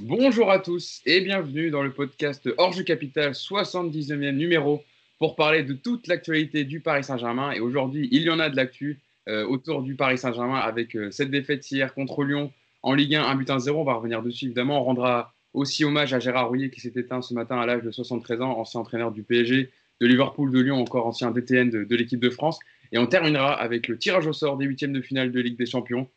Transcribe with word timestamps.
Bonjour 0.00 0.50
à 0.50 0.58
tous 0.58 1.00
et 1.06 1.20
bienvenue 1.20 1.70
dans 1.70 1.84
le 1.84 1.92
podcast 1.92 2.48
Orge 2.58 2.84
Capital, 2.84 3.30
79e 3.30 4.32
numéro, 4.32 4.82
pour 5.20 5.36
parler 5.36 5.62
de 5.62 5.72
toute 5.72 6.08
l'actualité 6.08 6.64
du 6.64 6.80
Paris 6.80 7.04
Saint-Germain. 7.04 7.52
Et 7.52 7.60
aujourd'hui, 7.60 8.08
il 8.10 8.22
y 8.22 8.30
en 8.30 8.40
a 8.40 8.50
de 8.50 8.56
l'actu 8.56 8.98
euh, 9.28 9.46
autour 9.46 9.82
du 9.82 9.94
Paris 9.94 10.18
Saint-Germain 10.18 10.58
avec 10.58 10.96
euh, 10.96 11.12
cette 11.12 11.30
défaite 11.30 11.70
hier 11.70 11.94
contre 11.94 12.24
Lyon 12.24 12.52
en 12.82 12.92
Ligue 12.92 13.14
1, 13.14 13.22
1 13.22 13.34
but 13.36 13.50
1 13.50 13.60
0. 13.60 13.80
On 13.80 13.84
va 13.84 13.94
revenir 13.94 14.20
dessus 14.20 14.46
évidemment. 14.46 14.80
On 14.80 14.84
rendra 14.84 15.32
aussi 15.52 15.84
hommage 15.84 16.12
à 16.12 16.18
Gérard 16.18 16.48
Rouillet 16.48 16.70
qui 16.70 16.80
s'est 16.80 16.92
éteint 16.96 17.22
ce 17.22 17.32
matin 17.32 17.60
à 17.60 17.64
l'âge 17.64 17.84
de 17.84 17.92
73 17.92 18.40
ans, 18.42 18.58
ancien 18.58 18.80
entraîneur 18.80 19.12
du 19.12 19.22
PSG, 19.22 19.70
de 20.00 20.06
Liverpool, 20.06 20.50
de 20.50 20.58
Lyon, 20.58 20.80
encore 20.80 21.06
ancien 21.06 21.30
DTN 21.30 21.70
de, 21.70 21.96
l'équipe 21.96 22.20
de 22.20 22.30
France. 22.30 22.58
Et 22.90 22.98
on 22.98 23.06
terminera 23.06 23.54
avec 23.54 23.86
le 23.86 23.96
tirage 23.96 24.26
au 24.26 24.32
sort 24.32 24.56
des 24.56 24.66
huitièmes 24.66 24.92
de 24.92 25.00
finale 25.00 25.30
de 25.30 25.40
Ligue 25.40 25.56
des 25.56 25.66
Champions. 25.66 26.08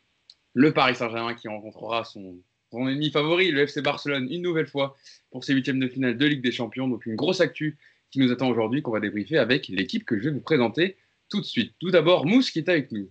Le 0.52 0.72
Paris 0.72 0.96
Saint-Germain 0.96 1.34
qui 1.34 1.46
rencontrera 1.46 2.02
son, 2.02 2.34
son, 2.70 2.88
ennemi 2.88 3.10
favori, 3.10 3.50
le 3.50 3.62
FC 3.62 3.82
Barcelone, 3.82 4.28
une 4.30 4.42
nouvelle 4.42 4.66
fois 4.66 4.96
pour 5.30 5.44
ses 5.44 5.54
huitièmes 5.54 5.80
de 5.80 5.88
finale 5.88 6.16
de 6.16 6.26
Ligue 6.26 6.42
des 6.42 6.52
Champions. 6.52 6.88
Donc 6.88 7.06
une 7.06 7.16
grosse 7.16 7.40
actu 7.40 7.78
qui 8.10 8.18
nous 8.20 8.32
attend 8.32 8.48
aujourd'hui, 8.48 8.82
qu'on 8.82 8.92
va 8.92 9.00
débriefer 9.00 9.38
avec 9.38 9.68
l'équipe 9.68 10.04
que 10.04 10.18
je 10.18 10.24
vais 10.24 10.30
vous 10.30 10.40
présenter 10.40 10.96
tout 11.28 11.40
de 11.40 11.46
suite. 11.46 11.74
Tout 11.78 11.90
d'abord, 11.90 12.26
Mousse 12.26 12.50
qui 12.50 12.58
est 12.58 12.68
avec 12.68 12.90
nous. 12.92 13.10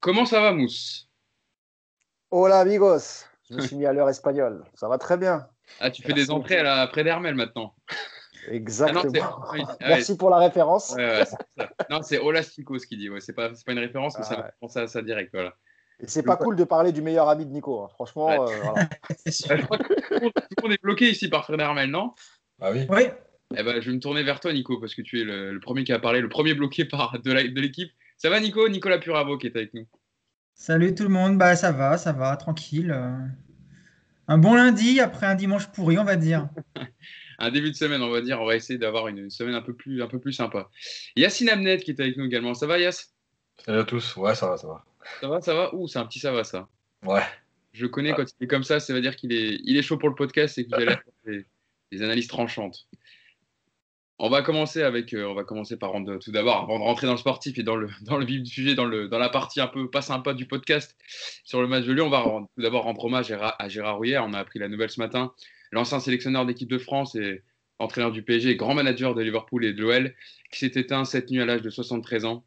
Comment 0.00 0.24
ça 0.24 0.40
va, 0.40 0.52
Mousse? 0.52 1.08
Hola, 2.30 2.60
amigos. 2.60 3.26
Je 3.50 3.54
me 3.54 3.60
suis 3.60 3.76
mis 3.76 3.86
à 3.86 3.92
l'heure 3.92 4.08
espagnole. 4.08 4.64
Ça 4.74 4.88
va 4.88 4.98
très 4.98 5.16
bien. 5.16 5.46
Ah, 5.80 5.90
tu 5.90 6.02
fais 6.02 6.12
des 6.12 6.30
entrées 6.30 6.58
à 6.58 6.62
la, 6.62 6.86
près 6.86 7.04
d'Hermel 7.04 7.34
maintenant. 7.34 7.74
Exactement. 8.50 9.42
Ah, 9.52 9.76
Merci 9.80 10.16
pour 10.16 10.30
la 10.30 10.38
référence. 10.38 10.94
non, 11.90 12.02
c'est 12.02 12.18
Olastico 12.18 12.78
ce 12.78 12.86
qu'il 12.86 12.98
dit. 12.98 13.08
Ouais, 13.10 13.20
c'est 13.20 13.32
pas, 13.32 13.50
pas 13.50 13.72
une 13.72 13.78
référence, 13.78 14.18
mais 14.18 14.24
ça 14.24 14.52
pense 14.60 14.76
à 14.76 14.86
ça 14.86 15.02
direct. 15.02 15.30
Voilà. 15.32 15.54
Et 16.00 16.06
c'est 16.06 16.22
pas 16.22 16.36
cool 16.36 16.54
de 16.54 16.64
parler 16.64 16.92
du 16.92 17.02
meilleur 17.02 17.28
ami 17.28 17.44
de 17.44 17.50
Nico. 17.50 17.82
Hein. 17.82 17.88
Franchement, 17.94 18.30
euh, 18.30 18.46
voilà. 18.62 18.88
je 19.26 19.62
crois 19.62 19.78
que 19.78 19.94
tout 19.94 20.14
le 20.20 20.62
monde 20.62 20.72
est 20.72 20.82
bloqué 20.82 21.10
ici 21.10 21.28
par 21.28 21.44
Fred 21.44 21.60
Hermel, 21.60 21.90
non? 21.90 22.12
Ah 22.60 22.70
oui. 22.70 22.86
Oui. 22.88 23.02
Eh 23.56 23.62
ben, 23.62 23.80
je 23.80 23.90
vais 23.90 23.96
me 23.96 24.00
tourner 24.00 24.22
vers 24.22 24.40
toi, 24.40 24.52
Nico, 24.52 24.78
parce 24.78 24.94
que 24.94 25.02
tu 25.02 25.20
es 25.20 25.24
le, 25.24 25.58
premier 25.60 25.82
qui 25.84 25.92
a 25.92 25.98
parlé, 25.98 26.20
le 26.20 26.28
premier 26.28 26.54
bloqué 26.54 26.84
par 26.84 27.18
de 27.18 27.32
l'équipe. 27.32 27.90
Ça 28.16 28.30
va, 28.30 28.40
Nico? 28.40 28.68
Nicolas 28.68 28.98
Puravo 28.98 29.38
qui 29.38 29.46
est 29.46 29.56
avec 29.56 29.74
nous. 29.74 29.86
Salut 30.54 30.94
tout 30.94 31.04
le 31.04 31.08
monde. 31.08 31.38
Bah, 31.38 31.56
ça 31.56 31.72
va, 31.72 31.96
ça 31.98 32.12
va, 32.12 32.36
tranquille. 32.36 32.90
Euh. 32.90 33.16
Un 34.26 34.38
bon 34.38 34.54
lundi 34.54 35.00
après 35.00 35.26
un 35.26 35.34
dimanche 35.34 35.68
pourri, 35.68 35.98
on 35.98 36.04
va 36.04 36.16
dire. 36.16 36.48
un 37.38 37.50
début 37.50 37.70
de 37.70 37.76
semaine, 37.76 38.02
on 38.02 38.10
va 38.10 38.20
dire. 38.20 38.40
On 38.40 38.46
va 38.46 38.56
essayer 38.56 38.78
d'avoir 38.78 39.08
une, 39.08 39.30
semaine 39.30 39.54
un 39.54 39.62
peu 39.62 39.74
plus, 39.74 40.02
un 40.02 40.08
peu 40.08 40.18
plus 40.18 40.32
sympa. 40.32 40.68
Yacine 41.16 41.48
Amnet 41.48 41.78
qui 41.78 41.92
est 41.92 42.00
avec 42.00 42.16
nous 42.16 42.24
également. 42.24 42.54
Ça 42.54 42.66
va, 42.66 42.78
Yass 42.78 43.14
Salut 43.64 43.78
à 43.78 43.84
tous. 43.84 44.16
Ouais, 44.16 44.34
ça 44.34 44.48
va, 44.48 44.56
ça 44.56 44.66
va. 44.66 44.84
Ça 45.20 45.28
va, 45.28 45.40
ça 45.40 45.54
va? 45.54 45.74
Ouh, 45.74 45.88
c'est 45.88 45.98
un 45.98 46.06
petit 46.06 46.18
ça 46.18 46.32
va, 46.32 46.44
ça. 46.44 46.68
Ouais. 47.04 47.22
Je 47.72 47.86
connais 47.86 48.12
quand 48.14 48.24
il 48.40 48.44
est 48.44 48.48
comme 48.48 48.64
ça, 48.64 48.80
ça 48.80 48.92
veut 48.92 49.00
dire 49.00 49.16
qu'il 49.16 49.32
est, 49.32 49.60
il 49.64 49.76
est 49.76 49.82
chaud 49.82 49.98
pour 49.98 50.08
le 50.08 50.14
podcast 50.14 50.58
et 50.58 50.64
que 50.64 50.68
vous 50.68 50.82
allez 50.82 50.86
faire 51.24 51.42
des 51.92 52.02
analyses 52.02 52.28
tranchantes. 52.28 52.88
On 54.20 54.28
va 54.28 54.42
commencer 54.42 54.82
avec, 54.82 55.14
euh, 55.14 55.26
on 55.26 55.34
va 55.34 55.44
commencer 55.44 55.76
par 55.76 55.92
rendre, 55.92 56.18
tout 56.18 56.32
d'abord, 56.32 56.62
avant 56.62 56.80
de 56.80 56.84
rentrer 56.84 57.06
dans 57.06 57.12
le 57.12 57.18
sportif 57.18 57.56
et 57.56 57.62
dans 57.62 57.76
le, 57.76 57.88
dans 58.02 58.18
le 58.18 58.24
vif 58.24 58.42
du 58.42 58.50
sujet, 58.50 58.74
dans, 58.74 58.84
le, 58.84 59.08
dans 59.08 59.18
la 59.18 59.28
partie 59.28 59.60
un 59.60 59.68
peu 59.68 59.88
pas 59.88 60.02
sympa 60.02 60.34
du 60.34 60.46
podcast 60.46 60.96
sur 61.44 61.60
le 61.60 61.68
match 61.68 61.84
de 61.84 61.92
Lyon, 61.92 62.06
on 62.06 62.10
va 62.10 62.22
tout 62.24 62.62
d'abord 62.62 62.82
rendre 62.82 63.04
hommage 63.04 63.30
à, 63.30 63.68
Gérard 63.68 63.96
Rouillet. 63.96 64.18
On 64.18 64.32
a 64.32 64.38
appris 64.38 64.58
la 64.58 64.68
nouvelle 64.68 64.90
ce 64.90 65.00
matin. 65.00 65.32
L'ancien 65.70 66.00
sélectionneur 66.00 66.46
d'équipe 66.46 66.68
de 66.68 66.78
France 66.78 67.14
et 67.14 67.42
entraîneur 67.78 68.10
du 68.10 68.24
PSG, 68.24 68.56
grand 68.56 68.74
manager 68.74 69.14
de 69.14 69.22
Liverpool 69.22 69.64
et 69.64 69.72
de 69.72 69.80
l'OL, 69.80 70.14
qui 70.50 70.58
s'est 70.58 70.72
éteint 70.74 71.04
cette 71.04 71.30
nuit 71.30 71.40
à 71.40 71.46
l'âge 71.46 71.62
de 71.62 71.70
73 71.70 72.24
ans. 72.24 72.44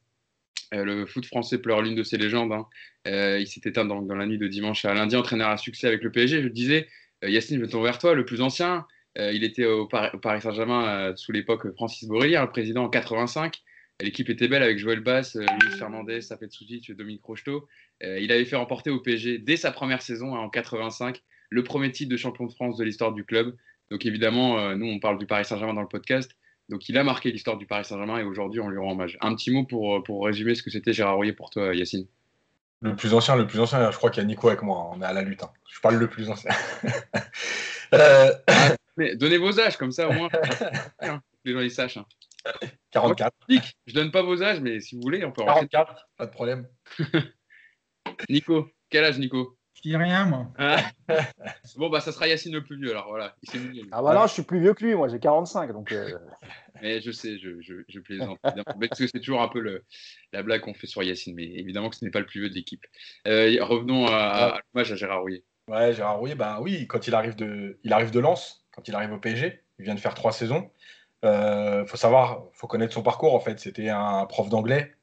Euh, 0.73 0.85
le 0.85 1.05
foot 1.05 1.25
français 1.25 1.57
pleure 1.57 1.81
l'une 1.81 1.95
de 1.95 2.03
ses 2.03 2.17
légendes. 2.17 2.53
Hein. 2.53 2.65
Euh, 3.07 3.39
il 3.39 3.47
s'est 3.47 3.61
éteint 3.65 3.85
dans, 3.85 4.01
la 4.01 4.25
nuit 4.25 4.37
de 4.37 4.47
dimanche 4.47 4.85
à 4.85 4.93
lundi, 4.93 5.15
entraîneur 5.15 5.49
à 5.49 5.57
succès 5.57 5.87
avec 5.87 6.01
le 6.03 6.11
PSG. 6.11 6.41
Je 6.41 6.47
disais, 6.47 6.87
Yacine, 7.23 7.57
je 7.57 7.61
me 7.61 7.67
tourne 7.67 7.83
vers 7.83 7.97
toi, 7.97 8.13
le 8.13 8.25
plus 8.25 8.41
ancien, 8.41 8.85
euh, 9.17 9.31
il 9.33 9.43
était 9.43 9.65
au, 9.65 9.87
Paris 9.87 10.41
Saint-Germain 10.41 10.87
euh, 10.87 11.15
sous 11.15 11.31
l'époque 11.31 11.73
Francis 11.75 12.07
Borrelli, 12.07 12.35
le 12.35 12.49
président 12.49 12.85
en 12.85 12.89
85. 12.89 13.61
L'équipe 14.01 14.29
était 14.29 14.47
belle 14.47 14.63
avec 14.63 14.79
Joël 14.79 15.01
Bass, 15.01 15.35
euh, 15.35 15.45
Luis 15.61 15.77
Fernandez, 15.77 16.21
Safet 16.21 16.49
Souzic, 16.49 16.91
Dominique 16.95 17.23
Rocheteau. 17.23 17.67
il 18.01 18.31
avait 18.31 18.45
fait 18.45 18.55
remporter 18.55 18.89
au 18.89 18.99
PSG 18.99 19.37
dès 19.37 19.57
sa 19.57 19.71
première 19.71 20.01
saison 20.01 20.35
hein, 20.35 20.39
en 20.39 20.49
85 20.49 21.21
le 21.49 21.63
premier 21.63 21.91
titre 21.91 22.09
de 22.09 22.17
champion 22.17 22.45
de 22.45 22.51
France 22.51 22.77
de 22.77 22.83
l'histoire 22.83 23.13
du 23.13 23.25
club. 23.25 23.55
Donc 23.91 24.05
évidemment, 24.05 24.73
nous 24.73 24.85
on 24.85 24.99
parle 24.99 25.17
du 25.17 25.25
Paris 25.25 25.43
Saint-Germain 25.43 25.73
dans 25.73 25.81
le 25.81 25.87
podcast. 25.89 26.31
Donc 26.71 26.87
il 26.87 26.97
a 26.97 27.03
marqué 27.03 27.31
l'histoire 27.31 27.57
du 27.57 27.67
Paris 27.67 27.83
Saint-Germain 27.83 28.17
et 28.17 28.23
aujourd'hui 28.23 28.61
on 28.61 28.69
lui 28.69 28.79
rend 28.79 28.93
hommage. 28.93 29.17
Un 29.19 29.35
petit 29.35 29.51
mot 29.51 29.65
pour, 29.65 30.01
pour 30.03 30.25
résumer 30.25 30.55
ce 30.55 30.63
que 30.63 30.71
c'était 30.71 30.93
Gérard 30.93 31.17
Rouillet 31.17 31.33
pour 31.33 31.49
toi, 31.49 31.75
Yacine. 31.75 32.07
Le 32.79 32.95
plus 32.95 33.13
ancien, 33.13 33.35
le 33.35 33.45
plus 33.45 33.59
ancien, 33.59 33.91
je 33.91 33.97
crois 33.97 34.09
qu'il 34.09 34.23
y 34.23 34.25
a 34.25 34.27
Nico 34.27 34.47
avec 34.47 34.61
moi. 34.63 34.89
On 34.93 35.01
est 35.01 35.05
à 35.05 35.13
la 35.13 35.21
lutte. 35.21 35.43
Hein. 35.43 35.51
Je 35.69 35.81
parle 35.81 35.97
le 35.97 36.09
plus 36.09 36.29
ancien. 36.29 36.49
donnez 39.15 39.37
vos 39.37 39.59
âges, 39.59 39.77
comme 39.77 39.91
ça 39.91 40.07
au 40.07 40.13
moins. 40.13 40.29
les 41.43 41.53
gens 41.53 41.59
ils 41.59 41.69
sachent. 41.69 41.99
44. 42.91 43.33
Hein. 43.49 43.57
je 43.85 43.93
donne 43.93 44.09
pas 44.09 44.23
vos 44.23 44.41
âges, 44.41 44.61
mais 44.61 44.79
si 44.79 44.95
vous 44.95 45.01
voulez, 45.01 45.23
on 45.25 45.31
peut 45.31 45.43
44, 45.43 46.09
pas 46.17 46.25
de 46.25 46.31
problème. 46.31 46.67
Nico, 48.29 48.71
quel 48.89 49.03
âge, 49.03 49.19
Nico? 49.19 49.57
Je 49.83 49.89
dis 49.89 49.97
rien, 49.97 50.25
moi. 50.25 50.47
Ah. 50.59 50.77
bon, 51.77 51.89
bah, 51.89 52.01
ça 52.01 52.11
sera 52.11 52.27
Yacine 52.27 52.53
le 52.53 52.63
plus 52.63 52.77
vieux, 52.77 52.91
alors 52.91 53.07
voilà. 53.09 53.35
ah, 53.91 54.01
bah 54.03 54.13
non, 54.13 54.27
je 54.27 54.33
suis 54.33 54.43
plus 54.43 54.59
vieux 54.59 54.75
que 54.75 54.85
lui, 54.85 54.93
moi, 54.93 55.07
j'ai 55.07 55.19
45. 55.19 55.71
Donc, 55.73 55.91
euh. 55.91 56.17
Mais 56.81 57.01
je 57.01 57.11
sais, 57.11 57.37
je, 57.39 57.61
je, 57.61 57.75
je 57.87 57.99
plaisante. 57.99 58.39
parce 58.43 58.99
que 58.99 59.07
c'est 59.07 59.19
toujours 59.19 59.41
un 59.41 59.47
peu 59.47 59.59
le, 59.59 59.83
la 60.33 60.43
blague 60.43 60.61
qu'on 60.61 60.73
fait 60.73 60.87
sur 60.87 61.03
Yacine, 61.03 61.35
mais 61.35 61.43
évidemment 61.43 61.89
que 61.89 61.95
ce 61.95 62.03
n'est 62.03 62.09
pas 62.09 62.19
le 62.19 62.25
plus 62.25 62.41
vieux 62.41 62.49
de 62.49 62.55
l'équipe. 62.55 62.83
Euh, 63.27 63.55
revenons 63.63 64.07
à, 64.07 64.15
à, 64.15 64.47
à, 64.55 64.79
à 64.79 64.83
Gérard 64.83 65.21
Rouillet. 65.21 65.43
Ouais, 65.67 65.93
Gérard 65.93 66.17
Rouillet, 66.17 66.33
bah 66.33 66.57
oui, 66.59 66.87
quand 66.87 67.07
il 67.07 67.13
arrive 67.13 67.35
de, 67.35 67.79
il 67.83 67.93
arrive 67.93 68.09
de 68.09 68.19
Lens, 68.19 68.65
quand 68.71 68.87
il 68.87 68.95
arrive 68.95 69.13
au 69.13 69.19
PSG, 69.19 69.61
il 69.77 69.85
vient 69.85 69.93
de 69.93 69.99
faire 69.99 70.15
trois 70.15 70.31
saisons. 70.31 70.71
Il 71.23 71.29
euh, 71.29 71.85
faut 71.85 71.97
savoir, 71.97 72.45
faut 72.53 72.67
connaître 72.67 72.93
son 72.93 73.03
parcours 73.03 73.35
en 73.35 73.39
fait. 73.39 73.59
C'était 73.59 73.89
un 73.89 74.25
prof 74.25 74.49
d'anglais 74.49 74.95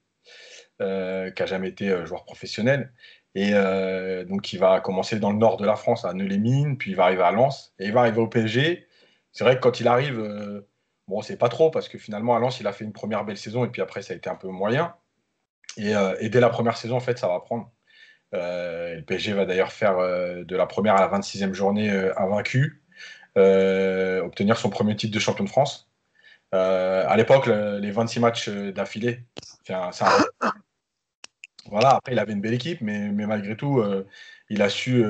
euh, 0.81 1.31
qui 1.31 1.43
a 1.45 1.47
jamais 1.47 1.69
été 1.69 2.05
joueur 2.07 2.25
professionnel. 2.25 2.93
Et 3.35 3.51
euh, 3.53 4.25
donc 4.25 4.53
il 4.53 4.59
va 4.59 4.81
commencer 4.81 5.19
dans 5.19 5.31
le 5.31 5.39
nord 5.39 5.57
de 5.59 5.67
la 5.67 5.77
France, 5.77 6.05
à 6.05 6.13
Neulémine, 6.13 6.79
puis 6.79 6.93
il 6.93 6.97
va 6.97 7.05
arriver 7.05 7.23
à 7.23 7.33
Lens, 7.33 7.75
et 7.79 7.87
il 7.87 7.93
va 7.93 8.01
arriver 8.01 8.21
au 8.21 8.29
PSG. 8.29 8.87
C'est 9.33 9.45
vrai 9.45 9.57
que 9.57 9.61
quand 9.61 9.81
il 9.81 9.89
arrive, 9.89 10.65
bon, 11.07 11.23
c'est 11.23 11.37
pas 11.37 11.49
trop, 11.49 11.71
parce 11.71 11.89
que 11.89 11.99
finalement 11.99 12.37
à 12.37 12.41
Lens, 12.41 12.61
il 12.61 12.67
a 12.67 12.73
fait 12.73 12.85
une 12.85 12.93
première 12.93 13.25
belle 13.25 13.37
saison, 13.39 13.65
et 13.65 13.69
puis 13.69 13.83
après, 13.83 14.03
ça 14.03 14.15
a 14.15 14.17
été 14.17 14.31
un 14.31 14.35
peu 14.35 14.49
moyen. 14.49 14.95
Et, 15.77 15.93
et 16.21 16.29
dès 16.29 16.41
la 16.41 16.51
première 16.51 16.77
saison, 16.77 16.97
en 16.97 17.01
fait, 17.01 17.19
ça 17.19 17.29
va 17.29 17.41
prendre. 17.41 17.71
Euh, 18.35 18.97
le 18.97 19.03
PSG 19.03 19.33
va 19.33 19.47
d'ailleurs 19.47 19.73
faire 19.73 19.99
euh, 19.99 20.45
de 20.45 20.57
la 20.57 20.67
première 20.67 20.97
à 20.97 21.01
la 21.01 21.19
26e 21.19 21.55
journée 21.55 21.91
euh, 21.91 22.13
invaincu, 22.19 22.83
obtenir 23.37 24.57
son 24.59 24.69
premier 24.71 24.97
titre 24.97 25.15
de 25.15 25.21
champion 25.21 25.45
de 25.45 25.49
France. 25.49 25.89
à 26.53 27.17
l'époque, 27.17 27.47
les 27.47 27.91
26 27.91 28.21
matchs 28.21 28.49
d'affilée, 28.49 29.25
voilà, 31.71 31.91
après, 31.91 32.13
il 32.13 32.19
avait 32.19 32.33
une 32.33 32.41
belle 32.41 32.55
équipe, 32.55 32.81
mais, 32.81 33.11
mais 33.11 33.27
malgré 33.27 33.57
tout, 33.57 33.83
il 34.51 34.63
a 34.63 34.69
su 34.69 35.05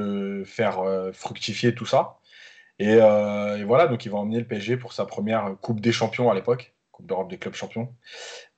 faire 0.45 0.83
fructifier 1.13 1.75
tout 1.75 1.87
ça. 1.87 2.19
Et, 2.79 2.95
et, 2.95 3.65
voilà, 3.65 3.87
donc 3.87 4.05
il 4.05 4.11
va 4.11 4.19
emmener 4.19 4.39
le 4.39 4.47
PSG 4.47 4.77
pour 4.77 4.93
sa 4.93 5.05
première 5.05 5.57
Coupe 5.61 5.81
des 5.81 5.93
Champions 5.93 6.31
à 6.31 6.35
l'époque. 6.35 6.73
Coupe 6.99 7.07
d'Europe 7.07 7.31
des 7.31 7.39
clubs 7.39 7.55
champions. 7.55 7.95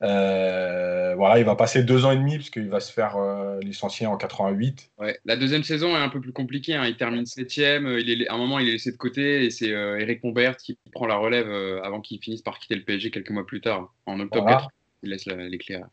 Euh, 0.01 1.13
voilà, 1.15 1.37
il 1.37 1.45
va 1.45 1.55
passer 1.55 1.83
deux 1.83 2.05
ans 2.05 2.11
et 2.11 2.15
demi 2.15 2.37
puisqu'il 2.37 2.69
va 2.69 2.79
se 2.79 2.91
faire 2.91 3.15
euh, 3.17 3.59
licencier 3.59 4.07
en 4.07 4.17
88. 4.17 4.89
Ouais, 4.97 5.19
la 5.25 5.37
deuxième 5.37 5.61
saison 5.61 5.95
est 5.95 6.01
un 6.01 6.09
peu 6.09 6.19
plus 6.19 6.33
compliquée. 6.33 6.73
Hein. 6.73 6.85
Il 6.87 6.97
termine 6.97 7.27
septième. 7.27 7.87
Il 7.99 8.23
est, 8.23 8.27
à 8.27 8.33
un 8.33 8.37
moment, 8.37 8.57
il 8.57 8.67
est 8.67 8.71
laissé 8.71 8.91
de 8.91 8.97
côté 8.97 9.45
et 9.45 9.51
c'est 9.51 9.71
euh, 9.71 9.99
Eric 9.99 10.23
Mombert 10.23 10.57
qui 10.57 10.75
prend 10.91 11.05
la 11.05 11.17
relève 11.17 11.51
avant 11.83 12.01
qu'il 12.01 12.19
finisse 12.19 12.41
par 12.41 12.57
quitter 12.57 12.75
le 12.75 12.83
PSG 12.83 13.11
quelques 13.11 13.29
mois 13.29 13.45
plus 13.45 13.61
tard, 13.61 13.93
en 14.07 14.19
octobre 14.19 14.71
Il 15.03 15.11
laisse 15.11 15.27
les 15.27 15.57
clés 15.59 15.75
à. 15.75 15.87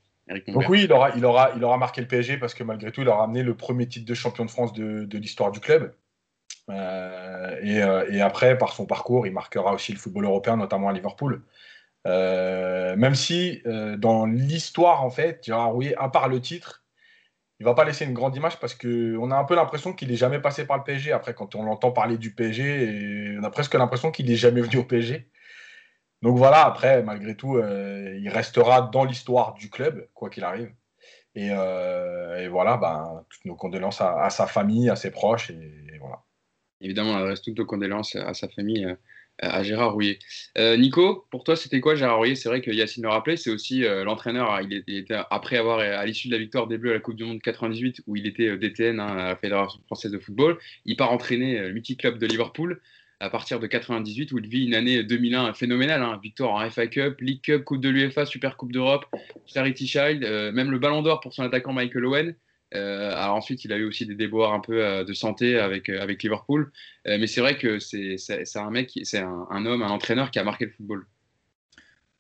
Donc 0.49 0.69
oui, 0.69 0.85
il 0.85 0.93
aura, 0.93 1.11
il, 1.17 1.25
aura, 1.25 1.53
il 1.57 1.65
aura 1.65 1.79
marqué 1.79 2.01
le 2.01 2.07
PSG 2.07 2.37
parce 2.37 2.55
que 2.55 2.63
malgré 2.63 2.93
tout, 2.93 3.01
il 3.01 3.09
aura 3.09 3.25
amené 3.25 3.43
le 3.43 3.55
premier 3.57 3.87
titre 3.87 4.07
de 4.07 4.15
champion 4.15 4.45
de 4.45 4.51
France 4.51 4.73
de, 4.73 5.05
de 5.05 5.19
l'histoire 5.19 5.51
du 5.51 5.61
club. 5.61 5.95
Et, 6.69 7.77
et, 7.77 8.21
après, 8.21 8.59
par 8.59 8.75
son 8.75 8.85
parcours, 8.85 9.27
il 9.27 9.33
marquera 9.33 9.73
aussi 9.73 9.93
le 9.93 9.99
football 9.99 10.27
européen, 10.27 10.59
notamment 10.59 10.91
à 10.91 10.93
Liverpool. 10.93 11.43
Euh, 12.07 12.97
même 12.97 13.15
si 13.15 13.63
euh, 13.67 13.97
dans 13.97 14.27
l'histoire, 14.27 15.05
en 15.05 15.11
fait, 15.11 15.45
Gérard 15.45 15.73
Rouillet, 15.73 15.95
à 15.97 16.09
part 16.09 16.29
le 16.29 16.41
titre, 16.41 16.85
il 17.61 17.65
va 17.65 17.75
pas 17.75 17.85
laisser 17.85 18.05
une 18.05 18.15
grande 18.15 18.37
image 18.37 18.59
parce 18.61 18.75
qu'on 18.75 19.31
a 19.31 19.37
un 19.37 19.45
peu 19.45 19.57
l'impression 19.57 19.93
qu'il 19.93 20.09
n'est 20.09 20.17
jamais 20.17 20.39
passé 20.39 20.65
par 20.65 20.79
le 20.79 20.85
PSG. 20.85 21.13
Après, 21.13 21.35
quand 21.35 21.55
on 21.55 21.65
l'entend 21.65 21.91
parler 21.91 22.17
du 22.17 22.33
PSG, 22.33 23.37
on 23.41 23.43
a 23.43 23.51
presque 23.51 23.75
l'impression 23.75 24.11
qu'il 24.13 24.27
n'est 24.27 24.37
jamais 24.37 24.61
venu 24.61 24.77
au 24.77 24.85
PSG. 24.85 25.29
Donc 26.23 26.37
voilà, 26.37 26.65
après, 26.65 27.03
malgré 27.03 27.37
tout, 27.37 27.57
euh, 27.57 28.19
il 28.21 28.29
restera 28.29 28.83
dans 28.93 29.05
l'histoire 29.05 29.55
du 29.55 29.71
club, 29.71 30.09
quoi 30.15 30.31
qu'il 30.31 30.45
arrive. 30.45 30.73
Et, 31.35 31.51
voilà, 32.49 32.77
ben, 32.77 33.25
toutes 33.31 33.45
nos 33.45 33.55
condoléances 33.55 34.01
à, 34.01 34.29
sa 34.31 34.47
famille, 34.49 34.91
à 34.91 34.97
ses 34.97 35.13
proches. 35.13 35.51
Et, 35.51 35.99
voilà. 36.01 36.23
Évidemment, 36.81 37.19
il 37.19 37.25
reste 37.25 37.45
toutes 37.45 37.59
nos 37.59 37.67
condoléances 37.67 38.17
à 38.17 38.35
sa 38.35 38.49
famille 38.49 38.87
à 39.41 39.63
Gérard 39.63 39.93
Rouillet. 39.93 40.19
Nico, 40.57 41.27
pour 41.31 41.45
toi, 41.45 41.55
c'était 41.55 41.81
quoi 41.81 41.95
Gérard 41.95 42.17
Rouillet? 42.19 42.35
C'est 42.35 42.49
vrai 42.49 42.61
que 42.61 42.73
Yacine 42.73 43.05
le 43.05 43.09
rappelait, 43.11 43.37
c'est 43.37 43.51
aussi 43.51 43.83
l'entraîneur. 43.83 44.53
Hein, 44.53 44.63
il, 44.69 44.73
était 44.89 45.15
après 45.31 45.59
avoir, 45.59 45.79
à 45.79 46.05
l'issue 46.05 46.27
de 46.27 46.33
la 46.33 46.41
victoire 46.41 46.67
des 46.67 46.77
Bleus 46.77 46.91
à 46.91 46.95
la 46.95 47.01
Coupe 47.01 47.15
du 47.15 47.25
Monde 47.25 47.41
98, 47.41 48.03
où 48.09 48.17
il 48.17 48.27
était 48.27 48.57
DTN 48.57 48.99
hein, 48.99 49.07
à 49.07 49.29
la 49.29 49.37
Fédération 49.37 49.81
française 49.87 50.11
de 50.11 50.19
football, 50.19 50.59
il 50.87 50.97
part 50.97 51.13
entraîner 51.13 51.61
le 51.61 51.73
mythique 51.73 52.01
club 52.01 52.19
de 52.19 52.27
Liverpool 52.27 52.81
à 53.21 53.31
partir 53.31 53.59
de 53.59 53.67
98 53.67 54.33
où 54.33 54.39
il 54.39 54.49
vit 54.49 54.67
une 54.67 54.75
année 54.75 55.03
2001 55.03 55.53
phénoménale, 55.55 56.03
hein. 56.03 56.21
victoire 56.23 56.53
en 56.53 56.71
FA 56.71 56.87
Cup, 56.87 57.21
League 57.21 57.41
Cup, 57.43 57.65
Coupe 57.65 57.81
de 57.81 57.89
l'UEFA, 57.89 58.27
Super 58.27 58.57
Coupe 58.57 58.73
d'Europe, 58.73 59.07
Charity 59.47 59.87
Child, 59.87 60.25
euh, 60.25 60.53
même 60.53 60.71
le 60.71 60.79
Ballon 60.79 61.03
d'Or 61.03 61.21
pour 61.21 61.33
son 61.33 61.43
attaquant 61.43 61.73
Michael 61.73 62.05
Owen. 62.05 62.35
Euh, 62.75 63.11
alors 63.13 63.35
ensuite, 63.35 63.65
il 63.65 63.73
a 63.73 63.77
eu 63.77 63.85
aussi 63.85 64.07
des 64.07 64.15
déboires 64.15 64.53
un 64.53 64.61
peu 64.61 64.85
euh, 64.85 65.03
de 65.03 65.13
santé 65.15 65.59
avec, 65.59 65.89
avec 65.89 66.23
Liverpool, 66.23 66.71
mais 67.07 67.27
c'est 67.27 67.41
vrai 67.41 67.57
que 67.57 67.79
c'est 67.79 68.19
un 68.57 68.71
mec, 68.71 68.99
c'est 69.03 69.19
un, 69.19 69.67
homme, 69.67 69.83
un 69.83 69.91
entraîneur 69.91 70.31
qui 70.31 70.39
a 70.39 70.45
marqué 70.45 70.67
le 70.67 70.71
football. 70.73 71.07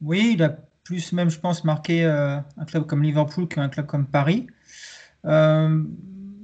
Oui, 0.00 0.32
il 0.34 0.42
a 0.42 0.56
plus 0.84 1.12
même, 1.12 1.28
je 1.28 1.38
pense, 1.38 1.64
marqué 1.64 2.04
un 2.04 2.64
club 2.66 2.86
comme 2.86 3.02
Liverpool 3.02 3.46
qu'un 3.46 3.68
club 3.68 3.86
comme 3.86 4.06
Paris. 4.06 4.46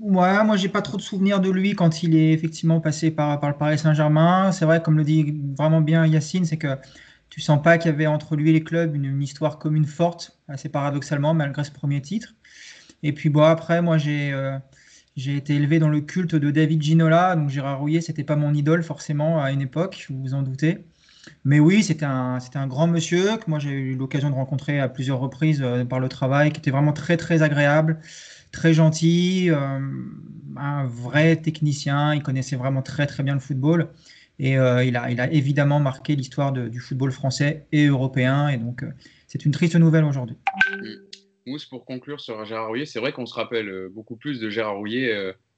Ouais, 0.05 0.45
moi 0.45 0.59
j'ai 0.59 0.69
pas 0.69 0.83
trop 0.83 0.99
de 0.99 1.03
souvenirs 1.03 1.41
de 1.41 1.49
lui 1.49 1.75
quand 1.75 2.03
il 2.03 2.15
est 2.15 2.33
effectivement 2.33 2.79
passé 2.79 3.11
par, 3.11 3.41
par 3.41 3.49
le 3.49 3.57
Paris 3.57 3.79
Saint-Germain. 3.79 4.53
C'est 4.53 4.67
vrai, 4.67 4.83
comme 4.83 4.99
le 4.99 5.05
dit 5.05 5.35
vraiment 5.57 5.81
bien 5.81 6.05
Yacine, 6.07 6.45
c'est 6.45 6.59
que 6.59 6.77
tu 7.31 7.41
sens 7.41 7.63
pas 7.63 7.79
qu'il 7.79 7.91
y 7.91 7.95
avait 7.95 8.07
entre 8.07 8.37
lui 8.37 8.51
et 8.51 8.53
les 8.53 8.63
clubs 8.63 8.95
une, 8.95 9.23
histoire 9.23 9.59
commune 9.59 9.87
forte, 9.87 10.39
assez 10.47 10.69
paradoxalement, 10.69 11.33
malgré 11.33 11.65
ce 11.65 11.71
premier 11.71 12.03
titre. 12.03 12.35
Et 13.03 13.15
puis 13.15 13.31
bon, 13.31 13.45
après, 13.45 13.81
moi 13.81 13.97
j'ai 13.97 14.31
euh, 14.35 14.59
j'ai 15.17 15.37
été 15.37 15.55
élevé 15.55 15.79
dans 15.79 15.89
le 15.89 16.03
culte 16.03 16.35
de 16.35 16.51
David 16.51 16.83
Ginola, 16.83 17.35
donc 17.35 17.49
Gérard 17.49 17.81
Rouillet, 17.81 18.03
c'était 18.03 18.25
pas 18.25 18.37
mon 18.37 18.53
idole 18.53 18.83
forcément 18.83 19.43
à 19.43 19.53
une 19.53 19.63
époque, 19.63 20.07
vous 20.11 20.21
vous 20.21 20.35
en 20.35 20.43
doutez. 20.43 20.85
Mais 21.45 21.61
oui, 21.61 21.83
c'était 21.83 22.05
un, 22.05 22.39
un 22.55 22.67
grand 22.67 22.89
monsieur 22.89 23.39
que 23.39 23.49
moi 23.49 23.59
j'ai 23.59 23.71
eu 23.71 23.97
l'occasion 23.97 24.29
de 24.29 24.35
rencontrer 24.35 24.81
à 24.81 24.89
plusieurs 24.91 25.19
reprises 25.19 25.63
euh, 25.63 25.85
par 25.87 26.01
le 26.01 26.11
travail, 26.11 26.53
qui 26.53 26.59
était 26.59 26.71
vraiment 26.71 26.93
très 26.93 27.17
très 27.17 27.43
agréable 27.43 28.01
très 28.55 28.73
gentil, 28.73 29.51
euh, 29.51 29.81
un 30.57 30.87
vrai 30.87 31.37
technicien, 31.37 32.15
il 32.15 32.23
connaissait 32.23 32.57
vraiment 32.57 32.83
très 32.83 33.07
très 33.07 33.23
bien 33.23 33.35
le 33.35 33.41
football 33.41 33.89
et 34.39 34.57
euh, 34.57 34.85
il, 34.85 34.97
a, 34.97 35.33
évidemment 35.33 35.81
marqué 35.81 36.17
l'histoire 36.17 36.53
du 36.53 36.81
football 36.81 37.13
français 37.13 37.67
et 37.73 37.87
européen 37.87 38.49
et 38.49 38.57
donc 38.57 38.83
euh, 38.83 38.91
c'est 39.27 39.45
une 39.45 39.53
triste 39.53 39.77
nouvelle 39.77 40.05
aujourd'hui. 40.05 40.37
Mm. 40.71 41.51
Mousse, 41.51 41.67
pour 41.67 41.85
conclure 41.85 42.21
sur 42.21 42.43
Gérard 42.47 42.69
Rouillet, 42.69 42.87
c'est 42.87 43.01
vrai 43.01 43.13
qu'on 43.13 43.27
se 43.27 43.35
rappelle 43.35 43.89
beaucoup 43.91 44.17
plus 44.17 44.41
de 44.41 44.49
Gérard 44.49 44.77
Rouillet 44.77 45.13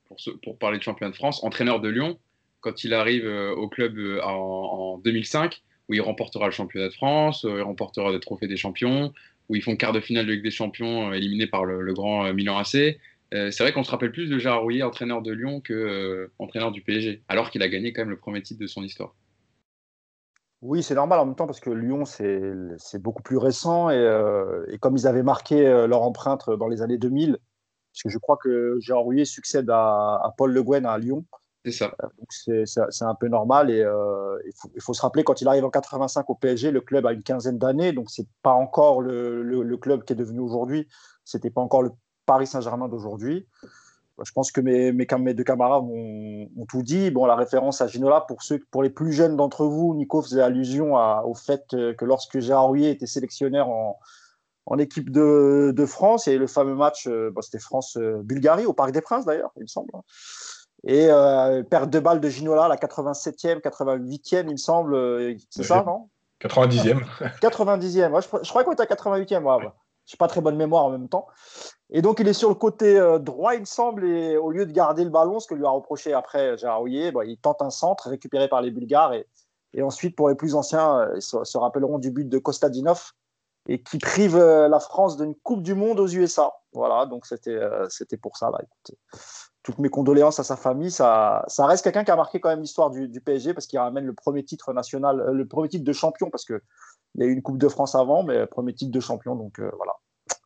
pour, 0.08 0.16
pour 0.42 0.58
parler 0.58 0.78
de 0.78 0.82
champion 0.82 1.08
de 1.08 1.14
France, 1.14 1.44
entraîneur 1.44 1.80
de 1.80 1.88
Lyon, 1.88 2.18
quand 2.60 2.82
il 2.82 2.92
arrive 2.92 3.24
au 3.56 3.68
club 3.68 3.96
en, 4.24 4.32
en 4.32 4.98
2005 4.98 5.62
où 5.88 5.94
il 5.94 6.00
remportera 6.00 6.46
le 6.46 6.50
championnat 6.50 6.88
de 6.88 6.94
France, 6.94 7.46
il 7.48 7.62
remportera 7.62 8.10
des 8.10 8.18
trophées 8.18 8.48
des 8.48 8.56
champions, 8.56 9.12
où 9.48 9.54
ils 9.54 9.62
font 9.62 9.76
quart 9.76 9.92
de 9.92 10.00
finale 10.00 10.26
de 10.26 10.32
Ligue 10.32 10.42
des 10.42 10.50
Champions, 10.50 11.10
euh, 11.10 11.14
éliminés 11.14 11.46
par 11.46 11.64
le, 11.64 11.92
grand 11.92 12.26
euh, 12.26 12.32
Milan 12.32 12.58
AC. 12.58 12.98
Euh, 13.34 13.50
c'est 13.50 13.62
vrai 13.62 13.72
qu'on 13.72 13.84
se 13.84 13.90
rappelle 13.90 14.12
plus 14.12 14.28
de 14.28 14.38
Gérard 14.38 14.62
Rouillet, 14.62 14.82
entraîneur 14.82 15.22
de 15.22 15.32
Lyon, 15.32 15.60
que 15.60 16.30
entraîneur 16.38 16.72
du 16.72 16.82
PSG, 16.82 17.22
alors 17.28 17.50
qu'il 17.50 17.62
a 17.62 17.68
gagné 17.68 17.92
quand 17.92 18.02
même 18.02 18.10
le 18.10 18.18
premier 18.18 18.42
titre 18.42 18.60
de 18.60 18.66
son 18.66 18.82
histoire. 18.82 19.14
Oui, 20.62 20.82
c'est 20.82 20.94
normal 20.94 21.18
en 21.20 21.26
même 21.26 21.34
temps 21.34 21.46
parce 21.46 21.60
que 21.60 21.70
Lyon, 21.70 22.04
c'est 22.04 23.02
beaucoup 23.02 23.22
plus 23.22 23.36
récent 23.36 23.90
et, 23.90 24.78
comme 24.80 24.96
ils 24.96 25.06
avaient 25.06 25.22
marqué 25.22 25.64
leur 25.64 26.02
empreinte 26.02 26.48
dans 26.50 26.68
les 26.68 26.82
années 26.82 26.98
2000, 26.98 27.36
parce 27.92 28.02
que 28.04 28.08
je 28.08 28.18
crois 28.18 28.36
que 28.36 28.78
Gérard 28.80 29.02
Rouillet 29.02 29.24
succède 29.24 29.68
à, 29.70 30.34
Paul 30.38 30.52
Le 30.52 30.62
Guen 30.62 30.86
à 30.86 30.96
Lyon, 30.96 31.24
c'est 31.66 31.72
ça. 31.72 31.96
Euh, 32.48 32.64
c'est 32.64 33.04
un 33.04 33.14
peu 33.14 33.28
normal. 33.28 33.70
Et 33.70 33.82
euh, 33.82 34.38
il, 34.74 34.80
faut, 34.80 34.94
se 34.94 35.02
rappeler, 35.02 35.24
quand 35.24 35.40
il 35.40 35.48
arrive 35.48 35.64
en 35.64 35.70
85 35.70 36.30
au 36.30 36.34
PSG, 36.34 36.70
le 36.70 36.80
club 36.80 37.06
a 37.06 37.12
une 37.12 37.22
quinzaine 37.22 37.58
d'années. 37.58 37.92
Donc, 37.92 38.08
c'est 38.08 38.26
pas 38.42 38.52
encore 38.52 39.02
le, 39.02 39.76
club 39.76 40.04
qui 40.04 40.12
est 40.12 40.16
devenu 40.16 40.40
aujourd'hui. 40.40 40.86
C'était 41.24 41.50
pas 41.50 41.60
encore 41.60 41.82
le 41.82 41.90
Paris 42.24 42.46
Saint-Germain 42.46 42.88
d'aujourd'hui. 42.88 43.46
Je 44.24 44.32
pense 44.32 44.50
que 44.50 44.60
mes, 44.60 44.92
mes, 44.92 45.34
deux 45.34 45.44
camarades 45.44 45.82
ont, 45.82 46.48
tout 46.68 46.82
dit. 46.82 47.10
Bon, 47.10 47.26
la 47.26 47.34
référence 47.34 47.80
à 47.80 47.88
Ginola, 47.88 48.22
pour, 48.22 48.42
ceux, 48.42 48.60
pour 48.70 48.82
les 48.82 48.88
plus 48.90 49.12
jeunes 49.12 49.36
d'entre 49.36 49.66
vous, 49.66 49.94
Nico 49.94 50.22
faisait 50.22 50.40
allusion 50.40 50.94
au 50.94 51.34
fait 51.34 51.66
que 51.68 52.04
lorsque 52.04 52.38
Gérard 52.38 52.68
Rouillet 52.68 52.92
était 52.92 53.06
sélectionneur 53.06 53.68
en, 53.68 54.78
équipe 54.78 55.10
de, 55.10 55.84
France, 55.86 56.26
il 56.26 56.30
y 56.30 56.32
a 56.32 56.36
eu 56.36 56.38
le 56.40 56.46
fameux 56.46 56.74
match, 56.74 57.06
euh, 57.08 57.30
c'était 57.42 57.58
France-Bulgarie, 57.58 58.66
au 58.66 58.72
Parc 58.72 58.92
des 58.92 59.02
Princes 59.02 59.26
d'ailleurs, 59.26 59.52
il 59.56 59.62
me 59.62 59.66
semble. 59.66 59.90
Et 60.86 61.08
euh, 61.10 61.64
perte 61.64 61.90
de 61.90 61.98
balle 61.98 62.20
de 62.20 62.28
Ginola, 62.28 62.68
la 62.68 62.76
87e, 62.76 63.60
88e, 63.60 64.44
il 64.46 64.52
me 64.52 64.56
semble. 64.56 64.94
Euh, 64.94 65.34
c'est 65.50 65.64
ça, 65.64 65.82
non? 65.84 66.08
90e. 66.40 67.02
90e. 67.40 68.10
Ouais, 68.12 68.20
je, 68.22 68.48
crois 68.48 68.62
qu'on 68.62 68.72
était 68.72 68.82
à 68.82 68.86
88e. 68.86 69.42
Ouais, 69.42 69.68
Je 70.06 70.14
n'ai 70.14 70.16
pas 70.16 70.28
très 70.28 70.40
bonne 70.40 70.56
mémoire 70.56 70.84
en 70.84 70.90
même 70.90 71.08
temps. 71.08 71.26
Et 71.90 72.02
donc, 72.02 72.20
il 72.20 72.28
est 72.28 72.32
sur 72.32 72.48
le 72.48 72.54
côté 72.54 72.96
euh, 72.96 73.18
droit, 73.18 73.54
il 73.54 73.60
me 73.60 73.64
semble, 73.64 74.04
et 74.04 74.36
au 74.36 74.52
lieu 74.52 74.64
de 74.64 74.70
garder 74.70 75.02
le 75.02 75.10
ballon, 75.10 75.40
ce 75.40 75.48
que 75.48 75.54
lui 75.54 75.66
a 75.66 75.70
reproché 75.70 76.12
après 76.12 76.56
Gérard 76.56 76.78
Rouillet, 76.78 77.10
bah, 77.10 77.24
il 77.24 77.36
tente 77.36 77.62
un 77.62 77.70
centre 77.70 78.08
récupéré 78.08 78.46
par 78.46 78.62
les 78.62 78.70
Bulgares. 78.70 79.14
Et, 79.14 79.26
et 79.74 79.82
ensuite, 79.82 80.14
pour 80.14 80.28
les 80.28 80.36
plus 80.36 80.54
anciens, 80.54 81.08
ils 81.16 81.22
se, 81.22 81.58
rappelleront 81.58 81.98
du 81.98 82.12
but 82.12 82.28
de 82.28 82.38
Kostadinov 82.38 83.10
et 83.68 83.82
qui 83.82 83.98
prive 83.98 84.38
la 84.38 84.78
France 84.78 85.16
d'une 85.16 85.34
Coupe 85.34 85.64
du 85.64 85.74
Monde 85.74 85.98
aux 85.98 86.06
USA. 86.06 86.52
Voilà, 86.72 87.06
donc 87.06 87.26
c'était 87.26 87.58
c'était 87.88 88.16
pour 88.16 88.36
ça. 88.36 88.48
Là, 88.50 88.60
écoutez 88.62 88.96
toutes 89.66 89.80
mes 89.80 89.88
condoléances 89.88 90.38
à 90.38 90.44
sa 90.44 90.56
famille. 90.56 90.92
Ça, 90.92 91.44
ça 91.48 91.66
reste 91.66 91.82
quelqu'un 91.82 92.04
qui 92.04 92.12
a 92.12 92.16
marqué 92.16 92.38
quand 92.38 92.50
même 92.50 92.60
l'histoire 92.60 92.88
du, 92.88 93.20
PSG 93.20 93.52
parce 93.52 93.66
qu'il 93.66 93.80
ramène 93.80 94.06
le 94.06 94.12
premier 94.12 94.44
titre 94.44 94.72
national, 94.72 95.18
euh, 95.18 95.32
le 95.32 95.44
premier 95.44 95.68
titre 95.68 95.82
de 95.82 95.92
champion 95.92 96.30
parce 96.30 96.44
qu'il 96.44 96.60
y 97.16 97.22
a 97.24 97.26
eu 97.26 97.32
une 97.32 97.42
Coupe 97.42 97.58
de 97.58 97.66
France 97.66 97.96
avant, 97.96 98.22
mais 98.22 98.46
premier 98.46 98.74
titre 98.74 98.92
de 98.92 99.00
champion. 99.00 99.34
Donc 99.34 99.58
euh, 99.58 99.68
voilà. 99.76 99.92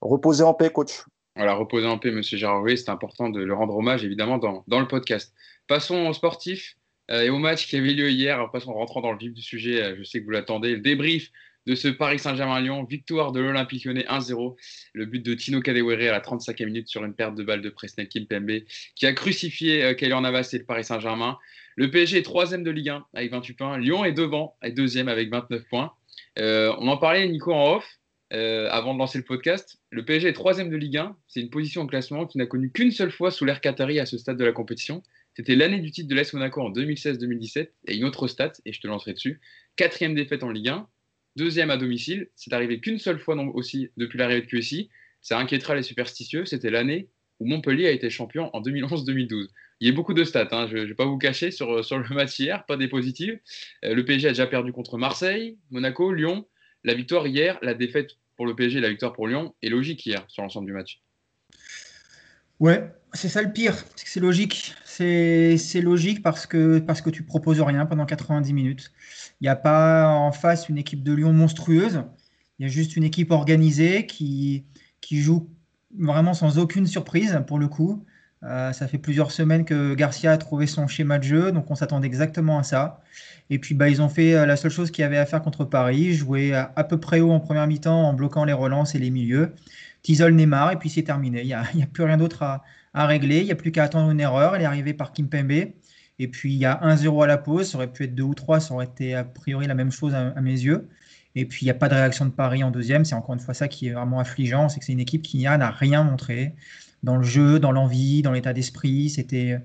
Reposez 0.00 0.42
en 0.42 0.54
paix, 0.54 0.70
coach. 0.70 1.04
Voilà, 1.36 1.52
reposez 1.52 1.86
en 1.86 1.98
paix, 1.98 2.10
monsieur 2.10 2.38
Gérard 2.38 2.64
c'est 2.66 2.88
important 2.88 3.28
de 3.28 3.42
le 3.42 3.52
rendre 3.52 3.76
hommage 3.76 4.04
évidemment 4.04 4.38
dans, 4.38 4.64
dans 4.66 4.80
le 4.80 4.88
podcast. 4.88 5.34
Passons 5.68 6.06
au 6.06 6.14
sportif 6.14 6.76
euh, 7.10 7.20
et 7.20 7.28
au 7.28 7.38
match 7.38 7.68
qui 7.68 7.76
avait 7.76 7.92
lieu 7.92 8.10
hier. 8.10 8.50
Passons 8.50 8.70
en 8.70 8.74
rentrant 8.74 9.02
dans 9.02 9.12
le 9.12 9.18
vif 9.18 9.34
du 9.34 9.42
sujet. 9.42 9.96
je 9.96 10.02
sais 10.02 10.20
que 10.20 10.24
vous 10.24 10.30
l'attendez. 10.30 10.76
Le 10.76 10.80
débrief 10.80 11.30
de 11.70 11.76
ce 11.76 11.86
Paris 11.86 12.18
Saint-Germain-Lyon. 12.18 12.82
Victoire 12.82 13.30
de 13.30 13.38
l'Olympique 13.38 13.84
Lyonnais 13.84 14.04
1-0. 14.08 14.56
Le 14.92 15.06
but 15.06 15.24
de 15.24 15.34
Tino 15.34 15.60
Kadewere 15.60 16.08
à 16.08 16.10
la 16.10 16.20
35e 16.20 16.64
minute 16.64 16.88
sur 16.88 17.04
une 17.04 17.14
perte 17.14 17.36
de 17.36 17.44
balle 17.44 17.62
de 17.62 17.70
Presnel 17.70 18.08
Kimpembe 18.08 18.62
qui 18.96 19.06
a 19.06 19.12
crucifié 19.12 19.84
euh, 19.84 19.94
Kylian 19.94 20.22
Navas 20.22 20.50
et 20.52 20.58
le 20.58 20.64
Paris 20.64 20.82
Saint-Germain. 20.82 21.38
Le 21.76 21.88
PSG 21.88 22.18
est 22.18 22.22
troisième 22.22 22.64
de 22.64 22.72
Ligue 22.72 22.88
1 22.88 23.06
avec 23.14 23.30
28 23.30 23.54
points. 23.54 23.78
Lyon 23.78 24.04
est 24.04 24.12
devant, 24.12 24.56
est 24.62 24.72
deuxième 24.72 25.06
avec 25.06 25.30
29 25.30 25.62
points. 25.70 25.92
Euh, 26.40 26.74
on 26.80 26.88
en 26.88 26.96
parlait, 26.96 27.28
Nico, 27.28 27.52
en 27.52 27.76
off. 27.76 27.88
Euh, 28.32 28.68
avant 28.70 28.94
de 28.94 28.98
lancer 28.98 29.18
le 29.18 29.24
podcast, 29.24 29.78
le 29.90 30.04
PSG 30.04 30.28
est 30.28 30.32
troisième 30.32 30.70
de 30.70 30.76
Ligue 30.76 30.98
1. 30.98 31.16
C'est 31.28 31.40
une 31.40 31.50
position 31.50 31.82
au 31.82 31.86
classement 31.86 32.26
qui 32.26 32.38
n'a 32.38 32.46
connu 32.46 32.72
qu'une 32.72 32.90
seule 32.90 33.12
fois 33.12 33.30
sous 33.30 33.44
l'ère 33.44 33.60
Qatari 33.60 34.00
à 34.00 34.06
ce 34.06 34.18
stade 34.18 34.36
de 34.36 34.44
la 34.44 34.52
compétition. 34.52 35.04
C'était 35.36 35.54
l'année 35.54 35.78
du 35.78 35.92
titre 35.92 36.08
de 36.08 36.16
l'AS 36.16 36.32
Monaco 36.32 36.60
en 36.62 36.70
2016-2017 36.70 37.68
et 37.86 37.96
une 37.96 38.04
autre 38.04 38.26
stat, 38.26 38.52
et 38.64 38.72
je 38.72 38.80
te 38.80 38.88
lancerai 38.88 39.12
dessus. 39.12 39.40
Quatrième 39.76 40.14
défaite 40.14 40.42
en 40.42 40.50
Ligue 40.50 40.68
1, 40.68 40.88
deuxième 41.36 41.70
à 41.70 41.76
domicile. 41.76 42.28
C'est 42.34 42.52
arrivé 42.52 42.80
qu'une 42.80 42.98
seule 42.98 43.18
fois 43.18 43.36
aussi 43.54 43.90
depuis 43.96 44.18
l'arrivée 44.18 44.42
de 44.42 44.46
QSI. 44.46 44.90
Ça 45.20 45.38
inquiétera 45.38 45.74
les 45.74 45.82
superstitieux. 45.82 46.44
C'était 46.44 46.70
l'année 46.70 47.08
où 47.38 47.46
Montpellier 47.46 47.86
a 47.86 47.90
été 47.90 48.10
champion 48.10 48.50
en 48.54 48.60
2011-2012. 48.60 49.48
Il 49.80 49.88
y 49.88 49.90
a 49.90 49.94
beaucoup 49.94 50.12
de 50.12 50.24
stats, 50.24 50.48
hein. 50.52 50.68
je 50.70 50.76
ne 50.76 50.84
vais 50.84 50.94
pas 50.94 51.06
vous 51.06 51.16
cacher 51.16 51.50
sur, 51.50 51.82
sur 51.82 51.98
le 51.98 52.14
match 52.14 52.38
hier, 52.38 52.66
pas 52.66 52.76
des 52.76 52.88
positives. 52.88 53.40
Euh, 53.84 53.94
le 53.94 54.04
PSG 54.04 54.28
a 54.28 54.30
déjà 54.32 54.46
perdu 54.46 54.72
contre 54.72 54.98
Marseille, 54.98 55.56
Monaco, 55.70 56.12
Lyon. 56.12 56.46
La 56.84 56.94
victoire 56.94 57.26
hier, 57.26 57.58
la 57.62 57.74
défaite 57.74 58.18
pour 58.36 58.46
le 58.46 58.54
PSG, 58.54 58.80
la 58.80 58.90
victoire 58.90 59.14
pour 59.14 59.26
Lyon 59.26 59.54
est 59.62 59.70
logique 59.70 60.04
hier 60.04 60.24
sur 60.28 60.42
l'ensemble 60.42 60.66
du 60.66 60.72
match. 60.72 61.00
Ouais, 62.60 62.92
c'est 63.14 63.28
ça 63.28 63.42
le 63.42 63.52
pire, 63.52 63.74
c'est 63.96 64.20
logique. 64.20 64.74
C'est 64.84 65.80
logique 65.80 66.22
parce 66.22 66.46
que, 66.46 66.78
parce 66.78 67.00
que 67.00 67.08
tu 67.08 67.22
proposes 67.22 67.60
rien 67.62 67.86
pendant 67.86 68.04
90 68.04 68.52
minutes. 68.52 68.92
Il 69.40 69.44
n'y 69.44 69.48
a 69.48 69.56
pas 69.56 70.08
en 70.08 70.30
face 70.30 70.68
une 70.68 70.76
équipe 70.76 71.02
de 71.02 71.14
Lyon 71.14 71.32
monstrueuse. 71.32 72.02
Il 72.58 72.66
y 72.66 72.66
a 72.66 72.68
juste 72.68 72.96
une 72.96 73.04
équipe 73.04 73.30
organisée 73.30 74.06
qui, 74.06 74.66
qui 75.00 75.22
joue 75.22 75.48
vraiment 75.98 76.34
sans 76.34 76.58
aucune 76.58 76.86
surprise 76.86 77.40
pour 77.46 77.58
le 77.58 77.68
coup. 77.68 78.04
Euh, 78.42 78.72
ça 78.72 78.88
fait 78.88 78.98
plusieurs 78.98 79.32
semaines 79.32 79.64
que 79.64 79.94
Garcia 79.94 80.32
a 80.32 80.38
trouvé 80.38 80.66
son 80.66 80.86
schéma 80.86 81.18
de 81.18 81.24
jeu, 81.24 81.52
donc 81.52 81.70
on 81.70 81.74
s'attendait 81.74 82.06
exactement 82.06 82.58
à 82.58 82.62
ça. 82.62 83.02
Et 83.50 83.58
puis 83.58 83.74
bah, 83.74 83.88
ils 83.88 84.00
ont 84.00 84.08
fait 84.08 84.34
euh, 84.34 84.46
la 84.46 84.56
seule 84.56 84.70
chose 84.70 84.90
qu'il 84.90 85.02
y 85.02 85.04
avait 85.04 85.18
à 85.18 85.26
faire 85.26 85.42
contre 85.42 85.64
Paris, 85.64 86.14
jouer 86.14 86.54
à, 86.54 86.84
peu 86.84 86.98
près 86.98 87.20
haut 87.20 87.32
en 87.32 87.40
première 87.40 87.66
mi-temps 87.66 88.02
en 88.08 88.14
bloquant 88.14 88.44
les 88.44 88.52
relances 88.52 88.94
et 88.94 88.98
les 88.98 89.10
milieux. 89.10 89.54
Tisol 90.02 90.34
Neymar, 90.34 90.72
et 90.72 90.76
puis 90.76 90.88
c'est 90.88 91.02
terminé. 91.02 91.42
Il 91.42 91.46
n'y 91.46 91.82
a, 91.82 91.86
plus 91.92 92.04
rien 92.04 92.16
d'autre 92.16 92.42
à, 92.42 93.06
régler. 93.06 93.40
Il 93.40 93.44
n'y 93.46 93.52
a 93.52 93.56
plus 93.56 93.72
qu'à 93.72 93.84
attendre 93.84 94.10
une 94.10 94.20
erreur. 94.20 94.56
Elle 94.56 94.62
est 94.62 94.66
arrivée 94.66 94.94
par 94.94 95.12
Kimpembe. 95.12 95.72
Et 96.20 96.28
puis 96.28 96.52
il 96.52 96.58
y 96.58 96.66
a 96.66 96.78
1-0 96.82 97.24
à 97.24 97.26
la 97.26 97.38
pause, 97.38 97.70
ça 97.70 97.78
aurait 97.78 97.90
pu 97.90 98.04
être 98.04 98.14
2 98.14 98.22
ou 98.22 98.34
3, 98.34 98.60
ça 98.60 98.74
aurait 98.74 98.84
été 98.84 99.14
a 99.14 99.24
priori 99.24 99.66
la 99.66 99.74
même 99.74 99.90
chose 99.90 100.14
à, 100.14 100.38
mes 100.42 100.50
yeux. 100.50 100.86
Et 101.34 101.46
puis 101.46 101.62
il 101.62 101.64
n'y 101.64 101.70
a 101.70 101.74
pas 101.74 101.88
de 101.88 101.94
réaction 101.94 102.26
de 102.26 102.30
Paris 102.30 102.62
en 102.62 102.70
deuxième, 102.70 103.06
c'est 103.06 103.14
encore 103.14 103.34
une 103.34 103.40
fois 103.40 103.54
ça 103.54 103.68
qui 103.68 103.88
est 103.88 103.92
vraiment 103.92 104.20
affligeant, 104.20 104.68
c'est 104.68 104.80
que 104.80 104.84
c'est 104.84 104.92
une 104.92 105.00
équipe 105.00 105.22
qui 105.22 105.38
n'a 105.44 105.70
rien 105.70 106.04
montré 106.04 106.54
dans 107.02 107.16
le 107.16 107.22
jeu, 107.22 107.58
dans 107.58 107.72
l'envie, 107.72 108.20
dans 108.20 108.32
l'état 108.32 108.52
d'esprit. 108.52 109.08
C'était 109.08 109.62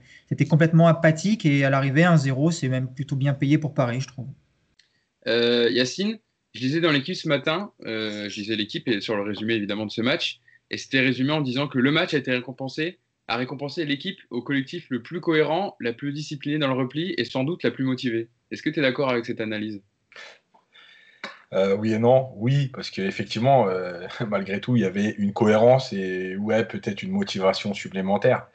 complètement 0.47 0.87
apathique 0.87 1.45
et 1.45 1.65
à 1.65 1.69
l'arrivée, 1.69 2.03
1-0, 2.03 2.51
c'est 2.51 2.69
même 2.69 2.87
plutôt 2.87 3.17
bien 3.17 3.33
payé 3.33 3.57
pour 3.57 3.73
Paris, 3.73 3.99
je 3.99 4.07
trouve. 4.07 4.27
Euh, 5.27 5.69
Yacine, 5.71 6.19
je 6.55 6.59
disais 6.59 6.79
dans 6.79 6.91
l'équipe 6.91 7.15
ce 7.15 7.27
matin, 7.27 7.71
je 7.83 8.33
disais 8.33 8.55
l'équipe 8.55 8.87
et 8.87 9.01
sur 9.01 9.15
le 9.15 9.21
résumé 9.21 9.53
évidemment 9.53 9.85
de 9.85 9.91
ce 9.91 10.01
match, 10.01 10.39
et 10.71 10.77
c'était 10.77 11.01
résumé 11.01 11.31
en 11.31 11.41
disant 11.41 11.67
que 11.67 11.77
le 11.77 11.91
match 11.91 12.13
a 12.13 12.17
été 12.17 12.31
récompensé, 12.31 12.97
a 13.27 13.37
récompensé 13.37 13.85
l'équipe 13.85 14.19
au 14.29 14.41
collectif 14.41 14.87
le 14.89 15.01
plus 15.01 15.19
cohérent, 15.19 15.75
la 15.79 15.93
plus 15.93 16.13
disciplinée 16.13 16.57
dans 16.57 16.67
le 16.67 16.73
repli 16.73 17.13
et 17.17 17.25
sans 17.25 17.43
doute 17.43 17.63
la 17.63 17.71
plus 17.71 17.83
motivée. 17.83 18.29
Est-ce 18.51 18.61
que 18.61 18.69
tu 18.69 18.79
es 18.79 18.81
d'accord 18.81 19.09
avec 19.09 19.25
cette 19.25 19.41
analyse? 19.41 19.81
Euh, 21.53 21.75
oui 21.75 21.93
et 21.93 21.99
non, 21.99 22.31
oui, 22.35 22.67
parce 22.67 22.89
qu'effectivement, 22.89 23.67
euh, 23.67 24.07
malgré 24.27 24.59
tout, 24.59 24.75
il 24.75 24.81
y 24.81 24.85
avait 24.85 25.11
une 25.17 25.33
cohérence 25.33 25.93
et 25.93 26.35
ouais, 26.35 26.65
peut-être 26.65 27.03
une 27.03 27.11
motivation 27.11 27.73
supplémentaire. 27.73 28.47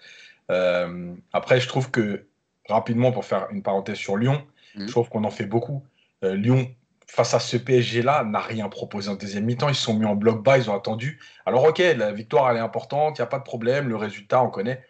Euh, 0.50 1.14
après, 1.32 1.60
je 1.60 1.68
trouve 1.68 1.90
que 1.90 2.26
rapidement, 2.68 3.12
pour 3.12 3.24
faire 3.24 3.48
une 3.50 3.62
parenthèse 3.62 3.96
sur 3.96 4.16
Lyon, 4.16 4.42
mmh. 4.74 4.86
je 4.86 4.90
trouve 4.90 5.08
qu'on 5.08 5.24
en 5.24 5.30
fait 5.30 5.46
beaucoup. 5.46 5.84
Lyon, 6.22 6.70
face 7.10 7.34
à 7.34 7.40
ce 7.40 7.56
PSG-là, 7.56 8.24
n'a 8.24 8.40
rien 8.40 8.68
proposé 8.68 9.08
en 9.10 9.16
deuxième 9.16 9.44
mi-temps. 9.44 9.68
Ils 9.68 9.74
se 9.74 9.82
sont 9.82 9.94
mis 9.94 10.06
en 10.06 10.14
bloc 10.14 10.42
bas, 10.42 10.58
ils 10.58 10.70
ont 10.70 10.76
attendu. 10.76 11.20
Alors, 11.44 11.64
ok, 11.64 11.78
la 11.78 12.12
victoire, 12.12 12.50
elle 12.50 12.56
est 12.56 12.60
importante, 12.60 13.18
il 13.18 13.20
n'y 13.20 13.24
a 13.24 13.28
pas 13.28 13.38
de 13.38 13.44
problème, 13.44 13.88
le 13.88 13.96
résultat, 13.96 14.42
on 14.42 14.50
connaît. 14.50 14.84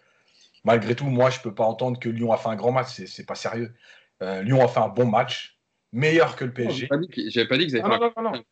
Malgré 0.64 0.94
tout, 0.94 1.06
moi, 1.06 1.30
je 1.30 1.38
ne 1.38 1.42
peux 1.42 1.54
pas 1.54 1.64
entendre 1.64 1.98
que 1.98 2.08
Lyon 2.08 2.32
a 2.32 2.36
fait 2.36 2.48
un 2.48 2.56
grand 2.56 2.72
match, 2.72 2.88
c'est 3.06 3.26
pas 3.26 3.34
sérieux. 3.34 3.74
Lyon 4.20 4.62
a 4.62 4.68
fait 4.68 4.80
un 4.80 4.88
bon 4.88 5.06
match 5.06 5.60
meilleur 5.92 6.36
que 6.36 6.44
le 6.44 6.52
PSG. 6.52 6.88
J'avais 7.28 7.48
pas 7.48 7.58
dit 7.58 7.66
que 7.66 7.72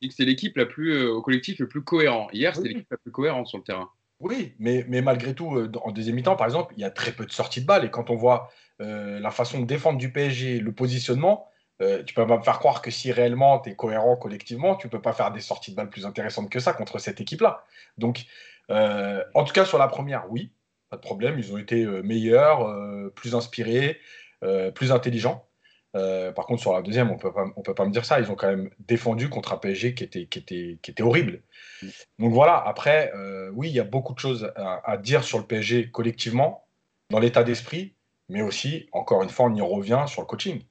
que 0.09 0.15
c'est 0.15 0.25
l'équipe 0.25 0.57
la 0.57 0.67
plus 0.67 0.95
euh, 0.95 1.11
au 1.11 1.23
collectif 1.23 1.59
le 1.59 1.69
plus 1.69 1.83
cohérent. 1.83 2.29
Hier, 2.33 2.55
c'était 2.55 2.69
l'équipe 2.69 2.91
la 2.91 2.97
plus 2.97 3.13
cohérente 3.13 3.47
sur 3.47 3.59
le 3.59 3.65
terrain. 3.65 3.91
Oui, 4.21 4.55
mais, 4.59 4.85
mais 4.89 5.01
malgré 5.01 5.35
tout, 5.35 5.57
euh, 5.57 5.71
en 5.83 5.93
deuxième 5.93 6.17
mi-temps, 6.17 6.37
par 6.37 6.47
exemple, 6.47 6.75
il 6.77 6.81
y 6.81 6.85
a 6.85 6.91
très 6.91 7.13
peu 7.13 7.25
de 7.25 7.31
sorties 7.31 7.61
de 7.61 7.67
balles. 7.67 7.85
Et 7.85 7.91
quand 7.91 8.11
on 8.11 8.17
voit 8.17 8.51
euh, 8.81 9.21
la 9.21 9.31
façon 9.31 9.61
de 9.61 9.67
défendre 9.67 9.99
du 9.99 10.11
PSG, 10.11 10.61
le 10.61 10.73
positionnement, 10.73 11.48
tu 11.79 12.15
peux 12.15 12.27
pas 12.27 12.39
me 12.39 12.43
faire 12.43 12.59
croire 12.59 12.83
que 12.83 12.91
si 12.91 13.13
réellement 13.13 13.61
tu 13.61 13.71
es 13.71 13.75
cohérent 13.77 14.17
collectivement, 14.17 14.75
tu 14.77 14.89
peux 14.89 15.01
pas 15.01 15.13
faire 15.13 15.31
des 15.31 15.41
sorties 15.41 15.71
de 15.71 15.77
balles 15.77 15.91
plus 15.91 16.07
intéressantes 16.07 16.51
que 16.51 16.61
ça 16.61 16.73
contre 16.73 16.99
cette 16.99 17.21
équipe-là. 17.21 17.65
Donc, 17.99 18.25
en 18.69 19.45
tout 19.45 19.53
cas, 19.53 19.65
sur 19.65 19.79
la 19.79 19.89
première, 19.89 20.31
oui, 20.31 20.53
pas 20.91 20.97
de 20.97 21.03
problème. 21.03 21.39
Ils 21.39 21.53
ont 21.53 21.59
été 21.59 21.87
meilleurs, 22.03 22.69
plus 23.15 23.35
inspirés, 23.35 24.01
plus 24.75 24.91
intelligents. 24.91 25.49
Euh, 25.97 26.33
par 26.33 26.47
contre, 26.47 26.61
sur 26.61 26.73
la 26.73 26.83
deuxième, 26.83 27.11
on 27.11 27.17
peut 27.17 27.33
ne 27.57 27.63
peut 27.63 27.75
pas 27.75 27.87
me 27.87 27.91
dire 27.91 28.05
ça. 28.05 28.21
Ils 28.21 28.31
ont 28.31 28.35
quand 28.35 28.49
même 28.49 28.71
défendu 28.79 29.29
contre 29.29 29.53
un 29.53 29.57
PSG 29.57 29.95
qui 29.95 30.05
était, 30.05 30.27
qui 30.27 30.39
était, 30.39 30.79
qui 30.83 30.91
était 30.91 31.03
horrible. 31.03 31.43
Mm. 31.83 31.89
Donc 32.19 32.33
voilà, 32.33 32.63
après, 32.67 33.13
euh, 33.15 33.51
oui, 33.55 33.69
il 33.69 33.75
y 33.75 33.81
a 33.81 33.85
beaucoup 33.85 34.15
de 34.15 34.19
choses 34.19 34.53
à, 34.57 34.97
dire 34.99 35.25
sur 35.25 35.39
le 35.39 35.45
PSG 35.45 35.91
collectivement, 35.91 36.67
dans 37.11 37.19
l'état 37.19 37.43
d'esprit, 37.43 37.95
mais 38.29 38.43
aussi, 38.43 38.89
encore 38.93 39.23
une 39.23 39.31
fois, 39.31 39.47
on 39.47 39.55
y 39.55 39.63
revient 39.63 40.05
sur 40.07 40.21
le 40.21 40.27
coaching. 40.27 40.63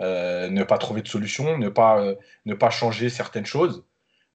Euh, 0.00 0.48
ne 0.48 0.62
pas 0.62 0.78
trouver 0.78 1.02
de 1.02 1.08
solution, 1.08 1.58
ne 1.58 1.68
pas, 1.68 2.04
ne 2.46 2.54
pas 2.54 2.70
changer 2.70 3.08
certaines 3.08 3.46
choses. 3.46 3.84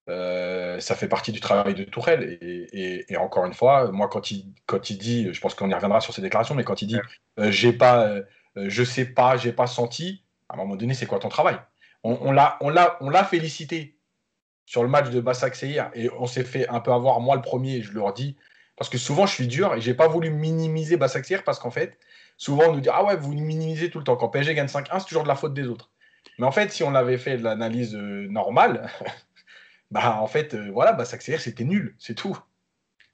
ça 0.07 0.95
fait 0.95 1.07
partie 1.07 1.31
du 1.31 1.39
travail 1.39 1.73
de 1.73 1.83
Tourelle. 1.83 2.37
Et, 2.41 3.05
et, 3.09 3.17
encore 3.17 3.45
une 3.45 3.53
fois, 3.53 3.91
moi, 3.91 4.09
quand 4.09 4.31
il, 4.31 4.53
quand 4.65 4.89
il 4.89 4.97
dit, 4.97 5.33
je 5.33 5.39
pense 5.39 5.55
qu'on 5.55 5.69
y 5.69 5.73
reviendra 5.73 6.01
sur 6.01 6.13
ses 6.13 6.21
déclarations, 6.21 6.55
mais 6.55 6.63
quand 6.63 6.81
il 6.81 6.87
dit 6.87 6.99
j'ai 7.37 7.73
pas, 7.73 8.21
je 8.55 8.83
sais 8.83 9.05
pas, 9.05 9.37
j'ai 9.37 9.53
pas 9.53 9.67
senti, 9.67 10.23
à 10.49 10.55
un 10.55 10.57
moment 10.57 10.75
donné, 10.75 10.93
c'est 10.93 11.05
quoi 11.05 11.19
ton 11.19 11.29
travail? 11.29 11.57
On, 12.03 12.17
on 12.21 12.31
l'a 12.31 13.23
félicité 13.23 13.97
sur 14.65 14.83
le 14.83 14.89
match 14.89 15.09
de 15.09 15.19
Bassac 15.19 15.61
hier 15.61 15.91
et 15.93 16.09
on 16.17 16.25
s'est 16.25 16.43
fait 16.43 16.67
un 16.69 16.79
peu 16.79 16.91
avoir, 16.91 17.19
moi 17.19 17.35
le 17.35 17.41
premier, 17.41 17.81
je 17.81 17.91
leur 17.91 18.13
dis, 18.13 18.35
parce 18.77 18.89
que 18.89 18.97
souvent 18.97 19.25
je 19.25 19.33
suis 19.33 19.47
dur 19.47 19.73
et 19.75 19.81
j'ai 19.81 19.93
pas 19.93 20.07
voulu 20.07 20.29
minimiser 20.29 20.97
Bassac 20.97 21.43
parce 21.43 21.59
qu'en 21.59 21.71
fait, 21.71 21.97
souvent 22.37 22.69
on 22.69 22.73
nous 22.73 22.81
dit 22.81 22.89
Ah 22.91 23.03
ouais, 23.05 23.15
vous 23.15 23.33
minimisez 23.33 23.89
tout 23.89 23.99
le 23.99 24.03
temps. 24.03 24.15
Quand 24.15 24.29
PSG 24.29 24.53
gagne 24.55 24.67
5-1, 24.67 24.99
c'est 24.99 25.05
toujours 25.05 25.23
de 25.23 25.27
la 25.27 25.35
faute 25.35 25.53
des 25.53 25.67
autres. 25.67 25.89
Mais 26.39 26.45
en 26.45 26.51
fait, 26.51 26.71
si 26.71 26.83
on 26.83 26.95
avait 26.95 27.17
fait 27.17 27.37
de 27.37 27.43
l'analyse 27.43 27.95
euh, 27.95 28.27
normale, 28.29 28.89
bah 29.91 30.17
en 30.19 30.27
fait, 30.27 30.53
euh, 30.53 30.69
voilà, 30.71 30.93
Bassac 30.93 31.21
c'était 31.21 31.63
nul, 31.63 31.95
c'est 31.99 32.15
tout. 32.15 32.37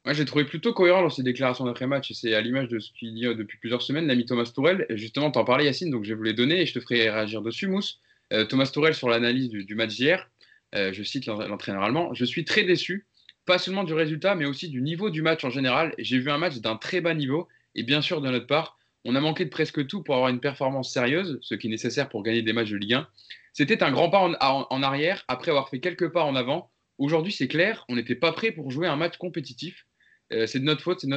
Moi, 0.05 0.13
j'ai 0.13 0.23
trouvé 0.23 0.45
plutôt 0.45 0.73
cohérent 0.73 1.01
dans 1.01 1.09
ses 1.09 1.23
déclarations 1.23 1.65
d'après-match. 1.65 2.13
C'est 2.13 2.33
à 2.33 2.41
l'image 2.41 2.69
de 2.69 2.79
ce 2.79 2.91
qu'il 2.93 3.13
dit 3.13 3.25
euh, 3.25 3.35
depuis 3.35 3.57
plusieurs 3.57 3.81
semaines, 3.81 4.07
l'ami 4.07 4.25
Thomas 4.25 4.49
Tourel. 4.53 4.85
Et 4.89 4.97
justement, 4.97 5.29
t'en 5.29 5.43
parlais, 5.43 5.65
Yacine, 5.65 5.91
donc 5.91 6.05
je 6.05 6.09
vais 6.09 6.15
vous 6.15 6.23
les 6.23 6.33
donner 6.33 6.61
et 6.61 6.65
je 6.65 6.73
te 6.73 6.79
ferai 6.79 7.09
réagir 7.09 7.41
dessus, 7.41 7.67
Mousse. 7.67 7.99
Thomas 8.47 8.69
Tourel 8.71 8.93
sur 8.93 9.09
l'analyse 9.09 9.49
du, 9.49 9.73
match 9.73 9.95
d'hier. 9.95 10.29
Je 10.73 11.01
cite 11.01 11.25
l'entraîneur 11.25 11.81
allemand. 11.81 12.13
Je 12.13 12.23
suis 12.25 12.45
très 12.45 12.63
déçu, 12.63 13.07
pas 13.47 13.57
seulement 13.57 13.83
du 13.83 13.93
résultat, 13.95 14.35
mais 14.35 14.45
aussi 14.45 14.69
du 14.69 14.83
niveau 14.83 15.09
du 15.09 15.23
match 15.23 15.43
en 15.43 15.49
général. 15.49 15.95
J'ai 15.97 16.19
vu 16.19 16.29
un 16.29 16.37
match 16.37 16.57
d'un 16.57 16.75
très 16.75 17.01
bas 17.01 17.15
niveau. 17.15 17.47
Et 17.73 17.81
bien 17.81 18.03
sûr, 18.03 18.21
de 18.21 18.29
notre 18.29 18.45
part, 18.45 18.77
on 19.05 19.15
a 19.15 19.21
manqué 19.21 19.45
de 19.45 19.49
presque 19.49 19.87
tout 19.87 20.03
pour 20.03 20.15
avoir 20.15 20.29
une 20.29 20.39
performance 20.39 20.91
sérieuse, 20.91 21.39
ce 21.41 21.55
qui 21.55 21.67
est 21.67 21.69
nécessaire 21.69 22.09
pour 22.09 22.23
gagner 22.23 22.41
des 22.41 22.53
matchs 22.53 22.71
de 22.71 22.77
Ligue 22.77 22.93
1. 22.93 23.07
C'était 23.53 23.83
un 23.83 23.91
grand 23.91 24.09
pas 24.09 24.19
en 24.19 24.83
arrière 24.83 25.23
après 25.27 25.51
avoir 25.51 25.69
fait 25.69 25.79
quelques 25.79 26.11
pas 26.11 26.23
en 26.23 26.35
avant. 26.35 26.71
Aujourd'hui, 26.97 27.31
c'est 27.31 27.47
clair, 27.47 27.85
on 27.89 27.95
n'était 27.95 28.15
pas 28.15 28.33
prêt 28.33 28.51
pour 28.51 28.71
jouer 28.71 28.87
un 28.87 28.97
match 28.97 29.17
compétitif. 29.17 29.85
Euh, 30.31 30.45
c'est 30.45 30.59
de 30.59 30.65
notre 30.65 30.83
faute, 30.83 30.99
c'est 30.99 31.07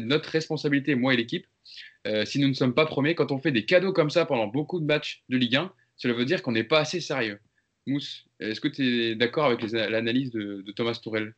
de 0.00 0.06
notre, 0.06 0.30
responsabilité, 0.30 0.94
moi 0.94 1.14
et 1.14 1.16
l'équipe. 1.16 1.46
Euh, 2.06 2.24
si 2.24 2.38
nous 2.38 2.48
ne 2.48 2.54
sommes 2.54 2.74
pas 2.74 2.86
premiers, 2.86 3.14
quand 3.14 3.32
on 3.32 3.38
fait 3.38 3.52
des 3.52 3.64
cadeaux 3.64 3.92
comme 3.92 4.10
ça 4.10 4.26
pendant 4.26 4.46
beaucoup 4.46 4.80
de 4.80 4.84
matchs 4.84 5.22
de 5.28 5.36
Ligue 5.36 5.56
1, 5.56 5.72
cela 5.96 6.14
veut 6.14 6.24
dire 6.24 6.42
qu'on 6.42 6.52
n'est 6.52 6.64
pas 6.64 6.80
assez 6.80 7.00
sérieux. 7.00 7.38
Mousse, 7.86 8.26
est-ce 8.40 8.60
que 8.60 8.68
tu 8.68 8.82
es 9.04 9.14
d'accord 9.14 9.46
avec 9.46 9.62
l'analyse 9.62 10.30
de, 10.30 10.64
Thomas 10.76 10.98
Tourel 11.02 11.34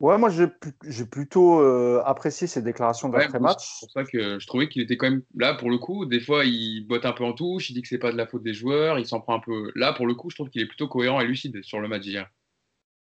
Ouais, 0.00 0.16
moi 0.16 0.30
j'ai 0.30 1.04
plutôt 1.06 1.60
euh, 1.60 2.00
apprécié 2.04 2.46
ses 2.46 2.62
déclarations 2.62 3.08
d'après-match. 3.08 3.80
c'est 3.80 3.86
pour 3.86 3.92
ça 3.92 4.04
que 4.04 4.38
je 4.38 4.46
trouvais 4.46 4.68
qu'il 4.68 4.80
était 4.82 4.96
quand 4.96 5.10
même 5.10 5.22
là 5.34 5.54
pour 5.54 5.70
le 5.70 5.78
coup. 5.78 6.06
Des 6.06 6.20
fois, 6.20 6.44
il 6.44 6.86
botte 6.86 7.04
un 7.04 7.12
peu 7.12 7.24
en 7.24 7.32
touche, 7.32 7.70
il 7.70 7.74
dit 7.74 7.82
que 7.82 7.88
c'est 7.88 7.98
pas 7.98 8.12
de 8.12 8.16
la 8.16 8.26
faute 8.26 8.44
des 8.44 8.54
joueurs, 8.54 9.00
il 9.00 9.06
s'en 9.06 9.20
prend 9.20 9.34
un 9.34 9.40
peu. 9.40 9.72
Là, 9.74 9.92
pour 9.92 10.06
le 10.06 10.14
coup, 10.14 10.30
je 10.30 10.36
trouve 10.36 10.50
qu'il 10.50 10.62
est 10.62 10.66
plutôt 10.66 10.86
cohérent 10.86 11.20
et 11.20 11.26
lucide 11.26 11.64
sur 11.64 11.80
le 11.80 11.88
match 11.88 12.02
d'hier. 12.02 12.30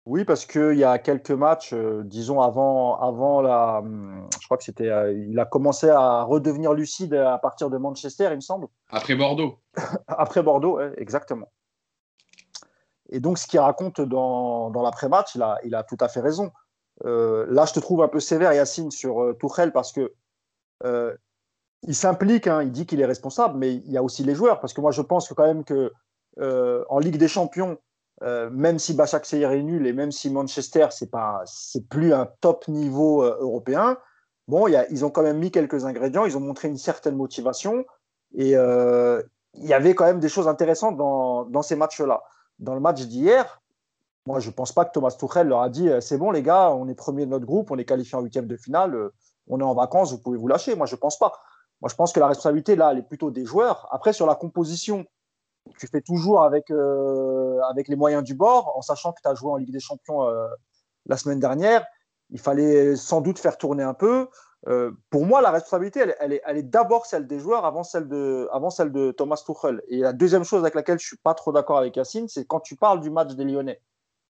Oui, 0.04 0.24
parce 0.24 0.46
qu'il 0.46 0.74
y 0.74 0.84
a 0.84 0.98
quelques 0.98 1.32
matchs, 1.32 1.72
euh, 1.72 2.02
disons 2.04 2.40
avant, 2.40 3.00
avant 3.00 3.40
la. 3.40 3.78
Hum, 3.78 4.28
je 4.40 4.44
crois 4.44 4.56
que 4.56 4.62
c'était. 4.62 4.88
Euh, 4.88 5.12
il 5.12 5.36
a 5.40 5.44
commencé 5.44 5.88
à 5.88 6.22
redevenir 6.22 6.72
lucide 6.72 7.14
à 7.14 7.38
partir 7.38 7.68
de 7.68 7.78
Manchester, 7.78 8.28
il 8.30 8.36
me 8.36 8.40
semble. 8.40 8.68
Après 8.90 9.16
Bordeaux. 9.16 9.58
Après 10.06 10.44
Bordeaux, 10.44 10.78
exactement. 10.96 11.50
Et 13.08 13.18
donc, 13.18 13.38
ce 13.38 13.48
qu'il 13.48 13.58
raconte 13.58 14.00
dans, 14.00 14.70
dans 14.70 14.82
l'après-match, 14.82 15.34
il 15.34 15.42
a, 15.42 15.58
il 15.64 15.74
a 15.74 15.82
tout 15.82 15.96
à 15.98 16.08
fait 16.08 16.20
raison. 16.20 16.52
Euh, 17.04 17.46
là, 17.50 17.64
je 17.66 17.74
te 17.74 17.80
trouve 17.80 18.02
un 18.02 18.08
peu 18.08 18.20
sévère, 18.20 18.52
Yacine, 18.52 18.90
sur 18.90 19.36
Tourelle, 19.38 19.72
parce 19.72 19.92
que 19.92 20.12
il 21.82 21.94
s'implique, 21.94 22.46
hein, 22.46 22.62
il 22.62 22.72
dit 22.72 22.86
qu'il 22.86 23.00
est 23.00 23.06
responsable, 23.06 23.58
mais 23.58 23.74
il 23.74 23.92
y 23.92 23.96
a 23.96 24.02
aussi 24.02 24.24
les 24.24 24.34
joueurs, 24.34 24.60
parce 24.60 24.72
que 24.72 24.80
moi, 24.80 24.90
je 24.90 25.02
pense 25.02 25.28
que 25.28 25.34
quand 25.34 25.46
même 25.46 25.64
que 25.64 25.92
en 26.38 26.98
Ligue 26.98 27.18
des 27.18 27.28
Champions, 27.28 27.78
euh, 28.22 28.48
même 28.50 28.78
si 28.78 28.94
Başakşehir 28.94 29.50
est 29.50 29.62
nul 29.62 29.86
et 29.86 29.92
même 29.92 30.10
si 30.10 30.30
Manchester 30.30 30.86
c'est 30.90 31.10
pas 31.10 31.42
c'est 31.44 31.86
plus 31.86 32.14
un 32.14 32.26
top 32.40 32.66
niveau 32.66 33.22
euh, 33.22 33.36
européen, 33.40 33.98
bon, 34.48 34.66
ils 34.68 35.04
ont 35.04 35.10
quand 35.10 35.22
même 35.22 35.38
mis 35.38 35.50
quelques 35.50 35.84
ingrédients, 35.84 36.24
ils 36.24 36.36
ont 36.36 36.40
montré 36.40 36.68
une 36.68 36.78
certaine 36.78 37.14
motivation 37.14 37.84
et 38.34 38.56
euh, 38.56 39.22
il 39.54 39.66
y 39.66 39.74
avait 39.74 39.94
quand 39.94 40.06
même 40.06 40.20
des 40.20 40.30
choses 40.30 40.48
intéressantes 40.48 40.96
dans 40.96 41.62
ces 41.62 41.76
matchs-là. 41.76 42.22
Dans 42.58 42.74
le 42.74 42.80
match 42.80 43.02
d'hier, 43.02 43.60
moi 44.26 44.40
je 44.40 44.50
pense 44.50 44.72
pas 44.72 44.84
que 44.84 44.92
Thomas 44.92 45.10
Tuchel 45.18 45.48
leur 45.48 45.62
a 45.62 45.68
dit 45.68 45.88
c'est 46.00 46.18
bon 46.18 46.30
les 46.30 46.42
gars, 46.42 46.70
on 46.72 46.88
est 46.88 46.94
premier 46.94 47.26
de 47.26 47.30
notre 47.30 47.46
groupe, 47.46 47.70
on 47.70 47.78
est 47.78 47.84
qualifié 47.84 48.18
en 48.18 48.22
huitième 48.22 48.46
de 48.46 48.56
finale, 48.56 49.10
on 49.48 49.60
est 49.60 49.64
en 49.64 49.74
vacances, 49.74 50.12
vous 50.12 50.18
pouvez 50.18 50.38
vous 50.38 50.48
lâcher. 50.48 50.74
Moi 50.74 50.86
je 50.86 50.96
pense 50.96 51.18
pas. 51.18 51.32
Moi 51.80 51.88
je 51.88 51.94
pense 51.94 52.12
que 52.12 52.20
la 52.20 52.26
responsabilité 52.28 52.76
là 52.76 52.90
elle 52.92 52.98
est 52.98 53.08
plutôt 53.08 53.30
des 53.30 53.44
joueurs. 53.44 53.88
Après 53.92 54.12
sur 54.12 54.26
la 54.26 54.34
composition 54.34 55.06
tu 55.78 55.86
fais 55.86 56.00
toujours 56.00 56.42
avec, 56.42 56.70
euh, 56.70 57.60
avec 57.70 57.88
les 57.88 57.96
moyens 57.96 58.22
du 58.22 58.34
bord, 58.34 58.76
en 58.76 58.82
sachant 58.82 59.12
que 59.12 59.20
tu 59.22 59.28
as 59.28 59.34
joué 59.34 59.50
en 59.50 59.56
Ligue 59.56 59.72
des 59.72 59.80
Champions 59.80 60.28
euh, 60.28 60.46
la 61.06 61.16
semaine 61.16 61.40
dernière. 61.40 61.84
Il 62.30 62.40
fallait 62.40 62.96
sans 62.96 63.20
doute 63.20 63.38
faire 63.38 63.56
tourner 63.56 63.82
un 63.82 63.94
peu. 63.94 64.28
Euh, 64.68 64.90
pour 65.10 65.26
moi, 65.26 65.40
la 65.40 65.50
responsabilité, 65.50 66.00
elle, 66.18 66.32
est, 66.32 66.42
elle 66.44 66.56
est 66.56 66.62
d'abord 66.62 67.06
celle 67.06 67.26
des 67.26 67.38
joueurs 67.38 67.64
avant 67.64 67.84
celle, 67.84 68.08
de, 68.08 68.48
avant 68.52 68.70
celle 68.70 68.90
de 68.90 69.12
Thomas 69.12 69.40
Tuchel. 69.44 69.82
Et 69.88 69.98
la 69.98 70.12
deuxième 70.12 70.42
chose 70.42 70.60
avec 70.60 70.74
laquelle 70.74 70.98
je 70.98 71.06
suis 71.06 71.18
pas 71.18 71.34
trop 71.34 71.52
d'accord 71.52 71.78
avec 71.78 71.96
Yacine, 71.96 72.26
c'est 72.28 72.44
quand 72.46 72.60
tu 72.60 72.74
parles 72.74 73.00
du 73.00 73.10
match 73.10 73.34
des 73.34 73.44
Lyonnais. 73.44 73.80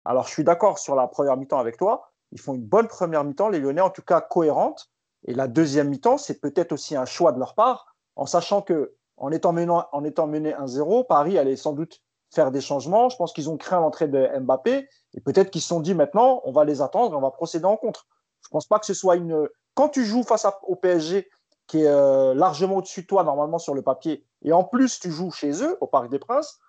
Alors, 0.07 0.27
je 0.27 0.33
suis 0.33 0.45
d'accord 0.45 0.79
sur 0.79 0.95
la 0.95 1.09
première 1.09 1.37
mi-temps 1.37 1.59
avec 1.59 1.77
toi. 1.77 2.11
Ils 2.33 2.41
font 2.41 2.55
une 2.55 2.65
bonne 2.65 2.87
première 2.87 3.25
mi-temps, 3.25 3.49
les 3.49 3.59
Lyonnais, 3.59 3.81
en 3.81 3.91
tout 3.91 4.03
cas 4.03 4.21
cohérente. 4.21 4.89
Et 5.27 5.35
la 5.35 5.49
deuxième 5.49 5.89
mi-temps, 5.89 6.19
c'est 6.19 6.41
peut-être 6.41 6.73
aussi 6.73 6.97
un 6.97 7.05
choix 7.05 7.33
de 7.33 7.39
leur 7.39 7.55
part, 7.55 7.97
en 8.15 8.27
sachant 8.27 8.63
que 8.63 8.95
en 9.17 9.33
étant 9.33 9.53
mené, 9.53 9.73
en 9.93 10.05
étant 10.05 10.27
mené 10.27 10.53
1-0, 10.53 11.07
Paris 11.07 11.39
allait 11.39 11.57
sans 11.57 11.73
doute 11.73 12.03
faire 12.31 12.51
des 12.51 12.61
changements. 12.61 13.09
Je 13.09 13.17
pense 13.17 13.33
qu'ils 13.33 13.51
ont 13.51 13.57
craint 13.57 13.81
l'entrée 13.81 14.09
de 14.09 14.29
Mbappé 14.39 14.89
et 15.15 15.21
peut-être 15.21 15.51
qu'ils 15.51 15.63
se 15.63 15.69
sont 15.69 15.81
dit 15.81 15.95
maintenant, 15.95 16.43
on 16.45 16.53
va 16.53 16.65
les 16.65 16.83
attendre 16.83 17.15
et 17.15 17.17
on 17.17 17.21
va 17.21 17.31
procéder 17.31 17.65
en 17.65 17.77
contre. 17.77 18.07
Je 18.43 18.49
ne 18.49 18.53
pense 18.53 18.67
pas 18.67 18.79
que 18.79 18.87
ce 18.87 18.95
soit 18.95 19.17
une. 19.17 19.49
Quand 19.75 19.89
tu 19.89 20.05
joues 20.05 20.23
face 20.23 20.47
au 20.63 20.77
PSG, 20.77 21.29
qui 21.67 21.83
est 21.83 21.89
euh, 21.89 22.35
largement 22.35 22.77
au-dessus 22.77 23.03
de 23.03 23.07
toi 23.07 23.25
normalement 23.25 23.59
sur 23.59 23.75
le 23.75 23.83
papier, 23.83 24.25
et 24.43 24.53
en 24.53 24.63
plus 24.63 25.01
tu 25.01 25.11
joues 25.11 25.33
chez 25.33 25.63
eux, 25.63 25.77
au 25.81 25.87
Parc 25.87 26.11
des 26.11 26.19
Princes, 26.19 26.61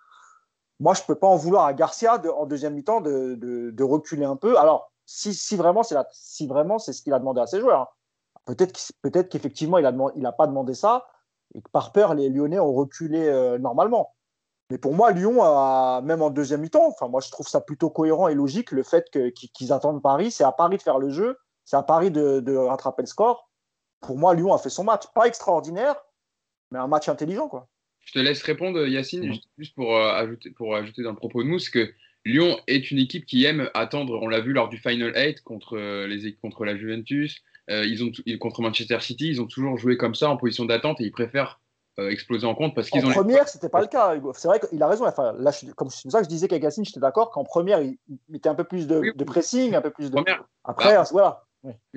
moi 0.79 0.93
je 0.93 1.01
ne 1.01 1.05
peux 1.07 1.15
pas 1.15 1.27
en 1.27 1.35
vouloir 1.35 1.65
à 1.65 1.73
Garcia 1.73 2.21
en 2.35 2.45
deuxième 2.45 2.73
mi-temps 2.73 3.01
de, 3.01 3.83
reculer 3.83 4.25
un 4.25 4.35
peu. 4.35 4.57
Alors, 4.57 4.91
si, 5.05 5.33
si 5.33 5.55
vraiment 5.55 5.83
c'est 5.83 6.93
ce 6.93 7.01
qu'il 7.01 7.13
a 7.13 7.19
demandé 7.19 7.41
à 7.41 7.47
ses 7.47 7.59
joueurs, 7.59 7.81
hein. 7.81 8.41
peut-être 8.45 8.79
peut 9.01 9.23
qu'effectivement 9.23 9.77
il 9.77 10.21
n'a 10.21 10.31
pas 10.31 10.47
demandé 10.47 10.73
ça, 10.73 11.05
et 11.55 11.61
que 11.61 11.69
par 11.69 11.91
peur, 11.91 12.13
les 12.13 12.29
Lyonnais 12.29 12.59
ont 12.59 12.73
reculé 12.73 13.27
euh, 13.27 13.57
normalement. 13.57 14.13
Mais 14.69 14.77
pour 14.77 14.93
moi, 14.93 15.11
Lyon, 15.11 15.41
a, 15.43 16.01
même 16.01 16.21
en 16.21 16.29
deuxième 16.29 16.61
mi-temps, 16.61 16.87
enfin, 16.87 17.07
moi, 17.07 17.21
je 17.21 17.31
trouve 17.31 17.47
ça 17.47 17.61
plutôt 17.61 17.89
cohérent 17.89 18.27
et 18.27 18.33
logique 18.33 18.71
le 18.71 18.83
fait 18.83 19.09
qu'ils 19.31 19.71
attendent 19.71 20.01
Paris. 20.01 20.31
C'est 20.31 20.43
à 20.43 20.51
Paris 20.51 20.77
de 20.77 20.81
faire 20.81 20.99
le 20.99 21.09
jeu, 21.09 21.37
c'est 21.63 21.77
à 21.77 21.83
Paris 21.83 22.11
de, 22.11 22.41
de, 22.41 22.55
rattraper 22.55 23.03
le 23.03 23.07
score. 23.07 23.49
Pour 24.01 24.17
moi, 24.17 24.35
Lyon 24.35 24.53
a 24.53 24.57
fait 24.57 24.69
son 24.69 24.83
match. 24.83 25.07
Pas 25.13 25.27
extraordinaire, 25.27 25.95
mais 26.71 26.79
un 26.79 26.87
match 26.87 27.07
intelligent. 27.07 27.47
Quoi. 27.47 27.67
Je 28.07 28.13
te 28.13 28.19
laisse 28.19 28.41
répondre, 28.41 28.87
Yacine, 28.87 29.33
juste 29.57 29.75
pour, 29.75 29.97
euh, 29.97 30.11
ajouter, 30.13 30.49
pour 30.51 30.75
ajouter 30.75 31.03
dans 31.03 31.09
le 31.09 31.17
propos 31.17 31.43
de 31.43 31.47
Mousse 31.49 31.69
que 31.69 31.91
Lyon 32.23 32.57
est 32.67 32.89
une 32.89 32.99
équipe 32.99 33.25
qui 33.25 33.43
aime 33.43 33.69
attendre. 33.73 34.17
On 34.21 34.29
l'a 34.29 34.39
vu 34.39 34.53
lors 34.53 34.69
du 34.69 34.77
Final 34.77 35.13
8 35.13 35.41
contre, 35.43 35.77
euh, 35.77 36.07
les, 36.07 36.33
contre 36.35 36.63
la 36.63 36.77
Juventus, 36.77 37.43
euh, 37.69 37.85
ils 37.85 38.03
ont, 38.03 38.11
contre 38.39 38.61
Manchester 38.61 38.99
City. 39.01 39.27
Ils 39.27 39.41
ont 39.41 39.45
toujours 39.45 39.77
joué 39.77 39.97
comme 39.97 40.15
ça 40.15 40.29
en 40.29 40.37
position 40.37 40.63
d'attente 40.63 41.01
et 41.01 41.03
ils 41.03 41.11
préfèrent 41.11 41.59
euh, 41.99 42.09
exploser 42.09 42.47
en 42.47 42.55
compte 42.55 42.75
parce 42.75 42.89
qu'ils 42.89 43.05
ont. 43.05 43.09
En 43.09 43.13
première, 43.13 43.49
c'était 43.49 43.69
pas 43.69 43.81
le 43.81 43.87
cas. 43.87 44.15
C'est 44.35 44.47
vrai 44.47 44.61
qu'il 44.61 44.81
a 44.81 44.87
raison. 44.87 45.05
Enfin, 45.05 45.33
là, 45.37 45.51
comme 45.75 45.89
c'est 45.89 46.03
pour 46.03 46.11
ça 46.13 46.19
que 46.19 46.25
je 46.25 46.29
disais 46.29 46.47
qu'Agassine, 46.47 46.85
j'étais 46.85 47.01
d'accord 47.01 47.31
qu'en 47.31 47.43
première, 47.43 47.81
il 47.81 47.97
mettait 48.29 48.49
un 48.49 48.55
peu 48.55 48.63
plus 48.63 48.87
de, 48.87 49.13
de 49.13 49.23
pressing, 49.25 49.75
un 49.75 49.81
peu 49.81 49.91
plus 49.91 50.09
de. 50.09 50.15
Première. 50.15 50.45
Après, 50.63 50.95
bah, 50.95 51.03
voilà. 51.11 51.46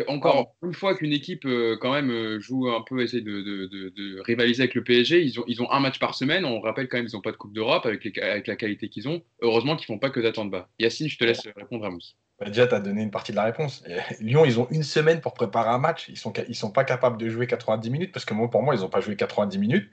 Encore 0.08 0.54
une 0.62 0.72
fois 0.72 0.96
qu'une 0.96 1.12
équipe 1.12 1.44
euh, 1.44 1.76
quand 1.80 1.92
même 1.92 2.10
euh, 2.10 2.40
joue 2.40 2.68
un 2.70 2.82
peu, 2.82 3.02
essaie 3.02 3.20
de, 3.20 3.42
de, 3.42 3.66
de, 3.66 4.20
rivaliser 4.22 4.62
avec 4.62 4.74
le 4.74 4.82
PSG, 4.82 5.22
ils 5.22 5.38
ont, 5.38 5.44
ils 5.46 5.62
ont 5.62 5.70
un 5.70 5.80
match 5.80 5.98
par 5.98 6.14
semaine. 6.14 6.44
On 6.44 6.60
rappelle 6.60 6.88
quand 6.88 6.96
même 6.96 7.06
ils 7.06 7.14
n'ont 7.14 7.20
pas 7.20 7.32
de 7.32 7.36
Coupe 7.36 7.52
d'Europe 7.52 7.86
avec, 7.86 8.18
avec, 8.18 8.46
la 8.46 8.56
qualité 8.56 8.88
qu'ils 8.88 9.08
ont. 9.08 9.22
Heureusement 9.42 9.76
qu'ils 9.76 9.86
font 9.86 9.98
pas 9.98 10.10
que 10.10 10.20
d'attendre 10.20 10.50
bas. 10.50 10.68
Yacine, 10.78 11.08
je 11.08 11.18
te 11.18 11.24
laisse 11.24 11.46
répondre 11.56 11.84
à 11.84 11.90
Mousse. 11.90 12.16
Bah, 12.38 12.46
déjà, 12.46 12.66
tu 12.66 12.74
as 12.74 12.80
donné 12.80 13.02
une 13.02 13.10
partie 13.10 13.32
de 13.32 13.36
la 13.36 13.44
réponse. 13.44 13.84
Lyon, 14.20 14.44
ils 14.44 14.58
ont 14.58 14.66
une 14.70 14.82
semaine 14.82 15.20
pour 15.20 15.34
préparer 15.34 15.68
un 15.68 15.78
match. 15.78 16.08
Ils 16.08 16.12
ne 16.12 16.18
sont, 16.18 16.32
ils 16.48 16.56
sont 16.56 16.72
pas 16.72 16.84
capables 16.84 17.18
de 17.18 17.28
jouer 17.28 17.46
90 17.46 17.90
minutes 17.90 18.12
parce 18.12 18.24
que 18.24 18.34
moi, 18.34 18.50
pour 18.50 18.62
moi, 18.62 18.74
ils 18.74 18.80
n'ont 18.80 18.88
pas 18.88 19.00
joué 19.00 19.14
90 19.14 19.58
minutes. 19.58 19.90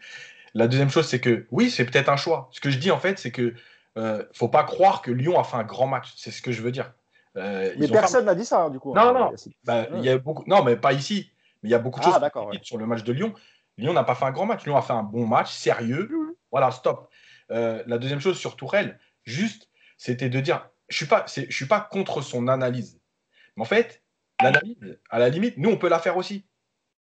La 0.53 0.67
deuxième 0.67 0.89
chose, 0.89 1.07
c'est 1.07 1.19
que 1.19 1.45
oui, 1.51 1.69
c'est 1.69 1.85
peut-être 1.85 2.09
un 2.09 2.15
choix. 2.15 2.49
Ce 2.51 2.61
que 2.61 2.69
je 2.69 2.79
dis 2.79 2.89
en 2.89 2.99
fait, 2.99 3.19
c'est 3.19 3.31
que 3.31 3.53
euh, 3.97 4.23
faut 4.33 4.47
pas 4.47 4.63
croire 4.63 5.01
que 5.01 5.11
Lyon 5.11 5.39
a 5.39 5.43
fait 5.43 5.57
un 5.57 5.63
grand 5.63 5.87
match. 5.87 6.13
C'est 6.15 6.31
ce 6.31 6.41
que 6.41 6.51
je 6.51 6.61
veux 6.61 6.71
dire. 6.71 6.93
Euh, 7.37 7.73
mais 7.77 7.87
personne 7.87 8.25
n'a 8.25 8.35
dit 8.35 8.45
ça, 8.45 8.63
hein, 8.63 8.69
du 8.69 8.79
coup. 8.79 8.93
Non, 8.93 9.13
non, 9.13 9.31
bah, 9.63 9.87
il 9.95 10.03
y 10.03 10.09
a 10.09 10.17
beaucoup... 10.17 10.43
non, 10.47 10.63
mais 10.63 10.75
pas 10.75 10.93
ici. 10.93 11.31
Mais 11.61 11.69
il 11.69 11.71
y 11.71 11.75
a 11.75 11.79
beaucoup 11.79 11.99
de 11.99 12.05
ah, 12.05 12.31
choses 12.33 12.59
sur 12.63 12.77
le 12.77 12.85
match 12.85 13.03
de 13.03 13.13
Lyon. 13.13 13.33
Lyon 13.77 13.93
n'a 13.93 14.03
pas 14.03 14.15
fait 14.15 14.25
un 14.25 14.31
grand 14.31 14.45
match. 14.45 14.65
Lyon 14.65 14.77
a 14.77 14.81
fait 14.81 14.93
un 14.93 15.03
bon 15.03 15.25
match, 15.25 15.51
sérieux. 15.51 16.09
Voilà, 16.51 16.71
stop. 16.71 17.09
Euh, 17.51 17.83
la 17.87 17.97
deuxième 17.97 18.19
chose 18.19 18.37
sur 18.37 18.55
Tourelle, 18.55 18.99
juste, 19.23 19.69
c'était 19.97 20.29
de 20.29 20.39
dire, 20.39 20.69
je 20.89 20.97
suis 20.97 21.05
pas, 21.05 21.25
je 21.27 21.51
suis 21.51 21.65
pas 21.65 21.79
contre 21.79 22.21
son 22.21 22.47
analyse. 22.47 22.99
Mais 23.55 23.61
en 23.61 23.65
fait, 23.65 24.01
l'analyse, 24.41 24.99
à 25.09 25.19
la 25.19 25.29
limite, 25.29 25.57
nous, 25.57 25.69
on 25.69 25.77
peut 25.77 25.89
la 25.89 25.99
faire 25.99 26.17
aussi. 26.17 26.45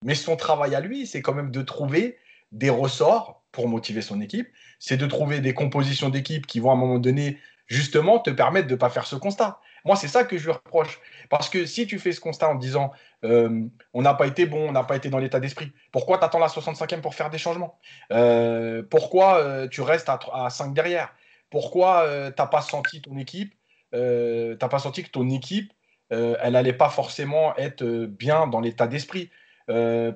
Mais 0.05 0.15
son 0.15 0.37
travail 0.37 0.75
à 0.75 0.81
lui, 0.81 1.07
c'est 1.07 1.23
quand 1.23 1.35
même 1.35 1.51
de 1.51 1.63
trouver 1.63 2.19
des 2.51 2.71
ressorts 2.71 3.43
pour 3.53 3.69
motiver 3.69 4.03
son 4.03 4.21
équipe, 4.21 4.49
c'est 4.79 4.97
de 4.97 5.07
trouver 5.07 5.41
des 5.41 5.55
compositions 5.55 6.09
d'équipe 6.09 6.47
qui 6.47 6.59
vont 6.59 6.71
à 6.71 6.73
un 6.73 6.77
moment 6.77 6.99
donné 6.99 7.39
justement 7.67 8.19
te 8.19 8.31
permettre 8.31 8.67
de 8.67 8.73
ne 8.73 8.79
pas 8.79 8.91
faire 8.91 9.07
ce 9.07 9.17
constat. 9.17 9.61
Moi, 9.85 9.97
c'est 9.97 10.09
ça 10.09 10.25
que 10.25 10.39
je 10.39 10.45
lui 10.45 10.53
reproche. 10.53 11.01
Parce 11.29 11.49
que 11.49 11.67
si 11.67 11.87
tu 11.87 11.99
fais 11.99 12.13
ce 12.13 12.21
constat 12.21 12.49
en 12.49 12.55
disant 12.55 12.93
euh, 13.25 13.67
on 13.95 14.03
n'a 14.03 14.15
pas 14.15 14.27
été 14.27 14.47
bon, 14.47 14.69
on 14.69 14.73
n'a 14.73 14.85
pas 14.85 14.97
été 14.97 15.09
dans 15.09 15.19
l'état 15.19 15.41
d'esprit, 15.41 15.73
pourquoi 15.93 16.19
tu 16.19 16.25
attends 16.25 16.39
la 16.39 16.49
65e 16.49 17.01
pour 17.01 17.15
faire 17.15 17.31
des 17.31 17.39
changements? 17.39 17.79
Euh, 18.13 18.83
Pourquoi 18.89 19.39
euh, 19.39 19.69
tu 19.69 19.81
restes 19.81 20.09
à, 20.09 20.19
à, 20.33 20.51
5 20.51 20.75
derrière? 20.75 21.15
Pourquoi 21.51 22.07
tu 22.07 22.35
n'as 22.39 22.47
pas 22.47 22.63
senti 22.63 23.03
ton 23.03 23.17
équipe 23.19 23.55
T'as 23.93 24.69
pas 24.69 24.79
senti 24.79 25.05
que 25.05 25.11
ton 25.11 25.29
équipe, 25.29 25.71
elle 26.09 26.53
n'allait 26.53 26.73
pas 26.73 26.89
forcément 26.89 27.55
être 27.57 27.85
bien 27.85 28.47
dans 28.47 28.61
l'état 28.61 28.87
d'esprit? 28.87 29.31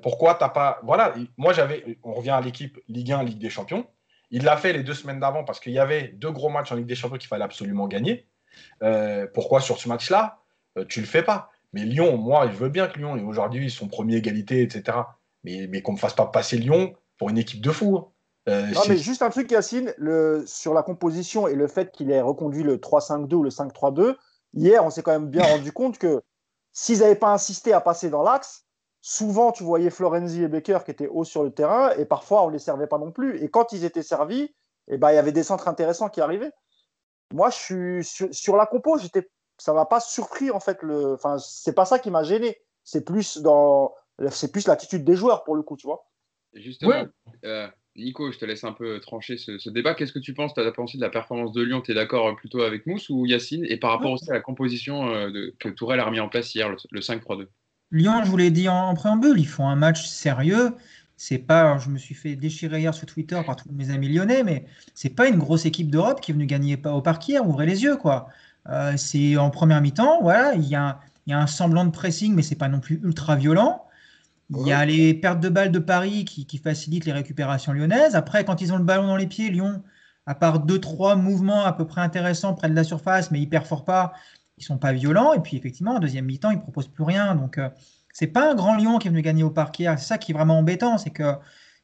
Pourquoi 0.02 0.35
t'as 0.35 0.49
pas. 0.49 0.80
Voilà, 0.82 1.14
moi 1.37 1.52
j'avais. 1.52 1.99
On 2.02 2.14
revient 2.14 2.30
à 2.30 2.40
l'équipe 2.40 2.78
Ligue 2.88 3.12
1, 3.12 3.23
Ligue 3.25 3.38
des 3.38 3.50
Champions. 3.50 3.87
Il 4.30 4.44
l'a 4.44 4.56
fait 4.56 4.73
les 4.73 4.82
deux 4.82 4.94
semaines 4.94 5.20
d'avant 5.20 5.44
parce 5.44 5.61
qu'il 5.61 5.73
y 5.73 5.78
avait 5.78 6.08
deux 6.08 6.30
gros 6.30 6.49
matchs 6.49 6.73
en 6.73 6.76
Ligue 6.76 6.87
des 6.87 6.94
Champions 6.94 7.18
qu'il 7.18 7.28
fallait 7.28 7.44
absolument 7.44 7.87
gagner. 7.87 8.26
Euh, 8.83 9.27
pourquoi 9.33 9.61
sur 9.61 9.79
ce 9.79 9.89
match-là, 9.89 10.39
euh, 10.79 10.85
tu 10.85 11.01
le 11.01 11.07
fais 11.07 11.23
pas 11.23 11.51
Mais 11.73 11.85
Lyon, 11.85 12.17
moi, 12.17 12.49
je 12.51 12.57
veux 12.57 12.69
bien 12.69 12.87
que 12.89 12.99
Lyon, 12.99 13.13
aujourd'hui, 13.27 13.65
ils 13.65 13.71
sont 13.71 13.89
premiers 13.89 14.17
égalité, 14.17 14.63
etc. 14.63 14.99
Mais, 15.45 15.67
mais 15.71 15.83
qu'on 15.83 15.93
ne 15.93 15.97
me 15.97 16.01
fasse 16.01 16.15
pas 16.15 16.27
passer 16.27 16.59
Lyon 16.59 16.95
pour 17.19 17.31
une 17.31 17.38
équipe 17.38 17.61
de 17.61 17.71
fous. 17.71 17.99
Hein. 18.49 18.71
non, 18.75 18.81
mais 18.88 18.97
juste 18.97 19.23
un 19.23 19.31
truc, 19.31 19.51
Yacine, 19.51 19.95
le, 19.97 20.45
sur 20.47 20.75
la 20.75 20.83
composition 20.83 21.49
et 21.49 21.55
le 21.55 21.66
fait 21.66 21.92
qu'il 21.92 22.11
ait 22.11 22.21
reconduit 22.21 22.62
le 22.62 22.77
3-5-2 22.77 23.35
ou 23.35 23.42
le 23.42 23.51
5-3-2, 23.51 24.16
hier, 24.55 24.85
on 24.85 24.90
s'est 24.90 25.03
quand 25.03 25.12
même 25.12 25.29
bien 25.29 25.45
rendu 25.45 25.73
compte 25.73 25.99
que 25.99 26.23
s'ils 26.73 26.99
n'avaient 26.99 27.14
pas 27.14 27.33
insisté 27.33 27.73
à 27.73 27.81
passer 27.81 28.11
dans 28.11 28.23
l'axe, 28.23 28.66
souvent, 29.01 29.53
tu 29.53 29.62
voyais 29.62 29.88
Florenzi 29.88 30.42
et 30.42 30.49
Becker 30.49 30.81
qui 30.85 30.90
étaient 30.90 31.09
hauts 31.09 31.25
sur 31.25 31.42
le 31.42 31.51
terrain 31.51 31.90
et 31.97 32.05
parfois, 32.05 32.45
on 32.45 32.49
ne 32.49 32.53
les 32.53 32.59
servait 32.59 32.87
pas 32.87 32.99
non 32.99 33.12
plus. 33.12 33.42
Et 33.42 33.49
quand 33.49 33.73
ils 33.73 33.85
étaient 33.85 34.03
servis, 34.03 34.55
eh 34.88 34.99
ben, 34.99 35.11
il 35.11 35.14
y 35.14 35.19
avait 35.19 35.33
des 35.33 35.42
centres 35.42 35.69
intéressants 35.69 36.09
qui 36.09 36.21
arrivaient. 36.21 36.53
Moi, 37.33 37.51
je 37.51 38.03
suis 38.03 38.29
sur, 38.33 38.57
la 38.57 38.67
compo, 38.67 38.99
j'étais, 38.99 39.29
ça 39.59 39.73
m'a 39.73 39.87
pas 39.87 40.01
surpris 40.01 40.51
en 40.51 40.61
fait. 40.61 40.79
Le, 40.83 41.15
enfin, 41.15 41.39
c'est 41.39 41.75
pas 41.75 41.85
ça 41.85 41.99
qui 41.99 42.11
m'a 42.11 42.23
gêné. 42.23 42.59
C'est 42.85 43.05
plus 43.05 43.39
dans, 43.39 43.93
c'est 44.31 44.53
plus 44.53 44.67
l'attitude 44.67 45.05
des 45.05 45.17
joueurs 45.17 45.45
pour 45.45 45.57
le 45.57 45.62
coup, 45.62 45.77
tu 45.77 45.87
vois. 45.87 46.09
Justement, 46.55 47.05
euh, 47.45 47.69
Nico, 47.97 48.33
je 48.33 48.39
te 48.39 48.45
laisse 48.45 48.65
un 48.65 48.73
peu 48.73 49.01
trancher 49.01 49.37
ce, 49.37 49.71
débat. 49.71 49.95
Qu'est-ce 49.95 50.12
que 50.12 50.19
tu 50.19 50.35
penses 50.35 50.55
Tu 50.55 50.61
as 50.61 50.73
pensé 50.73 50.99
de 50.99 51.03
la 51.03 51.11
performance 51.11 51.53
de 51.53 51.62
Lyon? 51.62 51.81
Tu 51.81 51.91
es 51.91 51.95
d'accord 51.95 52.35
plutôt 52.37 52.62
avec 52.62 52.87
Mousse 52.87 53.11
ou 53.11 53.27
Yacine? 53.27 53.67
Et 53.69 53.77
par 53.77 53.91
rapport 53.91 54.12
aussi 54.12 54.31
à 54.31 54.35
la 54.35 54.41
composition 54.41 55.09
euh, 55.11 55.51
que 55.59 55.69
Tourelle 55.69 56.01
a 56.01 56.05
remis 56.05 56.21
en 56.21 56.29
place 56.29 56.55
hier, 56.55 56.69
le 56.69 57.01
5-3-2 57.01 57.49
Lyon, 57.93 58.25
je 58.25 58.31
vous 58.31 58.37
l'ai 58.37 58.51
dit 58.51 58.69
en, 58.69 58.95
préambule, 58.95 59.39
ils 59.39 59.47
font 59.47 59.69
un 59.69 59.77
match 59.77 60.07
sérieux. 60.07 60.73
C'est 61.16 61.38
pas, 61.38 61.79
je 61.79 61.88
me 61.88 61.98
suis 61.98 62.14
fait 62.14 62.37
déchirer 62.37 62.81
hier 62.81 62.94
sur 62.94 63.07
Twitter 63.07 63.40
par 63.46 63.57
tous 63.57 63.70
mes 63.72 63.90
amis 63.90 64.09
lyonnais, 64.09 64.42
mais 64.42 64.66
c'est 64.94 65.11
pas 65.11 65.29
une 65.29 65.38
grosse 65.38 65.64
équipe 65.64 65.90
d'Europe 65.90 66.20
qui 66.20 66.31
est 66.31 66.35
venue 66.35 66.46
gagner 66.46 66.79
au 66.85 67.00
parc 67.00 67.29
hier. 67.29 67.46
Ouvrez 67.46 67.66
les 67.66 67.83
yeux, 67.83 67.96
quoi. 67.96 68.29
Euh, 68.68 68.96
c'est 68.96 69.37
en 69.37 69.50
première 69.50 69.81
mi-temps, 69.81 70.20
voilà, 70.22 70.55
il 70.55 70.64
y, 70.64 70.74
a, 70.74 71.00
un 71.29 71.46
semblant 71.46 71.85
de 71.85 71.90
pressing, 71.90 72.35
mais 72.35 72.42
c'est 72.42 72.57
pas 72.57 72.68
non 72.68 72.81
plus 72.81 73.00
ultra 73.02 73.37
violent. 73.37 73.87
Il 74.50 74.66
y 74.66 74.72
a 74.72 74.85
les 74.85 75.14
pertes 75.14 75.40
de 75.40 75.48
balles 75.48 75.72
de 75.72 75.79
Paris 75.81 76.24
qui, 76.24 76.46
qui, 76.46 76.59
facilitent 76.59 77.05
les 77.05 77.12
récupérations 77.12 77.72
lyonnaises. 77.72 78.14
Après, 78.14 78.44
quand 78.44 78.61
ils 78.61 78.72
ont 78.72 78.79
le 78.79 78.85
ballon 78.85 79.07
dans 79.09 79.16
les 79.16 79.26
pieds, 79.26 79.50
Lyon, 79.50 79.83
à 80.26 80.35
part 80.35 80.61
deux, 80.61 80.81
trois 80.81 81.16
mouvements 81.16 81.64
à 81.64 81.72
peu 81.72 81.87
près 81.87 82.00
intéressants 82.00 82.55
près 82.55 82.68
de 82.68 82.74
la 82.74 82.85
surface, 82.85 83.31
mais 83.31 83.40
ils 83.40 83.48
perforent 83.48 83.85
pas, 83.85 84.12
ils 84.59 84.64
sont 84.64 84.79
pas 84.79 84.92
violents. 84.92 85.33
Et 85.33 85.40
puis 85.40 85.57
effectivement, 85.57 85.96
en 85.96 85.98
deuxième 86.00 86.26
mi-temps, 86.26 86.50
ils 86.50 86.61
proposent 86.61 86.88
plus 86.88 87.05
rien. 87.05 87.35
Donc 87.35 87.59
euh, 87.59 87.70
c'est 88.18 88.29
pas 88.29 88.50
un 88.50 88.55
grand 88.55 88.76
Lyon 88.76 88.98
qui 88.98 89.09
est 89.09 89.11
venu 89.11 89.20
gagner 89.20 89.42
au 89.42 89.50
parc 89.50 89.76
C'est 89.76 89.98
ça 89.98 90.16
qui 90.16 90.33
est 90.33 90.35
vraiment 90.35 90.59
embêtant, 90.59 90.96
c'est 90.96 91.11
que 91.11 91.35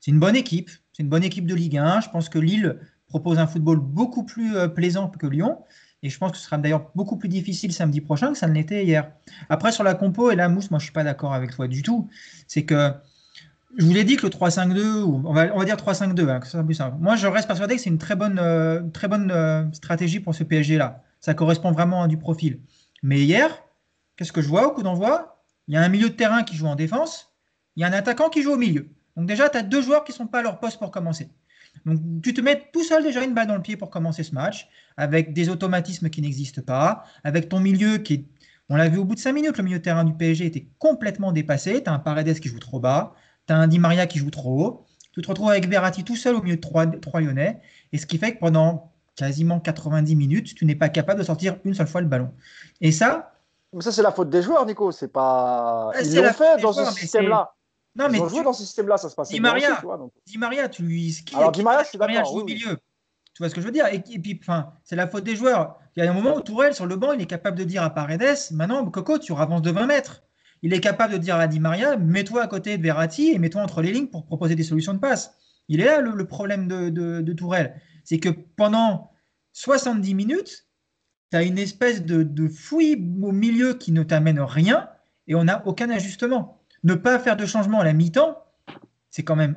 c'est 0.00 0.10
une 0.10 0.18
bonne 0.18 0.34
équipe. 0.34 0.70
C'est 0.94 1.02
une 1.02 1.10
bonne 1.10 1.24
équipe 1.24 1.44
de 1.46 1.54
Ligue 1.54 1.76
1. 1.76 2.00
Je 2.00 2.08
pense 2.08 2.30
que 2.30 2.38
Lille 2.38 2.78
propose 3.06 3.38
un 3.38 3.46
football 3.46 3.80
beaucoup 3.80 4.24
plus 4.24 4.56
euh, 4.56 4.66
plaisant 4.66 5.08
que 5.08 5.26
Lyon. 5.26 5.58
Et 6.02 6.08
je 6.08 6.16
pense 6.16 6.32
que 6.32 6.38
ce 6.38 6.44
sera 6.44 6.56
d'ailleurs 6.56 6.90
beaucoup 6.94 7.18
plus 7.18 7.28
difficile 7.28 7.70
samedi 7.70 8.00
prochain 8.00 8.32
que 8.32 8.38
ça 8.38 8.48
ne 8.48 8.54
l'était 8.54 8.82
hier. 8.82 9.12
Après, 9.50 9.72
sur 9.72 9.84
la 9.84 9.92
compo, 9.92 10.30
et 10.30 10.34
la 10.34 10.48
Mousse, 10.48 10.70
moi 10.70 10.78
je 10.78 10.84
suis 10.84 10.92
pas 10.94 11.04
d'accord 11.04 11.34
avec 11.34 11.54
toi 11.54 11.68
du 11.68 11.82
tout. 11.82 12.08
C'est 12.46 12.64
que 12.64 12.94
je 13.76 13.84
vous 13.84 13.92
l'ai 13.92 14.04
dit 14.04 14.16
que 14.16 14.24
le 14.24 14.30
3-5-2, 14.30 15.02
on 15.02 15.32
va, 15.34 15.64
dire 15.66 15.76
3-5-2, 15.76 16.30
hein, 16.30 16.40
que 16.40 16.46
ça 16.46 16.64
plus 16.64 16.76
simple. 16.76 16.96
Moi, 16.98 17.16
je 17.16 17.26
reste 17.26 17.46
persuadé 17.46 17.76
que 17.76 17.82
c'est 17.82 17.90
une 17.90 17.98
très 17.98 18.16
bonne, 18.16 18.38
euh, 18.38 18.80
très 18.94 19.06
bonne 19.06 19.70
stratégie 19.74 20.18
pour 20.18 20.34
ce 20.34 20.44
PSG-là. 20.44 21.02
Ça 21.20 21.34
correspond 21.34 21.72
vraiment 21.72 22.02
à 22.02 22.08
du 22.08 22.16
profil. 22.16 22.60
Mais 23.02 23.20
hier, 23.20 23.50
qu'est-ce 24.16 24.32
que 24.32 24.40
je 24.40 24.48
vois 24.48 24.66
au 24.66 24.70
coup 24.70 24.82
d'envoi? 24.82 25.31
Il 25.68 25.74
y 25.74 25.76
a 25.76 25.82
un 25.82 25.88
milieu 25.88 26.10
de 26.10 26.14
terrain 26.14 26.42
qui 26.42 26.56
joue 26.56 26.66
en 26.66 26.74
défense, 26.74 27.32
il 27.76 27.82
y 27.82 27.84
a 27.84 27.88
un 27.88 27.92
attaquant 27.92 28.28
qui 28.28 28.42
joue 28.42 28.52
au 28.52 28.56
milieu. 28.56 28.88
Donc 29.16 29.26
déjà, 29.26 29.48
tu 29.48 29.58
as 29.58 29.62
deux 29.62 29.82
joueurs 29.82 30.04
qui 30.04 30.12
ne 30.12 30.16
sont 30.16 30.26
pas 30.26 30.40
à 30.40 30.42
leur 30.42 30.58
poste 30.58 30.78
pour 30.78 30.90
commencer. 30.90 31.30
Donc 31.86 32.00
tu 32.22 32.34
te 32.34 32.40
mets 32.40 32.68
tout 32.72 32.84
seul 32.84 33.02
déjà 33.02 33.22
une 33.24 33.34
balle 33.34 33.46
dans 33.46 33.56
le 33.56 33.62
pied 33.62 33.76
pour 33.76 33.90
commencer 33.90 34.22
ce 34.22 34.34
match, 34.34 34.68
avec 34.96 35.32
des 35.32 35.48
automatismes 35.48 36.10
qui 36.10 36.22
n'existent 36.22 36.62
pas, 36.62 37.04
avec 37.24 37.48
ton 37.48 37.60
milieu 37.60 37.98
qui 37.98 38.14
est... 38.14 38.24
On 38.68 38.76
l'a 38.76 38.88
vu 38.88 38.98
au 38.98 39.04
bout 39.04 39.14
de 39.14 39.20
5 39.20 39.32
minutes, 39.32 39.58
le 39.58 39.64
milieu 39.64 39.78
de 39.78 39.82
terrain 39.82 40.04
du 40.04 40.14
PSG 40.14 40.46
était 40.46 40.68
complètement 40.78 41.32
dépassé. 41.32 41.82
Tu 41.82 41.90
as 41.90 41.92
un 41.92 41.98
Paredes 41.98 42.40
qui 42.40 42.48
joue 42.48 42.58
trop 42.58 42.80
bas, 42.80 43.14
tu 43.46 43.52
as 43.52 43.56
un 43.56 43.66
Di 43.66 43.78
Maria 43.78 44.06
qui 44.06 44.18
joue 44.18 44.30
trop 44.30 44.64
haut. 44.64 44.86
Tu 45.12 45.20
te 45.20 45.28
retrouves 45.28 45.50
avec 45.50 45.68
Verratti 45.68 46.04
tout 46.04 46.16
seul 46.16 46.36
au 46.36 46.42
milieu 46.42 46.56
de 46.56 46.60
trois, 46.60 46.86
trois 46.86 47.20
Lyonnais. 47.20 47.60
Et 47.92 47.98
ce 47.98 48.06
qui 48.06 48.16
fait 48.16 48.34
que 48.34 48.38
pendant 48.38 48.92
quasiment 49.14 49.60
90 49.60 50.16
minutes, 50.16 50.54
tu 50.54 50.64
n'es 50.64 50.74
pas 50.74 50.88
capable 50.88 51.20
de 51.20 51.24
sortir 51.24 51.58
une 51.64 51.74
seule 51.74 51.86
fois 51.86 52.00
le 52.00 52.06
ballon. 52.06 52.32
Et 52.80 52.92
ça. 52.92 53.31
Mais 53.72 53.82
ça, 53.82 53.92
c'est 53.92 54.02
la 54.02 54.12
faute 54.12 54.30
des 54.30 54.42
joueurs, 54.42 54.66
Nico. 54.66 54.92
C'est 54.92 55.08
pas. 55.08 55.90
Ils 56.02 56.16
l'ont 56.16 56.32
fait 56.32 56.60
dans 56.60 56.72
ce 56.72 56.84
système-là. 56.92 57.54
Non, 57.94 58.08
mais 58.08 58.18
Ils 58.18 58.22
ont 58.22 58.28
joué 58.28 58.42
dans 58.42 58.52
ce 58.52 58.64
système-là, 58.64 58.96
ça 58.96 59.10
se 59.10 59.14
passe. 59.14 59.28
Di 59.28 59.40
Maria, 59.40 59.78
vois, 59.82 60.08
Di 60.26 60.38
Maria, 60.38 60.68
tu 60.68 60.82
lui 60.82 61.12
skis. 61.12 61.36
Alors, 61.36 61.52
Di 61.52 61.62
Maria, 61.62 61.82
je 61.82 61.88
suis 61.88 61.98
d'accord. 61.98 62.34
au 62.34 62.44
milieu. 62.44 62.78
Tu 63.34 63.42
vois 63.42 63.48
ce 63.48 63.54
que 63.54 63.60
je 63.60 63.66
veux 63.66 63.72
dire? 63.72 63.86
Et, 63.86 64.00
puis, 64.00 64.38
enfin, 64.42 64.72
c'est 64.84 64.96
la 64.96 65.08
faute 65.08 65.24
des 65.24 65.36
joueurs. 65.36 65.78
Il 65.96 66.04
y 66.04 66.06
a 66.06 66.10
un 66.10 66.14
moment 66.14 66.36
où 66.36 66.40
Tourelle, 66.40 66.74
sur 66.74 66.86
le 66.86 66.96
banc, 66.96 67.12
il 67.12 67.20
est 67.22 67.26
capable 67.26 67.58
de 67.58 67.64
dire 67.64 67.82
à 67.82 67.90
Paredes 67.90 68.38
maintenant, 68.52 68.84
Coco, 68.90 69.18
tu 69.18 69.34
avances 69.34 69.62
de 69.62 69.70
20 69.70 69.86
mètres. 69.86 70.22
Il 70.62 70.72
est 70.72 70.80
capable 70.80 71.14
de 71.14 71.18
dire 71.18 71.36
à 71.36 71.46
Di 71.46 71.58
Maria, 71.58 71.96
mets-toi 71.96 72.42
à 72.42 72.46
côté 72.46 72.78
de 72.78 72.82
Verratti 72.82 73.30
et 73.30 73.38
mets-toi 73.38 73.62
entre 73.62 73.82
les 73.82 73.90
lignes 73.90 74.08
pour 74.08 74.24
proposer 74.24 74.54
des 74.54 74.62
solutions 74.62 74.94
de 74.94 74.98
passe. 74.98 75.34
Il 75.68 75.80
est 75.80 75.84
là 75.84 76.00
le, 76.00 76.26
problème 76.26 76.68
de, 76.68 76.88
de, 76.90 77.20
de 77.20 77.32
Tourelle. 77.32 77.80
C'est 78.04 78.18
que 78.18 78.28
pendant 78.28 79.10
70 79.54 80.14
minutes, 80.14 80.66
tu 81.32 81.36
as 81.38 81.44
une 81.44 81.56
espèce 81.56 82.04
de, 82.04 82.48
fouille 82.48 83.02
au 83.22 83.32
milieu 83.32 83.72
qui 83.72 83.90
ne 83.90 84.02
t'amène 84.02 84.38
rien 84.38 84.90
et 85.26 85.34
on 85.34 85.44
n'a 85.44 85.66
aucun 85.66 85.88
ajustement. 85.88 86.60
Ne 86.84 86.94
pas 86.94 87.18
faire 87.18 87.38
de 87.38 87.46
changement 87.46 87.80
à 87.80 87.84
la 87.84 87.94
mi-temps, 87.94 88.36
c'est 89.08 89.22
quand 89.22 89.36
même 89.36 89.56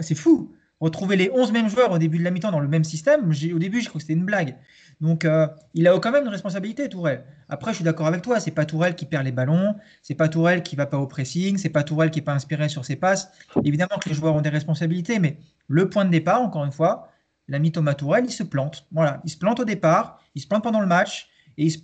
c'est 0.00 0.14
fou. 0.14 0.54
retrouver 0.80 1.16
les 1.16 1.30
11 1.30 1.52
mêmes 1.52 1.68
joueurs 1.68 1.92
au 1.92 1.98
début 1.98 2.16
de 2.16 2.24
la 2.24 2.30
mi-temps 2.30 2.50
dans 2.50 2.60
le 2.60 2.68
même 2.68 2.84
système, 2.84 3.30
au 3.30 3.58
début, 3.58 3.82
je 3.82 3.90
crois 3.90 3.98
que 3.98 4.04
c'était 4.04 4.18
une 4.18 4.24
blague. 4.24 4.56
Donc, 5.02 5.26
euh, 5.26 5.46
il 5.74 5.86
a 5.86 5.98
quand 5.98 6.12
même 6.12 6.24
une 6.24 6.30
responsabilité, 6.30 6.88
Tourelle. 6.88 7.24
Après, 7.50 7.72
je 7.72 7.76
suis 7.76 7.84
d'accord 7.84 8.06
avec 8.06 8.22
toi, 8.22 8.40
c'est 8.40 8.50
pas 8.50 8.64
Tourelle 8.64 8.94
qui 8.94 9.04
perd 9.04 9.24
les 9.24 9.32
ballons, 9.32 9.74
c'est 10.00 10.14
pas 10.14 10.30
Tourelle 10.30 10.62
qui 10.62 10.76
va 10.76 10.86
pas 10.86 10.98
au 10.98 11.06
pressing, 11.06 11.58
c'est 11.58 11.68
pas 11.68 11.82
Tourelle 11.82 12.10
qui 12.10 12.20
est 12.20 12.22
pas 12.22 12.32
inspiré 12.32 12.70
sur 12.70 12.86
ses 12.86 12.96
passes. 12.96 13.30
Évidemment 13.64 13.98
que 14.02 14.08
les 14.08 14.14
joueurs 14.14 14.34
ont 14.34 14.40
des 14.40 14.48
responsabilités, 14.48 15.18
mais 15.18 15.36
le 15.66 15.90
point 15.90 16.06
de 16.06 16.10
départ, 16.10 16.40
encore 16.40 16.64
une 16.64 16.72
fois, 16.72 17.11
l'ami 17.52 17.70
Thomas 17.70 17.94
Tourelle, 17.94 18.24
il 18.24 18.32
se 18.32 18.42
plante. 18.42 18.86
Voilà, 18.90 19.20
il 19.24 19.30
se 19.30 19.36
plante 19.36 19.60
au 19.60 19.64
départ, 19.64 20.20
il 20.34 20.40
se 20.40 20.48
plante 20.48 20.62
pendant 20.62 20.80
le 20.80 20.86
match 20.86 21.28
et 21.58 21.64
il 21.64 21.70
se 21.70 21.78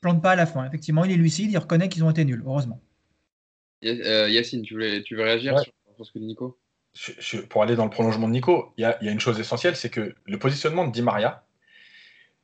plante 0.00 0.22
pas 0.22 0.32
à 0.32 0.36
la 0.36 0.46
fin. 0.46 0.64
Effectivement, 0.66 1.04
il 1.04 1.10
est 1.10 1.16
lucide, 1.16 1.50
il 1.50 1.58
reconnaît 1.58 1.88
qu'ils 1.88 2.04
ont 2.04 2.10
été 2.10 2.24
nuls, 2.24 2.42
heureusement. 2.46 2.80
Euh, 3.84 4.28
Yacine, 4.28 4.62
tu 4.62 4.74
veux, 4.74 5.02
tu 5.02 5.16
veux 5.16 5.22
réagir 5.22 5.58
sur, 5.58 5.72
ce 6.04 6.12
que 6.12 6.18
dit 6.18 6.26
Nico? 6.26 6.58
Pour 7.48 7.62
aller 7.62 7.76
dans 7.76 7.84
le 7.84 7.90
prolongement 7.90 8.28
de 8.28 8.32
Nico, 8.32 8.72
il 8.76 8.82
y 8.82 8.84
a, 8.84 9.02
y 9.02 9.08
a, 9.08 9.12
une 9.12 9.20
chose 9.20 9.40
essentielle, 9.40 9.76
c'est 9.76 9.90
que 9.90 10.14
le 10.24 10.38
positionnement 10.38 10.86
de 10.86 10.92
Di 10.92 11.02
Maria, 11.02 11.44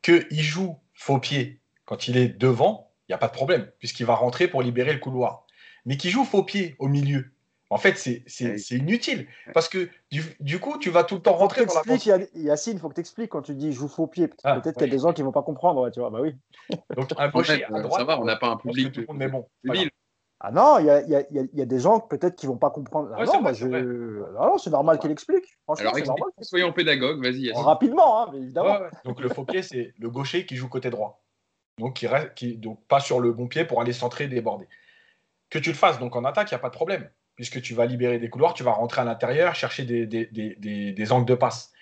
qu'il 0.00 0.40
joue 0.40 0.78
faux 0.94 1.18
pied 1.18 1.60
quand 1.84 2.08
il 2.08 2.16
est 2.16 2.28
devant, 2.28 2.90
il 3.08 3.12
n'y 3.12 3.14
a 3.14 3.18
pas 3.18 3.28
de 3.28 3.32
problème, 3.32 3.70
puisqu'il 3.78 4.06
va 4.06 4.14
rentrer 4.14 4.48
pour 4.48 4.62
libérer 4.62 4.92
le 4.92 4.98
couloir. 4.98 5.46
Mais 5.84 5.96
qu'il 5.96 6.10
joue 6.10 6.24
faux 6.24 6.42
pied 6.42 6.74
au 6.78 6.88
milieu, 6.88 7.32
en 7.72 7.78
fait, 7.78 7.96
c'est 7.96 8.76
inutile. 8.76 9.26
Parce 9.54 9.68
que 9.68 9.88
du, 10.10 10.60
coup, 10.60 10.76
tu 10.78 10.90
vas 10.90 11.04
tout 11.04 11.14
le 11.14 11.22
temps 11.22 11.32
rentrer 11.32 11.64
dans 11.64 11.72
la 11.74 12.18
Yacine, 12.34 12.74
il 12.74 12.78
faut 12.78 12.90
que 12.90 12.94
tu 12.94 13.00
expliques 13.00 13.30
quand 13.30 13.40
tu 13.40 13.54
dis 13.54 13.72
joue 13.72 13.88
faux 13.88 14.06
pied. 14.06 14.28
Ah, 14.44 14.60
peut-être 14.60 14.76
qu'il 14.76 14.86
y 14.86 14.90
a 14.90 14.92
des 14.92 15.00
gens 15.00 15.14
qui 15.14 15.22
ne 15.22 15.26
vont 15.26 15.32
pas 15.32 15.42
comprendre. 15.42 15.88
tu 15.90 16.00
vois, 16.00 16.10
bah 16.10 16.18
oui. 16.20 16.36
Donc, 16.96 17.08
un 17.16 17.28
gaucher 17.30 17.64
à 17.64 17.80
droite. 17.80 17.92
Ça 18.00 18.04
va, 18.04 18.20
on 18.20 18.24
n'a 18.24 18.36
pas 18.36 18.48
un 18.48 18.56
public. 18.58 19.00
mais 19.14 19.28
bon. 19.28 19.46
Ah 20.44 20.50
non, 20.50 20.80
il 20.80 20.86
y 20.86 20.90
a, 20.90 21.00
y, 21.02 21.14
a, 21.14 21.22
y 21.30 21.62
a, 21.62 21.64
des 21.64 21.78
gens 21.78 22.00
peut-être 22.00 22.34
qui 22.34 22.46
vont 22.46 22.58
pas 22.58 22.70
comprendre. 22.70 23.14
Ah 23.16 23.24
non, 23.24 23.40
moi, 23.40 23.52
je... 23.52 24.24
ah 24.38 24.48
non, 24.48 24.58
c'est 24.58 24.70
normal 24.70 24.98
qu'il 24.98 25.10
explique. 25.10 25.44
Alors, 25.68 25.96
normal. 25.96 26.30
soyons 26.40 26.72
pédagogues, 26.72 27.22
vas-y. 27.22 27.52
Rapidement, 27.52 28.22
hein, 28.24 28.32
évidemment. 28.34 28.80
Donc 29.04 29.20
le 29.20 29.30
faux 29.30 29.44
pied, 29.44 29.62
c'est 29.62 29.94
le 29.98 30.10
gaucher 30.10 30.44
qui 30.44 30.56
joue 30.56 30.68
côté 30.68 30.90
droit. 30.90 31.22
Donc, 31.78 31.94
qui 31.94 32.06
reste, 32.06 32.34
qui, 32.34 32.58
donc 32.58 32.84
pas 32.86 33.00
sur 33.00 33.18
le 33.18 33.32
bon 33.32 33.46
pied 33.46 33.64
pour 33.64 33.80
aller 33.80 33.94
centrer, 33.94 34.28
déborder. 34.28 34.68
Que 35.48 35.58
tu 35.58 35.70
le 35.70 35.76
fasses 35.76 35.98
donc 35.98 36.16
en 36.16 36.24
attaque, 36.24 36.50
il 36.50 36.54
n'y 36.54 36.58
a 36.58 36.60
pas 36.60 36.68
de 36.68 36.74
problème. 36.74 37.08
Puisque 37.36 37.62
tu 37.62 37.74
vas 37.74 37.86
libérer 37.86 38.18
des 38.18 38.28
couloirs, 38.28 38.54
tu 38.54 38.62
vas 38.62 38.72
rentrer 38.72 39.00
à 39.00 39.04
l'intérieur, 39.04 39.54
chercher 39.54 39.84
des, 39.84 41.12
angles 41.12 41.26
de 41.26 41.34
passe. 41.34 41.72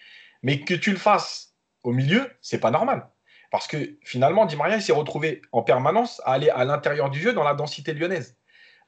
Mais 0.42 0.60
que 0.60 0.74
tu 0.74 0.90
le 0.90 0.96
fasses 0.96 1.54
au 1.82 1.92
milieu, 1.92 2.30
c'est 2.40 2.60
pas 2.60 2.70
normal. 2.70 3.08
Parce 3.50 3.66
que 3.66 3.98
finalement, 4.02 4.46
Di 4.46 4.56
Maria 4.56 4.80
s'est 4.80 4.92
retrouvé 4.92 5.42
en 5.52 5.62
permanence 5.62 6.22
à 6.24 6.32
aller 6.32 6.50
à 6.50 6.64
l'intérieur 6.64 7.10
du 7.10 7.20
jeu 7.20 7.32
dans 7.32 7.42
la 7.42 7.54
densité 7.54 7.92
lyonnaise. 7.92 8.36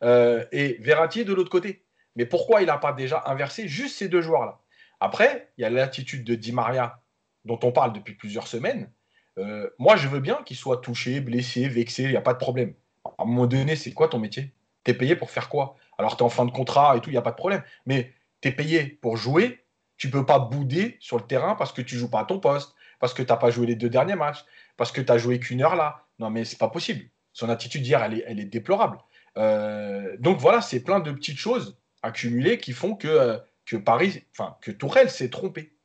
Euh, 0.05 0.45
et 0.53 0.79
Verratti 0.81 1.25
de 1.25 1.33
l'autre 1.33 1.51
côté. 1.51 1.85
Mais 2.15 2.27
pourquoi 2.27 2.63
il 2.63 2.67
n'a 2.67 2.79
pas 2.79 2.93
déjà 2.93 3.23
inversé 3.27 3.67
juste 3.67 3.97
ces 3.97 4.09
deux 4.09 4.23
joueurs-là? 4.23 4.61
Après, 5.01 5.51
il 5.57 5.63
y 5.63 5.65
a 5.65 5.71
l'attitude 5.71 6.25
de 6.25 6.37
Di 6.37 6.53
Maria 6.53 7.03
dont 7.45 7.59
on 7.65 7.73
parle 7.73 7.93
depuis 7.93 8.15
plusieurs 8.15 8.47
semaines. 8.47 8.91
Euh, 9.39 9.69
moi, 9.79 9.97
je 9.97 10.09
veux 10.09 10.21
bien 10.21 10.43
qu'il 10.45 10.57
soit 10.57 10.79
touché, 10.79 11.21
blessé, 11.21 11.69
vexé, 11.69 12.05
il 12.05 12.11
n'y 12.11 12.17
a 12.17 12.23
pas 12.23 12.35
de 12.35 12.39
problème. 12.39 12.75
À 13.05 13.23
un 13.23 13.25
moment 13.25 13.47
donné, 13.47 13.77
c'est 13.77 13.93
quoi 13.93 14.09
ton 14.09 14.19
métier? 14.19 14.53
Tu 14.85 14.91
es 14.91 14.95
payé 14.95 15.17
pour 15.17 15.31
faire 15.31 15.49
quoi? 15.49 15.77
Alors, 15.99 16.17
tu 16.17 16.23
es 16.23 16.27
en 16.27 16.31
fin 16.31 16.45
de 16.45 16.51
contrat 16.51 16.97
et 16.97 17.01
tout, 17.01 17.11
il 17.11 17.15
n'y 17.15 17.19
a 17.19 17.23
pas 17.23 17.31
de 17.31 17.37
problème. 17.37 17.63
Mais 17.87 18.13
tu 18.41 18.49
es 18.49 18.53
payé 18.53 18.85
pour 18.85 19.17
jouer, 19.17 19.65
tu 19.97 20.11
peux 20.11 20.27
pas 20.27 20.39
bouder 20.39 20.97
sur 21.01 21.17
le 21.17 21.25
terrain 21.25 21.55
parce 21.55 21.73
que 21.73 21.83
tu 21.83 21.97
joues 21.97 22.11
pas 22.11 22.21
à 22.21 22.25
ton 22.25 22.41
poste, 22.41 22.75
parce 22.99 23.15
que 23.15 23.23
tu 23.23 23.29
n'as 23.31 23.37
pas 23.37 23.51
joué 23.51 23.67
les 23.67 23.77
deux 23.77 23.89
derniers 23.89 24.17
matchs, 24.17 24.45
parce 24.77 24.93
que 24.93 25.01
tu 25.01 25.11
n'as 25.11 25.19
joué 25.19 25.39
qu'une 25.39 25.63
heure 25.63 25.77
là. 25.77 26.07
Non, 26.19 26.31
mais 26.31 26.45
c'est 26.45 26.59
pas 26.59 26.69
possible. 26.69 27.05
Son 27.33 27.49
attitude 27.49 27.87
hier, 27.87 28.03
elle 28.03 28.15
est, 28.15 28.25
elle 28.27 28.41
est 28.41 28.45
déplorable. 28.45 28.99
Euh, 29.39 30.17
donc 30.19 30.39
voilà, 30.39 30.61
c'est 30.61 30.81
plein 30.81 31.01
de 31.01 31.11
petites 31.13 31.39
choses 31.39 31.79
accumulées 32.03 32.59
qui 32.59 32.73
font 32.73 32.95
que, 32.95 33.09
euh, 33.09 33.39
que 33.65 33.77
Paris, 33.77 34.25
enfin 34.33 34.57
que 34.61 34.71
Tourelle 34.71 35.11
s'est 35.11 35.31
trompé. 35.31 35.77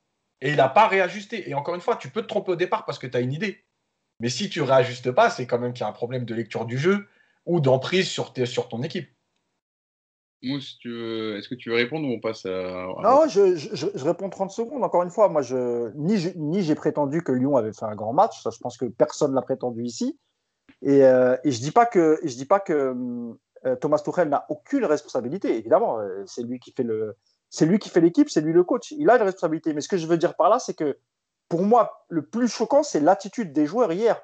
Et 0.42 0.50
il 0.50 0.58
n'a 0.58 0.70
pas 0.70 0.88
réajusté. 0.88 1.50
Et 1.50 1.54
encore 1.54 1.76
une 1.76 1.82
fois, 1.82 1.96
tu 1.96 2.10
peux 2.10 2.22
te 2.22 2.28
tromper 2.28 2.52
au 2.52 2.56
départ 2.56 2.86
parce 2.86 3.00
que 3.00 3.08
tu 3.08 3.18
as 3.18 3.22
une 3.22 3.34
idée. 3.34 3.64
Mais 4.20 4.30
si 4.30 4.50
tu 4.50 4.62
réajustes 4.62 5.12
pas, 5.12 5.30
c'est 5.30 5.48
quand 5.48 5.60
même 5.60 5.74
qu'il 5.74 5.82
y 5.82 5.84
a 5.84 5.88
un 5.88 5.94
problème 5.94 6.26
de 6.26 6.34
lecture 6.34 6.66
du 6.66 6.78
jeu 6.78 7.08
ou 7.48 7.60
d'emprise 7.60 8.08
sur, 8.08 8.34
sur 8.46 8.70
ton 8.70 8.84
équipe. 8.84 9.10
Mousse, 10.44 10.78
est-ce 10.86 11.50
que 11.50 11.56
tu 11.56 11.72
veux 11.72 11.76
répondre 11.76 12.08
ou 12.08 12.12
on 12.12 12.20
passe 12.20 12.46
à. 12.46 12.88
Non, 13.02 13.28
je, 13.28 13.56
je, 13.56 14.06
réponds 14.06 14.30
30 14.30 14.52
secondes. 14.52 14.84
Encore 14.84 15.02
une 15.02 15.10
fois, 15.10 15.30
moi, 15.30 15.42
je, 15.42 15.92
ni 15.96 16.62
j'ai 16.62 16.76
prétendu 16.76 17.24
que 17.24 17.32
Lyon 17.32 17.58
avait 17.58 17.74
fait 17.74 17.86
un 17.86 17.96
grand 17.96 18.14
match. 18.14 18.44
Ça, 18.44 18.52
je 18.52 18.60
pense 18.60 18.78
que 18.78 18.86
personne 18.86 19.32
ne 19.32 19.36
l'a 19.36 19.42
prétendu 19.42 19.84
ici. 19.84 20.20
Et, 20.84 21.04
euh, 21.04 21.36
et 21.44 21.52
je 21.52 21.60
dis 21.60 21.72
pas 21.72 21.88
que 21.88 22.20
je 22.24 22.36
dis 22.36 22.46
pas 22.46 22.60
que 22.60 22.94
euh, 23.66 23.76
Thomas 23.78 23.98
Tuchel 23.98 24.30
n'a 24.30 24.46
aucune 24.50 24.86
responsabilité. 24.86 25.58
Évidemment, 25.58 26.00
euh, 26.00 26.24
c'est 26.28 26.44
lui 26.44 26.60
qui 26.60 26.72
fait 26.72 26.84
le 26.84 27.16
c'est 27.50 27.66
lui 27.66 27.80
qui 27.80 27.90
fait 27.90 28.02
l'équipe, 28.02 28.30
c'est 28.30 28.42
lui 28.42 28.54
le 28.54 28.64
coach. 28.64 28.92
Il 28.92 29.10
a 29.10 29.16
une 29.16 29.24
responsabilité. 29.24 29.74
Mais 29.74 29.82
ce 29.82 29.88
que 29.88 29.98
je 29.98 30.06
veux 30.06 30.18
dire 30.18 30.36
par 30.36 30.50
là, 30.50 30.60
c'est 30.60 30.76
que 30.76 31.00
pour 31.50 31.64
moi, 31.64 32.06
le 32.10 32.26
plus 32.26 32.48
choquant, 32.48 32.84
c'est 32.84 33.00
l'attitude 33.00 33.54
des 33.54 33.66
joueurs 33.66 33.92
hier. 33.92 34.22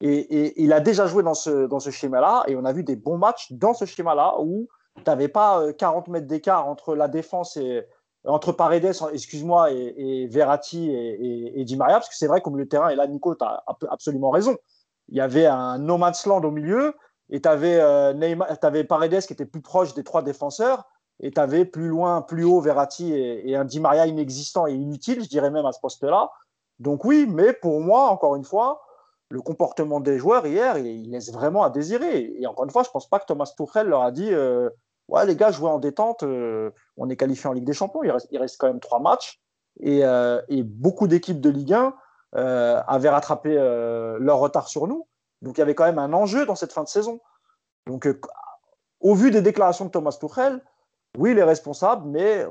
Et, 0.00 0.16
et, 0.18 0.62
il 0.62 0.72
a 0.72 0.80
déjà 0.80 1.06
joué 1.06 1.22
dans 1.22 1.34
ce, 1.34 1.66
dans 1.66 1.80
ce 1.80 1.90
schéma-là, 1.90 2.44
et 2.46 2.56
on 2.56 2.64
a 2.64 2.72
vu 2.72 2.84
des 2.84 2.96
bons 2.96 3.18
matchs 3.18 3.52
dans 3.52 3.74
ce 3.74 3.84
schéma-là 3.84 4.36
où 4.40 4.68
tu 4.96 5.02
n'avais 5.06 5.28
pas 5.28 5.72
40 5.72 6.08
mètres 6.08 6.26
d'écart 6.26 6.68
entre 6.68 6.94
la 6.94 7.08
défense 7.08 7.56
et 7.56 7.84
entre 8.24 8.52
Paredes, 8.52 8.92
excuse-moi, 9.12 9.72
et, 9.72 9.94
et, 9.96 10.26
Verratti 10.26 10.90
et, 10.90 11.60
et, 11.60 11.64
Di 11.64 11.76
Maria, 11.76 11.94
parce 11.94 12.08
que 12.08 12.16
c'est 12.16 12.26
vrai 12.26 12.40
qu'au 12.40 12.50
milieu 12.50 12.64
de 12.64 12.68
terrain, 12.68 12.88
et 12.88 12.96
là, 12.96 13.06
Nico, 13.06 13.34
tu 13.34 13.44
as 13.44 13.62
absolument 13.90 14.30
raison 14.30 14.56
il 15.08 15.16
y 15.16 15.20
avait 15.20 15.46
un 15.46 15.78
no 15.78 15.98
man's 15.98 16.26
land 16.26 16.42
au 16.44 16.50
milieu 16.50 16.94
et 17.30 17.40
tu 17.40 17.48
avais, 17.48 17.78
euh, 17.80 18.84
Paredes 18.88 19.20
qui 19.26 19.32
était 19.32 19.46
plus 19.46 19.60
proche 19.60 19.94
des 19.94 20.04
trois 20.04 20.22
défenseurs 20.22 20.84
et 21.20 21.30
tu 21.30 21.40
avais 21.40 21.64
plus 21.64 21.88
loin, 21.88 22.22
plus 22.22 22.44
haut 22.44 22.60
Verratti 22.60 23.12
et, 23.12 23.56
un 23.56 23.64
Di 23.64 23.80
Maria 23.80 24.06
inexistant 24.06 24.66
et 24.66 24.72
inutile, 24.72 25.22
je 25.22 25.28
dirais 25.28 25.50
même 25.50 25.66
à 25.66 25.72
ce 25.72 25.80
poste-là. 25.80 26.30
Donc 26.78 27.04
oui, 27.04 27.26
mais 27.28 27.52
pour 27.52 27.80
moi, 27.80 28.08
encore 28.08 28.36
une 28.36 28.44
fois, 28.44 28.80
le 29.30 29.42
comportement 29.42 30.00
des 30.00 30.18
joueurs 30.18 30.46
hier, 30.46 30.78
il, 30.78 31.10
laisse 31.10 31.32
vraiment 31.32 31.62
à 31.62 31.70
désirer. 31.70 32.32
Et 32.38 32.46
encore 32.46 32.64
une 32.64 32.70
fois, 32.70 32.82
je 32.82 32.88
ne 32.88 32.92
pense 32.92 33.08
pas 33.08 33.18
que 33.18 33.26
Thomas 33.26 33.52
Tuchel 33.56 33.88
leur 33.88 34.02
a 34.02 34.10
dit 34.10 34.32
euh, 34.32 34.70
Ouais, 35.08 35.24
les 35.26 35.36
gars, 35.36 35.50
jouez 35.50 35.70
en 35.70 35.78
détente, 35.78 36.22
euh, 36.22 36.70
on 36.96 37.08
est 37.08 37.16
qualifié 37.16 37.48
en 37.48 37.52
Ligue 37.52 37.64
des 37.64 37.72
Champions, 37.72 38.02
il 38.02 38.38
reste, 38.38 38.56
quand 38.58 38.66
même 38.66 38.80
trois 38.80 39.00
matchs. 39.00 39.40
Et, 39.80 40.00
et 40.48 40.62
beaucoup 40.64 41.06
d'équipes 41.06 41.40
de 41.40 41.50
Ligue 41.50 41.72
1 41.72 41.94
euh, 42.36 42.82
avaient 42.86 43.08
rattrapé 43.08 43.56
euh, 43.56 44.18
leur 44.20 44.38
retard 44.38 44.68
sur 44.68 44.86
nous. 44.86 45.08
Donc 45.40 45.56
il 45.56 45.60
y 45.60 45.62
avait 45.62 45.74
quand 45.74 45.86
même 45.86 45.98
un 45.98 46.12
enjeu 46.12 46.44
dans 46.44 46.56
cette 46.56 46.74
fin 46.74 46.82
de 46.82 46.88
saison. 46.88 47.20
Donc 47.86 48.06
euh, 48.06 48.20
au 49.00 49.14
vu 49.14 49.30
des 49.30 49.40
déclarations 49.40 49.86
de 49.86 49.90
Thomas 49.90 50.16
Tuchel, 50.20 50.62
oui, 51.16 51.30
il 51.30 51.38
est 51.38 51.44
responsable, 51.44 52.06
mais 52.06 52.44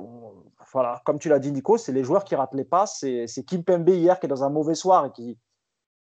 voilà, 0.73 1.01
comme 1.05 1.19
tu 1.19 1.29
l'as 1.29 1.37
dit, 1.37 1.51
Nico, 1.51 1.77
c'est 1.77 1.91
les 1.91 2.03
joueurs 2.03 2.23
qui 2.23 2.35
ratent 2.35 2.55
les 2.55 2.65
passes. 2.65 3.05
C'est 3.27 3.43
Kim 3.45 3.63
Pembe 3.63 3.87
hier 3.89 4.19
qui 4.19 4.25
est 4.25 4.29
dans 4.29 4.43
un 4.43 4.49
mauvais 4.49 4.73
soir 4.73 5.05
et 5.05 5.11
qui 5.11 5.37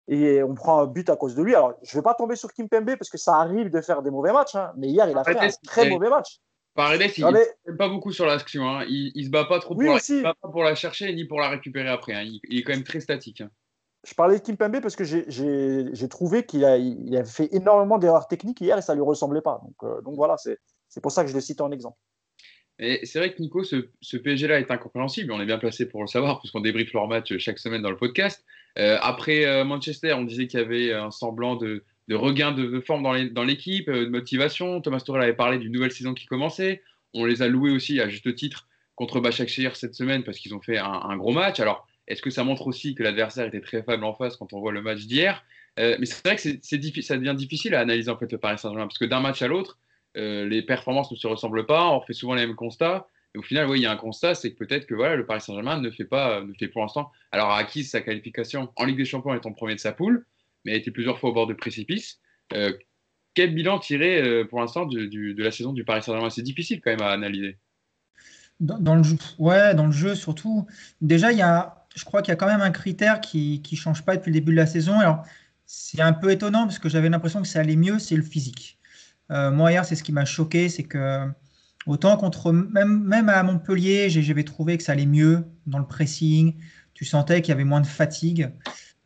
et 0.07 0.43
on 0.43 0.53
prend 0.53 0.81
un 0.81 0.87
but 0.87 1.09
à 1.09 1.15
cause 1.15 1.35
de 1.35 1.41
lui. 1.41 1.55
Alors, 1.55 1.73
je 1.83 1.95
ne 1.95 2.01
vais 2.01 2.03
pas 2.03 2.13
tomber 2.13 2.35
sur 2.35 2.53
Kim 2.53 2.69
Pembe 2.69 2.95
parce 2.95 3.09
que 3.09 3.17
ça 3.17 3.35
arrive 3.35 3.69
de 3.69 3.81
faire 3.81 4.01
des 4.01 4.11
mauvais 4.11 4.31
matchs, 4.31 4.55
hein, 4.55 4.71
mais 4.77 4.87
hier, 4.87 5.09
il 5.09 5.17
a 5.17 5.23
fait 5.23 5.37
un 5.37 5.49
très 5.65 5.89
mauvais 5.89 6.09
match. 6.09 6.39
Paredes, 6.75 7.09
il 7.17 7.25
ne 7.25 7.77
pas 7.77 7.87
beaucoup 7.87 8.11
sur 8.11 8.25
l'action. 8.25 8.67
Hein. 8.67 8.85
Il, 8.89 9.13
ne 9.15 9.23
se 9.23 9.29
bat 9.29 9.45
pas 9.45 9.59
trop 9.59 9.75
pour, 9.75 9.83
la, 9.83 9.99
pas 10.23 10.49
pour 10.49 10.63
la 10.63 10.75
chercher 10.75 11.13
ni 11.13 11.23
pour 11.23 11.39
la 11.39 11.49
récupérer 11.49 11.87
après. 11.87 12.13
Hein. 12.13 12.23
Il, 12.49 12.59
est 12.59 12.63
quand 12.63 12.73
même 12.73 12.83
très 12.83 12.99
statique. 12.99 13.41
Hein 13.41 13.49
je 14.05 14.13
parlais 14.13 14.37
de 14.37 14.43
Kim 14.43 14.55
Pembe 14.55 14.81
parce 14.81 14.95
que 14.95 15.03
j'ai 15.03 16.09
trouvé 16.09 16.45
qu'il 16.45 16.63
a, 16.63 16.77
il 16.77 17.17
a, 17.17 17.25
fait 17.25 17.49
énormément 17.53 17.97
d'erreurs 17.97 18.27
techniques 18.27 18.61
hier 18.61 18.77
et 18.77 18.81
ça 18.81 18.93
ne 18.93 18.99
lui 18.99 19.05
ressemblait 19.05 19.41
pas. 19.41 19.61
Donc, 19.63 19.75
euh, 19.83 20.01
donc 20.01 20.15
voilà, 20.15 20.37
c'est 20.37 21.01
pour 21.01 21.11
ça 21.11 21.23
que 21.23 21.29
je 21.29 21.33
le 21.33 21.41
cite 21.41 21.61
en 21.61 21.71
exemple. 21.71 21.97
Et 22.79 23.05
c'est 23.05 23.19
vrai 23.19 23.33
que 23.33 23.41
Nico, 23.41 23.63
ce, 23.63 24.17
PSG-là 24.17 24.59
est 24.59 24.69
incompréhensible. 24.69 25.31
On 25.31 25.39
est 25.39 25.45
bien 25.45 25.57
placé 25.57 25.87
pour 25.87 26.01
le 26.01 26.07
savoir, 26.07 26.39
puisqu'on 26.39 26.59
débriefe 26.59 26.91
leur 26.93 27.07
match 27.07 27.37
chaque 27.37 27.59
semaine 27.59 27.81
dans 27.81 27.89
le 27.89 27.97
podcast. 27.97 28.43
Euh, 28.77 28.97
après 29.01 29.45
euh, 29.45 29.63
Manchester, 29.63 30.13
on 30.13 30.23
disait 30.23 30.47
qu'il 30.47 30.59
y 30.59 30.63
avait 30.63 30.93
un 30.93 31.11
semblant 31.11 31.55
de, 31.55 31.83
regain 32.11 32.51
de, 32.51 32.81
forme 32.81 33.03
dans 33.31 33.43
l'équipe, 33.43 33.89
de 33.89 34.07
motivation. 34.07 34.81
Thomas 34.81 34.99
Tuchel 34.99 35.21
avait 35.21 35.33
parlé 35.33 35.57
d'une 35.57 35.71
nouvelle 35.71 35.91
saison 35.91 36.13
qui 36.13 36.25
commençait. 36.25 36.83
On 37.13 37.23
les 37.23 37.41
a 37.41 37.47
loués 37.47 37.71
aussi, 37.71 38.01
à 38.01 38.09
juste 38.09 38.35
titre, 38.35 38.67
contre 38.95 39.21
Başakşehir 39.21 39.77
cette 39.77 39.95
semaine, 39.95 40.23
parce 40.23 40.37
qu'ils 40.37 40.53
ont 40.53 40.61
fait 40.61 40.77
un, 40.77 41.15
gros 41.15 41.31
match. 41.31 41.61
Alors, 41.61 41.87
est-ce 42.07 42.21
que 42.21 42.29
ça 42.29 42.43
montre 42.43 42.67
aussi 42.67 42.93
que 42.93 43.03
l'adversaire 43.03 43.45
était 43.45 43.61
très 43.61 43.83
faible 43.83 44.03
en 44.03 44.13
face 44.13 44.35
quand 44.35 44.51
on 44.51 44.59
voit 44.59 44.73
le 44.73 44.81
match 44.81 45.05
d'hier? 45.05 45.45
Euh, 45.79 45.95
Mais 45.99 46.05
c'est 46.05 46.25
vrai 46.25 46.35
que 46.35 46.41
ça 46.41 47.17
devient 47.17 47.35
difficile 47.37 47.73
à 47.73 47.79
analyser 47.79 48.09
en 48.09 48.17
fait 48.17 48.31
le 48.31 48.37
Paris 48.37 48.57
Saint-Germain 48.57 48.87
parce 48.87 48.97
que 48.97 49.05
d'un 49.05 49.21
match 49.21 49.41
à 49.41 49.47
l'autre, 49.47 49.77
euh, 50.17 50.47
les 50.47 50.61
performances 50.61 51.11
ne 51.11 51.15
se 51.15 51.27
ressemblent 51.27 51.65
pas. 51.65 51.89
On 51.89 52.01
fait 52.01 52.13
souvent 52.13 52.35
les 52.35 52.45
mêmes 52.45 52.55
constats. 52.55 53.07
Et 53.33 53.37
au 53.37 53.41
final, 53.41 53.67
oui, 53.67 53.79
il 53.79 53.83
y 53.83 53.85
a 53.85 53.91
un 53.91 53.97
constat, 53.97 54.33
c'est 54.33 54.53
que 54.53 54.57
peut-être 54.57 54.85
que 54.85 54.95
voilà, 54.95 55.15
le 55.15 55.25
Paris 55.25 55.41
Saint-Germain 55.41 55.81
ne 55.81 55.91
fait 55.91 56.05
pas, 56.05 56.41
ne 56.41 56.53
fait 56.53 56.69
pour 56.69 56.81
l'instant. 56.81 57.11
Alors 57.31 57.51
a 57.51 57.57
acquis 57.57 57.83
sa 57.83 58.01
qualification 58.01 58.71
en 58.77 58.85
Ligue 58.85 58.97
des 58.97 59.05
Champions 59.05 59.33
étant 59.33 59.51
premier 59.51 59.75
de 59.75 59.79
sa 59.79 59.91
poule, 59.91 60.25
mais 60.63 60.71
a 60.71 60.75
été 60.75 60.89
plusieurs 60.89 61.19
fois 61.19 61.31
au 61.31 61.33
bord 61.33 61.47
de 61.47 61.53
précipice. 61.53 62.19
Euh, 62.53 62.71
quel 63.33 63.53
bilan 63.53 63.79
tirer 63.79 64.45
pour 64.45 64.61
l'instant 64.61 64.85
de 64.85 65.43
la 65.43 65.51
saison 65.51 65.73
du 65.73 65.83
Paris 65.83 66.01
Saint-Germain? 66.01 66.29
C'est 66.29 66.41
difficile 66.41 66.79
quand 66.79 66.91
même 66.91 67.01
à 67.01 67.11
analyser. 67.11 67.57
Dans, 68.61 68.95
le 68.95 69.03
jeu, 69.03 69.17
ouais, 69.37 69.75
dans 69.75 69.87
le 69.87 69.91
jeu 69.91 70.15
surtout. 70.15 70.65
Déjà, 71.01 71.33
il 71.33 71.37
y 71.37 71.41
a 71.41 71.85
je 71.95 72.03
crois 72.03 72.21
qu'il 72.21 72.31
y 72.31 72.33
a 72.33 72.35
quand 72.35 72.47
même 72.47 72.61
un 72.61 72.71
critère 72.71 73.21
qui 73.21 73.63
ne 73.71 73.77
change 73.77 74.03
pas 74.03 74.15
depuis 74.15 74.29
le 74.29 74.35
début 74.35 74.51
de 74.51 74.57
la 74.57 74.65
saison. 74.65 74.99
Alors, 74.99 75.25
c'est 75.65 76.01
un 76.01 76.13
peu 76.13 76.29
étonnant 76.29 76.65
parce 76.65 76.77
que 76.77 76.89
j'avais 76.89 77.09
l'impression 77.09 77.41
que 77.41 77.47
ça 77.47 77.61
allait 77.61 77.77
mieux, 77.77 77.99
c'est 77.99 78.17
le 78.17 78.21
physique. 78.21 78.77
Euh, 79.31 79.51
moi, 79.51 79.71
hier, 79.71 79.85
c'est 79.85 79.95
ce 79.95 80.03
qui 80.03 80.11
m'a 80.11 80.25
choqué, 80.25 80.69
c'est 80.69 80.83
que 80.83 81.27
Autant 81.85 82.17
contre 82.17 82.51
même, 82.51 83.03
même 83.03 83.29
à 83.29 83.43
Montpellier, 83.43 84.09
j'avais 84.09 84.43
trouvé 84.43 84.77
que 84.77 84.83
ça 84.83 84.93
allait 84.93 85.05
mieux 85.05 85.45
dans 85.67 85.77
le 85.77 85.85
pressing. 85.85 86.55
Tu 86.93 87.05
sentais 87.05 87.41
qu'il 87.41 87.49
y 87.49 87.53
avait 87.53 87.63
moins 87.63 87.81
de 87.81 87.85
fatigue. 87.85 88.51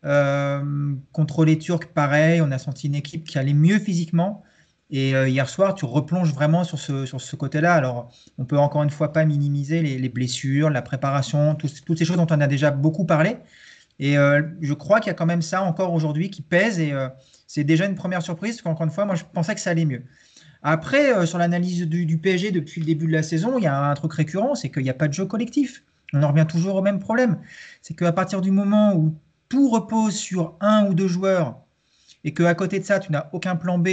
Euh, 0.05 0.95
contre 1.11 1.43
les 1.43 1.57
Turcs, 1.57 1.87
pareil, 1.93 2.41
on 2.41 2.51
a 2.51 2.57
senti 2.57 2.87
une 2.87 2.95
équipe 2.95 3.27
qui 3.27 3.37
allait 3.37 3.53
mieux 3.53 3.79
physiquement. 3.79 4.43
Et 4.91 5.13
euh, 5.13 5.27
hier 5.27 5.49
soir, 5.49 5.75
tu 5.75 5.83
replonges 5.83 6.33
vraiment 6.33 6.63
sur 6.63 6.79
ce, 6.79 7.05
sur 7.05 7.19
ce 7.19 7.35
côté-là. 7.35 7.73
Alors, 7.73 8.11
on 8.37 8.45
peut 8.45 8.57
encore 8.57 8.83
une 8.83 8.89
fois 8.89 9.11
pas 9.11 9.25
minimiser 9.25 9.81
les, 9.81 10.09
blessures, 10.09 10.69
la 10.69 10.81
préparation, 10.81 11.55
toutes 11.55 11.97
ces 11.97 12.05
choses 12.05 12.17
dont 12.17 12.27
on 12.29 12.39
a 12.39 12.47
déjà 12.47 12.71
beaucoup 12.71 13.05
parlé. 13.05 13.37
Et 13.99 14.13
je 14.13 14.73
crois 14.73 15.01
qu'il 15.01 15.07
y 15.07 15.11
a 15.11 15.15
quand 15.15 15.25
même 15.25 15.41
ça 15.41 15.63
encore 15.63 15.93
aujourd'hui 15.93 16.29
qui 16.29 16.41
pèse. 16.41 16.79
Et 16.79 16.93
c'est 17.49 17.63
déjà 17.63 17.87
une 17.87 17.95
première 17.95 18.21
surprise, 18.21 18.57
parce 18.57 18.61
qu'encore 18.61 18.85
une 18.85 18.91
fois, 18.91 19.05
moi, 19.05 19.15
je 19.15 19.23
pensais 19.33 19.55
que 19.55 19.59
ça 19.59 19.71
allait 19.71 19.83
mieux. 19.83 20.03
Après, 20.61 21.25
sur 21.25 21.39
l'analyse 21.39 21.81
du, 21.87 22.17
PSG 22.19 22.51
depuis 22.51 22.79
le 22.79 22.85
début 22.85 23.07
de 23.07 23.11
la 23.11 23.23
saison, 23.23 23.57
il 23.57 23.63
y 23.63 23.67
a 23.67 23.89
un 23.89 23.93
truc 23.95 24.13
récurrent, 24.13 24.53
c'est 24.53 24.69
qu'il 24.69 24.83
n'y 24.83 24.89
a 24.91 24.93
pas 24.93 25.07
de 25.07 25.13
jeu 25.13 25.25
collectif. 25.25 25.83
On 26.13 26.21
en 26.21 26.27
revient 26.27 26.45
toujours 26.47 26.75
au 26.75 26.83
même 26.83 26.99
problème. 26.99 27.39
C'est 27.81 27.95
qu'à 27.95 28.11
partir 28.11 28.41
du 28.41 28.51
moment 28.51 28.95
où 28.95 29.15
tout 29.47 29.67
repose 29.71 30.15
sur 30.15 30.57
un 30.61 30.85
ou 30.85 30.93
deux 30.93 31.07
joueurs 31.07 31.57
et 32.23 32.35
qu'à 32.35 32.53
côté 32.53 32.79
de 32.79 32.85
ça, 32.85 32.99
tu 32.99 33.11
n'as 33.11 33.29
aucun 33.33 33.55
plan 33.55 33.79
B, 33.79 33.89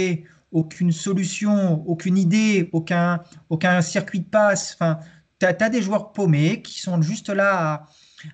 aucune 0.51 0.91
solution, 0.91 1.83
aucune 1.87 2.17
idée, 2.19 2.69
aucun, 2.73 3.23
aucun 3.49 3.81
circuit 3.81 4.19
de 4.19 4.25
passe, 4.25 4.75
enfin, 4.75 4.99
tu 5.39 5.47
as, 5.47 5.69
des 5.69 5.81
joueurs 5.81 6.13
paumés 6.13 6.61
qui 6.61 6.79
sont 6.79 7.01
juste 7.01 7.29
là 7.29 7.87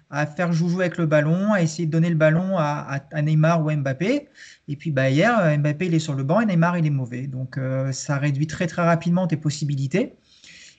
à, 0.09 0.25
faire 0.25 0.53
joujou 0.53 0.81
avec 0.81 0.97
le 0.97 1.05
ballon, 1.05 1.53
à 1.53 1.61
essayer 1.61 1.85
de 1.85 1.91
donner 1.91 2.09
le 2.09 2.15
ballon 2.15 2.57
à, 2.57 3.01
Neymar 3.21 3.63
ou 3.63 3.69
à 3.69 3.75
Mbappé. 3.75 4.29
Et 4.67 4.75
puis 4.75 4.91
bah, 4.91 5.09
hier, 5.09 5.57
Mbappé 5.59 5.87
il 5.87 5.93
est 5.93 5.99
sur 5.99 6.13
le 6.13 6.23
banc 6.23 6.39
et 6.41 6.45
Neymar 6.45 6.77
il 6.77 6.85
est 6.85 6.89
mauvais. 6.89 7.27
Donc 7.27 7.57
euh, 7.57 7.91
ça 7.91 8.17
réduit 8.17 8.47
très 8.47 8.67
très 8.67 8.83
rapidement 8.83 9.27
tes 9.27 9.37
possibilités. 9.37 10.13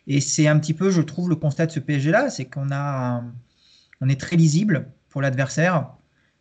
Et 0.06 0.20
c'est 0.20 0.48
un 0.48 0.58
petit 0.58 0.74
peu, 0.74 0.90
je 0.90 1.02
trouve, 1.02 1.28
le 1.28 1.36
constat 1.36 1.66
de 1.66 1.72
ce 1.72 1.80
PSG-là, 1.80 2.30
c'est 2.30 2.44
qu'on 2.44 2.70
a, 2.70 3.24
on 4.00 4.08
est 4.08 4.20
très 4.20 4.36
lisible 4.36 4.88
pour 5.08 5.22
l'adversaire. 5.22 5.88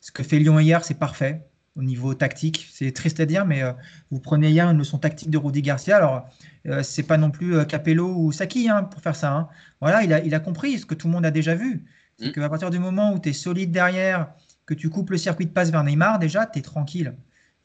Ce 0.02 0.12
que 0.12 0.24
fait 0.24 0.40
Lyon 0.40 0.60
hier, 0.60 0.84
c'est 0.84 1.00
parfait 1.00 1.48
au 1.76 1.84
niveau 1.84 2.14
tactique. 2.14 2.68
C'est 2.72 2.92
triste 2.92 3.20
à 3.20 3.26
dire, 3.26 3.46
mais 3.46 3.64
euh, 3.64 3.72
vous 4.12 4.20
prenez 4.20 4.50
hier 4.50 4.70
une 4.70 4.78
leçon 4.78 4.98
tactique 4.98 5.30
de 5.30 5.38
Rudy 5.38 5.62
Garcia. 5.62 5.98
Alors, 5.98 6.28
euh, 6.68 6.84
c'est 6.84 7.04
pas 7.04 7.18
non 7.18 7.32
plus 7.32 7.56
euh, 7.56 7.66
Capello 7.66 8.14
ou 8.16 8.32
Saki 8.32 8.70
hein, 8.70 8.84
pour 8.84 9.02
faire 9.02 9.16
ça. 9.16 9.34
Hein. 9.34 9.48
Voilà, 9.82 10.04
il 10.04 10.14
a, 10.14 10.24
il 10.24 10.36
a 10.36 10.40
compris 10.40 10.80
ce 10.80 10.86
que 10.86 10.96
tout 10.96 11.08
le 11.08 11.14
monde 11.14 11.26
a 11.26 11.32
déjà 11.32 11.56
vu. 11.56 11.86
C'est 12.20 12.28
mmh. 12.28 12.32
qu'à 12.34 12.50
partir 12.50 12.70
du 12.70 12.80
moment 12.80 13.14
où 13.14 13.20
tu 13.20 13.30
es 13.30 13.34
solide 13.34 13.72
derrière, 13.72 14.30
que 14.66 14.74
tu 14.74 14.90
coupes 14.90 15.10
le 15.10 15.18
circuit 15.18 15.46
de 15.46 15.52
passe 15.52 15.72
vers 15.72 15.84
Neymar, 15.84 16.20
déjà, 16.20 16.46
tu 16.46 16.60
es 16.60 16.62
tranquille. 16.62 17.16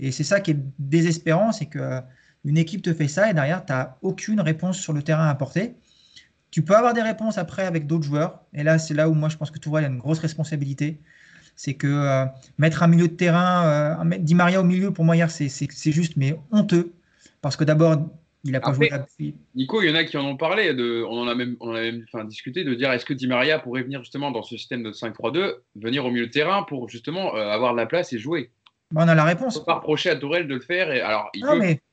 Et 0.01 0.13
c'est 0.13 0.25
ça 0.25 0.41
qui 0.41 0.53
est 0.53 0.59
désespérant, 0.79 1.53
c'est 1.53 1.67
que 1.67 2.01
une 2.45 2.57
équipe 2.57 2.83
te 2.83 2.95
fait 2.95 3.09
ça 3.09 3.31
et 3.31 3.35
derrière, 3.35 3.65
tu 3.65 3.73
n'as 3.73 3.97
aucune 4.03 4.41
réponse 4.41 4.79
sur 4.79 4.93
le 4.93 5.03
terrain 5.03 5.27
à 5.27 5.31
apporter. 5.31 5.75
Tu 6.51 6.63
peux 6.63 6.77
avoir 6.77 6.95
des 6.95 7.03
réponses 7.03 7.37
après 7.37 7.67
avec 7.67 7.87
d'autres 7.87 8.05
joueurs. 8.05 8.43
Et 8.55 8.63
là, 8.63 8.79
c'est 8.79 8.95
là 8.95 9.09
où 9.09 9.15
moi, 9.15 9.29
je 9.29 9.37
pense 9.37 9.51
que 9.51 9.59
Tourelle 9.59 9.85
a 9.85 9.89
une 9.89 9.99
grosse 9.99 10.21
responsabilité 10.21 11.01
c'est 11.59 11.75
que 11.75 11.89
euh, 11.89 12.25
mettre 12.57 12.85
un 12.85 12.87
milieu 12.87 13.09
de 13.09 13.15
terrain, 13.15 13.99
euh, 14.01 14.19
Di 14.19 14.37
Maria 14.37 14.61
au 14.61 14.65
milieu, 14.65 14.93
pour 14.93 15.05
moi, 15.05 15.17
hier, 15.17 15.29
c'est 15.29 15.91
juste, 15.91 16.17
mais 16.17 16.39
honteux. 16.53 16.93
Parce 17.43 17.57
que 17.57 17.65
d'abord, 17.65 17.97
il 18.45 18.55
a 18.55 18.61
pas 18.61 18.73
joué 18.73 18.91
Nico, 19.57 19.83
il 19.83 19.89
y 19.89 19.93
en 19.93 19.97
a 19.97 20.05
qui 20.05 20.17
en 20.17 20.25
ont 20.25 20.37
parlé, 20.37 20.73
de, 20.73 21.05
on 21.09 21.19
en 21.19 21.27
a 21.27 21.35
même, 21.35 21.57
on 21.59 21.75
a 21.75 21.81
même 21.81 22.05
enfin, 22.13 22.25
discuté 22.25 22.63
de 22.63 22.75
dire 22.75 22.93
est-ce 22.93 23.05
que 23.05 23.13
Di 23.13 23.27
Maria 23.27 23.59
pourrait 23.59 23.83
venir 23.83 24.01
justement 24.05 24.31
dans 24.31 24.45
ce 24.45 24.57
système 24.57 24.85
de 24.85 24.93
5-3-2, 24.93 25.57
venir 25.75 26.07
au 26.07 26.13
milieu 26.13 26.27
de 26.27 26.31
terrain 26.31 26.63
pour 26.63 26.89
justement 26.89 27.35
euh, 27.35 27.49
avoir 27.49 27.73
de 27.73 27.79
la 27.79 27.87
place 27.87 28.13
et 28.13 28.19
jouer? 28.19 28.53
Bah, 28.91 29.03
On 29.05 29.09
a 29.09 29.15
la 29.15 29.25
réponse. 29.25 29.57
On 29.57 29.61
peut 29.61 29.67
pas 29.67 29.75
reprocher 29.75 30.11
à 30.11 30.17
Tourelle 30.17 30.49
de 30.49 30.55
le 30.55 30.61
faire. 30.61 30.91
Et, 30.93 31.01
alors, 31.01 31.31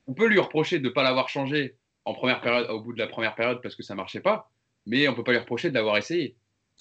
on 0.07 0.13
peut 0.13 0.27
lui 0.27 0.39
reprocher 0.39 0.79
de 0.79 0.85
ne 0.85 0.89
pas 0.89 1.03
l'avoir 1.03 1.29
changé 1.29 1.77
en 2.05 2.13
première 2.13 2.41
période, 2.41 2.69
au 2.69 2.79
bout 2.81 2.93
de 2.93 2.99
la 2.99 3.07
première 3.07 3.35
période 3.35 3.61
parce 3.61 3.75
que 3.75 3.83
ça 3.83 3.95
marchait 3.95 4.19
pas, 4.19 4.51
mais 4.85 5.07
on 5.07 5.11
ne 5.11 5.15
peut 5.15 5.23
pas 5.23 5.31
lui 5.31 5.39
reprocher 5.39 5.69
de 5.69 5.75
l'avoir 5.75 5.97
essayé. 5.97 6.37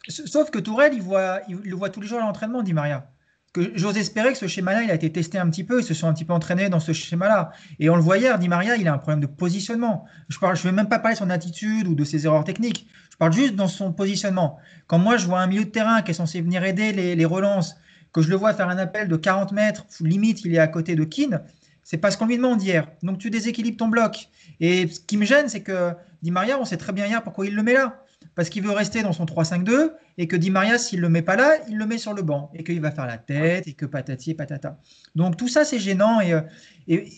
Sauf 0.08 0.50
que 0.50 0.58
Tourelle, 0.58 0.92
il, 0.94 1.02
voit, 1.02 1.40
il 1.48 1.56
le 1.56 1.76
voit 1.76 1.88
tous 1.88 2.00
les 2.00 2.06
jours 2.06 2.18
à 2.18 2.22
l'entraînement, 2.22 2.62
dit 2.62 2.74
Maria. 2.74 3.10
Que 3.54 3.70
j'ose 3.76 3.96
espérer 3.96 4.32
que 4.32 4.38
ce 4.38 4.48
schéma-là, 4.48 4.82
il 4.82 4.90
a 4.90 4.94
été 4.94 5.10
testé 5.12 5.38
un 5.38 5.48
petit 5.48 5.62
peu, 5.62 5.80
ils 5.80 5.84
se 5.84 5.94
sont 5.94 6.08
un 6.08 6.12
petit 6.12 6.24
peu 6.24 6.32
entraînés 6.32 6.68
dans 6.68 6.80
ce 6.80 6.92
schéma-là. 6.92 7.52
Et 7.78 7.88
on 7.88 7.94
le 7.94 8.02
voit 8.02 8.18
hier, 8.18 8.38
dit 8.38 8.48
Maria, 8.48 8.76
il 8.76 8.88
a 8.88 8.92
un 8.92 8.98
problème 8.98 9.20
de 9.20 9.26
positionnement. 9.26 10.06
Je 10.28 10.38
ne 10.44 10.54
je 10.54 10.62
vais 10.64 10.72
même 10.72 10.88
pas 10.88 10.98
parler 10.98 11.14
de 11.14 11.20
son 11.20 11.30
attitude 11.30 11.86
ou 11.86 11.94
de 11.94 12.04
ses 12.04 12.26
erreurs 12.26 12.44
techniques. 12.44 12.88
Je 13.12 13.16
parle 13.16 13.32
juste 13.32 13.54
dans 13.54 13.68
son 13.68 13.92
positionnement. 13.92 14.58
Quand 14.88 14.98
moi, 14.98 15.16
je 15.16 15.26
vois 15.26 15.38
un 15.40 15.46
milieu 15.46 15.64
de 15.64 15.70
terrain 15.70 16.02
qui 16.02 16.10
est 16.10 16.14
censé 16.14 16.40
venir 16.40 16.64
aider 16.64 16.92
les, 16.92 17.14
les 17.14 17.24
relances, 17.24 17.76
que 18.14 18.22
je 18.22 18.30
le 18.30 18.36
vois 18.36 18.54
faire 18.54 18.70
un 18.70 18.78
appel 18.78 19.08
de 19.08 19.16
40 19.16 19.52
mètres, 19.52 19.84
limite, 20.00 20.44
il 20.44 20.54
est 20.54 20.58
à 20.58 20.68
côté 20.68 20.94
de 20.94 21.04
Keane, 21.04 21.42
c'est 21.82 21.98
parce 21.98 22.16
qu'on 22.16 22.26
lui 22.26 22.36
demande 22.36 22.62
hier. 22.62 22.88
Donc 23.02 23.18
tu 23.18 23.28
déséquilibres 23.28 23.76
ton 23.76 23.88
bloc. 23.88 24.30
Et 24.60 24.88
ce 24.88 25.00
qui 25.00 25.18
me 25.18 25.26
gêne, 25.26 25.48
c'est 25.48 25.62
que 25.62 25.92
Di 26.22 26.30
Maria, 26.30 26.58
on 26.58 26.64
sait 26.64 26.78
très 26.78 26.92
bien 26.92 27.06
hier 27.06 27.22
pourquoi 27.22 27.44
il 27.44 27.54
le 27.54 27.62
met 27.62 27.74
là 27.74 28.00
parce 28.34 28.48
qu'il 28.48 28.62
veut 28.62 28.72
rester 28.72 29.02
dans 29.02 29.12
son 29.12 29.26
3-5-2 29.26 29.92
et 30.18 30.26
que 30.26 30.36
Di 30.36 30.50
Maria, 30.50 30.78
s'il 30.78 31.00
ne 31.00 31.02
le 31.02 31.08
met 31.08 31.22
pas 31.22 31.36
là, 31.36 31.52
il 31.68 31.76
le 31.76 31.86
met 31.86 31.98
sur 31.98 32.14
le 32.14 32.22
banc 32.22 32.50
et 32.54 32.64
qu'il 32.64 32.80
va 32.80 32.90
faire 32.90 33.06
la 33.06 33.18
tête 33.18 33.68
et 33.68 33.74
que 33.74 33.86
patati 33.86 34.30
et 34.30 34.34
patata. 34.34 34.78
Donc 35.14 35.36
tout 35.36 35.48
ça, 35.48 35.64
c'est 35.64 35.78
gênant 35.78 36.20
et, 36.20 36.32
euh, 36.32 36.40
et, 36.88 37.12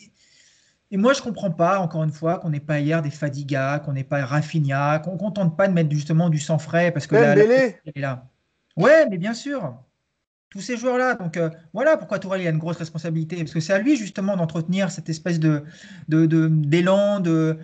et, 0.91 0.97
moi, 0.97 1.13
je 1.13 1.21
ne 1.21 1.25
comprends 1.25 1.51
pas, 1.51 1.79
encore 1.79 2.05
une 2.05 2.13
fois, 2.13 2.39
qu'on 2.39 2.51
n'ait 2.51 2.61
pas 2.61 2.81
hier 2.81 3.03
des 3.03 3.11
Fadiga, 3.11 3.81
qu'on 3.85 3.93
n'ait 3.93 4.05
pas 4.05 4.25
Rafinha, 4.25 4.99
qu'on 4.99 5.15
ne 5.15 5.33
tente 5.33 5.57
pas 5.57 5.69
de 5.69 5.73
mettre 5.73 5.91
justement 5.91 6.29
du 6.29 6.39
sang 6.39 6.59
frais 6.59 6.91
parce 6.91 7.07
que 7.07 7.15
là, 7.15 7.37
est 7.37 7.81
là. 7.97 8.29
Ouais, 8.77 9.09
mais 9.09 9.17
bien 9.17 9.33
sûr. 9.33 9.79
Tous 10.57 10.63
ces 10.63 10.79
joueurs-là. 10.79 11.17
Donc 11.17 11.37
euh, 11.37 11.51
voilà 11.75 11.99
pourquoi 11.99 12.19
Tourelle 12.19 12.47
a 12.47 12.51
une 12.51 12.57
grosse 12.57 12.79
responsabilité. 12.79 13.37
Parce 13.37 13.53
que 13.53 13.61
c'est 13.61 13.75
à 13.75 13.79
lui 13.79 13.95
justement 13.95 14.39
d'entretenir 14.39 14.91
cette 14.91 15.11
espèce 15.11 15.39
de, 15.39 15.65
d'élan, 16.09 17.21
de, 17.21 17.59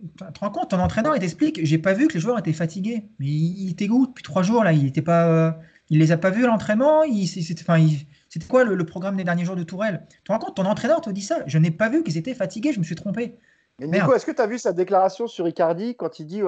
tu 0.00 0.32
te 0.32 0.40
rends 0.40 0.48
compte, 0.48 0.70
ton 0.70 0.78
entraîneur, 0.78 1.14
il 1.14 1.20
t'explique, 1.20 1.60
j'ai 1.62 1.76
pas 1.76 1.92
vu 1.92 2.08
que 2.08 2.14
les 2.14 2.20
joueurs 2.20 2.38
étaient 2.38 2.54
fatigués. 2.54 3.04
Mais 3.18 3.26
il, 3.26 3.70
était 3.70 3.90
où 3.90 4.06
depuis 4.06 4.22
trois 4.22 4.42
jours 4.42 4.64
là? 4.64 4.72
Il 4.72 4.86
était 4.86 5.02
pas, 5.02 5.26
euh, 5.26 5.52
il 5.90 5.98
les 5.98 6.12
a 6.12 6.16
pas 6.16 6.30
vus 6.30 6.44
à 6.44 6.46
l'entraînement? 6.46 7.02
C'était 7.02 8.46
quoi 8.48 8.64
le, 8.64 8.86
programme 8.86 9.16
des 9.16 9.24
derniers 9.24 9.44
jours 9.44 9.56
de 9.56 9.62
Tourelle? 9.62 10.06
Tu 10.08 10.22
te 10.24 10.32
rends 10.32 10.38
compte, 10.38 10.56
ton 10.56 10.64
entraîneur 10.64 11.02
te 11.02 11.10
dit 11.10 11.20
ça. 11.20 11.40
Je 11.46 11.58
n'ai 11.58 11.70
pas 11.70 11.90
vu 11.90 12.02
qu'ils 12.02 12.16
étaient 12.16 12.32
fatigués. 12.32 12.72
Je 12.72 12.78
me 12.78 12.84
suis 12.84 12.94
trompé. 12.94 13.36
Mais 13.78 13.86
Nico, 13.86 14.14
est-ce 14.14 14.24
que 14.24 14.32
tu 14.32 14.40
as 14.40 14.46
vu 14.46 14.58
sa 14.58 14.72
déclaration 14.72 15.26
sur 15.26 15.46
Icardi 15.46 15.94
quand 15.94 16.20
il 16.20 16.26
dit 16.26 16.40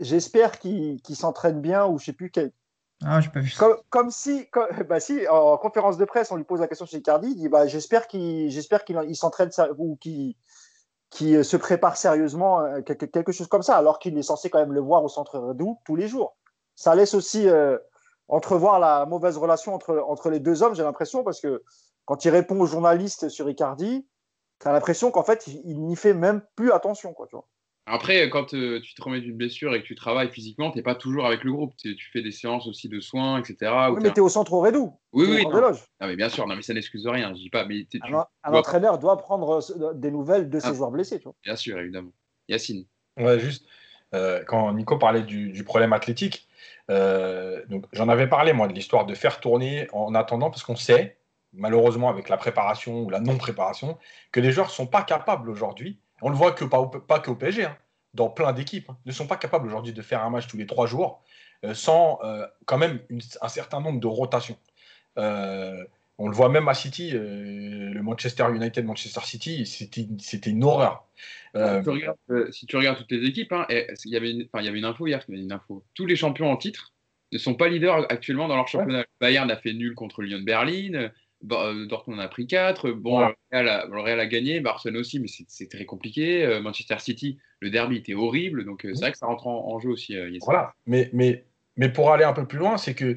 j'espère 0.00 0.60
qu'il 0.60 1.00
s'entraîne 1.10 1.60
bien 1.60 1.86
ou 1.86 1.98
je 1.98 2.04
sais 2.04 2.12
plus 2.12 2.30
quel. 2.30 2.52
Ah. 3.04 3.20
Comme, 3.90 4.10
si, 4.10 4.48
bah 4.88 4.98
en 5.30 5.56
conférence 5.58 5.98
de 5.98 6.04
presse, 6.04 6.30
on 6.30 6.36
lui 6.36 6.44
pose 6.44 6.60
la 6.60 6.68
question 6.68 6.86
sur 6.86 6.98
Icardi, 6.98 7.28
il 7.28 7.36
dit 7.36 7.48
bah, 7.48 7.66
j'espère 7.66 8.06
qu'il 8.06 9.16
s'entraîne 9.16 9.50
ou 9.78 9.96
qu'il 9.96 10.36
qui 11.12 11.36
euh, 11.36 11.42
se 11.42 11.56
prépare 11.56 11.96
sérieusement, 11.96 12.60
euh, 12.60 12.80
quelque 12.80 13.32
chose 13.32 13.46
comme 13.46 13.62
ça, 13.62 13.76
alors 13.76 13.98
qu'il 13.98 14.16
est 14.16 14.22
censé 14.22 14.50
quand 14.50 14.58
même 14.58 14.72
le 14.72 14.80
voir 14.80 15.04
au 15.04 15.08
centre 15.08 15.38
Redoux 15.38 15.78
tous 15.84 15.94
les 15.94 16.08
jours. 16.08 16.36
Ça 16.74 16.94
laisse 16.94 17.14
aussi 17.14 17.48
euh, 17.48 17.78
entrevoir 18.28 18.80
la 18.80 19.04
mauvaise 19.04 19.36
relation 19.36 19.74
entre, 19.74 20.02
entre 20.08 20.30
les 20.30 20.40
deux 20.40 20.62
hommes, 20.62 20.74
j'ai 20.74 20.82
l'impression, 20.82 21.22
parce 21.22 21.40
que 21.40 21.62
quand 22.06 22.24
il 22.24 22.30
répond 22.30 22.58
aux 22.58 22.66
journalistes 22.66 23.28
sur 23.28 23.48
Icardi, 23.48 24.06
tu 24.58 24.68
as 24.68 24.72
l'impression 24.72 25.10
qu'en 25.10 25.22
fait, 25.22 25.46
il, 25.46 25.82
n'y 25.82 25.96
fait 25.96 26.14
même 26.14 26.42
plus 26.56 26.72
attention. 26.72 27.12
Quoi, 27.12 27.26
tu 27.26 27.36
vois. 27.36 27.46
Après, 27.86 28.30
quand 28.30 28.54
euh, 28.54 28.80
tu 28.80 28.94
te 28.94 29.02
remets 29.02 29.20
d'une 29.20 29.36
blessure 29.36 29.74
et 29.74 29.82
que 29.82 29.86
tu 29.86 29.96
travailles 29.96 30.30
physiquement, 30.30 30.70
tu 30.70 30.76
n'es 30.76 30.82
pas 30.82 30.94
toujours 30.94 31.26
avec 31.26 31.42
le 31.42 31.52
groupe. 31.52 31.74
Tu 31.76 31.96
fais 32.12 32.22
des 32.22 32.30
séances 32.30 32.66
aussi 32.68 32.88
de 32.88 33.00
soins, 33.00 33.40
etc. 33.40 33.72
Oui, 33.90 33.98
mais 34.02 34.10
tu 34.10 34.18
es 34.18 34.20
au 34.20 34.28
centre 34.28 34.52
au 34.52 34.60
Redou. 34.60 34.96
Oui, 35.12 35.26
oui. 35.28 35.44
Non. 35.46 35.72
mais 36.00 36.14
bien 36.14 36.28
sûr, 36.28 36.46
non, 36.46 36.54
mais 36.54 36.62
ça 36.62 36.74
n'excuse 36.74 37.06
rien. 37.08 37.30
Je 37.30 37.40
dis 37.40 37.50
pas, 37.50 37.64
mais 37.64 37.86
un, 38.02 38.52
entraîneur 38.52 38.98
doit 38.98 39.16
prendre 39.16 39.60
euh, 39.80 39.94
des 39.94 40.12
nouvelles 40.12 40.48
de 40.48 40.60
ses 40.60 40.68
ah. 40.68 40.74
joueurs 40.74 40.92
blessés. 40.92 41.18
Tu 41.18 41.24
vois. 41.24 41.34
Bien 41.42 41.56
sûr, 41.56 41.76
évidemment. 41.78 42.12
Yacine. 42.48 42.86
Ouais, 43.16 43.40
juste. 43.40 43.66
Euh, 44.14 44.44
quand 44.46 44.72
Nico 44.74 44.98
parlait 44.98 45.22
du, 45.22 45.64
problème 45.64 45.92
athlétique, 45.92 46.46
donc 46.88 47.86
j'en 47.92 48.08
avais 48.08 48.28
parlé, 48.28 48.52
moi, 48.52 48.68
de 48.68 48.74
l'histoire 48.74 49.06
de 49.06 49.14
faire 49.14 49.40
tourner 49.40 49.88
en 49.92 50.14
attendant, 50.14 50.50
parce 50.50 50.62
qu'on 50.62 50.76
sait, 50.76 51.16
malheureusement, 51.52 52.10
avec 52.10 52.28
la 52.28 52.36
préparation 52.36 53.02
ou 53.02 53.10
la 53.10 53.18
non-préparation, 53.18 53.98
que 54.30 54.38
les 54.38 54.52
joueurs 54.52 54.68
ne 54.68 54.72
sont 54.72 54.86
pas 54.86 55.02
capables 55.02 55.50
aujourd'hui 55.50 55.98
on 56.22 56.30
le 56.30 56.36
voit 56.36 56.52
que 56.52 56.64
pas, 56.64 56.86
pas 56.86 57.20
qu'au 57.20 57.34
PSG, 57.34 57.64
hein, 57.64 57.76
dans 58.14 58.30
plein 58.30 58.52
d'équipes, 58.52 58.88
hein, 58.88 58.96
ne 59.04 59.12
sont 59.12 59.26
pas 59.26 59.36
capables 59.36 59.66
aujourd'hui 59.66 59.92
de 59.92 60.02
faire 60.02 60.24
un 60.24 60.30
match 60.30 60.46
tous 60.46 60.56
les 60.56 60.66
trois 60.66 60.86
jours 60.86 61.22
euh, 61.64 61.74
sans 61.74 62.18
euh, 62.24 62.46
quand 62.66 62.78
même 62.78 63.00
un 63.40 63.48
certain 63.48 63.80
nombre 63.80 64.00
de 64.00 64.06
rotations. 64.06 64.58
Euh, 65.18 65.84
on 66.18 66.28
le 66.28 66.34
voit 66.34 66.48
même 66.48 66.68
à 66.68 66.74
City, 66.74 67.10
le 67.10 68.00
Manchester 68.00 68.46
United, 68.54 68.84
Manchester 68.84 69.20
City, 69.24 69.66
c'était 69.66 70.50
une 70.50 70.62
horreur. 70.62 71.08
si, 71.54 72.66
tu 72.66 72.76
regardes, 72.76 72.98
toutes 72.98 73.10
les 73.10 73.26
équipes, 73.26 73.52
hein, 73.52 73.66
il, 73.70 74.12
y 74.12 74.16
avait 74.16 74.30
une, 74.30 74.48
il 74.54 74.64
y 74.64 74.68
avait 74.68 74.78
une 74.78 74.84
info 74.84 75.06
hier, 75.06 75.24
une 75.28 75.50
info. 75.50 75.82
Tous 75.94 76.06
les 76.06 76.14
champions 76.14 76.50
en 76.50 76.56
titre 76.56 76.92
ne 77.32 77.38
sont 77.38 77.54
pas 77.54 77.68
leaders 77.68 78.06
actuellement 78.12 78.46
dans 78.46 78.56
leur 78.56 78.68
championnat. 78.68 79.04
Bayern 79.20 79.50
a 79.50 79.56
fait 79.56 79.72
nul 79.72 79.94
contre 79.94 80.22
Lyon 80.22 80.42
Berlin, 80.44 81.10
Dortmund 81.42 82.20
a 82.20 82.28
pris 82.28 82.46
4. 82.46 82.90
Bon, 82.92 83.28
le, 83.50 84.00
Real 84.00 84.20
a, 84.20 84.26
gagné, 84.26 84.60
Barcelone 84.60 84.98
aussi, 84.98 85.20
mais 85.20 85.28
c'est 85.48 85.68
très 85.68 85.84
compliqué. 85.84 86.44
Euh, 86.44 86.60
Manchester 86.60 86.96
City, 86.98 87.38
le 87.60 87.70
derby 87.70 87.96
était 87.96 88.14
horrible, 88.14 88.64
donc 88.64 88.84
euh, 88.84 88.94
c'est 88.94 89.00
vrai 89.00 89.12
que 89.12 89.18
ça 89.18 89.26
rentre 89.26 89.46
en, 89.46 89.78
jeu 89.80 89.90
aussi. 89.90 90.16
voilà, 90.40 90.74
mais, 90.86 91.10
mais, 91.12 91.44
mais 91.76 91.88
pour 91.88 92.12
aller 92.12 92.24
un 92.24 92.32
peu 92.32 92.46
plus 92.46 92.58
loin, 92.58 92.76
c'est 92.76 92.94
que 92.94 93.16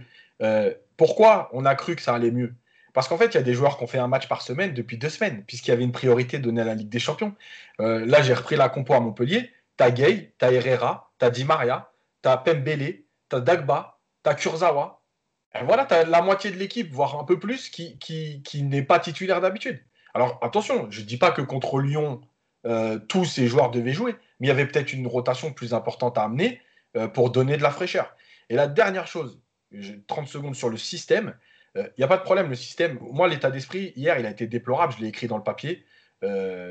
pourquoi 0.98 1.50
on 1.54 1.66
a 1.66 1.76
cru 1.76 1.96
que 1.96 2.02
ça 2.02 2.14
allait 2.14 2.32
mieux? 2.32 2.54
Parce 2.94 3.10
qu'en 3.10 3.18
fait, 3.18 3.28
il 3.28 3.36
y 3.36 3.38
a 3.38 3.44
des 3.44 3.54
joueurs 3.54 3.78
qui 3.78 3.84
ont 3.84 3.88
fait 3.88 3.98
un 3.98 4.08
match 4.08 4.30
par 4.30 4.42
semaine 4.42 4.74
depuis 4.74 4.98
deux 4.98 5.10
semaines, 5.10 5.44
puisqu'il 5.46 5.72
y 5.72 5.74
avait 5.74 5.84
une 5.84 5.92
priorité 5.92 6.40
donnée 6.40 6.62
à 6.62 6.66
la 6.66 6.76
Ligue 6.76 6.90
des 6.90 7.00
Champions. 7.00 7.36
là, 7.80 8.22
j'ai 8.22 8.34
repris 8.34 8.56
la 8.56 8.70
compo 8.70 8.94
à 8.94 9.00
Montpellier. 9.00 9.52
t'as 9.78 9.92
Gay, 9.92 10.34
t'as 10.38 10.52
Herrera, 10.52 11.12
t'as 11.20 11.30
Di 11.30 11.44
Maria, 11.44 11.92
t'as 12.22 12.38
Pembele, 12.38 13.04
t'as 13.30 13.40
Dagba, 13.40 14.00
t'as 14.24 14.34
Kurzawa. 14.34 14.95
Voilà, 15.64 15.86
t'as 15.86 16.04
la 16.06 16.22
moitié 16.22 16.52
de 16.52 16.58
l'équipe, 16.58 16.92
voire 16.92 17.20
un 17.20 17.24
peu 17.24 17.40
plus, 17.40 17.70
qui, 17.70 18.64
n'est 18.64 18.84
pas 18.84 19.00
titulaire 19.00 19.42
d'habitude. 19.42 19.80
Alors 20.14 20.40
attention, 20.42 20.88
je 20.90 21.02
ne 21.02 21.06
dis 21.06 21.18
pas 21.18 21.32
que 21.32 21.42
contre 21.42 21.80
Lyon, 21.80 22.22
euh, 22.66 23.00
tous 23.00 23.26
ces 23.26 23.48
joueurs 23.48 23.72
devaient 23.72 23.94
jouer, 23.94 24.16
mais 24.40 24.48
il 24.48 24.50
y 24.50 24.52
avait 24.52 24.66
peut-être 24.66 24.94
une 24.94 25.08
rotation 25.08 25.54
plus 25.54 25.74
importante 25.74 26.18
à 26.18 26.24
amener 26.24 26.62
euh, 26.96 27.08
pour 27.08 27.30
donner 27.30 27.58
de 27.58 27.64
la 27.64 27.72
fraîcheur. 27.72 28.16
Et 28.50 28.56
la 28.56 28.68
dernière 28.68 29.08
chose, 29.08 29.42
30 30.08 30.28
secondes 30.28 30.56
sur 30.56 30.70
le 30.70 30.78
système, 30.78 31.36
il 31.76 31.92
n'y 31.98 32.06
a 32.06 32.08
pas 32.08 32.16
de 32.16 32.24
problème, 32.24 32.48
le 32.48 32.56
système, 32.56 32.98
moi 33.02 33.28
l'état 33.28 33.52
d'esprit, 33.52 33.92
hier, 33.98 34.18
il 34.18 34.26
a 34.26 34.30
été 34.30 34.48
déplorable, 34.48 34.94
je 34.98 35.02
l'ai 35.02 35.10
écrit 35.10 35.28
dans 35.28 35.36
le 35.36 35.44
papier, 35.44 35.86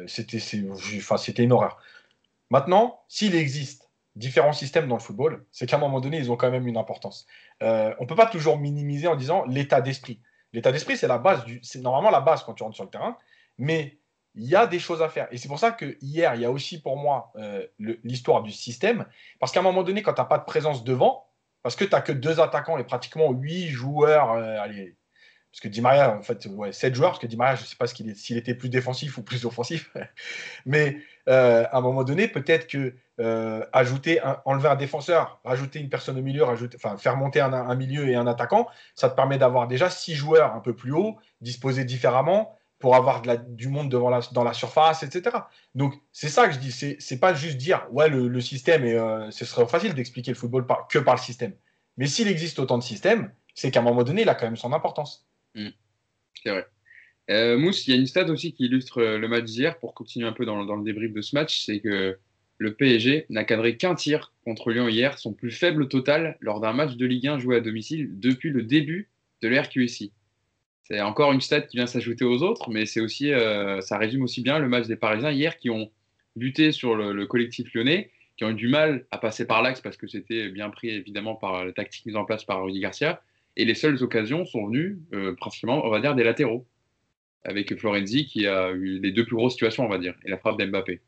c'était 0.07 1.42
une 1.42 1.53
horreur. 1.53 1.79
Maintenant, 2.51 3.03
s'il 3.09 3.35
existe 3.35 3.84
différents 4.16 4.53
systèmes 4.53 4.88
dans 4.88 4.96
le 4.96 5.00
football, 5.00 5.44
c'est 5.50 5.66
qu'à 5.66 5.77
un 5.77 5.81
moment 5.81 6.00
donné, 6.00 6.18
ils 6.18 6.31
ont 6.31 6.37
quand 6.37 6.50
même 6.50 6.66
une 6.66 6.77
importance. 6.77 7.27
Euh, 7.62 7.94
on 7.98 8.05
ne 8.05 8.09
peut 8.09 8.14
pas 8.14 8.27
toujours 8.27 8.59
minimiser 8.59 9.09
en 9.09 9.16
disant 9.16 9.44
l'état 9.46 9.81
d'esprit. 9.81 10.20
L'état 10.53 10.70
d'esprit, 10.70 10.96
c'est 10.96 11.09
la 11.09 11.18
base 11.18 11.44
c'est 11.62 11.81
normalement 11.81 12.11
la 12.11 12.20
base 12.20 12.44
quand 12.44 12.55
tu 12.55 12.62
rentres 12.62 12.77
sur 12.77 12.85
le 12.85 12.90
terrain, 12.90 13.18
mais 13.59 13.98
il 14.37 14.44
y 14.44 14.57
a 14.57 14.66
des 14.66 14.79
choses 14.79 15.03
à 15.03 15.09
faire. 15.09 15.29
Et 15.31 15.38
c'est 15.38 15.48
pour 15.48 15.59
ça 15.59 15.72
que 15.72 15.96
hier, 16.00 16.35
il 16.35 16.42
y 16.42 16.44
a 16.44 16.50
aussi 16.50 16.81
pour 16.81 16.96
moi 16.96 17.33
euh, 17.37 17.66
l'histoire 17.79 18.42
du 18.42 18.50
système, 18.50 19.07
parce 19.40 19.53
qu'à 19.53 19.61
un 19.61 19.64
moment 19.64 19.83
donné, 19.83 20.03
quand 20.03 20.14
tu 20.14 20.20
n'as 20.20 20.27
pas 20.27 20.38
de 20.38 20.44
présence 20.44 20.85
devant, 20.85 21.27
parce 21.62 21.77
que 21.77 21.85
tu 21.85 21.90
n'as 21.90 22.00
que 22.00 22.12
deux 22.12 22.40
attaquants 22.40 22.79
et 22.79 22.85
pratiquement 22.85 23.31
huit 23.33 23.68
joueurs, 23.68 24.33
euh, 24.33 24.57
parce 25.55 25.61
que 25.61 25.68
Di 25.68 25.81
Maria, 25.81 26.16
en 26.16 26.22
fait, 26.22 26.46
ouais, 26.46 26.72
7 26.72 26.96
joueurs, 26.96 27.11
parce 27.11 27.20
que 27.20 27.29
Di 27.29 27.37
Maria, 27.37 27.55
je 27.55 27.62
ne 27.62 27.66
sais 27.66 27.77
pas 27.77 27.87
s'il 27.87 28.37
était 28.37 28.55
plus 28.55 28.68
défensif 28.68 29.18
ou 29.18 29.22
plus 29.22 29.46
offensif. 29.46 29.94
Mais 30.66 30.98
euh, 31.29 31.64
à 31.70 31.79
un 31.79 31.81
moment 31.81 32.03
donné, 32.03 32.27
peut-être 32.27 32.66
que 32.66 32.94
euh, 33.20 33.64
ajouter 33.72 34.20
enlever 34.44 34.68
un 34.68 34.77
défenseur, 34.77 35.40
rajouter 35.44 35.79
une 35.79 35.88
personne 35.88 36.18
au 36.18 36.22
milieu, 36.22 36.44
faire 36.98 37.16
monter 37.16 37.40
un, 37.40 37.74
milieu 37.77 38.09
et 38.09 38.16
un 38.16 38.27
attaquant, 38.27 38.66
ça 38.94 39.09
te 39.09 39.14
permet 39.14 39.38
d'avoir 39.38 39.68
déjà 39.68 39.90
6 39.90 40.14
joueurs 40.14 40.55
un 40.55 40.61
peu 40.61 40.74
plus 40.74 40.92
haut, 40.92 41.16
disposés 41.40 41.85
différemment, 41.85 42.59
pour 42.79 42.96
avoir 42.96 43.22
du 43.48 43.68
monde 43.68 43.88
devant 43.88 44.18
dans 44.33 44.44
la 44.44 44.53
surface, 44.53 45.03
etc. 45.03 45.37
Donc, 45.74 45.94
c'est 46.12 46.29
ça 46.29 46.48
que 46.48 46.55
je 46.55 46.59
dis. 46.59 46.70
C'est, 46.70 47.18
pas 47.18 47.33
juste 47.33 47.57
dire, 47.57 47.87
ouais, 47.92 48.09
le, 48.11 48.40
système, 48.40 48.85
et 48.85 48.94
euh, 48.94 49.31
ce 49.31 49.44
serait 49.44 49.66
facile 49.66 49.94
d'expliquer 49.94 50.33
le 50.33 50.37
football 50.37 50.66
que 50.90 50.98
par 50.98 51.14
le 51.14 51.20
système. 51.20 51.55
Mais 51.96 52.07
s'il 52.07 52.29
existe 52.29 52.59
autant 52.59 52.77
de 52.77 52.83
systèmes, 52.83 53.33
c'est 53.55 53.70
qu'à 53.70 53.81
un 53.81 53.85
moment 53.85 54.03
donné, 54.03 54.22
il 54.22 54.29
a 54.29 54.35
quand 54.35 54.46
même 54.46 54.57
son 54.57 54.72
importance. 54.72 55.27
Mm. 55.55 55.68
C'est 56.42 56.50
vrai. 56.50 56.66
Euh, 57.31 57.57
Mousse, 57.57 57.87
il 57.87 57.94
y 57.94 57.96
a 57.96 58.00
une 58.00 58.07
stat 58.07 58.27
aussi 58.27 58.53
qui 58.53 58.66
illustre 58.66 59.00
euh, 59.00 59.18
le 59.18 59.29
match 59.29 59.44
d'hier, 59.44 59.79
pour 59.79 59.94
continuer 59.94 60.27
un 60.27 60.33
peu 60.33 60.44
dans, 60.44 60.62
le 60.62 60.85
débrief 60.85 61.12
de 61.12 61.22
ce 61.22 61.35
match, 61.35 61.64
c'est 61.64 61.81
que 61.81 62.18
le 62.59 62.75
PSG 62.75 63.27
n'a 63.31 63.45
cadré 63.45 63.77
qu'un 63.77 63.95
tir 63.95 64.33
contre 64.45 64.71
Lyon 64.71 64.88
hier, 64.88 65.19
son 65.19 65.33
plus 65.33 65.51
faible 65.51 65.88
total 65.88 66.37
lors 66.40 66.61
d'un 66.61 66.73
match 66.73 66.97
de 66.97 67.07
Ligue 67.07 67.27
1 67.27 67.38
joué 67.38 67.57
à 67.57 67.61
domicile 67.61 68.09
depuis 68.19 68.51
le 68.51 68.62
début 68.62 69.09
de 69.43 69.49
l'RQSI. 69.49 70.12
C'est 70.85 71.01
encore 71.01 71.33
une 71.33 71.40
stat 71.40 71.62
qui 71.62 71.79
vient 71.79 71.87
s'ajouter 71.87 72.25
aux 72.25 72.43
autres, 72.43 72.71
mais 72.71 72.85
c'est 72.87 73.01
aussi, 73.01 73.33
euh, 73.33 73.81
ça 73.81 73.97
résume 73.97 74.23
aussi 74.23 74.43
bien 74.43 74.59
le 74.59 74.69
match 74.69 74.87
des 74.87 74.97
Parisiens 74.97 75.31
hier 75.31 75.57
qui 75.57 75.71
ont 75.71 75.90
buté 76.37 76.73
sur 76.73 76.95
le, 76.95 77.27
collectif 77.27 77.73
lyonnais, 77.75 78.11
qui 78.37 78.45
ont 78.45 78.51
eu 78.51 78.55
du 78.55 78.69
mal 78.69 79.07
à 79.11 79.19
passer 79.19 79.47
par 79.47 79.62
l'axe 79.62 79.81
parce 79.81 79.97
que 79.97 80.07
c'était 80.07 80.49
bien 80.51 80.69
pris 80.69 80.90
évidemment 80.90 81.37
par 81.37 81.64
la 81.64 81.73
tactique 81.73 82.05
mise 82.07 82.17
en 82.17 82.25
place 82.25 82.45
par 82.45 82.62
Rudy 82.62 82.81
Garcia, 82.81 83.23
et 83.57 83.64
les 83.64 83.75
seules 83.75 84.03
occasions 84.03 84.45
sont 84.45 84.67
venues 84.67 84.99
euh, 85.14 85.35
principalement, 85.35 85.87
on 85.87 85.90
va 85.90 86.01
dire, 86.01 86.14
des 86.14 86.25
latéraux, 86.25 86.67
avec 87.45 87.77
Florenzi 87.79 88.27
qui 88.27 88.47
a 88.47 88.71
eu 88.71 88.99
les 89.01 89.12
deux 89.12 89.25
plus 89.25 89.37
grosses 89.37 89.53
situations, 89.53 89.85
on 89.87 89.88
va 89.88 89.99
dire, 89.99 90.14
et 90.25 90.31
la 90.31 90.38
frappe 90.38 90.59
d'Mbappé. 90.59 91.01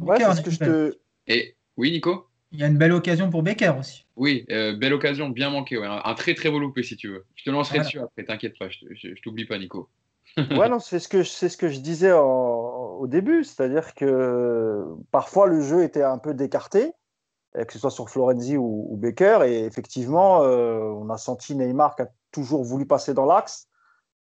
Ouais, 0.00 0.18
que 0.18 0.50
je 0.50 0.58
te... 0.58 0.98
Et 1.26 1.56
oui, 1.76 1.92
Nico? 1.92 2.26
Il 2.50 2.60
y 2.60 2.64
a 2.64 2.66
une 2.66 2.76
belle 2.76 2.92
occasion 2.92 3.30
pour 3.30 3.42
Becker 3.42 3.72
aussi. 3.78 4.04
Oui, 4.16 4.44
euh, 4.50 4.76
belle 4.76 4.92
occasion, 4.92 5.30
bien 5.30 5.50
manquée. 5.50 5.82
Un, 5.82 6.14
très 6.14 6.34
très 6.34 6.50
beau 6.50 6.58
loupé 6.58 6.82
si 6.82 6.96
tu 6.96 7.08
veux. 7.08 7.24
Je 7.34 7.44
te 7.44 7.50
lancerai 7.50 7.78
dessus 7.78 7.98
après, 7.98 8.24
t'inquiète 8.24 8.58
pas, 8.58 8.68
je, 8.68 8.78
je, 8.90 9.22
t'oublie 9.22 9.46
pas, 9.46 9.58
Nico. 9.58 9.88
ouais, 10.36 10.68
non, 10.68 10.78
c'est 10.78 10.98
ce 10.98 11.08
que 11.08 11.24
c'est 11.24 11.48
ce 11.48 11.56
que 11.56 11.68
je 11.68 11.80
disais 11.80 12.12
au 12.12 13.06
début, 13.06 13.44
c'est-à-dire 13.44 13.94
que 13.94 14.84
parfois 15.10 15.46
le 15.46 15.62
jeu 15.62 15.82
était 15.82 16.02
un 16.02 16.18
peu 16.18 16.34
décarté 16.34 16.92
euh, 17.56 17.64
que 17.64 17.72
ce 17.72 17.78
soit 17.78 17.90
sur 17.90 18.08
Florenzi 18.08 18.56
ou, 18.56 18.96
Becker. 18.96 19.40
Et 19.44 19.64
effectivement, 19.64 20.42
euh, 20.42 20.80
on 20.80 21.10
a 21.10 21.18
senti 21.18 21.54
Neymar 21.54 21.96
qui 21.96 22.02
a 22.02 22.08
toujours 22.30 22.64
voulu 22.64 22.86
passer 22.86 23.14
dans 23.14 23.26
l'axe. 23.26 23.68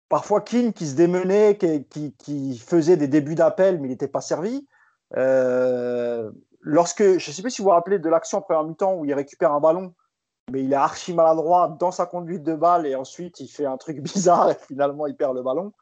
Parfois, 0.08 0.40
Keane 0.40 0.72
qui 0.72 0.86
se 0.86 0.94
démenait, 0.94 1.58
qui, 1.58 2.14
qui, 2.16 2.58
faisait 2.58 2.96
des 2.96 3.08
débuts 3.08 3.34
d'appel, 3.34 3.78
mais 3.78 3.88
il 3.88 3.90
n'était 3.90 4.08
pas 4.08 4.20
servi. 4.20 4.66
Euh, 5.16 6.30
lorsque, 6.60 7.02
je 7.02 7.30
ne 7.30 7.34
sais 7.34 7.42
pas 7.42 7.50
si 7.50 7.62
vous 7.62 7.68
vous 7.68 7.74
rappelez 7.74 7.98
de 7.98 8.08
l'action 8.08 8.38
en 8.38 8.42
première 8.42 8.64
mi-temps 8.64 8.94
où 8.94 9.04
il 9.04 9.14
récupère 9.14 9.52
un 9.52 9.60
ballon, 9.60 9.94
mais 10.50 10.62
il 10.62 10.72
est 10.72 10.76
archi 10.76 11.14
maladroit 11.14 11.76
dans 11.78 11.90
sa 11.90 12.06
conduite 12.06 12.42
de 12.42 12.54
balle 12.54 12.86
et 12.86 12.94
ensuite 12.94 13.40
il 13.40 13.48
fait 13.48 13.66
un 13.66 13.76
truc 13.76 14.00
bizarre 14.02 14.50
et 14.50 14.54
finalement 14.54 15.06
il 15.06 15.16
perd 15.16 15.34
le 15.34 15.42
ballon. 15.42 15.72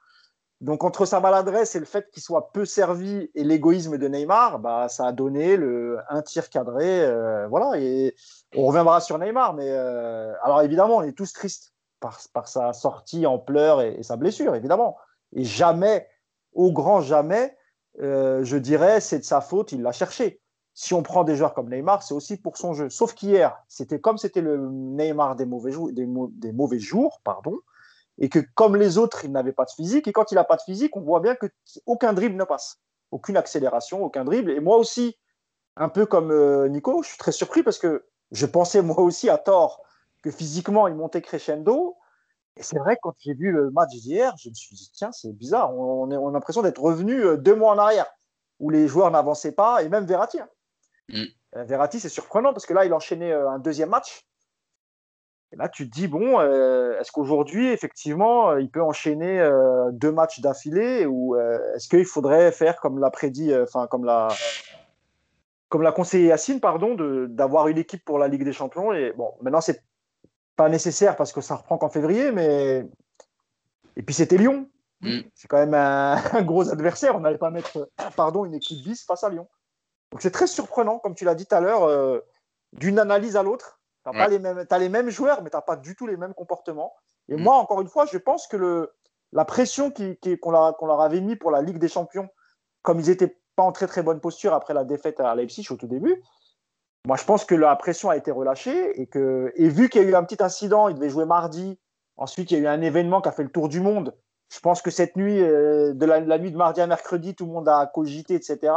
Donc, 0.63 0.85
entre 0.85 1.05
sa 1.05 1.21
maladresse 1.21 1.75
et 1.75 1.79
le 1.79 1.85
fait 1.85 2.11
qu'il 2.11 2.23
soit 2.23 2.51
peu 2.53 2.65
servi 2.65 3.31
et 3.35 3.45
l'égoïsme 3.45 3.99
de 3.99 4.09
Neymar, 4.09 4.59
bah, 4.59 4.89
ça 4.89 5.07
a 5.07 5.13
donné 5.13 5.59
un 6.09 6.23
tir 6.23 6.49
cadré. 6.49 7.05
Euh, 7.05 7.47
voilà, 7.49 7.79
et 7.79 8.17
on 8.57 8.65
reviendra 8.65 9.03
sur 9.03 9.19
Neymar. 9.19 9.53
Mais 9.53 9.69
euh, 9.69 10.33
alors, 10.43 10.63
évidemment, 10.63 10.97
on 10.97 11.03
est 11.03 11.13
tous 11.13 11.35
tristes 11.35 11.75
par 12.01 12.49
sa 12.49 12.73
sortie 12.73 13.27
en 13.27 13.39
pleurs 13.39 13.83
et, 13.83 14.03
sa 14.03 14.17
blessure, 14.17 14.55
évidemment. 14.55 14.97
Et 15.35 15.45
jamais, 15.45 16.09
au 16.55 16.73
grand 16.73 17.01
jamais, 17.01 17.56
euh, 18.01 18.45
je 18.45 18.57
dirais, 18.57 19.01
c'est 19.01 19.19
de 19.19 19.25
sa 19.25 19.41
faute, 19.41 19.73
il 19.73 19.83
l'a 19.83 19.93
cherché. 19.93 20.41
Si 20.75 20.93
on 20.93 21.03
prend 21.03 21.25
des 21.25 21.37
joueurs 21.37 21.55
comme 21.55 21.71
Neymar, 21.71 22.03
c'est 22.03 22.15
aussi 22.15 22.37
pour 22.37 22.59
son 22.59 22.75
jeu. 22.75 22.91
Sauf 22.91 23.15
qu'hier, 23.15 23.57
c'était 23.69 23.99
comme 23.99 24.19
c'était 24.19 24.43
le 24.43 24.69
Neymar 24.71 25.37
des 25.37 25.47
mauvais, 25.47 25.73
jours, 25.73 25.91
des, 25.91 26.53
mauvais 26.53 26.79
jours, 26.79 27.21
pardon 27.25 27.59
et 28.19 28.29
que 28.29 28.39
comme 28.55 28.77
les 28.77 28.99
autres, 28.99 29.25
il 29.25 29.33
n'avait 29.33 29.53
pas 29.53 29.65
de 29.65 29.71
physique. 29.71 30.09
Et 30.09 30.13
quand 30.13 30.33
il 30.33 30.37
n'a 30.37 30.45
pas 30.45 30.57
de 30.57 30.63
physique, 30.63 30.97
on 30.97 31.03
voit 31.03 31.21
bien 31.21 31.35
que 31.35 31.47
aucun 31.85 32.13
dribble 32.13 32.37
ne 32.37 32.45
passe, 32.45 32.81
aucune 33.11 33.37
accélération, 33.37 34.03
aucun 34.03 34.25
dribble. 34.25 34.51
Et 34.51 34.61
moi 34.61 34.77
aussi, 34.79 35.17
un 35.77 35.89
peu 35.89 36.07
comme 36.07 36.31
euh, 36.31 36.69
Nico, 36.69 37.03
je 37.03 37.09
suis 37.09 37.19
très 37.19 37.33
surpris 37.33 37.63
parce 37.63 37.79
que 37.79 38.07
je 38.33 38.47
pensais 38.47 38.83
moi 38.83 39.01
aussi 39.01 39.29
à 39.29 39.39
tort 39.39 39.83
que 40.23 40.31
physiquement 40.31 40.89
il 40.89 40.95
montait 40.95 41.23
crescendo. 41.23 41.97
Et 42.57 42.63
c'est 42.63 42.79
vrai, 42.79 42.97
quand 43.03 43.15
j'ai 43.19 43.35
vu 43.35 43.53
le 43.53 43.71
match 43.71 43.91
d'hier, 43.91 44.35
je 44.39 44.49
me 44.49 44.55
suis 44.55 44.75
dit, 44.75 44.91
tiens, 44.95 45.13
c'est 45.13 45.33
bizarre, 45.33 45.77
on, 45.77 46.11
a 46.11 46.33
l'impression 46.33 46.63
d'être 46.63 46.81
revenu 46.81 47.25
euh, 47.25 47.37
deux 47.37 47.55
mois 47.55 47.73
en 47.73 47.79
arrière, 47.79 48.07
où 48.61 48.71
les 48.71 48.89
joueurs 48.89 49.11
n'avançaient 49.11 49.53
pas, 49.53 49.83
et 49.83 49.89
même 49.89 50.07
Verratti. 50.07 50.41
Hein. 50.41 50.49
Mm. 51.11 51.25
Euh, 51.57 51.65
Verratti, 51.65 52.01
c'est 52.01 52.09
surprenant 52.09 52.53
parce 52.53 52.67
que 52.67 52.75
là, 52.75 52.85
il 52.85 52.95
enchaînait 52.95 53.33
un 53.33 53.59
deuxième 53.59 53.91
match 53.91 54.27
et 55.53 55.57
là, 55.57 55.69
tu 55.69 55.89
te 55.89 55.95
dis, 55.95 56.09
bon, 56.09 56.41
euh, 56.41 56.99
est-ce 56.99 57.13
qu'aujourd'hui, 57.13 57.69
effectivement, 57.69 58.51
euh, 58.51 58.61
il 58.61 58.69
peut 58.69 58.83
enchaîner 58.83 59.41
euh, 59.41 59.91
deux 59.93 60.11
matchs 60.11 60.41
d'affilée 60.41 61.07
ou 61.07 61.37
est-ce 61.37 61.89
qu'il 61.89 62.05
faudrait 62.05 62.51
faire 62.51 62.81
comme 62.81 62.99
l'a 62.99 63.11
prédit, 63.11 63.55
enfin, 63.57 63.87
comme 63.87 64.05
l'a 64.05 64.29
comme 65.69 65.83
l'a 65.83 65.91
conseillé 65.91 66.29
Yacine, 66.29 66.61
pardon, 66.61 66.95
d'avoir 67.29 67.67
une 67.67 67.79
équipe 67.79 68.05
pour 68.05 68.19
la 68.19 68.29
Ligue 68.29 68.45
des 68.45 68.53
Champions. 68.53 68.93
Et 68.93 69.13
bon, 69.17 69.33
maintenant, 69.41 69.61
c'est 69.61 69.83
pas 70.57 70.69
nécessaire 70.69 71.17
parce 71.17 71.33
que 71.33 71.41
ça 71.41 71.57
reprend 71.57 71.79
qu'en 71.79 71.89
février, 71.89 72.33
mais. 72.33 72.87
Et 73.97 74.03
puis, 74.03 74.15
c'était 74.15 74.37
Lyon. 74.37 74.69
Mm. 75.01 75.21
C'est 75.35 75.49
quand 75.49 75.59
même 75.59 75.75
un, 75.75 76.43
gros 76.43 76.71
adversaire. 76.71 77.17
On 77.17 77.21
n'allait 77.21 77.39
pas 77.39 77.51
mettre, 77.51 77.89
pardon, 78.17 78.45
une 78.45 78.55
équipe 78.55 78.83
bis 78.85 79.05
face 79.05 79.25
à 79.25 79.31
Lyon. 79.31 79.49
Donc, 80.13 80.23
c'est 80.23 80.31
très 80.31 80.47
surprenant, 80.47 80.99
comme 80.99 81.15
tu 81.15 81.25
l'as 81.25 81.35
dit 81.35 81.47
tout 81.47 81.55
à 81.55 81.61
l'heure, 81.61 82.23
d'une 82.73 82.99
analyse 82.99 83.37
à 83.37 83.43
l'autre 83.43 83.77
tu 84.13 84.21
as, 84.21 84.29
les 84.29 84.39
mêmes, 84.39 84.65
as 84.69 84.79
les 84.79 84.89
mêmes 84.89 85.11
joueurs, 85.11 85.43
mais 85.43 85.51
tu 85.51 85.57
n'as 85.57 85.63
pas 85.63 85.77
du 85.77 85.95
tout 85.97 86.07
les 86.07 86.17
mêmes 86.17 86.35
comportements. 86.35 86.95
Et 87.29 87.37
mm. 87.37 87.43
moi, 87.43 87.57
encore 87.57 87.81
une 87.81 87.89
fois, 87.89 88.07
je 88.07 88.19
pense 88.19 88.47
que 88.47 88.57
le, 88.57 88.93
la 89.33 89.45
pression 89.45 89.91
qu'on 89.91 90.15
qui, 90.21 90.39
leur 90.43 91.01
avait 91.01 91.21
mis 91.21 91.37
pour 91.37 91.51
la 91.51 91.63
Ligue 91.63 91.79
des 91.79 91.89
Champions, 91.89 92.29
comme 92.83 93.01
ils 93.01 93.09
n'étaient 93.09 93.37
pas 93.57 93.63
en 93.63 93.73
très 93.73 93.87
très 93.87 94.03
bonne 94.03 94.21
posture 94.21 94.55
après 94.55 94.75
la 94.75 94.85
défaite 94.85 95.21
à 95.21 95.35
Leipzig 95.35 95.67
au 95.71 95.77
tout 95.77 95.87
début, 95.87 96.23
moi 97.07 97.17
je 97.17 97.25
pense 97.25 97.45
que 97.45 97.55
la 97.55 97.75
pression 97.77 98.11
a 98.11 98.17
été 98.17 98.31
relâchée 98.31 99.01
et, 99.01 99.07
que, 99.07 99.53
et 99.55 99.69
vu 99.69 99.89
qu'il 99.89 100.03
y 100.03 100.05
a 100.05 100.09
eu 100.09 100.15
un 100.15 100.25
petit 100.25 100.43
incident, 100.43 100.89
il 100.89 100.97
devait 100.97 101.09
jouer 101.09 101.25
mardi, 101.25 101.79
ensuite 102.17 102.51
il 102.51 102.55
y 102.55 102.57
a 102.59 102.61
eu 102.61 102.67
un 102.67 102.83
événement 102.83 103.21
qui 103.21 103.29
a 103.29 103.33
fait 103.33 103.45
le 103.45 103.49
tour 103.49 103.69
du 103.69 103.81
monde. 103.81 104.15
Je 104.53 104.61
pense 104.61 104.83
que 104.83 104.91
cette 104.91 105.17
nuit, 105.17 105.41
euh, 105.41 105.93
de 105.95 106.05
la, 106.05 106.21
la 106.21 106.39
nuit 106.39 106.51
de 106.51 106.57
mardi 106.57 106.81
à 106.81 106.87
mercredi, 106.87 107.35
tout 107.35 107.47
le 107.47 107.53
monde 107.53 107.69
a 107.69 107.87
cogité, 107.87 108.35
etc. 108.35 108.73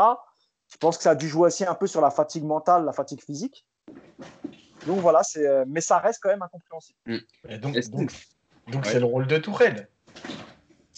Je 0.72 0.78
pense 0.78 0.98
que 0.98 1.04
ça 1.04 1.12
a 1.12 1.16
dû 1.16 1.28
jouer 1.28 1.48
aussi 1.48 1.66
un 1.66 1.74
peu 1.74 1.88
sur 1.88 2.02
la 2.02 2.12
fatigue 2.12 2.44
mentale, 2.44 2.86
la 2.86 2.94
fatigue 2.94 3.24
physique. 3.24 3.66
Donc 4.86 5.00
voilà, 5.00 5.24
c'est, 5.24 5.48
euh, 5.48 5.66
mais 5.68 5.82
ça 5.82 5.98
reste 5.98 6.20
quand 6.22 6.30
même 6.30 6.44
incompréhensible. 6.44 7.00
Mm. 7.08 7.58
donc, 7.58 7.78
donc, 8.68 8.86
c'est 8.86 9.00
le 9.00 9.06
rôle 9.06 9.26
de 9.26 9.38
Tourelle. 9.38 9.90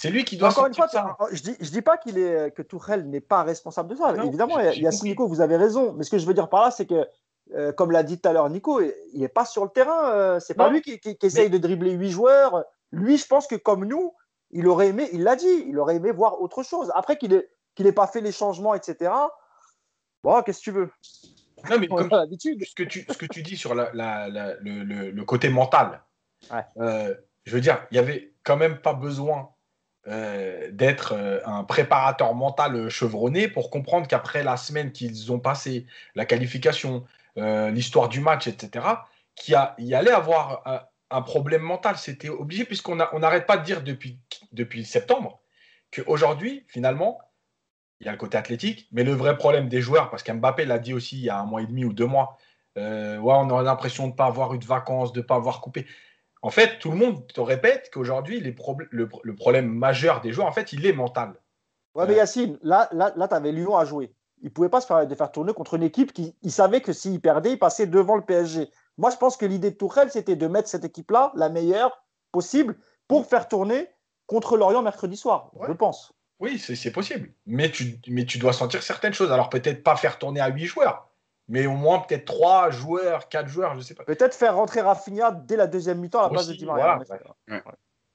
C'est 0.02 0.10
lui 0.10 0.26
qui 0.26 0.36
doit. 0.36 0.50
Encore 0.50 0.66
une 0.66 0.74
fois, 0.74 0.88
je 1.32 1.44
dis, 1.44 1.56
je 1.60 1.70
dis 1.70 1.84
pas 1.84 1.96
qu'il 1.96 2.18
est 2.18 2.50
que 2.56 2.64
Tourelle 2.64 3.08
n'est 3.08 3.22
pas 3.22 3.44
responsable 3.44 3.90
de 3.90 3.96
ça. 3.96 4.16
Évidemment, 4.26 4.60
il 4.60 4.82
y 4.82 4.88
a 4.88 4.92
Nico, 5.04 5.28
vous 5.28 5.42
avez 5.42 5.58
raison. 5.58 5.94
Mais 5.94 6.04
ce 6.04 6.10
que 6.10 6.18
je 6.18 6.26
veux 6.26 6.34
dire 6.34 6.50
par 6.50 6.64
là, 6.64 6.72
c'est 6.72 6.88
que, 6.88 7.08
euh, 7.54 7.72
comme 7.72 7.92
l'a 7.92 8.02
dit 8.02 8.20
tout 8.20 8.28
à 8.28 8.34
l'heure 8.34 8.50
Nico, 8.50 8.82
il 8.82 9.20
n'est 9.20 9.28
pas 9.28 9.46
sur 9.46 9.64
le 9.64 9.70
terrain. 9.70 10.10
Euh, 10.10 10.40
c'est 10.40 10.56
pas 10.56 10.70
lui 10.70 10.82
qui, 10.82 11.00
qui, 11.00 11.16
essaye 11.22 11.52
de 11.52 11.60
dribbler 11.60 11.92
huit 11.92 12.10
joueurs. 12.10 12.64
Lui, 12.92 13.18
je 13.18 13.28
pense 13.28 13.46
que 13.46 13.54
comme 13.54 13.86
nous, 13.86 14.16
il 14.50 14.68
aurait 14.68 14.88
aimé, 14.88 15.08
il 15.14 15.22
l'a 15.22 15.36
dit, 15.36 15.66
il 15.68 15.78
aurait 15.78 15.98
aimé 15.98 16.12
voir 16.12 16.42
autre 16.42 16.64
chose. 16.64 16.92
Après 16.96 17.16
qu'il 17.16 17.44
n'ait 17.80 17.92
pas 17.92 18.08
fait 18.08 18.22
les 18.22 18.32
changements, 18.32 18.74
etc 18.74 19.12
Bon, 20.24 20.42
qu'est-ce 20.42 20.60
que 20.60 20.64
tu 20.64 20.72
veux? 20.72 20.90
Non, 21.70 21.78
mais 21.78 21.88
comme 21.88 22.10
ce, 22.10 22.76
que 22.76 22.84
tu, 22.84 23.06
ce 23.08 23.18
que 23.18 23.28
tu 23.28 23.44
dis 23.44 23.56
sur 23.56 23.76
la, 23.76 23.92
le, 23.94 25.24
côté 25.26 25.50
mental, 25.50 26.02
euh, 26.78 27.14
je 27.44 27.54
veux 27.54 27.62
dire, 27.62 27.86
il 27.92 27.94
n'y 27.94 28.00
avait 28.00 28.34
quand 28.44 28.58
même 28.58 28.82
pas 28.82 28.94
besoin 28.94 29.52
euh, 30.08 30.70
d'être 30.72 31.14
euh, 31.14 31.40
un 31.46 31.64
préparateur 31.64 32.34
mental 32.34 32.90
chevronné 32.90 33.48
pour 33.48 33.70
comprendre 33.70 34.08
qu'après 34.08 34.44
la 34.44 34.58
semaine 34.58 34.92
qu'ils 34.92 35.32
ont 35.32 35.40
passé, 35.40 35.86
la 36.16 36.26
qualification, 36.26 37.06
l'histoire 37.38 38.10
du 38.10 38.20
match, 38.20 38.48
etc., 38.48 38.86
qu'il 39.36 39.56
y 39.80 39.96
allait 39.96 40.12
avoir 40.12 40.90
un 41.10 41.22
problème 41.22 41.62
mental. 41.62 41.98
C'était 41.98 42.28
obligé, 42.28 42.66
puisqu'on 42.66 42.96
n'arrête 42.96 43.46
pas 43.46 43.56
de 43.56 43.64
dire 43.64 43.84
depuis, 43.84 44.20
depuis 44.52 44.84
septembre 44.84 45.40
qu'aujourd'hui, 45.92 46.66
finalement, 46.68 47.20
il 48.00 48.06
y 48.06 48.10
a 48.10 48.12
le 48.12 48.18
côté 48.18 48.38
athlétique, 48.38 48.88
mais 48.92 49.04
le 49.04 49.14
vrai 49.14 49.38
problème 49.38 49.70
des 49.70 49.82
joueurs, 49.82 50.10
parce 50.10 50.24
qu'Mbappé 50.24 50.66
l'a 50.66 50.80
dit 50.80 50.94
aussi 50.94 51.18
il 51.18 51.24
y 51.24 51.30
a 51.30 51.40
un 51.40 51.46
mois 51.46 51.62
et 51.62 51.68
demi 51.68 51.86
ou 51.86 51.94
deux 51.94 52.06
mois, 52.06 52.38
euh, 52.78 53.18
ouais, 53.18 53.34
on 53.34 53.56
a 53.56 53.62
l'impression 53.62 54.06
de 54.08 54.12
ne 54.12 54.16
pas 54.16 54.26
avoir 54.26 54.54
eu 54.54 54.58
de 54.58 54.66
vacances, 54.66 55.14
de 55.14 55.20
ne 55.20 55.26
pas 55.26 55.36
avoir 55.36 55.62
coupé. 55.62 55.86
En 56.42 56.50
fait, 56.50 56.80
tout 56.80 56.90
le 56.90 56.98
monde 56.98 57.28
te 57.28 57.40
répète 57.40 57.92
qu'aujourd'hui, 57.94 58.40
le, 58.40 58.54
le, 58.92 59.36
problème 59.36 59.68
majeur 59.68 60.22
des 60.22 60.32
joueurs, 60.32 60.48
en 60.48 60.52
fait, 60.52 60.74
il 60.74 60.86
est 60.86 60.94
mental. 60.94 61.36
Ouais, 61.94 62.08
mais 62.08 62.16
Yacine, 62.16 62.58
là, 62.64 62.90
là, 62.92 63.14
là 63.16 63.28
tu 63.28 63.36
avais 63.36 63.52
Lyon 63.52 63.78
à 63.78 63.86
jouer. 63.86 64.14
Il 64.42 64.46
ne 64.46 64.50
pouvait 64.50 64.70
pas 64.70 64.82
se 64.82 64.88
faire, 64.88 65.08
faire 65.16 65.32
tourner 65.32 65.54
contre 65.54 65.76
une 65.76 65.84
équipe 65.84 66.14
qui 66.14 66.36
il 66.42 66.52
savait 66.52 66.82
que 66.82 66.94
s'il 66.94 67.22
perdait, 67.22 67.52
il 67.52 67.60
passait 67.60 67.86
devant 67.86 68.16
le 68.16 68.24
PSG. 68.24 68.72
Moi, 68.98 69.12
je 69.12 69.18
pense 69.18 69.38
que 69.38 69.46
l'idée 69.46 69.72
de 69.72 69.76
Tourelle, 69.76 70.10
c'était 70.10 70.36
de 70.36 70.48
mettre 70.48 70.68
cette 70.68 70.84
équipe-là, 70.84 71.32
la 71.36 71.50
meilleure 71.50 72.04
possible, 72.32 72.78
pour 73.08 73.28
faire 73.28 73.48
tourner 73.48 73.88
contre 74.26 74.58
Lorient 74.58 74.82
mercredi 74.82 75.18
soir, 75.18 75.52
je 75.68 75.74
pense. 75.74 76.14
Oui, 76.40 76.58
c'est 76.58 76.92
possible. 76.92 77.32
Mais 77.46 77.70
tu, 77.70 78.00
mais 78.08 78.26
tu 78.26 78.40
dois 78.40 78.54
sentir 78.54 78.82
certaines 78.82 79.14
choses. 79.14 79.32
Alors 79.32 79.50
peut-être 79.50 79.84
pas 79.84 79.96
faire 79.96 80.18
tourner 80.18 80.40
à 80.40 80.48
8 80.48 80.66
joueurs, 80.66 81.11
mais 81.52 81.68
au 81.68 81.74
moins 81.74 82.00
peut-être 82.00 82.24
3 82.24 82.72
joueurs, 82.72 83.28
4 83.28 83.50
joueurs, 83.50 83.76
je 83.76 83.82
sais 83.82 83.94
pas. 83.94 84.06
Peut-être 84.06 84.34
faire 84.34 84.56
rentrer 84.56 84.80
Rafinha 84.80 85.32
dès 85.32 85.58
la 85.58 85.68
deuxième 85.68 86.00
mi-temps 86.00 86.22
à 86.22 86.24
la 86.24 86.30
place 86.30 86.48
de 86.48 86.54
Di 86.54 86.66
Maria. 86.66 86.98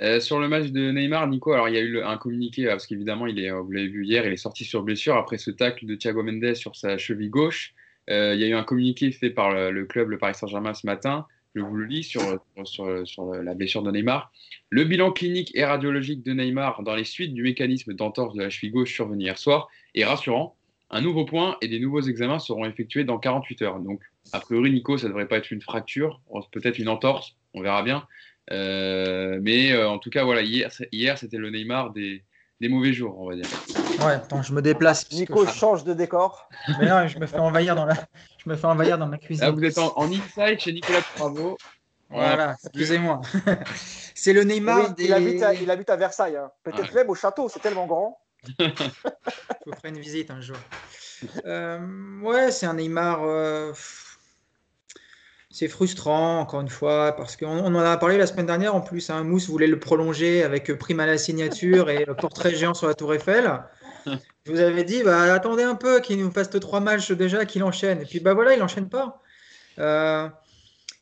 Euh, 0.03 0.21
sur 0.21 0.41
le 0.41 0.49
match 0.49 0.69
de 0.69 0.91
Neymar, 0.91 1.27
Nico, 1.27 1.53
alors 1.53 1.69
il 1.69 1.75
y 1.75 1.79
a 1.79 1.83
eu 1.83 2.03
un 2.03 2.17
communiqué, 2.17 2.67
parce 2.67 2.87
qu'évidemment, 2.87 3.27
il 3.27 3.39
est, 3.39 3.51
vous 3.51 3.71
l'avez 3.71 3.89
vu 3.89 4.05
hier, 4.05 4.27
il 4.27 4.33
est 4.33 4.39
sorti 4.39 4.65
sur 4.65 4.83
blessure 4.83 5.17
après 5.17 5.37
ce 5.37 5.51
tacle 5.51 5.87
de 5.87 5.95
Thiago 5.95 6.23
Mendes 6.23 6.55
sur 6.55 6.77
sa 6.77 6.97
cheville 6.97 7.31
gauche. 7.31 7.75
Euh, 8.09 8.35
il 8.35 8.41
y 8.41 8.45
a 8.45 8.47
eu 8.47 8.55
un 8.55 8.65
communiqué 8.65 9.11
fait 9.13 9.31
par 9.31 9.53
le 9.53 9.85
club, 9.85 10.09
le 10.09 10.19
Paris 10.19 10.35
Saint-Germain, 10.35 10.73
ce 10.73 10.87
matin, 10.87 11.27
je 11.55 11.61
vous 11.61 11.75
le 11.75 11.85
lis 11.85 12.05
sur, 12.05 12.23
sur, 12.65 13.07
sur, 13.07 13.35
la 13.35 13.55
blessure 13.55 13.83
de 13.83 13.91
Neymar. 13.91 14.33
Le 14.71 14.85
bilan 14.85 15.13
clinique 15.13 15.55
et 15.55 15.65
radiologique 15.65 16.23
de 16.23 16.33
Neymar 16.33 16.83
dans 16.83 16.95
les 16.95 17.05
suites 17.05 17.35
du 17.35 17.43
mécanisme 17.43 17.93
d'entorse 17.93 18.35
de 18.35 18.43
la 18.43 18.51
cheville 18.51 18.73
gauche 18.73 18.95
survenu 18.95 19.25
hier 19.25 19.39
soir 19.39 19.69
est 19.95 20.05
rassurant. 20.05 20.57
Un 20.91 21.01
nouveau 21.01 21.25
point 21.25 21.57
et 21.61 21.69
des 21.69 21.81
nouveaux 21.81 22.03
examens 22.03 22.39
seront 22.39 22.65
effectués 22.65 23.05
dans 23.05 23.19
48 23.19 23.63
heures. 23.63 23.79
Donc, 23.81 24.01
a 24.33 24.41
priori, 24.41 24.71
Nico, 24.71 24.97
ça 24.99 25.05
ne 25.05 25.09
devrait 25.09 25.27
pas 25.27 25.37
être 25.37 25.51
une 25.51 25.61
fracture, 25.61 26.21
peut-être 26.53 26.79
une 26.79 26.89
entorse, 26.89 27.37
on 27.55 27.61
verra 27.61 27.83
bien. 27.83 28.07
Euh, 28.53 29.39
mais 29.43 29.73
euh, 29.73 29.89
en 29.89 29.99
tout 29.99 30.11
cas, 30.11 30.25
voilà, 30.25 30.43
hier, 30.43 30.71
hier 30.93 31.19
c'était 31.19 31.37
le 31.37 31.51
Neymar 31.51 31.91
des, 31.91 32.23
des 32.61 32.69
mauvais 32.69 32.93
jours, 32.93 33.19
on 33.19 33.29
va 33.29 33.35
dire. 33.35 33.47
Ouais, 34.01 34.13
attends, 34.13 34.43
je 34.43 34.53
me 34.53 34.63
déplace. 34.63 35.11
Nico 35.11 35.47
change 35.47 35.85
de 35.85 35.95
décor. 35.95 36.49
Mais 36.81 36.89
non, 36.89 37.09
je 37.09 37.19
me 37.19 37.27
fais 37.27 37.39
envahir 37.39 37.75
dans 37.75 37.87
la, 37.87 37.95
je 38.39 38.49
me 38.49 38.57
fais 38.57 38.67
envahir 38.67 38.99
dans 38.99 39.09
ma 39.09 39.19
cuisine. 39.19 39.45
Là, 39.45 39.51
vous 39.51 39.65
êtes 39.65 39.79
en, 39.79 39.93
inside 40.07 40.61
chez 40.61 40.73
Nicolas 40.73 41.01
Bravo. 41.17 41.57
Voilà, 42.09 42.55
excusez-moi. 42.65 43.21
c'est 44.15 44.33
le 44.33 44.45
Neymar. 44.45 44.95
il, 44.99 45.13
habite 45.13 45.43
à, 45.43 45.55
il, 45.55 45.71
habite 45.71 45.91
à, 45.91 45.97
Versailles. 45.97 46.37
Hein. 46.37 46.51
Peut-être 46.63 46.95
même 46.95 47.11
au 47.11 47.17
château, 47.17 47.49
c'est 47.49 47.59
tellement 47.59 47.87
grand. 47.87 48.19
Je 48.59 49.67
vous 49.67 49.73
ferai 49.77 49.89
une 49.89 49.99
visite 49.99 50.31
un 50.31 50.41
jour. 50.41 50.57
Euh, 51.45 51.79
ouais, 52.23 52.51
c'est 52.51 52.67
un 52.67 52.75
Neymar. 52.75 53.25
Euh, 53.25 53.73
c'est 55.51 55.69
frustrant, 55.69 56.41
encore 56.41 56.61
une 56.61 56.69
fois, 56.69 57.13
parce 57.17 57.37
qu'on 57.37 57.47
en 57.47 57.75
a 57.77 57.97
parlé 57.97 58.19
la 58.19 58.27
semaine 58.27 58.47
dernière. 58.47 58.75
En 58.75 58.81
plus, 58.83 59.09
un 59.09 59.17
hein, 59.17 59.25
Mousse 59.25 59.49
voulait 59.49 59.67
le 59.67 59.79
prolonger 59.79 60.43
avec 60.43 60.73
prime 60.79 61.01
à 61.01 61.07
la 61.07 61.17
signature 61.17 61.89
et 61.89 62.05
portrait 62.19 62.55
géant 62.55 62.75
sur 62.75 62.89
la 62.89 62.95
Tour 62.95 63.15
Eiffel. 63.15 63.61
Je 64.07 64.53
vous 64.53 64.61
avais 64.61 64.85
dit, 64.85 65.03
bah, 65.03 65.33
attendez 65.33 65.63
un 65.63 65.75
peu 65.75 66.01
qu'il 66.01 66.19
nous 66.19 66.31
fasse 66.31 66.51
trois 66.51 66.81
matchs 66.81 67.11
déjà, 67.13 67.45
qu'il 67.45 67.65
enchaîne. 67.65 68.03
Et 68.03 68.05
puis, 68.05 68.21
bah 68.21 68.35
voilà, 68.35 68.55
il 68.55 68.61
n'enchaîne 68.61 68.89
pas. 68.89 69.23
Euh, 69.79 70.29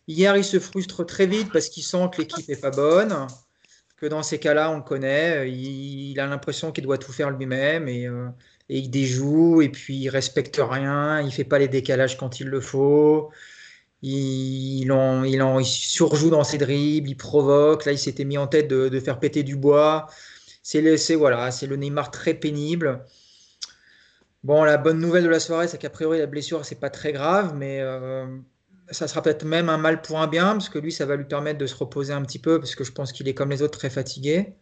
hier, 0.07 0.36
il 0.36 0.45
se 0.45 0.59
frustre 0.59 1.05
très 1.05 1.26
vite 1.26 1.53
parce 1.53 1.68
qu'il 1.68 1.82
sent 1.82 2.09
que 2.12 2.22
l'équipe 2.22 2.49
n'est 2.49 2.57
pas 2.57 2.70
bonne. 2.70 3.26
Dans 4.09 4.23
ces 4.23 4.39
cas-là, 4.39 4.71
on 4.71 4.77
le 4.77 4.83
connaît. 4.83 5.51
Il, 5.51 6.19
a 6.21 6.27
l'impression 6.27 6.73
qu'il 6.73 6.85
doit 6.85 6.99
tout 6.99 7.13
faire 7.13 7.31
lui-même 7.31 7.89
et, 7.89 8.07
euh, 8.07 8.29
et, 8.69 8.79
il 8.79 8.91
déjoue. 8.91 9.63
Et 9.63 9.69
puis, 9.69 9.97
il 9.97 10.09
respecte 10.09 10.61
rien. 10.63 11.21
Il 11.21 11.33
fait 11.33 11.45
pas 11.45 11.59
les 11.59 11.69
décalages 11.69 12.17
quand 12.17 12.41
il 12.41 12.49
le 12.49 12.61
faut 12.61 13.31
il, 14.05 14.93
en, 14.93 15.65
surjoue 15.65 16.31
dans 16.31 16.45
ses 16.45 16.59
dribbles, 16.59 17.09
il 17.09 17.17
provoque. 17.17 17.85
Là, 17.87 17.93
il 17.93 17.99
s'était 17.99 18.25
mis 18.25 18.39
en 18.39 18.47
tête 18.47 18.69
de, 18.69 19.01
faire 19.01 19.19
péter 19.19 19.43
du 19.43 19.57
bois. 19.57 20.07
C'est 20.63 20.81
le, 20.81 20.97
voilà, 21.17 21.51
le 21.67 21.77
Neymar 21.77 22.11
très 22.11 22.35
pénible. 22.35 23.05
Bon, 24.43 24.63
la 24.65 24.77
bonne 24.77 25.01
nouvelle 25.01 25.25
de 25.25 25.29
la 25.29 25.41
soirée, 25.41 25.69
c'est 25.69 25.79
qu'a 25.79 25.91
priori, 25.91 26.19
la 26.19 26.27
blessure, 26.27 26.65
c'est 26.67 26.81
pas 26.81 26.91
très 26.91 27.13
grave, 27.13 27.55
mais 27.57 27.81
euh, 27.81 28.27
ça 28.91 29.09
sera 29.09 29.22
peut-être 29.22 29.45
même 29.45 29.68
un 29.68 29.78
mal 29.78 30.03
pour 30.03 30.20
un 30.20 30.26
bien, 30.26 30.53
parce 30.53 30.68
que 30.68 30.78
lui, 30.78 30.93
ça 30.93 31.07
va 31.07 31.16
lui 31.16 31.24
permettre 31.24 31.59
de 31.59 31.66
se 31.66 31.74
reposer 31.74 32.12
un 32.12 32.22
petit 32.22 32.39
peu, 32.39 32.59
parce 32.59 32.74
que 32.74 32.85
je 32.85 32.93
pense 32.93 33.12
qu'il 33.12 33.28
est 33.28 33.35
comme 33.35 33.51
les 33.51 33.62
autres 33.62 33.78
très 33.78 33.91
fatigué. 33.91 34.55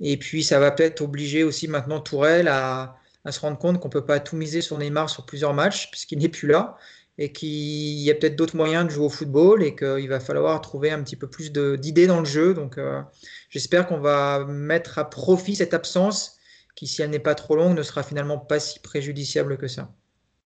Et 0.00 0.16
puis, 0.18 0.42
ça 0.44 0.58
va 0.58 0.70
peut-être 0.70 1.00
obliger 1.02 1.44
aussi 1.44 1.68
maintenant 1.68 2.00
Tourelle 2.00 2.48
à, 2.48 2.96
se 3.30 3.40
rendre 3.40 3.58
compte 3.58 3.80
qu'on 3.80 3.88
peut 3.88 4.04
pas 4.04 4.20
tout 4.20 4.36
miser 4.36 4.62
sur 4.62 4.78
Neymar 4.78 5.08
sur 5.10 5.26
plusieurs 5.26 5.54
matchs, 5.54 5.90
puisqu'il 5.90 6.18
n'est 6.18 6.28
plus 6.28 6.48
là 6.48 6.76
et 7.18 7.32
qu'il 7.32 7.48
y 7.48 8.10
a 8.10 8.14
peut-être 8.14 8.36
d'autres 8.36 8.56
moyens 8.56 8.86
de 8.86 8.90
jouer 8.90 9.04
au 9.06 9.10
football 9.10 9.62
et 9.62 9.76
qu'il 9.76 10.08
va 10.08 10.20
falloir 10.20 10.60
trouver 10.60 10.90
un 10.90 11.02
petit 11.02 11.16
peu 11.16 11.28
plus 11.28 11.52
d'idées 11.52 12.06
dans 12.06 12.20
le 12.20 12.26
jeu. 12.26 12.54
Donc 12.54 12.78
euh, 12.78 13.02
j'espère 13.50 13.86
qu'on 13.86 14.00
va 14.00 14.44
mettre 14.46 14.98
à 14.98 15.08
profit 15.08 15.54
cette 15.56 15.74
absence 15.74 16.38
qui, 16.74 16.86
si 16.86 17.02
elle 17.02 17.10
n'est 17.10 17.18
pas 17.18 17.34
trop 17.34 17.54
longue, 17.56 17.76
ne 17.76 17.82
sera 17.82 18.02
finalement 18.02 18.38
pas 18.38 18.60
si 18.60 18.80
préjudiciable 18.80 19.58
que 19.58 19.68
ça. 19.68 19.92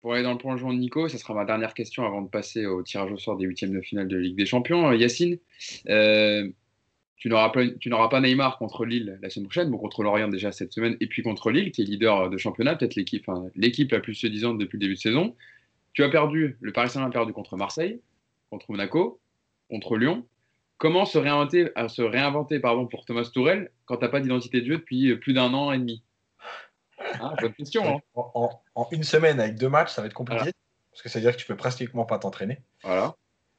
Pour 0.05 0.13
aller 0.13 0.21
dans 0.21 0.33
le 0.33 0.37
prolongement 0.37 0.71
de 0.71 0.77
Nico, 0.77 1.07
ça 1.07 1.17
sera 1.17 1.33
ma 1.33 1.45
dernière 1.45 1.73
question 1.73 2.05
avant 2.05 2.21
de 2.21 2.29
passer 2.29 2.67
au 2.67 2.83
tirage 2.83 3.11
au 3.11 3.17
sort 3.17 3.37
des 3.37 3.45
huitièmes 3.45 3.73
de 3.73 3.81
finale 3.81 4.07
de 4.07 4.15
Ligue 4.15 4.35
des 4.35 4.45
Champions. 4.45 4.87
Euh, 4.89 4.95
Yacine, 4.95 5.39
euh, 5.89 6.47
tu 7.15 7.27
n'auras 7.27 7.49
pas, 7.49 8.21
Neymar 8.21 8.59
contre 8.59 8.85
Lille 8.85 9.17
la 9.23 9.31
semaine 9.31 9.47
prochaine, 9.47 9.71
contre 9.71 10.03
Lorient 10.03 10.27
déjà 10.27 10.51
cette 10.51 10.73
semaine, 10.73 10.95
et 10.99 11.07
puis 11.07 11.23
contre 11.23 11.49
Lille, 11.49 11.71
qui 11.71 11.81
est 11.81 11.85
leader 11.85 12.29
de 12.29 12.37
championnat, 12.37 12.75
peut-être 12.75 12.93
l'équipe 12.95 13.91
la 13.91 13.99
plus 13.99 14.13
séduisante 14.13 14.59
depuis 14.59 14.75
le 14.75 14.81
début 14.81 14.93
de 14.93 14.99
saison. 14.99 15.35
Tu 15.93 16.03
as 16.03 16.09
perdu, 16.09 16.55
le 16.61 16.71
Paris 16.71 16.89
Saint-Germain 16.89 17.09
a 17.09 17.11
perdu 17.11 17.33
contre 17.33 17.57
Marseille, 17.57 17.99
contre 18.51 18.69
Monaco, 18.69 19.19
contre 19.71 19.97
Lyon. 19.97 20.23
Comment 20.77 21.05
se 21.05 21.17
réinventer, 21.17 21.71
euh, 21.79 21.87
se 21.87 22.85
pour 22.91 23.05
Thomas 23.05 23.27
Tourel 23.33 23.71
quand 23.85 23.97
tu 23.97 24.03
n'as 24.03 24.09
pas 24.09 24.19
d'identité 24.19 24.61
de 24.61 24.67
jeu 24.67 24.77
depuis 24.77 25.15
plus 25.15 25.33
d'un 25.33 25.51
an 25.55 25.71
et 25.71 25.79
demi? 25.79 26.03
Ah, 27.21 27.33
Bonne 27.41 27.53
question. 27.53 28.01
Hein. 28.15 28.49
En, 28.75 28.87
une 28.91 29.03
semaine 29.03 29.39
avec 29.39 29.55
deux 29.55 29.69
matchs, 29.69 29.91
ça 29.91 30.01
va 30.01 30.07
être 30.07 30.13
compliqué. 30.13 30.51
Parce 30.91 31.01
que 31.01 31.09
ça 31.09 31.19
veut 31.19 31.23
dire 31.23 31.33
que 31.33 31.41
tu 31.41 31.47
peux 31.47 31.57
pratiquement 31.57 32.05
pas 32.05 32.19
t'entraîner. 32.19 32.59
Voilà. 32.83 33.15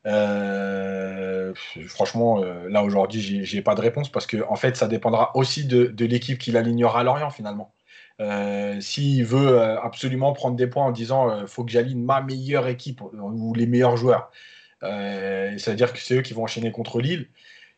Euh, 0.07 1.53
franchement, 1.89 2.43
là 2.69 2.83
aujourd'hui, 2.83 3.45
j'ai 3.45 3.63
pas 3.63 3.75
de 3.75 3.81
réponse 3.81 4.09
parce 4.11 4.27
que 4.27 4.43
en 4.49 4.57
fait, 4.57 4.77
ça 4.77 4.87
dépendra 4.87 5.37
aussi 5.37 5.67
de, 5.67 5.87
de 5.87 6.05
l'équipe 6.07 6.39
qui 6.39 6.53
l'alignera 6.53 7.01
à 7.01 7.03
Lorient 7.03 7.31
finalement. 7.31 7.75
Euh, 8.21 8.81
s'il 8.81 9.25
veut 9.27 9.59
euh, 9.59 9.79
absolument 9.81 10.33
prendre 10.33 10.57
des 10.57 10.67
points 10.67 10.87
en 10.87 10.91
disant 10.91 11.31
euh, 11.31 11.47
faut 11.47 11.65
que 11.65 11.71
j'aligne 11.71 12.03
ma 12.03 12.23
meilleure 12.23 12.67
équipe 12.67 13.03
ou 13.03 13.55
les 13.55 13.67
meilleurs 13.67 13.99
joueurs, 13.99 14.31
ça 14.81 15.71
veut 15.71 15.77
dire 15.77 15.93
que 15.93 15.99
c'est 15.99 16.17
eux 16.17 16.23
qui 16.23 16.33
vont 16.33 16.45
enchaîner 16.45 16.71
contre 16.73 17.01
Lille. 17.01 17.29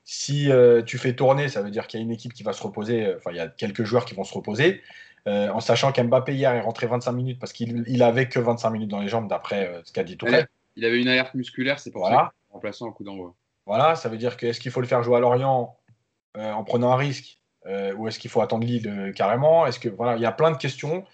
Si 0.05 0.51
tu 0.87 0.99
fais 0.99 1.15
tourner, 1.15 1.49
ça 1.49 1.63
veut 1.63 1.71
dire 1.71 1.87
qu'il 1.87 2.01
y 2.01 2.03
a 2.03 2.05
une 2.05 2.13
équipe 2.13 2.33
qui 2.33 2.43
va 2.43 2.53
se 2.53 2.63
reposer, 2.63 3.15
enfin 3.17 3.31
il 3.31 3.37
y 3.37 3.41
a 3.41 3.49
quelques 3.49 3.85
joueurs 3.85 4.05
qui 4.05 4.15
vont 4.15 4.25
se 4.25 4.33
reposer, 4.33 4.83
en 5.27 5.61
sachant 5.61 5.93
qu'Mbappé 5.93 6.35
hier 6.35 6.55
est 6.55 6.61
rentré 6.61 6.87
25 6.87 7.13
minutes 7.13 7.39
parce 7.39 7.53
qu'il 7.53 7.85
il 7.87 8.03
avait 8.03 8.29
que 8.29 8.39
25 8.39 8.71
minutes 8.71 8.91
dans 8.91 9.01
les 9.01 9.09
jambes 9.09 9.29
d'après 9.29 9.83
ce 9.85 9.93
qu'a 9.93 10.03
dit 10.03 10.17
Touré. 10.17 10.47
Il 10.77 10.85
avait 10.85 11.01
une 11.01 11.09
alerte 11.09 11.35
musculaire, 11.35 11.79
c'est 11.79 11.91
pour 11.91 12.07
ça 12.07 12.33
remplaçant 12.51 12.89
un 12.89 12.93
coup 12.93 13.05
d'envoi. 13.05 13.35
Voilà, 13.67 13.95
ça 13.95 14.09
veut 14.09 14.17
dire 14.17 14.39
que 14.39 14.47
est-ce 14.47 14.59
qu'il 14.59 14.71
faut 14.71 14.81
le 14.81 14.87
faire 14.87 15.03
jouer 15.03 15.17
à 15.17 15.21
Lorient 15.21 15.77
en 16.35 16.65
prenant 16.65 16.93
un 16.93 16.97
risque 16.97 17.39
euh, 17.67 17.95
ou 17.95 18.09
est-ce 18.09 18.19
qu'il 18.19 18.31
faut 18.31 18.41
attendre 18.41 18.67
Lille 18.67 18.89
euh, 18.89 19.13
carrément? 19.13 19.67
Est-ce 19.67 19.79
que 19.79 19.89
voilà, 19.89 20.17
il 20.17 20.23
y 20.23 20.27
a 20.27 20.33
plein 20.33 20.51
de 20.51 20.57
questions. 20.57 21.05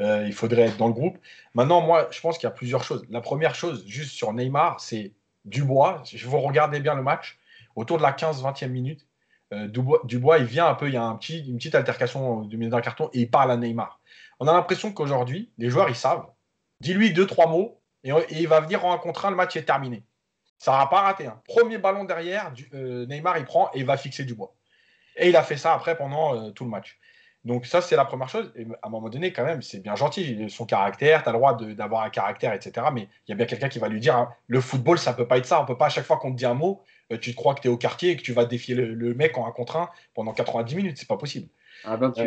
Euh, 0.00 0.24
il 0.26 0.34
faudrait 0.34 0.62
être 0.62 0.76
dans 0.76 0.88
le 0.88 0.92
groupe. 0.92 1.18
Maintenant, 1.54 1.80
moi, 1.80 2.08
je 2.10 2.20
pense 2.20 2.36
qu'il 2.38 2.46
y 2.46 2.52
a 2.52 2.54
plusieurs 2.54 2.84
choses. 2.84 3.04
La 3.08 3.20
première 3.20 3.54
chose, 3.54 3.84
juste 3.86 4.12
sur 4.12 4.32
Neymar, 4.32 4.78
c'est 4.80 5.12
Dubois. 5.46 6.02
Si 6.04 6.18
vous 6.18 6.40
regardez 6.40 6.80
bien 6.80 6.94
le 6.94 7.02
match, 7.02 7.38
autour 7.76 7.96
de 7.96 8.02
la 8.02 8.12
15-20e 8.12 8.68
minute, 8.68 9.05
Dubois, 9.52 10.38
il 10.38 10.44
vient 10.44 10.66
un 10.66 10.74
peu, 10.74 10.88
il 10.88 10.94
y 10.94 10.96
a 10.96 11.02
une 11.02 11.18
petite 11.56 11.74
altercation 11.74 12.42
du 12.42 12.56
milieu 12.56 12.70
d'un 12.70 12.80
carton 12.80 13.10
et 13.12 13.20
il 13.20 13.30
parle 13.30 13.52
à 13.52 13.56
Neymar. 13.56 14.00
On 14.40 14.48
a 14.48 14.52
l'impression 14.52 14.92
qu'aujourd'hui, 14.92 15.52
les 15.58 15.70
joueurs, 15.70 15.88
ils 15.88 15.96
savent. 15.96 16.26
Dis-lui 16.80 17.12
deux, 17.12 17.26
trois 17.26 17.46
mots 17.46 17.80
et, 18.04 18.12
il 18.30 18.48
va 18.48 18.60
venir 18.60 18.84
en 18.84 18.92
un 18.92 18.98
contre 18.98 19.26
un, 19.26 19.30
le 19.30 19.36
match 19.36 19.56
est 19.56 19.64
terminé. 19.64 20.04
Ça 20.58 20.72
va 20.72 20.86
pas 20.86 21.02
raté. 21.02 21.26
Hein. 21.26 21.40
Premier 21.46 21.78
ballon 21.78 22.04
derrière, 22.04 22.52
Neymar, 22.72 23.38
il 23.38 23.44
prend 23.44 23.70
et 23.74 23.80
il 23.80 23.86
va 23.86 23.96
fixer 23.96 24.24
Dubois. 24.24 24.54
Et 25.16 25.28
il 25.28 25.36
a 25.36 25.42
fait 25.42 25.56
ça 25.56 25.74
après 25.74 25.96
pendant 25.96 26.34
euh, 26.34 26.50
tout 26.50 26.64
le 26.64 26.70
match. 26.70 26.98
Donc 27.44 27.64
ça, 27.64 27.80
c'est 27.80 27.96
la 27.96 28.04
première 28.04 28.28
chose. 28.28 28.52
Et 28.56 28.66
à 28.82 28.88
un 28.88 28.90
moment 28.90 29.08
donné, 29.08 29.32
quand 29.32 29.44
même, 29.44 29.62
c'est 29.62 29.78
bien 29.78 29.94
gentil. 29.94 30.50
Son 30.50 30.66
caractère, 30.66 31.22
tu 31.22 31.28
as 31.28 31.32
le 31.32 31.38
droit 31.38 31.56
d'avoir 31.56 32.02
un 32.02 32.10
caractère, 32.10 32.52
etc. 32.52 32.88
Mais 32.92 33.02
il 33.26 33.30
y 33.30 33.32
a 33.32 33.36
bien 33.36 33.46
quelqu'un 33.46 33.68
qui 33.68 33.78
va 33.78 33.88
lui 33.88 34.00
dire, 34.00 34.16
hein, 34.16 34.34
le 34.48 34.60
football, 34.60 34.98
ça 34.98 35.12
peut 35.12 35.28
pas 35.28 35.38
être 35.38 35.46
ça. 35.46 35.60
On 35.62 35.64
peut 35.64 35.76
pas, 35.78 35.86
à 35.86 35.88
chaque 35.90 36.04
fois 36.04 36.16
qu'on 36.16 36.32
te 36.32 36.36
dit 36.36 36.46
un 36.46 36.54
mot, 36.54 36.82
euh, 36.82 36.95
tu 37.20 37.30
te 37.30 37.36
crois 37.36 37.54
que 37.54 37.60
tu 37.60 37.68
es 37.68 37.70
au 37.70 37.76
quartier 37.76 38.10
et 38.10 38.16
que 38.16 38.22
tu 38.22 38.32
vas 38.32 38.44
défier 38.44 38.74
le, 38.74 39.14
mec 39.14 39.38
en 39.38 39.46
un 39.46 39.52
contre 39.52 39.76
un 39.76 39.88
pendant 40.14 40.32
90 40.32 40.74
minutes. 40.76 40.96
C'est 40.98 41.08
pas 41.08 41.16
possible. 41.16 41.48
À 41.84 41.96
28, 41.96 42.22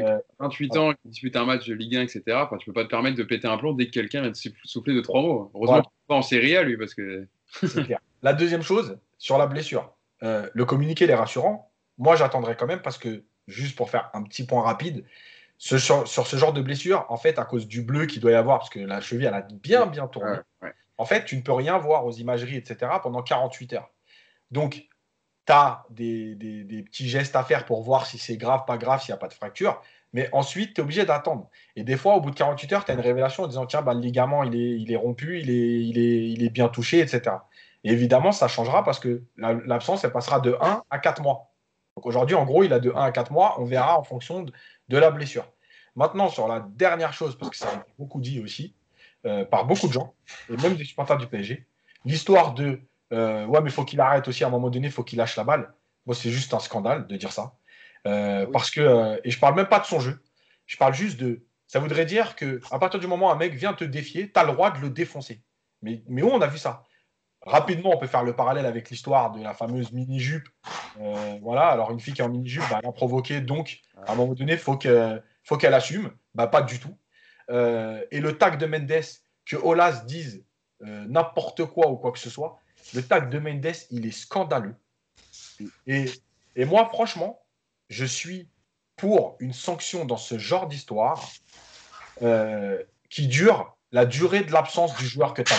euh, 0.76 0.80
ans, 0.80 0.94
qui 0.94 1.10
dispute 1.10 1.36
un 1.36 1.46
match 1.46 1.68
de 1.68 1.74
Ligue 1.74 1.98
1, 1.98 2.02
etc., 2.04 2.24
enfin, 2.34 2.58
tu 2.58 2.66
peux 2.68 2.74
pas 2.74 2.84
te 2.84 2.90
permettre 2.90 3.18
de 3.18 3.24
péter 3.24 3.48
un 3.48 3.58
plomb 3.58 3.74
dès 3.74 3.88
que 3.88 3.92
quelqu'un 3.92 4.22
vient 4.22 4.32
de 4.32 4.38
souffler 4.64 4.94
de 4.94 5.02
trois 5.02 5.22
mots. 5.22 5.52
Heureusement 5.54 5.82
qu'il 5.82 5.92
pas 6.08 6.16
en 6.16 6.22
série 6.22 6.56
A, 6.56 6.64
lui, 6.64 6.78
parce 6.78 6.94
que... 6.94 7.28
clair. 7.84 8.00
La 8.22 8.34
deuxième 8.34 8.62
chose, 8.62 9.00
sur 9.18 9.38
la 9.38 9.48
blessure, 9.48 9.94
euh, 10.24 10.50
le 10.54 10.66
communiqué 10.66 11.10
est 11.10 11.16
rassurant. 11.16 11.72
Moi, 11.98 12.16
j'attendrai 12.16 12.56
quand 12.56 12.68
même 12.68 12.82
parce 12.82 12.98
que, 12.98 13.24
juste 13.48 13.76
pour 13.76 13.90
faire 13.90 14.10
un 14.14 14.24
petit 14.24 14.46
point 14.46 14.62
rapide, 14.62 15.04
sur 15.58 16.08
ce 16.08 16.38
genre 16.38 16.54
de 16.54 16.62
blessure, 16.62 17.06
en 17.10 17.18
fait, 17.18 17.38
à 17.38 17.44
cause 17.44 17.68
du 17.68 17.82
bleu 17.82 18.06
qu'il 18.06 18.22
doit 18.22 18.32
y 18.32 18.36
avoir, 18.36 18.60
parce 18.60 18.70
que 18.70 18.80
la 18.80 19.02
cheville, 19.02 19.26
elle 19.26 19.34
a 19.34 19.42
bien, 19.42 19.88
bien 19.88 20.08
tourné, 20.08 20.38
en 20.98 21.06
fait, 21.06 21.26
tu 21.26 21.36
ne 21.38 21.42
peux 21.42 21.54
rien 21.54 21.78
voir 21.78 22.06
aux 22.06 22.12
imageries, 22.12 22.58
etc., 22.58 22.92
pendant 23.02 23.22
48 23.22 23.74
heures. 23.74 23.90
Donc, 24.52 24.88
tu 25.46 25.54
as 25.54 25.86
des, 25.90 26.36
petits 26.86 27.10
gestes 27.10 27.36
à 27.36 27.44
faire 27.44 27.66
pour 27.66 27.84
voir 27.84 28.06
si 28.06 28.18
c'est 28.18 28.38
grave, 28.38 28.66
pas 28.66 28.78
grave, 28.78 29.02
s'il 29.02 29.12
n'y 29.12 29.16
a 29.16 29.18
pas 29.18 29.28
de 29.28 29.34
fracture. 29.34 29.82
Mais 30.14 30.30
ensuite, 30.32 30.74
tu 30.74 30.82
es 30.82 30.84
obligé 30.84 31.06
d'attendre. 31.06 31.50
Et 31.76 31.84
des 31.84 31.98
fois, 31.98 32.16
au 32.16 32.22
bout 32.22 32.32
de 32.32 32.36
48 32.36 32.74
heures, 32.74 32.86
tu 32.86 32.92
as 32.92 32.96
une 32.96 33.00
révélation 33.00 33.44
en 33.44 33.48
disant 33.48 33.66
Tiens, 33.66 33.82
bah, 33.82 33.94
le 33.94 34.00
ligament, 34.00 34.44
il 34.44 34.92
est, 34.92 34.96
rompu, 34.96 35.40
il 35.40 36.44
est, 36.44 36.50
bien 36.50 36.68
touché, 36.68 37.00
etc. 37.00 37.36
Et 37.84 37.92
évidemment, 37.92 38.32
ça 38.32 38.48
changera 38.48 38.84
parce 38.84 39.00
que 39.00 39.24
l'absence, 39.38 40.04
elle 40.04 40.12
passera 40.12 40.40
de 40.40 40.58
1 40.60 40.84
à 40.90 41.00
4 41.00 41.22
mois. 41.22 41.52
Donc 41.96 42.06
aujourd'hui, 42.06 42.36
en 42.36 42.46
gros, 42.46 42.64
il 42.64 42.74
a 42.74 42.80
de 42.80 42.92
1 42.92 43.02
à 43.02 43.12
4 43.12 43.32
mois. 43.32 43.56
On 43.60 43.66
verra 43.66 44.00
en 44.00 44.04
fonction 44.04 44.44
de, 44.44 44.52
de 44.90 44.98
la 44.98 45.12
blessure. 45.12 45.46
Maintenant, 45.96 46.30
sur 46.30 46.48
la 46.48 46.62
dernière 46.62 47.14
chose, 47.14 47.38
parce 47.38 47.52
que 47.52 47.58
ça 47.58 47.70
a 47.70 47.74
été 47.74 47.92
beaucoup 47.98 48.20
dit 48.20 48.40
aussi, 48.40 48.74
euh, 49.26 49.44
par 49.44 49.66
beaucoup 49.66 49.88
de 49.88 49.94
gens, 49.94 50.14
et 50.50 50.56
même 50.58 50.76
des 50.76 50.86
supporters 50.86 51.18
du 51.18 51.28
PSG, 51.28 51.68
l'histoire 52.06 52.54
de 52.54 52.80
euh, 53.12 53.46
ouais, 53.46 53.62
mais 53.62 53.70
il 53.70 53.74
faut 53.74 53.86
qu'il 53.86 54.00
arrête 54.02 54.28
aussi 54.28 54.44
à 54.44 54.48
un 54.48 54.52
moment 54.52 54.70
donné, 54.70 54.88
il 54.88 54.94
faut 54.94 55.04
qu'il 55.04 55.18
lâche 55.18 55.36
la 55.36 55.44
balle. 55.44 55.74
Moi, 56.06 56.16
c'est 56.16 56.30
juste 56.30 56.54
un 56.54 56.60
scandale 56.60 57.08
de 57.08 57.16
dire 57.18 57.32
ça. 57.32 57.54
Euh, 58.08 58.48
parce 58.52 58.72
que, 58.72 59.20
et 59.24 59.30
je 59.30 59.40
parle 59.40 59.56
même 59.56 59.68
pas 59.68 59.80
de 59.80 59.86
son 59.86 60.00
jeu, 60.00 60.22
je 60.66 60.78
parle 60.78 60.94
juste 60.94 61.20
de. 61.20 61.44
Ça 61.68 61.80
voudrait 61.80 62.06
dire 62.06 62.36
que 62.36 62.62
à 62.72 62.80
partir 62.80 63.00
du 63.00 63.08
moment 63.08 63.28
où 63.28 63.32
un 63.32 63.36
mec 63.36 63.54
vient 63.54 63.74
te 63.74 63.84
défier, 63.84 64.32
tu 64.32 64.40
as 64.40 64.44
le 64.44 64.54
droit 64.54 64.72
de 64.72 64.80
le 64.80 64.90
défoncer. 64.90 65.44
Mais, 65.82 66.02
mais 66.08 66.24
où 66.24 66.30
on 66.30 66.42
a 66.42 66.48
vu 66.48 66.58
ça? 66.58 66.84
Rapidement, 67.42 67.92
on 67.94 67.98
peut 67.98 68.08
faire 68.08 68.24
le 68.24 68.36
parallèle 68.36 68.66
avec 68.66 68.90
l'histoire 68.90 69.32
de 69.32 69.42
la 69.42 69.54
fameuse 69.54 69.92
mini-jupe. 69.92 70.50
voilà, 71.42 71.68
alors 71.68 71.92
une 71.92 72.00
fille 72.00 72.14
qui 72.14 72.22
est 72.22 72.26
en 72.26 72.30
mini-jupe, 72.30 72.64
bah, 72.70 72.80
elle 72.82 72.90
a 72.90 72.92
provoqué, 72.92 73.40
donc 73.40 73.80
à 74.08 74.12
un 74.12 74.16
moment 74.16 74.34
donné, 74.34 74.54
il 74.54 74.60
faut 74.60 74.78
que 74.78 75.22
faut 75.44 75.58
qu'elle 75.58 75.74
assume. 75.74 76.12
Bah, 76.36 76.48
pas 76.48 76.62
du 76.62 76.80
tout. 76.80 76.96
Euh, 77.50 78.04
et 78.12 78.20
le 78.20 78.38
tag 78.38 78.58
de 78.58 78.66
Mendes, 78.66 79.04
que 79.46 79.56
Olas 79.56 80.04
dise 80.06 80.46
euh, 80.84 81.06
n'importe 81.08 81.66
quoi 81.66 81.90
ou 81.90 81.98
quoi 81.98 82.12
que 82.12 82.20
ce 82.20 82.30
soit, 82.30 82.60
le 82.94 83.02
tag 83.02 83.30
de 83.30 83.40
Mendes, 83.40 83.76
il 83.92 84.06
est 84.06 84.12
scandaleux. 84.12 84.76
Et, 85.88 86.06
moi, 86.66 86.88
franchement, 86.92 87.42
je 87.90 88.06
suis 88.06 88.48
pour 88.96 89.38
une 89.40 89.54
sanction 89.54 90.06
dans 90.06 90.18
ce 90.18 90.38
genre 90.38 90.68
d'histoire 90.68 91.30
euh, 92.22 92.82
qui 93.10 93.28
dure 93.28 93.76
la 93.92 94.06
durée 94.06 94.44
de 94.44 94.52
l'absence 94.52 94.96
du 94.98 95.06
joueur 95.06 95.34
que 95.34 95.42
tu 95.42 95.54
as. 95.54 95.58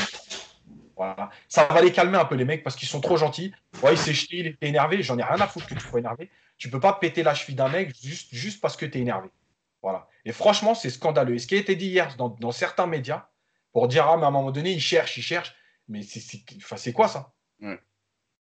Voilà. 0.97 1.31
Ça 1.49 1.65
va 1.65 1.81
les 1.81 1.93
calmer 1.93 2.19
un 2.19 2.27
peu 2.27 2.35
les 2.35 2.45
mecs 2.45 2.63
parce 2.63 2.77
qu'ils 2.77 2.89
sont 2.89 3.01
trop 3.01 3.17
gentils. 3.17 3.55
Ouais, 3.83 3.95
il 3.95 3.99
s'est 3.99 4.13
jeté, 4.13 4.37
il 4.37 4.47
est 4.49 4.63
énervé. 4.63 5.03
J'en 5.03 5.17
ai 5.17 5.23
rien 5.23 5.41
à 5.41 5.47
foutre 5.47 5.67
que 5.67 5.75
tu 5.75 5.81
sois 5.81 5.99
énervé. 5.99 6.31
Tu 6.59 6.69
peux 6.69 6.79
pas 6.79 6.93
péter 6.93 7.23
la 7.23 7.35
cheville 7.35 7.55
d'un 7.55 7.71
mec 7.71 7.97
juste, 8.03 8.61
parce 8.61 8.77
que 8.77 8.85
tu 8.85 8.99
es 8.99 9.01
énervé. 9.01 9.31
Voilà. 9.81 10.09
Et 10.27 10.33
franchement, 10.33 10.75
c'est 10.75 10.91
scandaleux. 10.91 11.37
Et 11.37 11.39
ce 11.39 11.47
qui 11.47 11.55
a 11.55 11.59
été 11.59 11.75
dit 11.75 11.87
hier 11.87 12.15
dans, 12.17 12.53
certains 12.53 12.87
médias, 12.87 13.29
pour 13.73 13.89
dire, 13.89 14.07
ah, 14.07 14.19
mais 14.19 14.25
à 14.25 14.27
un 14.27 14.31
moment 14.31 14.51
donné, 14.51 14.73
il 14.73 14.81
cherche, 14.81 15.17
il 15.17 15.23
cherche. 15.23 15.55
Mais 15.91 16.03
c'est 16.03 16.93
quoi 16.93 17.09
ça? 17.09 17.33
Ouais. 17.61 17.79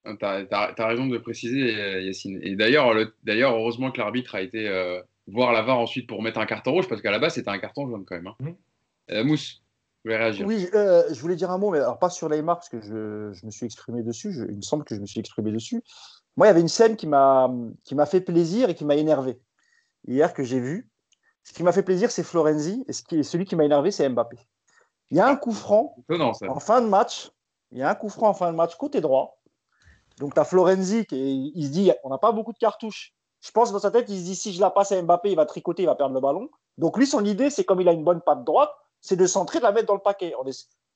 Tu 0.06 0.26
as, 0.26 0.88
raison 0.88 1.08
de 1.08 1.18
préciser, 1.18 2.04
Yacine. 2.04 2.40
Et 2.44 2.56
d'ailleurs, 2.56 2.94
heureusement 3.56 3.92
que 3.92 3.98
l'arbitre 3.98 4.36
a 4.36 4.42
été 4.42 4.68
euh, 4.68 5.02
voir 5.28 5.52
la 5.52 5.64
VAR 5.64 5.80
ensuite 5.80 6.08
pour 6.08 6.22
mettre 6.22 6.40
un 6.40 6.46
carton 6.46 6.72
rouge, 6.72 6.88
parce 6.88 7.02
qu'à 7.02 7.12
la 7.12 7.20
base, 7.20 7.34
c'était 7.34 7.50
un 7.50 7.60
carton 7.60 7.90
jaune 7.90 8.06
quand 8.06 8.16
même. 8.16 8.28
Hein. 8.28 8.36
Mmh. 8.40 8.50
Euh, 9.12 9.24
Mousse, 9.24 9.62
vous 10.04 10.10
voulez 10.10 10.18
réagir 10.18 10.46
Oui, 10.46 10.70
euh, 10.74 11.04
je 11.12 11.20
voulais 11.20 11.36
dire 11.36 11.52
un 11.52 11.58
mot, 11.58 11.72
mais 11.72 11.80
alors 11.80 12.00
pas 12.00 12.10
sur 12.10 12.30
Neymar, 12.30 12.58
parce 12.58 12.70
que 12.70 12.80
je, 12.80 13.34
je 13.34 13.46
me 13.46 13.52
suis 13.52 13.66
exprimé 13.66 14.04
dessus. 14.04 14.34
il 14.50 14.56
me 14.56 14.62
semble 14.62 14.84
que 14.84 14.96
je 14.96 15.02
me 15.02 15.08
suis 15.08 15.20
exprimé 15.20 15.52
dessus. 15.52 15.82
Moi, 16.38 16.48
il 16.48 16.50
y 16.50 16.52
avait 16.52 16.62
une 16.62 16.68
scène 16.68 16.96
qui 16.96 17.08
m'a 17.08 17.50
fait 18.06 18.22
plaisir 18.22 18.70
et 18.70 18.76
qui 18.76 18.86
m'a 18.86 18.96
énervé. 18.96 19.40
Hier, 20.08 20.34
que 20.34 20.44
j'ai 20.44 20.60
vu, 20.60 20.90
ce 21.44 21.54
qui 21.54 21.64
m'a 21.64 21.72
fait 21.72 21.84
plaisir, 21.84 22.12
c'est 22.12 22.24
Florenzi, 22.24 22.84
et 22.88 22.94
ce 22.94 23.04
qui 23.04 23.24
celui 23.24 23.46
qui 23.46 23.56
m'a 23.56 23.66
énervé, 23.66 23.92
c'est 23.92 24.08
Mbappé. 24.08 24.38
Il 25.12 25.18
y 25.18 25.20
a 25.20 25.28
un 25.28 25.36
coup 25.36 25.52
franc 25.52 25.96
en 26.10 26.60
fin 26.60 26.82
de 26.82 26.88
match. 26.88 27.32
Il 27.72 27.78
y 27.78 27.84
a 27.84 27.90
un 27.90 27.96
coup 27.96 28.10
franc 28.10 28.30
en 28.30 28.34
fin 28.34 28.52
de 28.52 28.56
match 28.56 28.76
côté 28.76 29.02
droit. 29.02 29.38
Donc, 30.20 30.34
tu 30.34 30.40
as 30.40 30.46
Florenzi 30.46 31.06
qui 31.06 31.52
il 31.54 31.66
se 31.66 31.72
dit 31.72 31.92
on 32.04 32.10
n'a 32.10 32.18
pas 32.18 32.32
beaucoup 32.32 32.54
de 32.54 32.58
cartouches. 32.58 33.14
Je 33.42 33.52
pense 33.52 33.72
dans 33.72 33.80
sa 33.80 33.92
tête, 33.92 34.06
il 34.10 34.20
se 34.20 34.24
dit 34.24 34.36
si 34.36 34.54
je 34.54 34.62
la 34.62 34.70
passe 34.70 34.92
à 34.92 35.02
Mbappé, 35.02 35.32
il 35.32 35.36
va 35.36 35.46
tricoter, 35.46 35.84
il 35.84 35.88
va 35.88 35.96
perdre 35.96 36.14
le 36.14 36.22
ballon. 36.22 36.50
Donc, 36.78 36.98
lui, 36.98 37.08
son 37.08 37.26
idée, 37.26 37.50
c'est 37.50 37.64
comme 37.64 37.82
il 37.82 37.90
a 37.90 37.92
une 37.92 38.04
bonne 38.04 38.22
patte 38.22 38.44
droite, 38.44 38.72
c'est 39.02 39.16
de 39.16 39.26
centrer, 39.26 39.60
de 39.60 39.64
la 39.64 39.72
mettre 39.72 39.88
dans 39.88 39.96
le 39.96 40.00
paquet, 40.00 40.34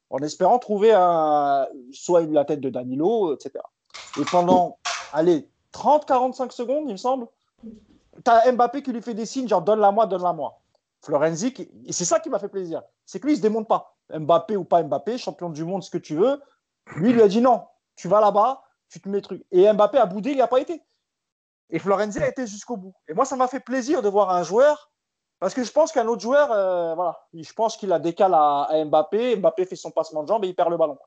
en, 0.09 0.19
espérant 0.19 0.59
trouver 0.59 0.93
un, 0.93 1.67
soit 1.91 2.21
la 2.21 2.45
tête 2.45 2.61
de 2.61 2.69
Danilo, 2.69 3.33
etc. 3.33 3.63
Et 4.19 4.25
pendant, 4.31 4.77
allez, 5.11 5.49
30-45 5.73 6.51
secondes, 6.51 6.85
il 6.87 6.93
me 6.93 6.97
semble, 6.97 7.27
tu 7.63 8.31
as 8.31 8.51
Mbappé 8.51 8.83
qui 8.83 8.93
lui 8.93 9.01
fait 9.01 9.15
des 9.15 9.25
signes, 9.25 9.47
genre 9.47 9.61
donne-la-moi, 9.61 10.05
donne-la-moi. 10.05 10.59
Florenzi, 11.01 11.53
et 11.85 11.93
c'est 11.93 12.05
ça 12.05 12.19
qui 12.19 12.29
m'a 12.29 12.39
fait 12.39 12.47
plaisir, 12.47 12.81
c'est 13.05 13.19
que 13.19 13.25
lui, 13.25 13.33
il 13.33 13.37
se 13.37 13.41
démonte 13.41 13.67
pas. 13.67 13.94
Mbappé 14.13 14.55
ou 14.55 14.63
pas 14.63 14.83
Mbappé, 14.83 15.17
champion 15.17 15.49
du 15.49 15.63
monde, 15.63 15.83
ce 15.83 15.89
que 15.89 15.97
tu 15.97 16.15
veux. 16.15 16.41
Lui, 16.95 17.09
il 17.09 17.15
lui 17.15 17.21
a 17.21 17.27
dit 17.27 17.41
non, 17.41 17.65
tu 17.95 18.07
vas 18.07 18.21
là-bas, 18.21 18.63
tu 18.89 18.99
te 19.01 19.09
mets 19.09 19.21
truc. 19.21 19.45
Et 19.51 19.71
Mbappé 19.71 19.97
a 19.97 20.05
boudé, 20.05 20.31
il 20.31 20.35
n'y 20.35 20.41
a 20.41 20.47
pas 20.47 20.59
été. 20.59 20.81
Et 21.69 21.79
Florenzi 21.79 22.19
a 22.19 22.27
été 22.27 22.45
jusqu'au 22.45 22.77
bout. 22.77 22.93
Et 23.07 23.13
moi, 23.13 23.25
ça 23.25 23.35
m'a 23.35 23.47
fait 23.47 23.59
plaisir 23.59 24.01
de 24.01 24.09
voir 24.09 24.29
un 24.29 24.43
joueur, 24.43 24.91
parce 25.39 25.53
que 25.53 25.63
je 25.63 25.71
pense 25.71 25.91
qu'un 25.91 26.07
autre 26.07 26.21
joueur, 26.21 26.51
euh, 26.51 26.93
voilà, 26.95 27.19
je 27.33 27.53
pense 27.53 27.77
qu'il 27.77 27.91
a 27.91 27.99
décalé 27.99 28.35
à, 28.37 28.85
Mbappé. 28.85 29.37
Mbappé 29.37 29.65
fait 29.65 29.75
son 29.75 29.91
passement 29.91 30.23
de 30.23 30.27
jambe 30.27 30.45
et 30.45 30.47
il 30.47 30.55
perd 30.55 30.69
le 30.69 30.77
ballon. 30.77 30.97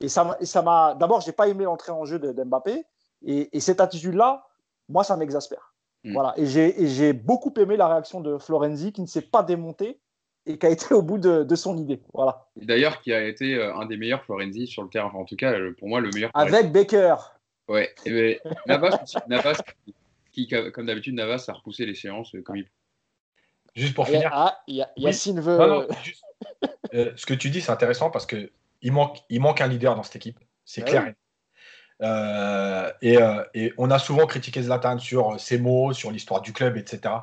Et 0.00 0.08
ça 0.08 0.36
m'a. 0.62 0.94
D'abord, 0.94 1.20
je 1.20 1.26
n'ai 1.26 1.32
pas 1.32 1.48
aimé 1.48 1.64
l'entrée 1.64 1.92
en 1.92 2.04
jeu 2.04 2.18
d'Mbappé. 2.18 2.84
et 3.22 3.60
cette 3.60 3.80
attitude-là, 3.80 4.46
moi, 4.88 5.04
ça 5.04 5.16
m'exaspère. 5.16 5.74
Mm. 6.04 6.12
Voilà. 6.12 6.34
Et 6.36 6.46
j'ai 6.46 7.12
beaucoup 7.12 7.52
aimé 7.56 7.76
la 7.76 7.88
réaction 7.88 8.20
de 8.20 8.38
Florenzi 8.38 8.92
qui 8.92 9.02
ne 9.02 9.06
s'est 9.06 9.22
pas 9.22 9.42
démonté 9.42 10.00
et 10.46 10.58
qui 10.58 10.66
a 10.66 10.70
été 10.70 10.94
au 10.94 11.02
bout 11.02 11.18
de, 11.18 11.54
son 11.54 11.76
idée. 11.76 12.00
Voilà. 12.14 12.46
D'ailleurs, 12.56 13.00
qui 13.00 13.12
a 13.12 13.26
été 13.26 13.54
euh, 13.54 13.74
un 13.74 13.86
des 13.86 13.96
meilleurs 13.96 14.24
Florenzi 14.24 14.66
sur 14.66 14.82
le 14.82 14.88
terrain. 14.88 15.10
en 15.14 15.24
tout 15.24 15.36
cas, 15.36 15.54
pour 15.78 15.88
moi, 15.88 16.00
le 16.00 16.10
meilleur. 16.10 16.30
Avec 16.34 16.72
Baker. 16.72 17.16
Ouais. 17.68 17.94
Et 18.04 18.40
Navas, 18.66 18.98
Navas 19.28 19.60
qui, 20.32 20.48
comme 20.48 20.86
d'habitude, 20.86 21.14
Navas 21.14 21.44
a 21.48 21.52
repoussé 21.52 21.86
les 21.86 21.94
séances 21.94 22.34
euh, 22.34 22.42
comme 22.42 22.56
il 22.56 22.66
Juste 23.74 23.94
pour 23.94 24.06
finir. 24.06 24.30
Ah, 24.32 24.58
Yacine 24.96 25.40
veut. 25.40 25.58
Non, 25.58 25.86
euh, 26.94 27.12
ce 27.14 27.26
que 27.26 27.34
tu 27.34 27.50
dis, 27.50 27.60
c'est 27.60 27.72
intéressant 27.72 28.10
parce 28.10 28.24
qu'il 28.24 28.50
manque, 28.84 29.18
il 29.28 29.40
manque 29.40 29.60
un 29.60 29.66
leader 29.66 29.94
dans 29.94 30.02
cette 30.02 30.16
équipe. 30.16 30.38
C'est 30.64 30.82
ah 30.82 30.90
clair. 30.90 31.14
Euh, 32.02 32.90
euh, 33.04 33.44
et, 33.54 33.72
on 33.78 33.90
a 33.90 33.98
souvent 33.98 34.26
critiqué 34.26 34.62
Zlatan 34.62 34.98
sur 34.98 35.38
ses 35.38 35.58
mots, 35.58 35.92
sur 35.92 36.10
l'histoire 36.10 36.40
du 36.40 36.52
club, 36.52 36.76
etc. 36.76 37.14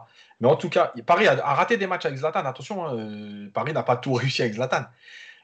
Mais 0.44 0.50
en 0.50 0.58
tout 0.58 0.68
cas, 0.68 0.92
Paris 1.06 1.26
a, 1.26 1.36
raté 1.36 1.78
des 1.78 1.88
matchs 1.88 2.06
avec 2.06 2.20
Zlatan. 2.20 2.46
Attention, 2.46 2.86
hein, 2.86 2.98
euh, 2.98 3.50
Paris 3.54 3.72
n'a 3.72 3.82
pas 3.82 3.96
tout 3.96 4.12
réussi 4.14 4.42
avec 4.42 4.56
Zlatan. 4.56 4.84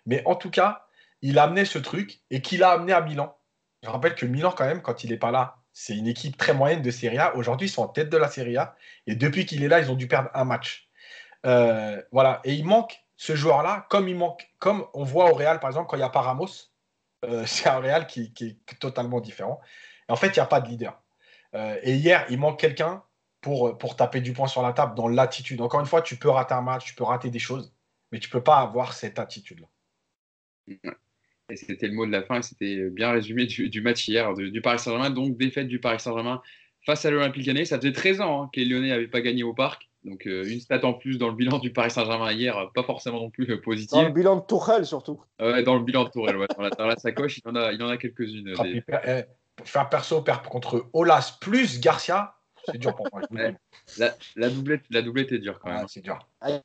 Mais 0.05 0.21
en 0.25 0.35
tout 0.35 0.49
cas, 0.49 0.87
il 1.21 1.39
a 1.39 1.43
amené 1.43 1.63
ce 1.63 1.79
truc 1.79 2.19
et 2.29 2.41
qu'il 2.41 2.63
a 2.63 2.71
amené 2.71 2.91
à 2.91 2.99
Milan. 2.99 3.37
Je 3.81 3.89
rappelle 3.89 4.13
que 4.13 4.25
Milan, 4.25 4.53
quand 4.55 4.65
même, 4.65 4.81
quand 4.81 5.05
il 5.05 5.11
n'est 5.11 5.17
pas 5.17 5.31
là, 5.31 5.55
c'est 5.71 5.95
une 5.95 6.07
équipe 6.07 6.35
très 6.35 6.53
moyenne 6.53 6.81
de 6.81 6.91
Serie 6.91 7.17
A. 7.17 7.33
Aujourd'hui, 7.37 7.67
ils 7.67 7.71
sont 7.71 7.83
en 7.83 7.87
tête 7.87 8.09
de 8.09 8.17
la 8.17 8.27
Serie 8.27 8.57
A. 8.57 8.75
Et 9.07 9.15
depuis 9.15 9.45
qu'il 9.45 9.63
est 9.63 9.69
là, 9.69 9.79
ils 9.79 9.89
ont 9.89 9.95
dû 9.95 10.09
perdre 10.09 10.29
un 10.33 10.43
match. 10.43 10.89
voilà. 11.43 12.41
Et 12.43 12.55
il 12.55 12.65
manque 12.65 13.01
ce 13.15 13.37
joueur-là, 13.37 13.87
comme 13.89 14.09
il 14.09 14.17
manque, 14.17 14.49
comme 14.59 14.85
on 14.93 15.05
voit 15.05 15.31
au 15.31 15.33
Real, 15.33 15.61
par 15.61 15.69
exemple, 15.69 15.87
quand 15.89 15.95
il 15.95 16.01
n'y 16.01 16.05
a 16.05 16.09
pas 16.09 16.21
Ramos 16.21 16.47
euh, 17.23 17.45
c'est 17.47 17.69
un 17.69 17.79
Real 17.79 18.05
qui, 18.05 18.33
est 18.41 18.79
totalement 18.79 19.21
différent. 19.21 19.61
en 20.09 20.17
fait, 20.17 20.27
il 20.27 20.33
n'y 20.33 20.39
a 20.39 20.45
pas 20.45 20.59
de 20.59 20.67
leader. 20.67 21.01
Euh, 21.55 21.79
et 21.83 21.95
hier, 21.95 22.25
il 22.29 22.37
manque 22.37 22.59
quelqu'un 22.59 23.01
pour, 23.41 23.77
pour 23.77 23.95
taper 23.95 24.21
du 24.21 24.33
poing 24.33 24.47
sur 24.47 24.61
la 24.61 24.73
table 24.73 24.95
dans 24.95 25.07
l'attitude. 25.07 25.61
Encore 25.61 25.79
une 25.79 25.85
fois, 25.85 26.01
tu 26.01 26.17
peux 26.17 26.29
rater 26.29 26.53
un 26.53 26.61
match, 26.61 26.85
tu 26.85 26.93
peux 26.93 27.03
rater 27.03 27.29
des 27.29 27.39
choses, 27.39 27.73
mais 28.11 28.19
tu 28.19 28.29
peux 28.29 28.43
pas 28.43 28.57
avoir 28.57 28.93
cette 28.93 29.19
attitude-là. 29.19 29.67
Et 31.49 31.55
c'était 31.55 31.87
le 31.87 31.93
mot 31.93 32.05
de 32.05 32.11
la 32.11 32.23
fin, 32.23 32.39
et 32.39 32.41
c'était 32.41 32.89
bien 32.89 33.11
résumé 33.11 33.45
du, 33.45 33.81
match 33.81 34.07
hier 34.07 34.33
du 34.33 34.61
Paris 34.61 34.79
Saint-Germain. 34.79 35.09
Donc, 35.09 35.37
défaite 35.37 35.67
du 35.67 35.79
Paris 35.79 35.99
Saint-Germain 35.99 36.41
face 36.85 37.05
à 37.05 37.11
l'Olympique 37.11 37.45
Lyonnais. 37.45 37.65
Ça 37.65 37.77
faisait 37.77 37.91
13 37.91 38.21
ans 38.21 38.43
hein, 38.43 38.49
que 38.53 38.59
les 38.59 38.65
Lyonnais 38.65 38.89
n'avaient 38.89 39.07
pas 39.07 39.21
gagné 39.21 39.43
au 39.43 39.53
Parc. 39.53 39.89
Donc 40.05 40.27
euh, 40.27 40.45
une 40.45 40.61
stat 40.61 40.79
en 40.85 40.93
plus 40.93 41.17
dans 41.17 41.27
le 41.27 41.35
bilan 41.35 41.59
du 41.59 41.73
Paris 41.73 41.91
Saint-Germain 41.91 42.31
hier, 42.31 42.71
pas 42.73 42.83
forcément 42.83 43.19
non 43.19 43.29
plus 43.29 43.49
euh, 43.51 43.59
positive. 43.59 43.97
Dans 43.97 44.07
le 44.07 44.13
bilan 44.13 44.37
de 44.37 44.45
Tourelle 44.45 44.85
surtout. 44.85 45.21
Dans 45.39 45.75
le 45.75 45.83
bilan 45.83 46.05
de 46.05 46.09
Tourelle, 46.09 46.37
ouais. 46.37 46.47
dans, 46.57 46.85
la, 46.85 46.95
sacoche, 46.95 47.39
il 47.39 47.49
en 47.49 47.55
a, 47.55 47.73
il 47.73 47.83
en 47.83 47.89
a 47.89 47.97
quelques-unes. 47.97 48.53
Ah, 48.57 49.23
faire 49.65 49.89
perso 49.89 50.23
contre 50.49 50.89
Olas 50.93 51.37
plus 51.41 51.81
Garcia, 51.81 52.38
C'est 52.71 52.77
dur 52.77 52.95
pour 52.95 53.07
moi. 53.11 53.21
La, 53.97 54.15
la, 54.35 54.49
doublette, 54.49 54.81
la 54.89 55.01
doublette 55.01 55.31
est 55.31 55.39
dure 55.39 55.59
quand 55.59 55.71
même. 55.71 55.87
c'est 55.87 56.01
dur. 56.01 56.19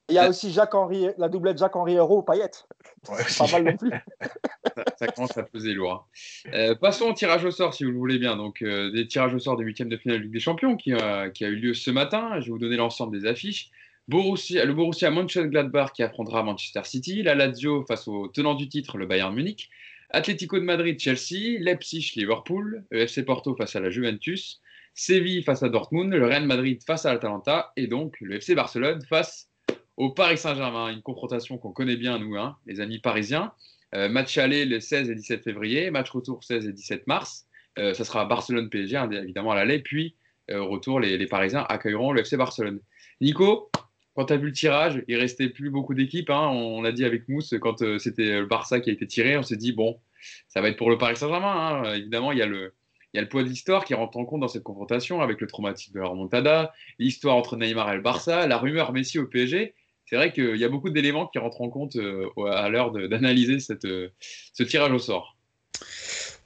Il 0.09 0.15
y 0.15 0.19
a 0.19 0.29
aussi 0.29 0.53
Jacques-Henri, 0.53 1.09
la 1.19 1.29
doublette 1.29 1.59
Jacques-Henri 1.59 1.95
Hérault 1.95 2.23
Payette. 2.23 2.67
Ouais, 3.09 3.23
pas 3.39 3.47
mal 3.53 3.65
non 3.65 3.77
plus. 3.77 3.91
ça, 4.99 5.07
commence 5.09 5.37
à 5.37 5.43
peser 5.43 5.73
lourd. 5.75 6.07
Hein. 6.47 6.51
Euh, 6.55 6.75
passons 6.75 7.07
au 7.07 7.13
tirage 7.13 7.45
au 7.45 7.51
sort, 7.51 7.75
si 7.75 7.85
vous 7.85 7.91
le 7.91 7.99
voulez 7.99 8.19
bien. 8.19 8.37
Donc, 8.37 8.63
euh, 8.63 8.91
des 8.91 9.07
tirages 9.07 9.35
au 9.35 9.39
sort 9.39 9.57
des 9.57 9.65
huitièmes 9.65 9.89
de 9.89 9.97
finale 9.97 10.19
de 10.19 10.23
Ligue 10.25 10.33
des 10.33 10.41
Champions 10.41 10.77
qui, 10.77 10.93
qui 11.35 11.45
a 11.45 11.49
eu 11.49 11.57
lieu 11.57 11.75
ce 11.75 11.91
matin. 11.91 12.41
Je 12.41 12.47
vais 12.47 12.53
vous 12.53 12.59
donner 12.59 12.77
l'ensemble 12.77 13.19
des 13.19 13.27
affiches. 13.27 13.71
Borussia, 14.07 14.65
le 14.67 14.75
Borussia 14.75 15.11
Mönchengladbach 15.11 15.93
qui 15.93 16.03
affrontera 16.03 16.43
Manchester 16.43 16.83
City, 16.85 17.23
la 17.23 17.35
Lazio 17.35 17.85
face 17.87 18.07
au 18.07 18.29
tenant 18.29 18.55
du 18.55 18.69
titre, 18.69 18.99
le 18.99 19.07
Bayern 19.07 19.35
Munich, 19.35 19.71
Atlético 20.11 20.59
de 20.59 20.65
Madrid, 20.65 20.99
Chelsea, 21.01 21.59
Leipzig, 21.59 22.13
Liverpool, 22.17 22.85
le 22.91 23.01
FC 23.01 23.25
Porto 23.25 23.55
face 23.57 23.77
à 23.77 23.81
la 23.81 23.91
Juventus, 23.91 24.61
Séville 24.95 25.43
face 25.43 25.63
à 25.63 25.69
Dortmund, 25.69 26.13
le 26.13 26.27
Real 26.27 26.47
Madrid 26.47 26.81
face 26.87 27.05
à 27.05 27.13
l'Atalanta 27.13 27.73
et 27.77 27.87
donc 27.87 28.17
le 28.21 28.37
FC 28.37 28.55
Barcelone 28.55 29.03
face 29.09 29.49
au 29.97 30.11
Paris 30.11 30.39
Saint-Germain. 30.39 30.93
Une 30.93 31.03
confrontation 31.03 31.59
qu'on 31.59 31.73
connaît 31.73 31.97
bien, 31.97 32.19
nous, 32.19 32.37
hein, 32.37 32.57
les 32.67 32.81
amis 32.81 33.01
parisiens. 33.01 33.53
Euh, 33.95 34.09
match 34.09 34.39
aller 34.39 34.65
le 34.65 34.81
16 34.81 35.11
et 35.11 35.15
17 35.15 35.45
février, 35.45 35.91
match 35.91 36.11
retour 36.11 36.43
16 36.43 36.67
et 36.67 36.73
17 36.73 37.07
mars. 37.07 37.47
Euh, 37.79 37.95
ça 37.95 38.05
sera 38.05 38.25
Barcelone-PSG, 38.25 38.97
hein, 38.97 39.11
évidemment, 39.11 39.53
à 39.53 39.57
l'aller. 39.57 39.81
Puis, 39.81 40.17
euh, 40.51 40.63
retour, 40.63 41.01
les, 41.01 41.27
Parisiens 41.27 41.65
accueilleront 41.69 42.13
le 42.13 42.21
FC 42.21 42.37
Barcelone. 42.37 42.81
Nico, 43.21 43.71
quand 44.15 44.27
tu 44.27 44.33
as 44.33 44.37
vu 44.37 44.47
le 44.47 44.53
tirage, 44.53 45.03
il 45.09 45.17
restait 45.17 45.49
plus 45.49 45.71
beaucoup 45.71 45.95
d'équipes. 45.95 46.31
Hein. 46.31 46.49
On 46.49 46.83
l'a 46.83 46.93
dit 46.93 47.05
avec 47.05 47.29
Mousse, 47.29 47.55
quand 47.61 47.83
euh, 47.83 47.99
c'était 47.99 48.41
le 48.41 48.47
Barça 48.47 48.81
qui 48.81 48.91
a 48.91 48.93
été 48.93 49.07
tiré, 49.07 49.37
on 49.37 49.43
s'est 49.43 49.57
dit, 49.57 49.73
bon, 49.73 50.01
ça 50.49 50.61
va 50.61 50.69
être 50.69 50.77
pour 50.77 50.91
le 50.91 50.99
Paris 50.99 51.17
Saint-Germain. 51.17 51.95
Évidemment, 51.95 52.33
il 52.33 52.39
y, 52.39 52.43
a 52.43 52.47
le, 52.47 52.75
il 53.15 53.19
y 53.19 53.21
a 53.21 53.23
le 53.23 53.29
poids 53.29 53.45
de 53.45 53.49
l'histoire 53.49 53.85
qui 53.85 53.95
rentre 53.95 54.19
en 54.19 54.25
compte 54.25 54.41
dans 54.41 54.49
cette 54.49 54.65
confrontation 54.65 55.21
avec 55.21 55.41
le 55.41 55.47
traumatisme 55.47 55.95
de 55.95 56.01
la 56.01 56.09
remontada, 56.09 56.73
l'histoire 56.99 57.37
entre 57.37 57.57
Neymar 57.57 57.93
et 57.93 57.95
le 57.95 58.03
Barça, 58.03 58.49
la 58.49 58.59
rumeur 58.59 58.93
Messi 58.93 59.21
au 59.21 59.27
PSG. 59.27 59.73
C'est 60.05 60.17
vrai 60.17 60.33
qu'il 60.33 60.57
y 60.57 60.65
a 60.65 60.69
beaucoup 60.69 60.91
d'éléments 60.91 61.29
qui 61.29 61.39
rentrent 61.39 61.63
en 61.63 61.71
compte 61.71 61.95
euh, 61.95 62.29
à 62.51 62.69
l'heure 62.69 62.91
d'analyser 62.91 63.59
euh, 63.85 64.09
ce 64.53 64.63
tirage 64.65 64.91
au 64.91 64.99
sort. 64.99 65.37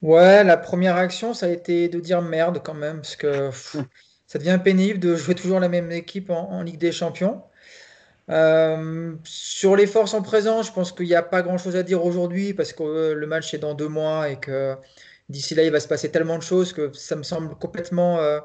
Ouais, 0.02 0.44
la 0.44 0.58
première 0.58 0.96
réaction, 0.96 1.32
ça 1.32 1.46
a 1.46 1.48
été 1.48 1.88
de 1.88 2.00
dire 2.00 2.20
merde 2.20 2.60
quand 2.62 2.74
même, 2.74 2.96
parce 2.96 3.16
que 3.16 3.50
ça 4.26 4.38
devient 4.38 4.60
pénible 4.62 5.00
de 5.00 5.16
jouer 5.16 5.34
toujours 5.34 5.60
la 5.60 5.70
même 5.70 5.90
équipe 5.90 6.28
en 6.28 6.62
Ligue 6.62 6.78
des 6.78 6.92
Champions. 6.92 7.42
Euh, 8.30 9.14
sur 9.24 9.74
les 9.74 9.86
forces 9.86 10.12
en 10.12 10.20
présence, 10.20 10.66
je 10.66 10.72
pense 10.72 10.92
qu'il 10.92 11.06
n'y 11.06 11.14
a 11.14 11.22
pas 11.22 11.42
grand-chose 11.42 11.76
à 11.76 11.82
dire 11.82 12.04
aujourd'hui 12.04 12.52
parce 12.52 12.72
que 12.72 13.12
le 13.12 13.26
match 13.26 13.54
est 13.54 13.58
dans 13.58 13.74
deux 13.74 13.88
mois 13.88 14.28
et 14.28 14.36
que 14.36 14.76
d'ici 15.28 15.54
là, 15.54 15.64
il 15.64 15.72
va 15.72 15.80
se 15.80 15.88
passer 15.88 16.10
tellement 16.10 16.38
de 16.38 16.42
choses 16.42 16.72
que 16.72 16.92
ça 16.92 17.16
me 17.16 17.22
semble 17.22 17.54
complètement, 17.56 18.18
euh, 18.20 18.40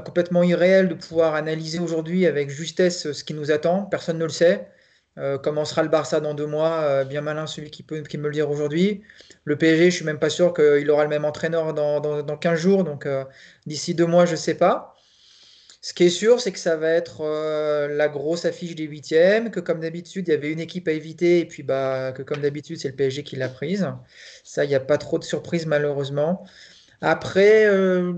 complètement 0.00 0.42
irréel 0.42 0.88
de 0.88 0.94
pouvoir 0.94 1.34
analyser 1.34 1.78
aujourd'hui 1.78 2.26
avec 2.26 2.50
justesse 2.50 3.12
ce 3.12 3.24
qui 3.24 3.34
nous 3.34 3.50
attend. 3.50 3.84
Personne 3.84 4.18
ne 4.18 4.24
le 4.24 4.30
sait. 4.30 4.68
comment 5.42 5.64
sera 5.66 5.82
le 5.82 5.88
Barça 5.90 6.20
dans 6.20 6.34
deux 6.34 6.46
mois 6.46 7.04
Bien 7.04 7.20
malin 7.20 7.46
celui 7.46 7.70
qui 7.70 7.82
peut 7.82 8.00
qui 8.02 8.18
me 8.18 8.28
le 8.28 8.32
dire 8.32 8.50
aujourd'hui. 8.50 9.02
Le 9.44 9.56
PSG, 9.58 9.90
je 9.90 9.96
suis 9.96 10.04
même 10.06 10.18
pas 10.18 10.30
sûr 10.30 10.54
qu'il 10.54 10.90
aura 10.90 11.04
le 11.04 11.10
même 11.10 11.26
entraîneur 11.26 11.74
dans, 11.74 12.00
dans, 12.00 12.22
dans 12.22 12.36
15 12.38 12.58
jours. 12.58 12.84
Donc 12.84 13.06
d'ici 13.66 13.94
deux 13.94 14.06
mois, 14.06 14.24
je 14.24 14.32
ne 14.32 14.36
sais 14.36 14.54
pas. 14.54 14.91
Ce 15.84 15.92
qui 15.92 16.04
est 16.04 16.10
sûr, 16.10 16.40
c'est 16.40 16.52
que 16.52 16.60
ça 16.60 16.76
va 16.76 16.90
être 16.90 17.22
euh, 17.22 17.88
la 17.88 18.08
grosse 18.08 18.44
affiche 18.44 18.76
des 18.76 18.84
huitièmes, 18.84 19.50
que 19.50 19.58
comme 19.58 19.80
d'habitude, 19.80 20.28
il 20.28 20.30
y 20.30 20.34
avait 20.34 20.52
une 20.52 20.60
équipe 20.60 20.86
à 20.86 20.92
éviter, 20.92 21.40
et 21.40 21.44
puis 21.44 21.64
bah, 21.64 22.12
que 22.12 22.22
comme 22.22 22.40
d'habitude, 22.40 22.78
c'est 22.78 22.88
le 22.88 22.94
PSG 22.94 23.24
qui 23.24 23.34
l'a 23.34 23.48
prise. 23.48 23.92
Ça, 24.44 24.64
il 24.64 24.68
n'y 24.68 24.76
a 24.76 24.80
pas 24.80 24.96
trop 24.96 25.18
de 25.18 25.24
surprise 25.24 25.66
malheureusement. 25.66 26.46
Après, 27.00 27.66
euh, 27.66 28.12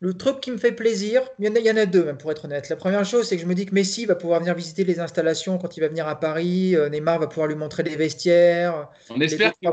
le 0.00 0.14
truc 0.14 0.40
qui 0.40 0.50
me 0.50 0.56
fait 0.56 0.72
plaisir, 0.72 1.22
il 1.38 1.46
y, 1.46 1.70
en 1.70 1.76
a, 1.76 1.86
deux 1.86 2.04
même 2.04 2.18
pour 2.18 2.32
être 2.32 2.46
honnête. 2.46 2.68
La 2.70 2.74
première 2.76 3.04
chose, 3.04 3.28
c'est 3.28 3.36
que 3.36 3.42
je 3.42 3.46
me 3.46 3.54
dis 3.54 3.66
que 3.66 3.74
Messi 3.74 4.04
va 4.04 4.16
pouvoir 4.16 4.40
venir 4.40 4.56
visiter 4.56 4.82
les 4.82 4.98
installations 4.98 5.58
quand 5.58 5.76
il 5.76 5.80
va 5.80 5.86
venir 5.86 6.08
à 6.08 6.18
Paris. 6.18 6.74
Euh, 6.74 6.88
Neymar 6.88 7.20
va 7.20 7.28
pouvoir 7.28 7.46
lui 7.46 7.54
montrer 7.54 7.84
les 7.84 7.94
vestiaires. 7.94 8.88
On 9.10 9.20
espère 9.20 9.52
qu'il 9.52 9.68
y, 9.68 9.70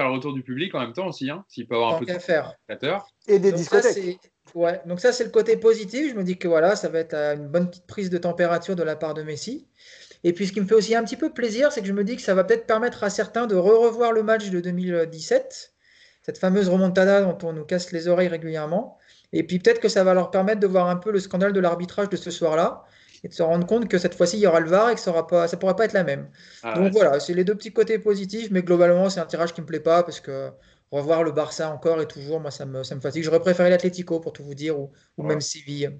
aura 0.00 0.08
le 0.08 0.14
retour 0.16 0.32
du 0.32 0.42
public 0.42 0.74
en 0.74 0.80
même 0.80 0.92
temps 0.92 1.06
aussi, 1.06 1.30
hein, 1.30 1.44
s'il 1.48 1.68
peut 1.68 1.76
avoir 1.76 1.94
un 1.94 1.98
peu 2.00 2.06
de 2.06 2.18
faire. 2.18 2.54
Et 3.28 3.38
des 3.38 3.52
discothèques. 3.52 4.18
Ouais, 4.54 4.80
donc 4.86 5.00
ça 5.00 5.12
c'est 5.12 5.24
le 5.24 5.30
côté 5.30 5.56
positif. 5.56 6.10
Je 6.10 6.14
me 6.16 6.22
dis 6.22 6.38
que 6.38 6.46
voilà, 6.46 6.76
ça 6.76 6.88
va 6.88 7.00
être 7.00 7.14
euh, 7.14 7.34
une 7.34 7.48
bonne 7.48 7.68
petite 7.68 7.86
prise 7.86 8.08
de 8.08 8.18
température 8.18 8.76
de 8.76 8.84
la 8.84 8.94
part 8.94 9.14
de 9.14 9.22
Messi. 9.22 9.66
Et 10.22 10.32
puis 10.32 10.46
ce 10.46 10.52
qui 10.52 10.60
me 10.60 10.66
fait 10.66 10.76
aussi 10.76 10.94
un 10.94 11.04
petit 11.04 11.16
peu 11.16 11.32
plaisir, 11.32 11.72
c'est 11.72 11.80
que 11.80 11.86
je 11.86 11.92
me 11.92 12.04
dis 12.04 12.16
que 12.16 12.22
ça 12.22 12.34
va 12.34 12.44
peut-être 12.44 12.66
permettre 12.66 13.02
à 13.04 13.10
certains 13.10 13.46
de 13.46 13.56
re-revoir 13.56 14.12
le 14.12 14.22
match 14.22 14.50
de 14.50 14.60
2017, 14.60 15.74
cette 16.22 16.38
fameuse 16.38 16.68
remontada 16.68 17.20
dont 17.22 17.36
on 17.42 17.52
nous 17.52 17.64
casse 17.64 17.90
les 17.92 18.08
oreilles 18.08 18.28
régulièrement. 18.28 18.96
Et 19.32 19.42
puis 19.42 19.58
peut-être 19.58 19.80
que 19.80 19.88
ça 19.88 20.04
va 20.04 20.14
leur 20.14 20.30
permettre 20.30 20.60
de 20.60 20.66
voir 20.68 20.88
un 20.88 20.96
peu 20.96 21.10
le 21.10 21.18
scandale 21.18 21.52
de 21.52 21.60
l'arbitrage 21.60 22.08
de 22.08 22.16
ce 22.16 22.30
soir-là 22.30 22.84
et 23.24 23.28
de 23.28 23.34
se 23.34 23.42
rendre 23.42 23.66
compte 23.66 23.88
que 23.88 23.98
cette 23.98 24.14
fois-ci 24.14 24.36
il 24.36 24.40
y 24.40 24.46
aura 24.46 24.60
le 24.60 24.68
VAR 24.68 24.90
et 24.90 24.94
que 24.94 25.00
ça 25.00 25.10
ne 25.10 25.56
pourra 25.56 25.76
pas 25.76 25.84
être 25.84 25.92
la 25.94 26.04
même. 26.04 26.28
Ah 26.62 26.78
donc 26.78 26.92
voilà, 26.92 27.18
c'est 27.18 27.34
les 27.34 27.42
deux 27.42 27.54
petits 27.56 27.72
côtés 27.72 27.98
positifs, 27.98 28.50
mais 28.52 28.62
globalement 28.62 29.10
c'est 29.10 29.20
un 29.20 29.26
tirage 29.26 29.52
qui 29.52 29.62
me 29.62 29.66
plaît 29.66 29.80
pas 29.80 30.04
parce 30.04 30.20
que 30.20 30.50
revoir 30.90 31.22
le 31.22 31.32
Barça 31.32 31.70
encore 31.70 32.00
et 32.00 32.06
toujours, 32.06 32.40
moi, 32.40 32.50
ça 32.50 32.66
me, 32.66 32.82
ça 32.82 32.94
me 32.94 33.00
fatigue. 33.00 33.22
J'aurais 33.22 33.40
préféré 33.40 33.70
l'Atlético, 33.70 34.20
pour 34.20 34.32
tout 34.32 34.44
vous 34.44 34.54
dire, 34.54 34.78
ou, 34.78 34.90
même 35.18 35.40
Séville. 35.40 35.90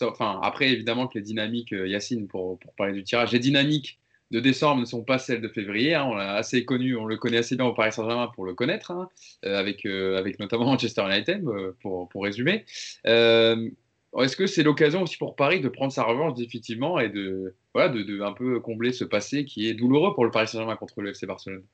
Enfin, 0.00 0.40
après, 0.42 0.70
évidemment 0.70 1.06
que 1.08 1.18
les 1.18 1.24
dynamiques, 1.24 1.72
euh, 1.72 1.86
Yacine, 1.86 2.26
pour, 2.26 2.58
pour, 2.58 2.74
parler 2.74 2.94
du 2.94 3.04
tirage, 3.04 3.32
les 3.32 3.38
dynamiques 3.38 4.00
de 4.30 4.40
décembre 4.40 4.80
ne 4.80 4.86
sont 4.86 5.04
pas 5.04 5.18
celles 5.18 5.40
de 5.40 5.48
février. 5.48 5.94
Hein. 5.94 6.04
on 6.04 6.14
l'a 6.14 6.34
assez 6.34 6.64
connu, 6.64 6.96
on 6.96 7.04
le 7.04 7.16
connaît 7.16 7.38
assez 7.38 7.56
bien 7.56 7.66
au 7.66 7.74
Paris 7.74 7.92
Saint-Germain 7.92 8.30
pour 8.34 8.44
le 8.44 8.54
connaître, 8.54 8.90
hein, 8.90 9.08
euh, 9.44 9.58
avec, 9.58 9.84
euh, 9.84 10.18
avec 10.18 10.38
notamment 10.38 10.64
Manchester 10.72 11.04
United, 11.06 11.44
pour, 11.80 12.08
pour 12.08 12.24
résumer. 12.24 12.64
Est-ce 13.04 14.36
que 14.36 14.46
c'est 14.46 14.62
l'occasion 14.62 15.02
aussi 15.02 15.18
pour 15.18 15.36
Paris 15.36 15.60
de 15.60 15.68
prendre 15.68 15.92
sa 15.92 16.02
revanche 16.02 16.34
définitivement 16.34 16.98
et 16.98 17.10
de, 17.10 17.54
voilà, 17.74 17.90
de, 17.90 18.02
de 18.02 18.22
un 18.22 18.32
peu 18.32 18.58
combler 18.58 18.92
ce 18.92 19.04
passé 19.04 19.44
qui 19.44 19.68
est 19.68 19.74
douloureux 19.74 20.14
pour 20.14 20.24
le 20.24 20.30
Paris 20.30 20.48
Saint-Germain 20.48 20.76
contre 20.76 21.02
le 21.02 21.10
FC 21.10 21.26
Barcelone? 21.26 21.64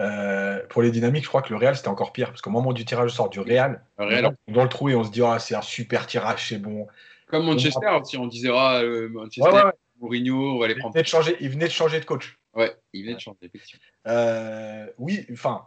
Euh, 0.00 0.60
pour 0.68 0.80
les 0.80 0.90
dynamiques, 0.90 1.24
je 1.24 1.28
crois 1.28 1.42
que 1.42 1.50
le 1.50 1.56
Real, 1.56 1.76
c'était 1.76 1.88
encore 1.88 2.12
pire. 2.12 2.28
Parce 2.28 2.40
qu'au 2.40 2.50
moment 2.50 2.72
du 2.72 2.84
tirage 2.84 3.12
au 3.12 3.14
sort 3.14 3.28
du 3.28 3.40
Real, 3.40 3.84
on 3.98 4.34
dans 4.48 4.62
le 4.62 4.68
trou 4.68 4.88
et 4.88 4.94
on 4.94 5.04
se 5.04 5.10
dit, 5.10 5.22
ah, 5.22 5.38
c'est 5.38 5.54
un 5.54 5.62
super 5.62 6.06
tirage, 6.06 6.48
c'est 6.48 6.58
bon. 6.58 6.86
Comme 7.26 7.44
Manchester, 7.44 7.98
si 8.04 8.16
on 8.16 8.26
disait, 8.26 8.50
ah, 8.52 8.82
Manchester, 9.10 9.70
Mourinho, 10.00 10.56
on 10.56 10.58
va 10.58 10.68
les 10.68 10.74
prendre. 10.74 10.92
Il 10.92 10.94
venait, 10.94 11.02
de 11.02 11.08
changer, 11.08 11.36
il 11.40 11.50
venait 11.50 11.66
de 11.66 11.72
changer 11.72 12.00
de 12.00 12.06
coach. 12.06 12.38
Ouais, 12.54 12.74
il 12.92 13.04
venait 13.04 13.14
de 13.14 13.20
changer, 13.20 13.38
effectivement. 13.42 13.84
Euh, 14.06 14.86
oui, 14.98 15.26
enfin, 15.30 15.66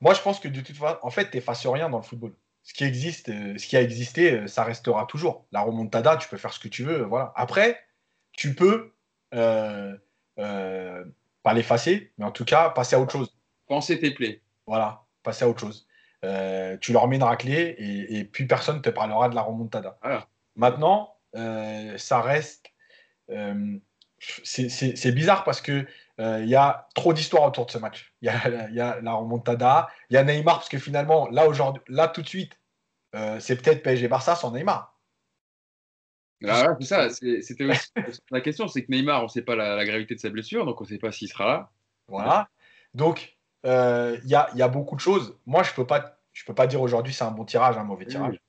moi, 0.00 0.14
je 0.14 0.22
pense 0.22 0.38
que 0.38 0.48
de 0.48 0.60
toute 0.60 0.76
façon, 0.76 0.98
en 1.02 1.10
fait, 1.10 1.30
tu 1.30 1.36
n'effaces 1.36 1.66
rien 1.66 1.90
dans 1.90 1.98
le 1.98 2.04
football. 2.04 2.32
Ce 2.62 2.72
qui 2.72 2.84
existe, 2.84 3.30
euh, 3.30 3.58
ce 3.58 3.66
qui 3.66 3.76
a 3.76 3.82
existé, 3.82 4.46
ça 4.46 4.62
restera 4.62 5.06
toujours. 5.06 5.44
La 5.50 5.62
remontada, 5.62 6.16
tu 6.16 6.28
peux 6.28 6.36
faire 6.36 6.52
ce 6.52 6.60
que 6.60 6.68
tu 6.68 6.84
veux. 6.84 7.02
Voilà. 7.02 7.32
Après, 7.34 7.80
tu 8.32 8.54
peux 8.54 8.92
pas 11.42 11.54
l'effacer, 11.54 12.12
mais 12.18 12.24
en 12.24 12.30
tout 12.30 12.44
cas, 12.44 12.70
passer 12.70 12.96
à 12.96 13.00
autre 13.00 13.12
chose. 13.12 13.34
Penser 13.70 14.00
tes 14.00 14.10
plaies. 14.10 14.42
Voilà, 14.66 15.04
passer 15.22 15.44
à 15.44 15.48
autre 15.48 15.60
chose. 15.60 15.86
Euh, 16.24 16.76
tu 16.78 16.92
leur 16.92 17.06
mets 17.06 17.14
une 17.14 17.22
raclée 17.22 17.76
et, 17.78 18.18
et, 18.18 18.24
puis 18.24 18.44
personne 18.44 18.78
ne 18.78 18.82
te 18.82 18.90
parlera 18.90 19.28
de 19.28 19.36
la 19.36 19.42
remontada. 19.42 19.96
Maintenant, 20.56 21.14
euh, 21.36 21.96
ça 21.96 22.20
reste. 22.20 22.66
Euh, 23.30 23.78
c'est 24.18 25.14
bizarre 25.14 25.44
parce 25.44 25.60
que 25.60 25.86
il 26.18 26.48
y 26.48 26.56
a 26.56 26.88
trop 26.96 27.12
d'histoires 27.12 27.44
autour 27.44 27.66
de 27.66 27.70
ce 27.70 27.78
match. 27.78 28.12
Il 28.22 28.28
y, 28.28 28.74
y, 28.74 28.80
a 28.80 29.00
la 29.00 29.12
remontada, 29.12 29.88
il 30.10 30.14
y 30.14 30.16
a 30.16 30.24
Neymar 30.24 30.56
parce 30.56 30.68
que 30.68 30.78
finalement, 30.78 31.28
là 31.28 31.46
aujourd'hui, 31.46 31.80
là 31.86 32.08
tout 32.08 32.22
de 32.22 32.28
suite, 32.28 32.58
c'est 33.38 33.62
peut-être 33.62 33.84
PSG 33.84 34.08
Barça 34.08 34.34
sans 34.34 34.50
Neymar. 34.50 34.98
Ah 36.44 36.74
c'est 36.80 36.86
ça. 36.86 37.08
C'était 37.08 37.68
la 38.32 38.40
question, 38.40 38.66
c'est 38.66 38.84
que 38.84 38.90
Neymar, 38.90 39.20
on 39.20 39.24
ne 39.26 39.28
sait 39.28 39.42
pas 39.42 39.54
la, 39.54 39.76
la, 39.76 39.84
gravité 39.84 40.16
de 40.16 40.20
sa 40.20 40.28
blessure, 40.28 40.66
donc 40.66 40.80
on 40.80 40.84
ne 40.84 40.88
sait 40.88 40.98
pas 40.98 41.12
s'il 41.12 41.28
sera 41.28 41.46
là. 41.46 41.70
Voilà. 42.08 42.48
Donc 42.94 43.38
il 43.64 43.70
euh, 43.70 44.16
y, 44.24 44.34
a, 44.34 44.48
y, 44.54 44.62
a, 44.62 44.68
beaucoup 44.68 44.96
de 44.96 45.00
choses. 45.00 45.36
Moi, 45.46 45.62
je 45.62 45.70
ne 45.70 45.74
peux, 45.74 45.86
pas, 45.86 46.18
je 46.32 46.44
peux 46.44 46.54
pas 46.54 46.66
dire 46.66 46.80
aujourd'hui 46.80 47.12
c'est 47.12 47.24
un 47.24 47.30
bon 47.30 47.44
tirage, 47.44 47.76
un 47.76 47.84
mauvais 47.84 48.06
tirage. 48.06 48.40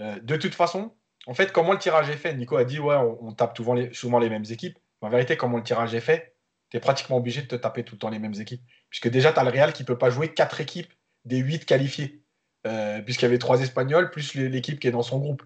Euh, 0.00 0.18
de 0.20 0.36
toute 0.36 0.54
façon, 0.54 0.94
en 1.26 1.34
fait, 1.34 1.52
comment 1.52 1.72
le 1.72 1.78
tirage 1.78 2.10
est 2.10 2.16
fait? 2.16 2.34
Nico 2.34 2.56
a 2.56 2.64
dit 2.64 2.78
ouais, 2.78 2.96
on, 2.96 3.32
tape 3.32 3.56
souvent 3.56 3.74
les, 3.74 3.92
souvent 3.94 4.18
les 4.18 4.28
mêmes 4.28 4.44
équipes. 4.50 4.78
En 5.00 5.08
vérité, 5.08 5.36
comment 5.36 5.56
le 5.56 5.62
tirage 5.62 5.94
est 5.94 6.00
fait 6.00 6.34
Tu 6.70 6.76
es 6.76 6.80
pratiquement 6.80 7.16
obligé 7.16 7.42
de 7.42 7.46
te 7.46 7.56
taper 7.56 7.82
tout 7.82 7.94
le 7.94 7.98
temps 7.98 8.10
les 8.10 8.18
mêmes 8.18 8.34
équipes. 8.34 8.62
Puisque 8.90 9.08
déjà, 9.08 9.32
tu 9.32 9.38
as 9.38 9.44
le 9.44 9.50
Real 9.50 9.72
qui 9.72 9.84
ne 9.84 9.86
peut 9.86 9.98
pas 9.98 10.10
jouer 10.10 10.34
quatre 10.34 10.60
équipes 10.60 10.92
des 11.24 11.38
huit 11.38 11.64
qualifiées. 11.64 12.22
Euh, 12.66 13.00
puisqu'il 13.00 13.24
y 13.24 13.26
avait 13.26 13.38
trois 13.38 13.60
Espagnols, 13.60 14.10
plus 14.10 14.34
l'équipe 14.34 14.80
qui 14.80 14.88
est 14.88 14.90
dans 14.90 15.02
son 15.02 15.18
groupe. 15.18 15.42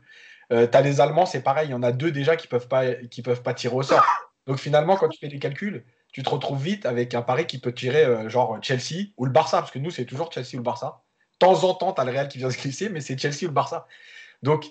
tu 0.51 0.57
as 0.57 0.81
les 0.81 1.01
Allemands, 1.01 1.27
c'est 1.27 1.43
pareil, 1.43 1.69
il 1.69 1.73
y 1.73 1.75
en 1.75 1.83
a 1.83 1.93
deux 1.93 2.11
déjà 2.11 2.37
qui 2.37 2.47
ne 2.47 2.51
peuvent, 2.51 2.69
pas, 2.69 2.95
qui 2.95 3.23
peuvent 3.23 3.43
pas 3.43 3.55
tirer 3.55 3.75
au 3.75 3.83
sort. 3.83 4.05
Donc 4.47 4.59
finalement, 4.59 4.97
quand 4.97 5.09
tu 5.09 5.19
fais 5.19 5.29
les 5.29 5.39
calculs, 5.39 5.85
tu 6.13 6.23
te 6.23 6.29
retrouves 6.31 6.63
vite 6.63 6.87
avec 6.87 7.15
un 7.15 7.23
pari 7.23 7.47
qui 7.47 7.59
peut 7.59 7.75
tirer 7.75 8.05
euh, 8.05 8.29
genre 8.29 8.59
Chelsea 8.63 9.09
ou 9.17 9.25
le 9.25 9.33
Barça, 9.33 9.59
parce 9.59 9.71
que 9.71 9.79
nous, 9.79 9.91
c'est 9.91 10.05
toujours 10.05 10.31
Chelsea 10.31 10.55
ou 10.55 10.59
le 10.59 10.63
Barça. 10.63 11.03
De 11.33 11.39
temps 11.39 11.65
en 11.65 11.75
temps, 11.75 11.93
tu 11.93 12.01
as 12.01 12.05
le 12.05 12.13
Real 12.13 12.29
qui 12.29 12.39
vient 12.39 12.51
se 12.51 12.61
glisser, 12.61 12.89
mais 12.91 13.01
c'est 13.01 13.19
Chelsea 13.19 13.45
ou 13.45 13.47
le 13.47 13.53
Barça. 13.53 13.87
Donc, 14.43 14.67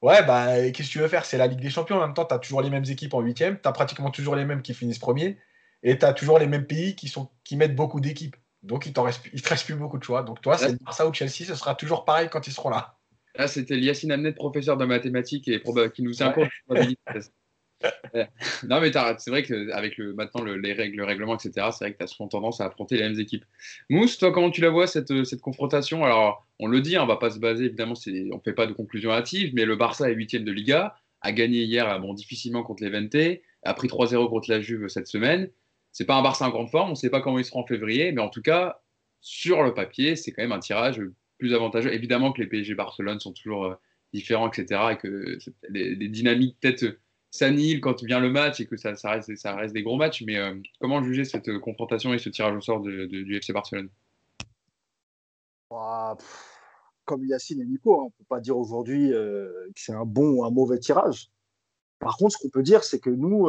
ouais, 0.00 0.24
bah, 0.24 0.70
qu'est-ce 0.70 0.88
que 0.88 0.92
tu 0.92 0.98
veux 0.98 1.08
faire? 1.08 1.24
C'est 1.26 1.38
la 1.38 1.46
Ligue 1.46 1.60
des 1.60 1.70
Champions. 1.70 1.96
En 1.96 2.00
même 2.00 2.14
temps, 2.14 2.24
tu 2.24 2.34
as 2.34 2.38
toujours 2.38 2.62
les 2.62 2.70
mêmes 2.70 2.86
équipes 2.88 3.14
en 3.14 3.20
huitième, 3.20 3.60
tu 3.60 3.68
as 3.68 3.72
pratiquement 3.72 4.10
toujours 4.10 4.34
les 4.34 4.44
mêmes 4.44 4.62
qui 4.62 4.72
finissent 4.72 4.98
premier, 4.98 5.38
et 5.82 5.98
tu 5.98 6.04
as 6.06 6.14
toujours 6.14 6.38
les 6.38 6.46
mêmes 6.46 6.66
pays 6.66 6.96
qui, 6.96 7.08
sont, 7.08 7.28
qui 7.44 7.56
mettent 7.56 7.76
beaucoup 7.76 8.00
d'équipes. 8.00 8.36
Donc, 8.62 8.86
il 8.86 8.92
ne 8.96 9.00
reste, 9.00 9.22
te 9.30 9.48
reste 9.48 9.66
plus 9.66 9.74
beaucoup 9.74 9.98
de 9.98 10.04
choix. 10.04 10.22
Donc, 10.22 10.40
toi, 10.40 10.56
c'est 10.56 10.82
Barça 10.82 11.06
ou 11.06 11.12
Chelsea, 11.12 11.44
ce 11.44 11.54
sera 11.54 11.74
toujours 11.74 12.04
pareil 12.04 12.28
quand 12.30 12.46
ils 12.46 12.52
seront 12.52 12.70
là. 12.70 12.96
Là, 13.34 13.46
c'était 13.48 13.78
Yacine 13.78 14.12
Amnet, 14.12 14.32
professeur 14.32 14.76
de 14.76 14.84
mathématiques 14.84 15.48
et 15.48 15.62
qui 15.94 16.02
nous 16.02 16.22
impose 16.22 16.48
non, 18.68 18.80
mais 18.80 18.92
c'est 19.18 19.30
vrai 19.30 19.42
qu'avec 19.42 19.96
le, 19.96 20.14
maintenant 20.14 20.42
le, 20.42 20.56
les 20.56 20.72
règles, 20.72 20.98
le 20.98 21.04
règlement, 21.04 21.34
etc., 21.34 21.68
c'est 21.72 21.84
vrai 21.84 21.92
que 21.92 21.98
tu 21.98 22.04
as 22.04 22.06
souvent 22.06 22.28
tendance 22.28 22.60
à 22.60 22.66
affronter 22.66 22.96
les 22.96 23.02
mêmes 23.02 23.18
équipes. 23.18 23.44
Mousse, 23.90 24.18
toi, 24.18 24.32
comment 24.32 24.50
tu 24.50 24.60
la 24.60 24.70
vois, 24.70 24.86
cette, 24.86 25.24
cette 25.24 25.40
confrontation? 25.40 26.04
Alors, 26.04 26.46
on 26.58 26.66
le 26.66 26.80
dit, 26.80 26.98
on 26.98 27.06
va 27.06 27.16
pas 27.16 27.30
se 27.30 27.38
baser, 27.38 27.66
évidemment, 27.66 27.94
on 28.06 28.36
ne 28.36 28.42
fait 28.44 28.52
pas 28.52 28.66
de 28.66 28.72
conclusion 28.72 29.10
hâtive, 29.10 29.52
mais 29.54 29.64
le 29.64 29.76
Barça 29.76 30.10
est 30.10 30.14
huitième 30.14 30.44
de 30.44 30.52
Liga, 30.52 30.96
a 31.20 31.32
gagné 31.32 31.62
hier 31.62 32.00
bon, 32.00 32.14
difficilement 32.14 32.62
contre 32.62 32.84
les 32.84 33.40
a 33.64 33.74
pris 33.74 33.88
3-0 33.88 34.28
contre 34.28 34.50
la 34.50 34.60
Juve 34.60 34.88
cette 34.88 35.06
semaine. 35.06 35.48
C'est 35.92 36.04
pas 36.04 36.16
un 36.16 36.22
Barça 36.22 36.46
en 36.46 36.50
grande 36.50 36.70
forme, 36.70 36.88
on 36.88 36.92
ne 36.92 36.96
sait 36.96 37.10
pas 37.10 37.20
comment 37.20 37.38
il 37.38 37.44
sera 37.44 37.60
en 37.60 37.66
février, 37.66 38.12
mais 38.12 38.20
en 38.20 38.28
tout 38.28 38.42
cas, 38.42 38.80
sur 39.20 39.62
le 39.62 39.72
papier, 39.74 40.16
c'est 40.16 40.32
quand 40.32 40.42
même 40.42 40.52
un 40.52 40.58
tirage 40.58 41.00
plus 41.38 41.54
avantageux. 41.54 41.92
Évidemment 41.92 42.32
que 42.32 42.40
les 42.40 42.48
PSG 42.48 42.74
Barcelone 42.74 43.20
sont 43.20 43.32
toujours 43.32 43.66
euh, 43.66 43.74
différents, 44.12 44.50
etc., 44.50 44.80
et 44.92 44.96
que 44.96 45.38
les, 45.68 45.94
les 45.94 46.08
dynamiques 46.08 46.56
peut-être 46.60 46.98
s'annihile 47.32 47.80
quand 47.80 48.04
vient 48.04 48.20
le 48.20 48.30
match 48.30 48.60
et 48.60 48.66
que 48.66 48.76
ça, 48.76 48.92
reste, 49.10 49.72
des 49.72 49.82
gros 49.82 49.96
matchs. 49.96 50.22
Mais 50.24 50.36
euh, 50.38 50.54
comment 50.78 51.02
juger 51.02 51.24
cette 51.24 51.48
euh, 51.48 51.58
confrontation 51.58 52.14
et 52.14 52.18
ce 52.18 52.28
tirage 52.28 52.54
au 52.54 52.60
sort 52.60 52.80
du 52.80 53.36
FC 53.36 53.52
Barcelone? 53.52 53.88
Comme 57.06 57.24
Yacine 57.24 57.62
et 57.62 57.64
Nico, 57.64 57.94
hein, 57.94 58.02
on 58.02 58.06
ne 58.06 58.10
peut 58.10 58.26
pas 58.28 58.40
dire 58.40 58.56
aujourd'hui 58.56 59.12
euh, 59.12 59.48
que 59.74 59.80
c'est 59.80 59.94
un 59.94 60.04
bon 60.04 60.28
ou 60.28 60.44
un 60.44 60.50
mauvais 60.50 60.78
tirage. 60.78 61.30
Par 61.98 62.16
contre, 62.18 62.36
ce 62.36 62.38
qu'on 62.42 62.50
peut 62.50 62.62
dire, 62.62 62.84
c'est 62.84 62.98
que 62.98 63.10
nous, 63.10 63.48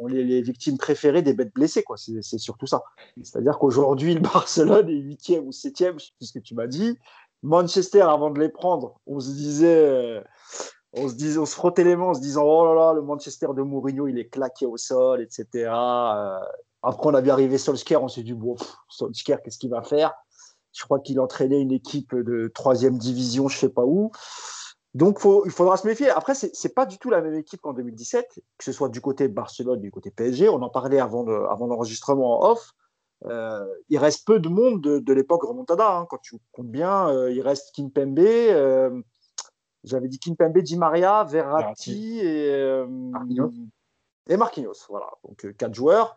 on 0.00 0.08
est 0.08 0.24
les 0.24 0.40
victimes 0.40 0.78
préférées 0.78 1.20
des 1.20 1.34
bêtes 1.34 1.52
blessées. 1.52 1.84
C'est 1.96 2.38
surtout 2.38 2.66
ça. 2.66 2.82
C'est-à-dire 3.22 3.58
qu'aujourd'hui, 3.58 4.14
le 4.14 4.20
Barcelone 4.20 4.88
est 4.88 4.96
huitième 4.96 5.46
ou 5.46 5.52
septième, 5.52 6.00
je 6.00 6.06
sais 6.06 6.12
ce 6.20 6.32
que 6.32 6.38
tu 6.38 6.54
m'as 6.54 6.66
dit. 6.66 6.96
Manchester, 7.42 8.00
avant 8.00 8.30
de 8.30 8.40
les 8.40 8.48
prendre, 8.48 8.98
on 9.06 9.20
se 9.20 9.30
disait 9.32 10.22
on 10.92 11.08
se, 11.08 11.14
disait, 11.14 11.38
on 11.38 11.46
se 11.46 11.54
frottait 11.54 11.84
les 11.84 11.96
mains 11.96 12.06
en 12.06 12.14
se 12.14 12.20
disant 12.20 12.44
oh 12.44 12.66
là 12.66 12.74
là, 12.74 12.92
le 12.94 13.02
Manchester 13.02 13.48
de 13.54 13.62
Mourinho, 13.62 14.08
il 14.08 14.18
est 14.18 14.28
claqué 14.28 14.66
au 14.66 14.76
sol, 14.76 15.22
etc. 15.22 15.46
Euh, 15.54 16.38
après, 16.82 17.08
on 17.08 17.14
a 17.14 17.20
vu 17.20 17.30
arriver 17.30 17.58
Solskjaer, 17.58 18.02
on 18.02 18.08
s'est 18.08 18.22
dit 18.22 18.32
bon, 18.32 18.56
Solskjaer, 18.88 19.42
qu'est-ce 19.42 19.58
qu'il 19.58 19.70
va 19.70 19.82
faire? 19.82 20.14
Je 20.72 20.84
crois 20.84 21.00
qu'il 21.00 21.20
entraînait 21.20 21.60
une 21.60 21.72
équipe 21.72 22.14
de 22.14 22.50
troisième 22.54 22.98
division, 22.98 23.48
je 23.48 23.58
sais 23.58 23.68
pas 23.68 23.84
où. 23.84 24.10
Donc, 24.94 25.20
il 25.44 25.50
faudra 25.52 25.76
se 25.76 25.86
méfier. 25.86 26.10
Après, 26.10 26.34
c'est 26.34 26.52
n'est 26.64 26.70
pas 26.70 26.86
du 26.86 26.98
tout 26.98 27.10
la 27.10 27.20
même 27.20 27.34
équipe 27.34 27.60
qu'en 27.60 27.72
2017, 27.72 28.40
que 28.58 28.64
ce 28.64 28.72
soit 28.72 28.88
du 28.88 29.00
côté 29.00 29.28
Barcelone, 29.28 29.80
du 29.80 29.90
côté 29.90 30.10
PSG. 30.10 30.48
On 30.48 30.62
en 30.62 30.68
parlait 30.68 30.98
avant, 30.98 31.26
avant 31.46 31.66
l'enregistrement 31.66 32.40
en 32.40 32.50
off. 32.52 32.72
Euh, 33.26 33.66
il 33.88 33.98
reste 33.98 34.26
peu 34.26 34.40
de 34.40 34.48
monde 34.48 34.80
de, 34.80 35.12
l'époque 35.12 35.42
remontada. 35.42 35.98
Hein. 35.98 36.06
Quand 36.08 36.18
tu 36.18 36.36
comptes 36.52 36.70
bien, 36.70 37.08
euh, 37.08 37.30
il 37.30 37.42
reste 37.42 37.74
Kimpembe, 37.74 38.18
euh, 38.18 39.00
j'avais 39.84 40.08
dit 40.08 40.18
Kimpembe, 40.18 40.58
Di 40.58 40.76
Maria, 40.76 41.24
Verratti 41.24 42.20
et, 42.20 42.50
euh, 42.52 42.86
Marquinhos. 42.86 43.52
et 44.28 44.36
Marquinhos. 44.36 44.86
Voilà, 44.88 45.06
donc 45.26 45.44
euh, 45.44 45.52
quatre 45.52 45.74
joueurs. 45.74 46.16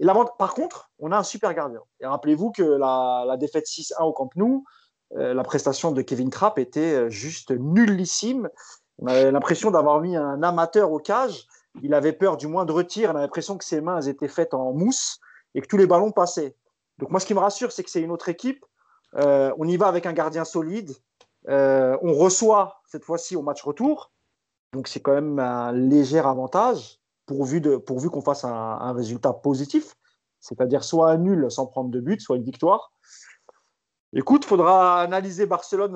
Et 0.00 0.06
par 0.38 0.54
contre, 0.54 0.90
on 0.98 1.10
a 1.10 1.18
un 1.18 1.22
super 1.22 1.54
gardien. 1.54 1.80
Et 2.00 2.06
rappelez-vous 2.06 2.52
que 2.52 2.62
la, 2.62 3.36
défaite 3.36 3.66
6-1 3.66 4.04
au 4.04 4.12
Camp 4.12 4.30
Nou, 4.36 4.64
euh, 5.16 5.34
la 5.34 5.42
prestation 5.42 5.90
de 5.90 6.02
Kevin 6.02 6.30
Trapp 6.30 6.58
était 6.58 7.10
juste 7.10 7.50
nullissime. 7.50 8.48
On 8.98 9.06
avait 9.08 9.32
l'impression 9.32 9.70
d'avoir 9.70 10.00
mis 10.00 10.16
un 10.16 10.42
amateur 10.42 10.92
au 10.92 10.98
cage. 10.98 11.48
Il 11.82 11.94
avait 11.94 12.12
peur 12.12 12.36
du 12.36 12.46
moindre 12.46 12.82
tir. 12.82 13.10
On 13.12 13.16
a 13.16 13.20
l'impression 13.20 13.58
que 13.58 13.64
ses 13.64 13.80
mains 13.80 14.00
étaient 14.02 14.28
faites 14.28 14.54
en 14.54 14.72
mousse 14.72 15.18
et 15.54 15.60
que 15.60 15.66
tous 15.66 15.78
les 15.78 15.86
ballons 15.86 16.12
passaient. 16.12 16.54
Donc 16.98 17.10
moi, 17.10 17.18
ce 17.18 17.26
qui 17.26 17.34
me 17.34 17.40
rassure, 17.40 17.72
c'est 17.72 17.82
que 17.82 17.90
c'est 17.90 18.02
une 18.02 18.12
autre 18.12 18.28
équipe. 18.28 18.64
on 19.14 19.66
y 19.66 19.76
va 19.76 19.88
avec 19.88 20.06
un 20.06 20.12
gardien 20.12 20.44
solide, 20.44 20.92
on 21.48 22.12
reçoit 22.12 22.80
cette 22.86 23.04
fois-ci 23.04 23.36
au 23.36 23.42
match 23.42 23.62
retour. 23.62 24.12
Donc 24.72 24.88
c'est 24.88 25.00
quand 25.00 25.14
même 25.14 25.38
un 25.38 25.72
léger 25.72 26.18
avantage 26.18 26.98
pourvu, 27.26 27.60
pourvu 27.80 28.10
qu'on 28.10 28.22
fasse 28.22 28.44
un, 28.44 28.92
résultat 28.92 29.32
positif, 29.32 29.94
c'est-à-dire 30.40 30.82
soit 30.82 31.10
un 31.10 31.18
nul 31.18 31.50
sans 31.50 31.66
prendre 31.66 31.90
de 31.90 32.00
but, 32.00 32.20
soit 32.20 32.36
une 32.36 32.42
victoire. 32.42 32.92
Écoute, 34.14 34.44
il 34.46 34.48
faudra 34.48 35.02
analyser 35.02 35.44
Barcelone 35.44 35.94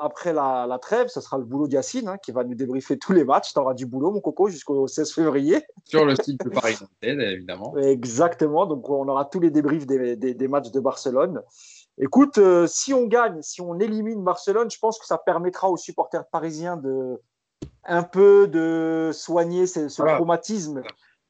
après 0.00 0.32
la, 0.32 0.78
trêve. 0.80 1.08
Ce 1.08 1.20
sera 1.20 1.36
le 1.36 1.44
boulot 1.44 1.68
d'Yacine 1.68 2.08
hein, 2.08 2.16
qui 2.16 2.32
va 2.32 2.44
nous 2.44 2.54
débriefer 2.54 2.98
tous 2.98 3.12
les 3.12 3.24
matchs. 3.24 3.52
Tu 3.52 3.58
auras 3.58 3.74
du 3.74 3.84
boulot, 3.84 4.10
mon 4.10 4.22
coco, 4.22 4.48
jusqu'au 4.48 4.86
16 4.86 5.12
février. 5.12 5.62
Sur 5.84 6.06
le 6.06 6.16
site 6.16 6.42
de 6.42 6.48
Paris 6.48 6.78
évidemment. 7.02 7.76
Exactement. 7.76 8.64
Donc, 8.64 8.88
on 8.88 9.06
aura 9.06 9.26
tous 9.26 9.40
les 9.40 9.50
débriefs 9.50 9.86
des 9.86 10.48
matchs 10.48 10.70
de 10.70 10.80
Barcelone. 10.80 11.42
Écoute, 11.98 12.38
euh, 12.38 12.66
si 12.66 12.92
on 12.92 13.06
gagne, 13.06 13.40
si 13.40 13.60
on 13.60 13.78
élimine 13.78 14.22
Barcelone, 14.22 14.70
je 14.70 14.78
pense 14.78 14.98
que 14.98 15.06
ça 15.06 15.16
permettra 15.16 15.70
aux 15.70 15.78
supporters 15.78 16.26
parisiens 16.26 16.76
de 16.76 17.20
un 17.84 18.02
peu 18.02 18.48
de 18.48 19.10
soigner 19.14 19.66
ce, 19.66 19.86
traumatisme 19.88 20.82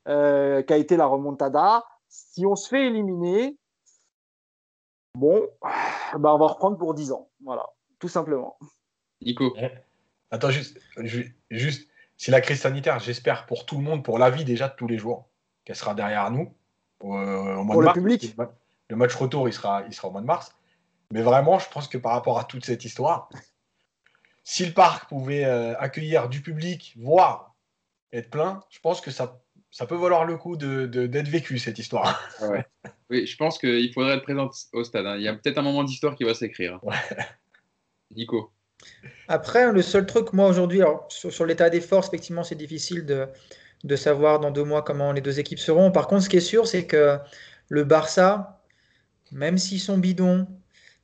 euh, 0.09 0.63
qu'a 0.63 0.77
été 0.77 0.97
la 0.97 1.07
remontada. 1.07 1.85
Si 2.09 2.47
on 2.47 2.57
se 2.57 2.69
fait 2.69 2.87
éliminer, 2.87 3.57
bon, 5.15 5.47
bah 6.19 6.35
on 6.35 6.39
va 6.39 6.47
reprendre 6.47 6.79
pour 6.79 6.95
10 6.95 7.13
ans. 7.13 7.29
Voilà, 7.45 7.67
tout 7.99 8.09
simplement. 8.09 8.59
Nico. 9.21 9.55
Eh, 9.59 9.69
attends, 10.31 10.51
juste, 10.51 10.81
juste, 11.51 11.89
si 12.17 12.31
la 12.31 12.41
crise 12.41 12.61
sanitaire, 12.61 12.99
j'espère 12.99 13.47
pour 13.47 13.67
tout 13.67 13.77
le 13.77 13.83
monde, 13.83 14.03
pour 14.03 14.19
la 14.19 14.31
vie 14.31 14.45
déjà 14.45 14.69
de 14.69 14.75
tous 14.75 14.87
les 14.87 14.99
jours, 14.99 15.29
qu'elle 15.65 15.77
sera 15.77 15.95
derrière 15.95 16.31
nous 16.31 16.53
au, 17.01 17.17
euh, 17.17 17.57
au 17.57 17.65
mois 17.65 17.75
pour 17.75 17.83
le 17.83 17.93
public. 17.93 18.35
Le 18.89 18.97
match 18.97 19.15
retour, 19.15 19.49
il 19.49 19.53
sera, 19.53 19.83
il 19.87 19.95
sera 19.95 20.09
au 20.09 20.11
mois 20.13 20.21
de 20.21 20.27
mars. 20.27 20.53
Mais 21.13 21.23
vraiment, 21.23 21.59
je 21.59 21.69
pense 21.69 21.89
que 21.89 21.99
par 21.99 22.13
rapport 22.13 22.39
à 22.39 22.45
toute 22.45 22.65
cette 22.65 22.85
histoire, 22.85 23.29
si 24.45 24.65
le 24.65 24.73
parc 24.73 25.09
pouvait 25.09 25.45
euh, 25.45 25.77
accueillir 25.79 26.29
du 26.29 26.41
public, 26.41 26.95
voire 26.97 27.55
être 28.13 28.31
plein, 28.31 28.63
je 28.71 28.79
pense 28.81 29.01
que 29.01 29.11
ça, 29.11 29.41
ça 29.71 29.87
peut 29.87 29.97
valoir 29.97 30.25
le 30.25 30.37
coup 30.37 30.57
d'être 30.57 30.91
de, 30.91 31.31
vécu, 31.31 31.59
cette 31.59 31.79
histoire. 31.79 32.21
Oui, 33.09 33.25
je 33.25 33.37
pense 33.37 33.57
qu'il 33.59 33.93
faudrait 33.93 34.17
être 34.17 34.25
présent 34.25 34.51
au 34.73 34.83
stade. 34.83 35.07
Hein. 35.07 35.15
Il 35.17 35.23
y 35.23 35.29
a 35.29 35.33
peut-être 35.33 35.59
un 35.59 35.63
moment 35.63 35.85
d'histoire 35.85 36.17
qui 36.17 36.25
va 36.25 36.35
s'écrire. 36.35 36.81
Nico. 38.17 38.51
Après, 39.29 39.71
le 39.71 39.81
seul 39.81 40.07
truc, 40.07 40.33
moi, 40.33 40.49
aujourd'hui, 40.49 40.81
sur, 41.09 41.33
sur 41.33 41.47
l'état 41.47 41.71
des 41.71 41.81
forces, 41.81 42.09
effectivement, 42.09 42.43
c'est 42.43 42.57
difficile 42.57 43.07
de, 43.07 43.29
de 43.85 43.97
savoir 43.97 44.41
dans 44.41 44.51
deux 44.51 44.65
mois 44.65 44.83
comment 44.83 45.13
les 45.13 45.21
deux 45.21 45.39
équipes 45.39 45.61
seront. 45.61 45.93
Par 45.93 46.09
contre, 46.09 46.25
ce 46.25 46.29
qui 46.29 46.39
est 46.39 46.41
sûr, 46.41 46.67
c'est 46.67 46.87
que 46.87 47.19
le 47.69 47.85
Barça, 47.85 48.61
même 49.33 49.59
s'ils 49.59 49.81
sont 49.81 49.99
bidons, 49.99 50.47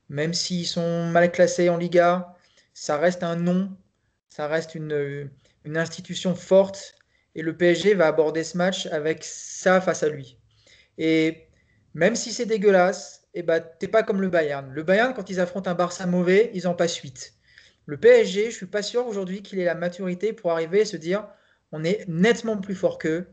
même 0.09 0.35
s'ils 0.35 0.67
sont 0.67 1.07
mal 1.07 1.31
classés 1.33 1.69
en 1.69 1.77
Liga, 1.77 2.35
ça 2.75 2.99
reste 2.99 3.23
un 3.23 3.37
nom, 3.37 3.71
ça 4.29 4.47
reste 4.47 4.75
une, 4.75 5.31
institution 5.75 6.35
forte. 6.35 6.95
Et 7.35 7.43
le 7.43 7.57
PSG 7.57 7.95
va 7.95 8.09
aborder 8.09 8.45
ce 8.45 8.59
match 8.59 8.87
avec 8.87 9.25
ça 9.25 9.81
face 9.81 10.03
à 10.03 10.09
lui. 10.09 10.39
Et 10.99 11.49
même 11.95 12.15
si 12.15 12.33
c'est 12.33 12.47
dégueulasse, 12.47 13.27
eh 13.35 13.43
ben, 13.43 13.65
t'es 13.79 13.89
pas 13.89 14.03
comme 14.03 14.21
le 14.21 14.29
Bayern. 14.29 14.71
Le 14.71 14.83
Bayern, 14.83 15.15
quand 15.15 15.31
ils 15.31 15.41
affrontent 15.41 15.71
un 15.71 15.75
Barça 15.75 16.07
mauvais, 16.07 16.51
ils 16.53 16.67
en 16.69 16.75
passent 16.75 16.97
8. 16.97 17.35
Le 17.87 17.97
PSG, 17.97 18.51
je 18.51 18.57
suis 18.57 18.67
pas 18.67 18.83
sûr 18.83 19.07
aujourd'hui 19.07 19.43
qu'il 19.43 19.59
ait 19.59 19.65
la 19.65 19.75
maturité 19.75 20.33
pour 20.33 20.53
arriver 20.53 20.81
et 20.81 20.85
se 20.85 20.97
dire 20.97 21.27
on 21.73 21.85
est 21.85 22.07
nettement 22.07 22.59
plus 22.59 22.75
fort 22.75 22.99
qu'eux, 22.99 23.27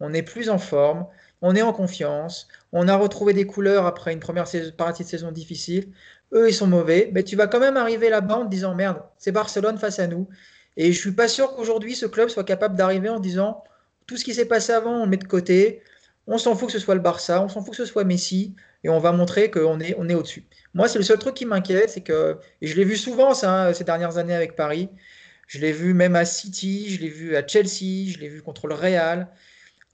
on 0.00 0.12
est 0.12 0.22
plus 0.22 0.50
en 0.50 0.58
forme, 0.58 1.06
on 1.42 1.54
est 1.54 1.62
en 1.62 1.72
confiance, 1.72 2.48
on 2.72 2.88
a 2.88 2.96
retrouvé 2.96 3.32
des 3.32 3.46
couleurs 3.46 3.86
après 3.86 4.12
une 4.12 4.20
première 4.20 4.46
partie 4.76 5.04
de 5.04 5.08
saison 5.08 5.32
difficile. 5.32 5.92
Eux, 6.32 6.48
ils 6.48 6.54
sont 6.54 6.66
mauvais, 6.66 7.10
mais 7.14 7.22
tu 7.22 7.36
vas 7.36 7.46
quand 7.46 7.60
même 7.60 7.76
arriver 7.76 8.10
là-bas 8.10 8.36
en 8.38 8.44
te 8.44 8.50
disant 8.50 8.74
merde, 8.74 9.02
c'est 9.18 9.32
Barcelone 9.32 9.78
face 9.78 9.98
à 9.98 10.06
nous. 10.06 10.28
Et 10.76 10.92
je 10.92 10.98
suis 10.98 11.12
pas 11.12 11.28
sûr 11.28 11.54
qu'aujourd'hui 11.54 11.94
ce 11.94 12.06
club 12.06 12.28
soit 12.28 12.44
capable 12.44 12.76
d'arriver 12.76 13.08
en 13.08 13.20
disant 13.20 13.64
tout 14.06 14.16
ce 14.16 14.24
qui 14.24 14.34
s'est 14.34 14.46
passé 14.46 14.72
avant, 14.72 15.00
on 15.00 15.04
le 15.04 15.10
met 15.10 15.16
de 15.16 15.24
côté. 15.24 15.82
On 16.26 16.38
s'en 16.38 16.56
fout 16.56 16.68
que 16.68 16.72
ce 16.72 16.78
soit 16.78 16.94
le 16.94 17.00
Barça, 17.00 17.42
on 17.42 17.48
s'en 17.48 17.60
fout 17.62 17.70
que 17.70 17.76
ce 17.76 17.84
soit 17.84 18.04
Messi, 18.04 18.54
et 18.82 18.88
on 18.88 18.98
va 18.98 19.12
montrer 19.12 19.50
qu'on 19.50 19.78
est, 19.80 19.94
on 19.98 20.08
est 20.08 20.14
au-dessus. 20.14 20.44
Moi, 20.74 20.88
c'est 20.88 20.98
le 20.98 21.04
seul 21.04 21.18
truc 21.18 21.34
qui 21.34 21.46
m'inquiète, 21.46 21.90
c'est 21.90 22.00
que, 22.00 22.38
et 22.60 22.66
je 22.66 22.76
l'ai 22.76 22.84
vu 22.84 22.96
souvent 22.96 23.32
ça, 23.32 23.72
ces 23.74 23.84
dernières 23.84 24.18
années 24.18 24.34
avec 24.34 24.56
Paris, 24.56 24.90
je 25.46 25.60
l'ai 25.60 25.72
vu 25.72 25.94
même 25.94 26.16
à 26.16 26.24
City, 26.24 26.90
je 26.90 27.00
l'ai 27.00 27.08
vu 27.08 27.36
à 27.36 27.46
Chelsea, 27.46 28.10
je 28.10 28.18
l'ai 28.18 28.28
vu 28.28 28.42
contre 28.42 28.66
le 28.66 28.74
Real 28.74 29.28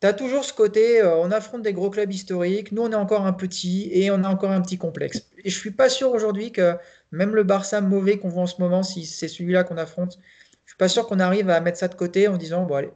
tu 0.02 0.08
as 0.08 0.12
toujours 0.12 0.44
ce 0.44 0.52
côté, 0.52 1.00
euh, 1.00 1.16
on 1.18 1.30
affronte 1.30 1.62
des 1.62 1.72
gros 1.72 1.88
clubs 1.88 2.12
historiques, 2.12 2.72
nous 2.72 2.82
on 2.82 2.90
est 2.90 2.96
encore 2.96 3.24
un 3.24 3.32
petit 3.32 3.88
et 3.92 4.10
on 4.10 4.24
a 4.24 4.28
encore 4.28 4.50
un 4.50 4.60
petit 4.60 4.76
complexe. 4.76 5.30
Et 5.44 5.48
je 5.48 5.56
suis 5.56 5.70
pas 5.70 5.88
sûr 5.88 6.10
aujourd'hui 6.10 6.50
que 6.50 6.74
même 7.12 7.36
le 7.36 7.44
Barça 7.44 7.80
mauvais 7.80 8.18
qu'on 8.18 8.28
voit 8.28 8.42
en 8.42 8.46
ce 8.48 8.60
moment, 8.60 8.82
si 8.82 9.06
c'est 9.06 9.28
celui-là 9.28 9.62
qu'on 9.62 9.76
affronte, 9.76 10.18
je 10.64 10.72
suis 10.72 10.76
pas 10.76 10.88
sûr 10.88 11.06
qu'on 11.06 11.20
arrive 11.20 11.50
à 11.50 11.60
mettre 11.60 11.78
ça 11.78 11.86
de 11.86 11.94
côté 11.94 12.26
en 12.26 12.36
disant, 12.36 12.64
bon 12.64 12.90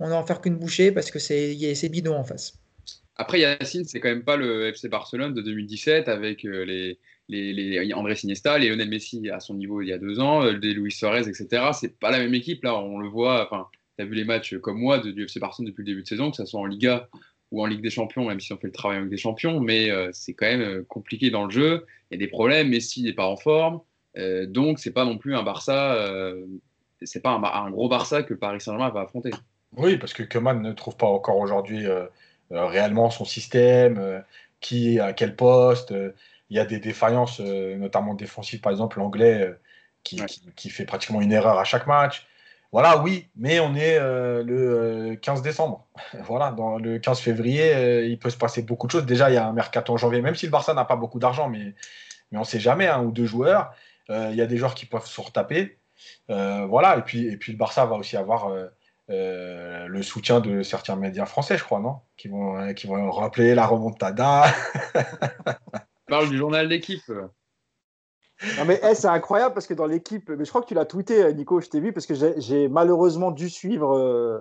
on 0.00 0.08
va 0.08 0.16
en 0.16 0.26
faire 0.26 0.40
qu'une 0.40 0.56
bouchée 0.56 0.90
parce 0.90 1.12
que 1.12 1.20
c'est 1.20 1.88
bidon 1.88 2.16
en 2.16 2.24
face. 2.24 2.54
Après, 3.14 3.38
Yacine, 3.38 3.84
c'est 3.84 4.00
quand 4.00 4.08
même 4.08 4.24
pas 4.24 4.36
le 4.36 4.66
FC 4.68 4.88
Barcelone 4.88 5.34
de 5.34 5.42
2017 5.42 6.08
avec 6.08 6.44
euh, 6.44 6.64
les, 6.64 6.98
les, 7.28 7.94
André 7.94 8.14
Iniesta, 8.24 8.58
Lionel 8.58 8.88
Messi 8.88 9.30
à 9.30 9.38
son 9.38 9.54
niveau 9.54 9.82
il 9.82 9.88
y 9.88 9.92
a 9.92 9.98
deux 9.98 10.18
ans, 10.18 10.42
euh, 10.42 10.58
des 10.58 10.72
Luis 10.72 10.90
Suarez, 10.90 11.28
etc. 11.28 11.70
C'est 11.78 12.00
pas 12.00 12.10
la 12.10 12.18
même 12.18 12.34
équipe 12.34 12.64
là, 12.64 12.74
on 12.76 12.98
le 12.98 13.08
voit. 13.08 13.48
Tu 14.00 14.06
as 14.06 14.08
vu 14.08 14.14
les 14.14 14.24
matchs 14.24 14.56
comme 14.58 14.78
moi 14.78 14.98
de, 14.98 15.10
du 15.10 15.24
FC 15.24 15.40
Barcelone 15.40 15.70
depuis 15.70 15.82
le 15.82 15.86
début 15.86 16.02
de 16.02 16.08
saison, 16.08 16.30
que 16.30 16.36
ce 16.36 16.46
soit 16.46 16.60
en 16.60 16.66
Liga 16.66 17.08
ou 17.50 17.62
en 17.62 17.66
Ligue 17.66 17.82
des 17.82 17.90
Champions, 17.90 18.26
même 18.26 18.40
si 18.40 18.52
on 18.52 18.56
fait 18.56 18.68
le 18.68 18.72
travail 18.72 18.98
en 18.98 19.02
Ligue 19.02 19.10
des 19.10 19.16
Champions, 19.16 19.60
mais 19.60 19.90
euh, 19.90 20.10
c'est 20.12 20.34
quand 20.34 20.46
même 20.46 20.60
euh, 20.60 20.84
compliqué 20.88 21.30
dans 21.30 21.44
le 21.44 21.50
jeu. 21.50 21.86
Il 22.10 22.14
y 22.14 22.16
a 22.16 22.18
des 22.18 22.30
problèmes. 22.30 22.68
Messi 22.68 23.02
n'est 23.02 23.12
pas 23.12 23.26
en 23.26 23.36
forme. 23.36 23.80
Euh, 24.16 24.46
donc, 24.46 24.78
c'est 24.78 24.92
pas 24.92 25.04
non 25.04 25.18
plus 25.18 25.36
un 25.36 25.42
Barça, 25.42 25.94
euh, 25.94 26.44
c'est 27.02 27.20
pas 27.20 27.30
un, 27.30 27.42
un, 27.42 27.70
gros 27.70 27.88
Barça 27.88 28.22
que 28.22 28.34
Paris 28.34 28.60
Saint-Germain 28.60 28.90
va 28.90 29.02
affronter. 29.02 29.30
Oui, 29.76 29.96
parce 29.98 30.12
que 30.12 30.22
Keman 30.22 30.60
ne 30.60 30.72
trouve 30.72 30.96
pas 30.96 31.06
encore 31.06 31.38
aujourd'hui 31.38 31.86
euh, 31.86 32.06
réellement 32.50 33.10
son 33.10 33.24
système, 33.24 34.24
qui 34.60 34.98
à 34.98 35.12
quel 35.12 35.36
poste. 35.36 35.94
Il 36.50 36.56
y 36.56 36.58
a 36.58 36.64
des 36.64 36.80
défaillances, 36.80 37.38
notamment 37.40 38.14
défensives, 38.14 38.60
par 38.60 38.72
exemple 38.72 38.98
l'anglais 38.98 39.54
qui, 40.02 40.16
qui, 40.26 40.42
qui, 40.56 40.70
fait 40.70 40.84
pratiquement 40.84 41.20
une 41.20 41.30
erreur 41.30 41.58
à 41.58 41.64
chaque 41.64 41.86
match. 41.86 42.26
Voilà, 42.72 43.02
oui, 43.02 43.28
mais 43.36 43.58
on 43.60 43.74
est 43.74 43.98
le 43.98 45.16
15 45.20 45.42
décembre. 45.42 45.86
voilà, 46.24 46.52
dans 46.52 46.78
le 46.78 46.98
15 46.98 47.20
février, 47.20 48.04
il 48.06 48.18
peut 48.18 48.30
se 48.30 48.36
passer 48.36 48.62
beaucoup 48.62 48.86
de 48.86 48.92
choses. 48.92 49.06
Déjà, 49.06 49.30
il 49.30 49.34
y 49.34 49.38
a 49.38 49.46
un 49.46 49.52
mercato 49.52 49.92
en 49.92 49.96
janvier, 49.96 50.22
même 50.22 50.36
si 50.36 50.46
le 50.46 50.52
Barça 50.52 50.72
n'a 50.74 50.84
pas 50.84 50.96
beaucoup 50.96 51.18
d'argent, 51.18 51.48
mais, 51.48 51.74
on 52.32 52.40
ne 52.40 52.44
sait 52.44 52.60
jamais, 52.60 52.86
un 52.86 53.02
ou 53.02 53.10
deux 53.10 53.26
joueurs. 53.26 53.74
Il 54.08 54.34
y 54.34 54.40
a 54.40 54.46
des 54.46 54.56
joueurs 54.56 54.74
qui 54.74 54.86
peuvent 54.86 55.06
se 55.06 55.20
retaper. 55.20 55.78
voilà, 56.28 56.96
et 56.98 57.02
puis, 57.02 57.26
et 57.26 57.36
puis 57.36 57.52
le 57.52 57.58
Barça 57.58 57.84
va 57.86 57.96
aussi 57.96 58.16
avoir 58.16 58.52
euh, 59.10 59.88
le 59.88 60.02
soutien 60.02 60.40
de 60.40 60.62
certains 60.62 60.94
médias 60.94 61.26
français, 61.26 61.58
je 61.58 61.64
crois, 61.64 61.80
non? 61.80 61.96
Qui 62.16 62.28
vont, 62.28 62.72
qui 62.74 62.86
vont 62.86 63.10
rappeler 63.10 63.54
la 63.56 63.66
remontada. 63.66 64.44
parle 66.06 66.28
du 66.28 66.36
journal 66.36 66.68
d'équipe. 66.68 67.10
Non 68.56 68.64
mais 68.64 68.80
hey, 68.82 68.96
c'est 68.96 69.08
incroyable 69.08 69.54
parce 69.54 69.66
que 69.66 69.74
dans 69.74 69.86
l'équipe, 69.86 70.30
mais 70.30 70.44
je 70.44 70.50
crois 70.50 70.62
que 70.62 70.66
tu 70.66 70.74
l'as 70.74 70.86
tweeté, 70.86 71.32
Nico, 71.34 71.60
je 71.60 71.68
t'ai 71.68 71.80
vu 71.80 71.92
parce 71.92 72.06
que 72.06 72.14
j'ai 72.14 72.68
malheureusement 72.68 73.30
dû 73.30 73.50
suivre 73.50 73.96
euh, 73.96 74.38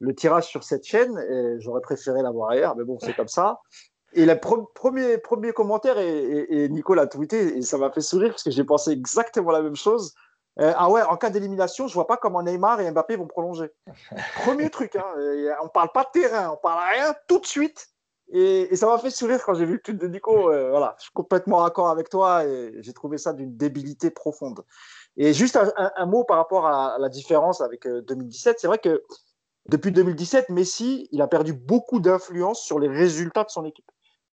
le 0.00 0.14
tirage 0.14 0.46
sur 0.46 0.64
cette 0.64 0.84
chaîne 0.84 1.16
j'aurais 1.58 1.80
préféré 1.80 2.22
l'avoir 2.22 2.50
ailleurs, 2.50 2.76
mais 2.76 2.84
bon, 2.84 2.98
c'est 3.00 3.14
comme 3.14 3.28
ça. 3.28 3.60
Et 4.14 4.26
le 4.26 4.38
premier, 4.38 5.18
premier 5.18 5.52
commentaire, 5.52 5.98
et, 5.98 6.68
Nico 6.68 6.94
l'a 6.94 7.06
tweeté, 7.06 7.56
et 7.56 7.62
ça 7.62 7.78
m'a 7.78 7.90
fait 7.90 8.00
sourire 8.00 8.30
parce 8.30 8.44
que 8.44 8.50
j'ai 8.50 8.64
pensé 8.64 8.92
exactement 8.92 9.50
la 9.50 9.62
même 9.62 9.76
chose. 9.76 10.14
Euh, 10.60 10.72
ah 10.76 10.88
ouais, 10.88 11.02
en 11.02 11.16
cas 11.16 11.30
d'élimination, 11.30 11.88
je 11.88 11.94
vois 11.94 12.06
pas 12.06 12.16
comment 12.16 12.42
Neymar 12.42 12.80
et 12.80 12.90
Mbappé 12.90 13.16
vont 13.16 13.26
prolonger. 13.26 13.70
Premier 14.44 14.70
truc, 14.70 14.94
hein, 14.94 15.04
on 15.62 15.68
parle 15.68 15.90
pas 15.92 16.04
de 16.04 16.20
terrain, 16.20 16.50
on 16.50 16.56
parle 16.56 16.80
rien 16.94 17.14
tout 17.26 17.40
de 17.40 17.46
suite. 17.46 17.88
Et, 18.36 18.74
ça 18.74 18.86
m'a 18.86 18.98
fait 18.98 19.10
sourire 19.10 19.40
quand 19.44 19.54
j'ai 19.54 19.64
vu 19.64 19.74
le 19.74 19.80
tweet 19.80 19.96
de 19.96 20.08
Nico. 20.08 20.50
Euh, 20.50 20.70
voilà, 20.70 20.96
je 20.98 21.04
suis 21.04 21.12
complètement 21.12 21.62
d'accord 21.62 21.88
avec 21.88 22.08
toi 22.08 22.44
et 22.44 22.74
j'ai 22.80 22.92
trouvé 22.92 23.16
ça 23.16 23.32
d'une 23.32 23.56
débilité 23.56 24.10
profonde. 24.10 24.64
Et 25.16 25.32
juste 25.32 25.56
un, 25.56 26.06
mot 26.06 26.24
par 26.24 26.38
rapport 26.38 26.66
à, 26.66 26.98
la 26.98 27.08
différence 27.08 27.60
avec 27.60 27.86
2017. 27.86 28.58
C'est 28.58 28.66
vrai 28.66 28.78
que 28.78 29.04
depuis 29.66 29.92
2017, 29.92 30.48
Messi, 30.48 31.08
il 31.12 31.22
a 31.22 31.28
perdu 31.28 31.52
beaucoup 31.52 32.00
d'influence 32.00 32.60
sur 32.60 32.80
les 32.80 32.88
résultats 32.88 33.44
de 33.44 33.50
son 33.50 33.64
équipe. 33.64 33.88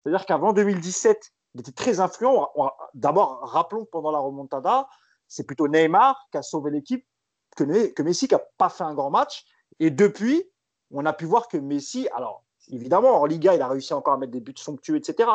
C'est-à-dire 0.04 0.26
qu'avant 0.26 0.52
2017, 0.52 1.32
il 1.54 1.62
était 1.62 1.72
très 1.72 2.02
influent. 2.02 2.52
D'abord, 2.96 3.40
rappelons 3.44 3.86
que 3.86 3.90
pendant 3.90 4.12
la 4.12 4.20
remontada, 4.20 4.90
c'est 5.30 5.46
plutôt 5.46 5.70
Neymar 5.70 6.28
qui 6.34 6.38
a 6.38 6.42
sauvé 6.42 6.70
l'équipe 6.70 7.08
que, 7.56 7.64
que 7.94 8.04
Messi 8.04 8.28
qui 8.28 8.36
n'a 8.36 8.44
pas 8.58 8.68
fait 8.68 8.84
un 8.84 8.94
grand 8.94 9.10
match. 9.10 9.46
Et 9.80 9.90
depuis, 9.90 10.44
on 10.92 11.06
a 11.06 11.14
pu 11.14 11.24
voir 11.24 11.48
que 11.48 11.58
Messi, 11.58 12.10
alors 12.14 12.45
évidemment, 12.72 13.20
en 13.22 13.26
Liga, 13.26 13.56
il 13.56 13.62
a 13.62 13.68
réussi 13.68 13.94
encore 13.94 14.14
à 14.14 14.18
mettre 14.18 14.32
des 14.32 14.40
buts 14.40 14.54
somptueux, 14.58 14.96
etc. 14.96 15.30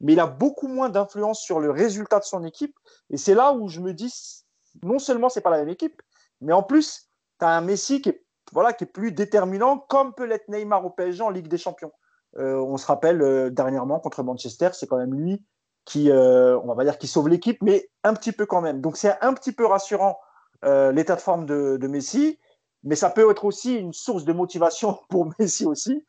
Mais 0.00 0.14
il 0.14 0.20
a 0.20 0.26
beaucoup 0.26 0.68
moins 0.68 0.88
d'influence 0.88 1.40
sur 1.40 1.60
le 1.60 1.70
résultat 1.70 2.18
de 2.18 2.24
son 2.24 2.44
équipe. 2.44 2.76
Et 3.10 3.16
c'est 3.16 3.34
là 3.34 3.52
où 3.52 3.68
je 3.68 3.80
me 3.80 3.92
dis, 3.92 4.12
non 4.82 4.98
seulement 4.98 5.28
c'est 5.28 5.40
pas 5.40 5.50
la 5.50 5.58
même 5.58 5.68
équipe, 5.68 6.00
mais 6.40 6.52
en 6.52 6.62
plus, 6.62 7.08
tu 7.38 7.44
as 7.44 7.50
un 7.50 7.60
Messi 7.60 8.02
qui 8.02 8.10
est, 8.10 8.24
voilà, 8.52 8.72
qui 8.72 8.84
est 8.84 8.88
plus 8.88 9.12
déterminant, 9.12 9.78
comme 9.78 10.14
peut 10.14 10.24
l'être 10.24 10.48
Neymar 10.48 10.84
au 10.84 10.90
PSG 10.90 11.22
en 11.22 11.30
Ligue 11.30 11.48
des 11.48 11.58
Champions. 11.58 11.92
Euh, 12.38 12.56
on 12.56 12.76
se 12.76 12.86
rappelle 12.86 13.22
euh, 13.22 13.50
dernièrement 13.50 14.00
contre 14.00 14.22
Manchester, 14.22 14.70
c'est 14.72 14.86
quand 14.86 14.96
même 14.96 15.14
lui 15.14 15.44
qui, 15.84 16.10
euh, 16.10 16.58
on 16.60 16.74
va 16.74 16.82
dire, 16.84 16.98
qui 16.98 17.06
sauve 17.06 17.28
l'équipe, 17.28 17.58
mais 17.62 17.90
un 18.04 18.14
petit 18.14 18.32
peu 18.32 18.46
quand 18.46 18.62
même. 18.62 18.80
Donc 18.80 18.96
c'est 18.96 19.20
un 19.20 19.34
petit 19.34 19.52
peu 19.52 19.66
rassurant 19.66 20.18
l'état 20.62 21.14
de 21.14 21.20
forme 21.20 21.44
de, 21.44 21.86
Messi, 21.86 22.38
mais 22.84 22.96
ça 22.96 23.10
peut 23.10 23.30
être 23.30 23.44
aussi 23.44 23.74
une 23.74 23.92
source 23.92 24.24
de 24.24 24.32
motivation 24.32 24.98
pour 25.10 25.28
Messi 25.38 25.66
aussi, 25.66 26.02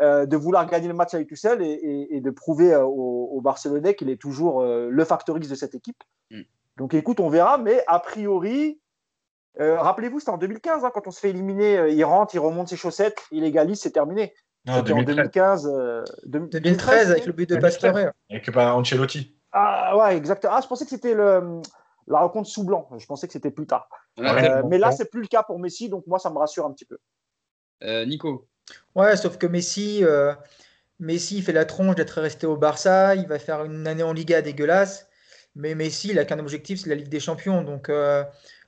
euh, 0.00 0.26
de 0.26 0.36
vouloir 0.36 0.68
gagner 0.68 0.88
le 0.88 0.94
match 0.94 1.14
avec 1.14 1.28
tout 1.28 1.36
seul 1.36 1.62
et, 1.62 2.20
de 2.20 2.30
prouver 2.30 2.74
aux, 2.76 3.40
Barcelonais 3.42 3.94
qu'il 3.94 4.10
est 4.10 4.20
toujours 4.20 4.62
le 4.64 5.04
facteur 5.04 5.36
X 5.36 5.48
de 5.48 5.54
cette 5.54 5.74
équipe. 5.74 6.02
Mm. 6.30 6.42
Donc 6.76 6.94
écoute, 6.94 7.20
on 7.20 7.28
verra, 7.28 7.58
mais 7.58 7.82
a 7.86 7.98
priori, 8.00 8.80
rappelez-vous, 9.58 10.18
c'était 10.18 10.32
en 10.32 10.38
2015, 10.38 10.84
hein, 10.84 10.90
quand 10.92 11.06
on 11.06 11.10
se 11.10 11.20
fait 11.20 11.30
éliminer, 11.30 11.90
il 11.92 12.04
rentre, 12.04 12.34
il 12.34 12.38
remonte 12.38 12.68
ses 12.68 12.76
chaussettes, 12.76 13.22
il 13.30 13.44
égalise, 13.44 13.80
c'est 13.80 13.92
terminé. 13.92 14.34
Non, 14.66 14.82
2015. 14.82 15.70
2013, 16.24 17.10
avec 17.10 17.26
le 17.26 17.32
but 17.32 17.48
de 17.50 17.56
Pastore. 17.56 17.96
Avec 18.30 18.50
bah, 18.50 18.74
Ancelotti. 18.74 19.36
Ah 19.52 19.96
ouais, 19.96 20.16
exactement. 20.16 20.54
Ah, 20.56 20.60
je 20.60 20.66
pensais 20.66 20.84
que 20.84 20.90
c'était 20.90 21.14
le, 21.14 21.60
la 22.06 22.18
rencontre 22.18 22.48
sous 22.48 22.64
blanc. 22.64 22.88
Je 22.98 23.06
pensais 23.06 23.26
que 23.26 23.32
c'était 23.32 23.50
plus 23.50 23.66
tard. 23.66 23.88
Euh, 24.18 24.62
mais 24.68 24.78
là, 24.78 24.92
c'est 24.92 25.10
plus 25.10 25.22
le 25.22 25.26
cas 25.28 25.42
pour 25.42 25.58
Messi, 25.58 25.88
donc 25.88 26.06
moi, 26.06 26.18
ça 26.18 26.30
me 26.30 26.38
rassure 26.38 26.66
un 26.66 26.72
petit 26.72 26.84
peu. 26.84 26.98
Euh, 27.82 28.04
Nico. 28.04 28.46
Ouais, 28.94 29.16
sauf 29.16 29.38
que 29.38 29.46
Messi, 29.46 30.04
euh, 30.04 30.34
Messi 31.00 31.42
fait 31.42 31.52
la 31.52 31.64
tronche 31.64 31.96
d'être 31.96 32.20
resté 32.20 32.46
au 32.46 32.56
Barça. 32.56 33.14
Il 33.16 33.26
va 33.26 33.38
faire 33.38 33.64
une 33.64 33.86
année 33.86 34.02
en 34.02 34.12
Liga 34.12 34.42
dégueulasse. 34.42 35.08
Mais 35.56 35.74
Messi, 35.74 36.08
il 36.08 36.16
n'a 36.16 36.24
qu'un 36.24 36.38
objectif, 36.38 36.80
c'est 36.80 36.88
la 36.88 36.96
Ligue 36.96 37.08
des 37.08 37.20
Champions. 37.20 37.62
Donc, 37.62 37.88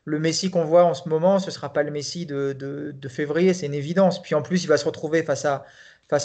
le 0.07 0.21
Messi 0.21 0.51
qu'on 0.51 0.65
voit 0.65 0.85
en 0.85 0.95
ce 0.95 1.09
moment, 1.09 1.41
ce 1.41 1.47
ne 1.47 1.51
sera 1.51 1.73
pas 1.73 1.83
le 1.83 1.91
Messi 1.91 2.27
de, 2.27 3.09
février, 3.09 3.53
c'est 3.53 3.67
une 3.67 3.75
évidence. 3.75 4.23
Puis 4.23 4.35
en 4.37 4.43
plus, 4.43 4.63
il 4.63 4.69
va 4.69 4.77
se 4.77 4.85
retrouver 4.85 5.25
face 5.25 5.45
à, 5.45 5.65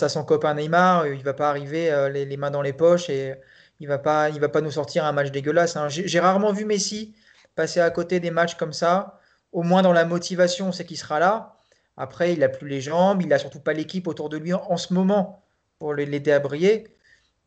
son 0.09 0.23
copain 0.23 0.53
Neymar. 0.53 1.07
Il 1.07 1.17
ne 1.17 1.23
va 1.23 1.33
pas 1.33 1.49
arriver 1.49 1.91
euh, 1.91 2.07
les, 2.07 2.37
mains 2.37 2.51
dans 2.51 2.61
les 2.61 2.73
poches 2.73 3.09
et 3.09 3.33
il 3.79 3.87
ne 3.87 3.89
va, 3.89 3.97
pas, 3.97 4.29
il 4.29 4.39
va 4.39 4.49
pas 4.49 4.61
nous 4.61 4.71
sortir 4.71 5.03
un 5.03 5.11
match 5.11 5.31
dégueulasse. 5.31 5.75
Hein. 5.75 5.87
J'ai 5.89 6.19
rarement 6.19 6.53
vu 6.53 6.63
Messi 6.63 7.15
passer 7.55 7.79
à 7.79 7.89
côté 7.89 8.19
des 8.19 8.29
matchs 8.29 8.53
comme 8.55 8.71
ça. 8.71 9.19
Au 9.51 9.63
moins 9.63 9.81
dans 9.81 9.93
la 9.93 10.05
motivation, 10.05 10.71
c'est 10.71 10.85
qu'il 10.85 10.97
sera 10.97 11.19
là. 11.19 11.57
Après, 11.97 12.33
il 12.33 12.39
n'a 12.39 12.49
plus 12.49 12.67
les 12.67 12.81
jambes, 12.81 13.21
il 13.21 13.27
n'a 13.27 13.37
surtout 13.37 13.59
pas 13.59 13.73
l'équipe 13.73 14.07
autour 14.07 14.29
de 14.29 14.37
lui 14.37 14.53
en, 14.53 14.77
ce 14.77 14.93
moment 14.93 15.43
pour 15.79 15.93
l'aider 15.93 16.31
à 16.31 16.39
briller. 16.39 16.95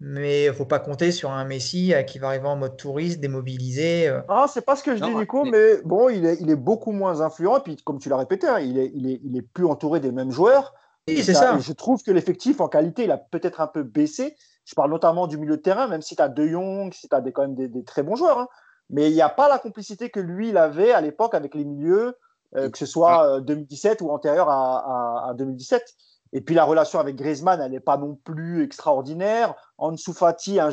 Mais 0.01 0.45
il 0.45 0.49
ne 0.49 0.53
faut 0.53 0.67
pas 0.67 0.81
compter 0.81 1.13
sur 1.13 1.31
un 1.31 1.45
Messi 1.45 1.95
euh, 1.95 2.03
qui 2.03 2.19
va 2.19 2.29
arriver 2.29 2.49
en 2.49 2.57
mode 2.57 2.77
touriste, 2.77 3.21
démobilisé. 3.21 4.09
Euh. 4.09 4.21
Ah, 4.29 4.47
c'est 4.53 4.65
pas 4.65 4.77
ce 4.77 4.83
que 4.83 4.97
je 4.97 5.03
dis, 5.03 5.15
Nico, 5.15 5.45
mais... 5.45 5.81
bon, 5.85 6.09
il 6.09 6.27
est, 6.27 6.37
il 6.41 6.51
est 6.51 6.57
beaucoup 6.57 6.93
moins 6.93 7.21
influent. 7.21 7.59
Et 7.59 7.61
puis, 7.61 7.77
comme 7.77 7.99
tu 7.99 8.09
l'as 8.09 8.17
répété, 8.17 8.47
hein, 8.47 8.59
il, 8.59 8.79
est, 8.79 8.91
il, 8.95 9.09
est, 9.09 9.21
il 9.23 9.37
est 9.37 9.43
plus 9.43 9.65
entouré 9.65 10.01
des 10.01 10.11
mêmes 10.11 10.33
joueurs. 10.33 10.75
Oui, 11.09 11.23
c'est 11.23 11.35
ça. 11.35 11.59
je 11.59 11.73
trouve 11.73 12.03
que 12.03 12.11
l'effectif, 12.11 12.61
en 12.61 12.69
qualité, 12.69 13.05
il 13.05 13.11
a 13.11 13.19
peut-être 13.19 13.61
un 13.61 13.67
peu 13.67 13.83
baissé. 13.83 14.37
Je 14.65 14.75
parle 14.75 14.91
notamment 14.91 15.27
du 15.27 15.37
milieu 15.37 15.57
de 15.57 15.63
terrain, 15.63 15.87
même 15.87 16.03
si 16.03 16.17
tu 16.17 16.23
as 16.23 16.29
De 16.29 16.47
Jong, 16.47 16.93
si 16.93 17.09
tu 17.09 17.15
as 17.15 17.21
des, 17.21 17.33
quand 17.33 17.43
même 17.43 17.55
des, 17.55 17.85
très 17.85 18.03
bons 18.03 18.17
joueurs. 18.17 18.39
Hein. 18.39 18.49
Mais 18.91 19.11
il 19.11 19.15
n'y 19.15 19.23
a 19.23 19.29
pas 19.29 19.49
la 19.49 19.59
complicité 19.59 20.11
que 20.11 20.21
lui, 20.21 20.51
il 20.51 20.57
avait 20.57 20.93
à 20.93 21.01
l'époque 21.01 21.35
avec 21.35 21.55
les 21.55 21.65
milieux, 21.65 22.17
euh, 22.57 22.71
que 22.71 22.79
ce 22.79 22.87
soit 22.87 23.41
2017 23.41 24.01
ou 24.03 24.11
antérieur 24.11 24.49
à, 24.49 25.27
à, 25.27 25.31
à 25.31 25.35
2017. 25.35 25.95
Et 26.37 26.41
puis 26.41 26.57
la 26.57 26.65
relation 26.65 26.99
avec 26.99 27.15
Griezmann, 27.15 27.61
elle 27.61 27.71
n'est 27.71 27.79
pas 27.79 27.97
non 27.97 28.17
plus 28.17 28.65
extraordinaire. 28.65 29.55
Ansu 29.79 30.13
Fati, 30.13 30.59
un, 30.59 30.71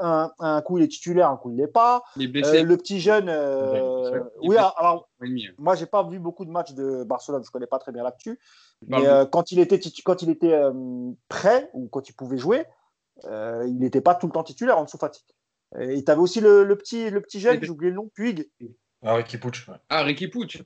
un, 0.00 0.32
un, 0.40 0.60
coup 0.60 0.78
il 0.78 0.84
est 0.84 0.88
titulaire, 0.88 1.30
un 1.30 1.36
coup 1.36 1.50
il 1.50 1.56
l'est 1.56 1.68
pas. 1.68 2.02
Euh, 2.18 2.64
le 2.64 2.76
petit 2.76 2.98
jeune, 2.98 3.28
euh, 3.28 4.24
oui, 4.42 4.56
alors 4.56 5.08
moi 5.56 5.76
j'ai 5.76 5.86
pas 5.86 6.02
vu 6.02 6.18
beaucoup 6.18 6.44
de 6.44 6.50
matchs 6.50 6.72
de 6.72 7.04
Barcelone, 7.04 7.44
je 7.44 7.50
connais 7.52 7.68
pas 7.68 7.78
très 7.78 7.92
bien 7.92 8.02
là-dessus. 8.02 8.40
Mais 8.88 9.06
euh, 9.06 9.24
quand 9.24 9.52
il 9.52 9.60
était 9.60 9.80
quand 10.04 10.22
il 10.22 10.30
était 10.30 10.60
prêt 11.28 11.70
ou 11.74 11.86
quand 11.86 12.08
il 12.08 12.12
pouvait 12.14 12.38
jouer, 12.38 12.64
il 13.22 13.78
n'était 13.78 14.00
pas 14.00 14.16
tout 14.16 14.26
le 14.26 14.32
temps 14.32 14.42
titulaire 14.42 14.78
Ansu 14.78 14.98
Fati. 14.98 15.24
Et 15.78 16.02
tu 16.02 16.10
avais 16.10 16.20
aussi 16.20 16.40
le, 16.40 16.64
le, 16.64 16.76
petit 16.76 17.08
le 17.10 17.20
petit 17.20 17.38
jeune, 17.38 17.60
j'ai 17.62 17.70
oublié 17.70 17.90
le 17.90 17.96
nom, 17.96 18.10
Puig. 18.14 18.50
Ah 19.02 19.14
Ricky 19.14 19.38
Puig. 19.38 19.54
Ah 19.88 20.02
Ricky 20.02 20.26
Puig. 20.26 20.64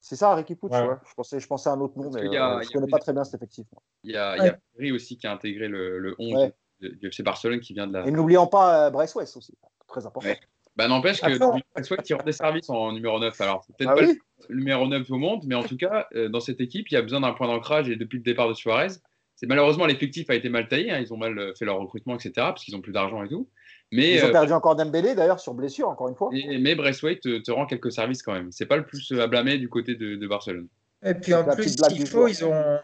C'est 0.00 0.16
ça, 0.16 0.34
Ricky 0.34 0.54
Pucci, 0.54 0.74
ouais. 0.74 0.96
Je, 1.08 1.14
pensais, 1.14 1.40
je 1.40 1.46
pensais 1.46 1.68
à 1.68 1.72
un 1.72 1.80
autre 1.80 1.98
nom, 1.98 2.10
mais 2.10 2.20
euh, 2.20 2.60
je 2.62 2.68
ne 2.68 2.72
connais 2.72 2.90
pas 2.90 2.98
très 2.98 3.12
bien 3.12 3.24
cet 3.24 3.34
effectif. 3.34 3.66
Il 4.04 4.12
y 4.12 4.16
a, 4.16 4.36
il 4.78 4.86
y 4.86 4.90
a 4.90 4.94
aussi 4.94 5.16
qui 5.16 5.26
a 5.26 5.32
intégré 5.32 5.68
le, 5.68 5.98
le 5.98 6.14
11 6.18 6.50
de, 6.80 7.08
FC 7.08 7.22
Barcelone 7.22 7.60
qui 7.60 7.74
vient 7.74 7.86
de 7.86 7.92
la. 7.92 8.06
Et 8.06 8.10
n'oublions 8.10 8.46
pas 8.46 8.86
euh, 8.86 8.90
Bryce 8.90 9.14
West 9.14 9.36
aussi, 9.36 9.54
très 9.86 10.06
important. 10.06 10.30
Bah, 10.76 10.86
N'empêche 10.86 11.20
que 11.20 11.36
Bryce 11.38 11.90
West 11.90 12.02
qui 12.04 12.14
rend 12.14 12.22
des 12.22 12.32
services 12.32 12.70
en 12.70 12.92
numéro 12.92 13.18
9. 13.18 13.40
Alors, 13.40 13.64
c'est 13.66 13.76
peut-être 13.76 13.90
ah 13.90 13.96
pas 13.96 14.12
le 14.48 14.56
numéro 14.56 14.86
9 14.86 15.10
au 15.10 15.18
monde, 15.18 15.42
mais 15.46 15.56
en 15.56 15.64
tout 15.64 15.76
cas, 15.76 16.06
euh, 16.14 16.28
dans 16.28 16.40
cette 16.40 16.60
équipe, 16.60 16.88
il 16.90 16.94
y 16.94 16.96
a 16.96 17.02
besoin 17.02 17.20
d'un 17.20 17.32
point 17.32 17.48
d'ancrage 17.48 17.88
et 17.88 17.96
depuis 17.96 18.18
le 18.18 18.22
départ 18.22 18.48
de 18.48 18.54
Suarez, 18.54 18.94
c'est 19.34 19.46
malheureusement 19.46 19.86
l'effectif 19.86 20.30
a 20.30 20.34
été 20.34 20.48
mal 20.48 20.68
taillé, 20.68 20.90
hein, 20.90 20.98
ils 21.00 21.12
ont 21.12 21.16
mal 21.16 21.52
fait 21.56 21.64
leur 21.64 21.78
recrutement, 21.78 22.14
etc., 22.14 22.32
parce 22.36 22.64
qu'ils 22.64 22.74
n'ont 22.74 22.80
plus 22.80 22.92
d'argent 22.92 23.22
et 23.22 23.28
tout. 23.28 23.48
Ils 23.90 24.24
ont 24.24 24.28
euh, 24.28 24.32
perdu 24.32 24.52
encore 24.52 24.76
Dembélé 24.76 25.14
d'ailleurs 25.14 25.40
sur 25.40 25.54
blessure, 25.54 25.88
encore 25.88 26.08
une 26.08 26.14
fois. 26.14 26.30
mais 26.32 26.74
Braithwaite 26.74 27.20
te, 27.20 27.38
te, 27.38 27.50
rend 27.50 27.66
quelques 27.66 27.92
services 27.92 28.22
quand 28.22 28.32
même. 28.32 28.52
C'est 28.52 28.66
pas 28.66 28.76
le 28.76 28.84
plus 28.84 29.12
à 29.18 29.26
blâmer 29.26 29.58
du 29.58 29.68
côté 29.68 29.94
de, 29.94 30.26
Barcelone. 30.26 30.68
Et 31.04 31.14
puis 31.14 31.32
en 31.34 31.44
plus, 31.44 31.76
s'il 31.76 32.06
faut, 32.06 32.28
ils 32.28 32.44
ont. 32.44 32.78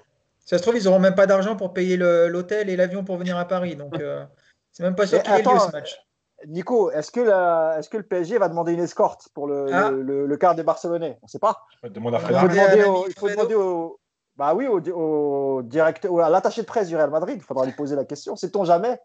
Ça 0.44 0.58
se 0.58 0.62
trouve, 0.62 0.76
ils 0.76 0.84
n'auront 0.84 0.98
même 0.98 1.14
pas 1.14 1.26
d'argent 1.26 1.56
pour 1.56 1.72
payer 1.72 1.96
l'hôtel 1.96 2.68
et 2.68 2.76
l'avion 2.76 3.02
pour 3.02 3.16
venir 3.16 3.36
à 3.36 3.46
Paris. 3.46 3.76
Donc, 3.76 3.98
euh, 3.98 4.24
c'est 4.72 4.82
même 4.82 4.94
pas 4.94 5.06
sûr 5.06 5.22
qu'il 5.22 5.32
y 5.32 5.36
ait 5.36 5.42
lieu 5.42 5.58
ce 5.58 5.72
match. 5.72 5.98
Nico, 6.46 6.90
est-ce 6.90 7.10
que, 7.10 7.20
la... 7.20 7.78
est 7.78 7.88
que 7.88 7.96
le 7.96 8.02
PSG 8.02 8.36
va 8.36 8.50
demander 8.50 8.72
une 8.72 8.80
escorte 8.80 9.28
pour 9.32 9.46
le, 9.46 9.72
ah. 9.72 9.90
le, 9.90 10.36
quart 10.36 10.54
des 10.54 10.62
Barcelonais? 10.62 11.16
On 11.22 11.26
ne 11.26 11.30
sait 11.30 11.38
pas. 11.38 11.64
Demande 11.84 12.16
à 12.16 12.18
il 12.18 12.36
faut 12.36 12.48
demander, 12.48 12.84
au, 12.84 13.06
il 13.08 13.14
faut 13.14 13.30
demander 13.30 13.54
au, 13.54 13.98
bah 14.36 14.54
oui, 14.54 14.66
au, 14.66 14.80
au 14.80 15.62
directeur, 15.62 16.18
à 16.20 16.28
l'attaché 16.28 16.60
de 16.62 16.66
presse 16.66 16.88
du 16.88 16.96
Real 16.96 17.10
Madrid. 17.10 17.36
Il 17.38 17.42
faudra 17.42 17.64
lui 17.64 17.72
poser 17.72 17.96
la 17.96 18.04
question. 18.04 18.36
Sait-on 18.36 18.64
jamais? 18.64 18.98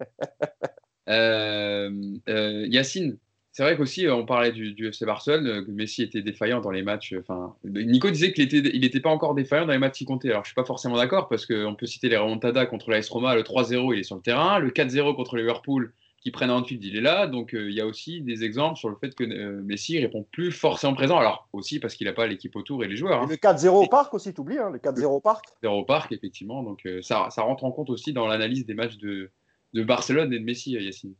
Euh, 0.00 0.04
euh, 0.32 0.68
Yacine, 1.06 3.18
c'est 3.52 3.64
vrai 3.64 3.76
qu'aussi, 3.76 4.08
on 4.08 4.24
parlait 4.24 4.50
du, 4.50 4.72
du, 4.72 4.88
FC 4.88 5.04
Barcelone, 5.04 5.66
que 5.66 5.70
Messi 5.70 6.02
était 6.02 6.22
défaillant 6.22 6.62
dans 6.62 6.70
les 6.70 6.82
matchs. 6.82 7.14
Enfin, 7.20 7.54
Nico 7.64 8.10
disait 8.10 8.32
qu'il 8.32 8.44
n'était 8.44 8.70
il 8.74 8.82
était 8.82 9.00
pas 9.00 9.10
encore 9.10 9.34
défaillant 9.34 9.66
dans 9.66 9.74
les 9.74 9.78
matchs 9.78 9.98
qui 9.98 10.04
comptaient. 10.06 10.30
Alors, 10.30 10.44
je 10.44 10.48
suis 10.48 10.54
pas 10.54 10.64
forcément 10.64 10.96
d'accord 10.96 11.28
parce 11.28 11.44
qu'on 11.44 11.74
peut 11.74 11.84
citer 11.84 12.08
les 12.08 12.16
remontadas 12.16 12.64
contre 12.64 12.90
l'AS 12.90 13.06
Roma, 13.10 13.34
le 13.34 13.42
3-0, 13.42 13.92
il 13.92 14.00
est 14.00 14.04
sur 14.04 14.16
le 14.16 14.22
terrain, 14.22 14.58
le 14.58 14.70
4-0 14.70 15.14
contre 15.14 15.36
Liverpool, 15.36 15.92
qui 16.22 16.30
prennent 16.30 16.48
à 16.48 16.54
Anfield, 16.54 16.82
il 16.82 16.96
est 16.96 17.02
là. 17.02 17.26
Donc, 17.26 17.50
il 17.52 17.72
y 17.72 17.82
a 17.82 17.86
aussi 17.86 18.22
des 18.22 18.42
exemples 18.42 18.78
sur 18.78 18.88
le 18.88 18.96
fait 18.96 19.14
que 19.14 19.24
Messi 19.24 19.98
répond 19.98 20.26
plus 20.32 20.50
forcément 20.50 20.94
présent. 20.94 21.18
Alors, 21.18 21.46
aussi 21.52 21.78
parce 21.78 21.94
qu'il 21.94 22.06
n'a 22.06 22.14
pas 22.14 22.26
l'équipe 22.26 22.56
autour 22.56 22.82
et 22.84 22.88
les 22.88 22.96
joueurs. 22.96 23.20
Hein. 23.20 23.26
Le 23.28 23.36
4-0 23.36 23.84
au 23.84 23.86
parc 23.86 24.14
aussi, 24.14 24.32
tu 24.32 24.40
oublies, 24.40 24.56
hein, 24.56 24.70
le 24.70 24.78
4-0 24.78 25.04
au 25.04 25.20
parc. 25.20 25.44
0 25.62 25.80
au 25.80 25.84
parc, 25.84 26.10
effectivement. 26.12 26.62
Donc, 26.62 26.88
ça, 27.02 27.28
ça 27.28 27.42
rentre 27.42 27.64
en 27.64 27.70
compte 27.70 27.90
aussi 27.90 28.14
dans 28.14 28.26
l'analyse 28.26 28.64
des 28.64 28.72
matchs 28.72 28.96
de, 28.96 29.30
de 29.72 29.82
Barcelone 29.82 30.32
et 30.32 30.38
de 30.38 30.44
Messi, 30.44 30.72
Yacine. 30.72 31.14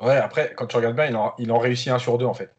Ouais, 0.00 0.16
après, 0.16 0.54
quand 0.56 0.66
tu 0.66 0.76
regardes 0.76 0.96
bien, 0.96 1.06
il 1.06 1.16
en, 1.16 1.34
il 1.38 1.50
en 1.50 1.58
réussit 1.58 1.88
un 1.88 1.98
sur 1.98 2.18
deux, 2.18 2.26
en 2.26 2.34
fait. 2.34 2.54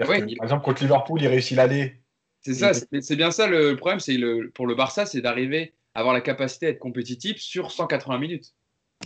Ouais, 0.00 0.20
que, 0.20 0.36
Par 0.36 0.44
exemple, 0.44 0.64
contre 0.64 0.82
Liverpool, 0.82 1.20
il 1.20 1.28
réussit 1.28 1.56
l'aller. 1.56 2.00
C'est 2.40 2.54
ça, 2.54 2.72
c'est 2.72 3.16
bien 3.16 3.30
ça 3.30 3.46
le 3.48 3.74
problème, 3.76 4.00
c'est 4.00 4.16
le, 4.16 4.50
pour 4.50 4.66
le 4.66 4.74
Barça, 4.74 5.06
c'est 5.06 5.20
d'arriver 5.20 5.74
à 5.94 6.00
avoir 6.00 6.14
la 6.14 6.20
capacité 6.20 6.66
à 6.66 6.68
être 6.70 6.78
compétitif 6.78 7.38
sur 7.38 7.72
180 7.72 8.18
minutes. 8.18 8.54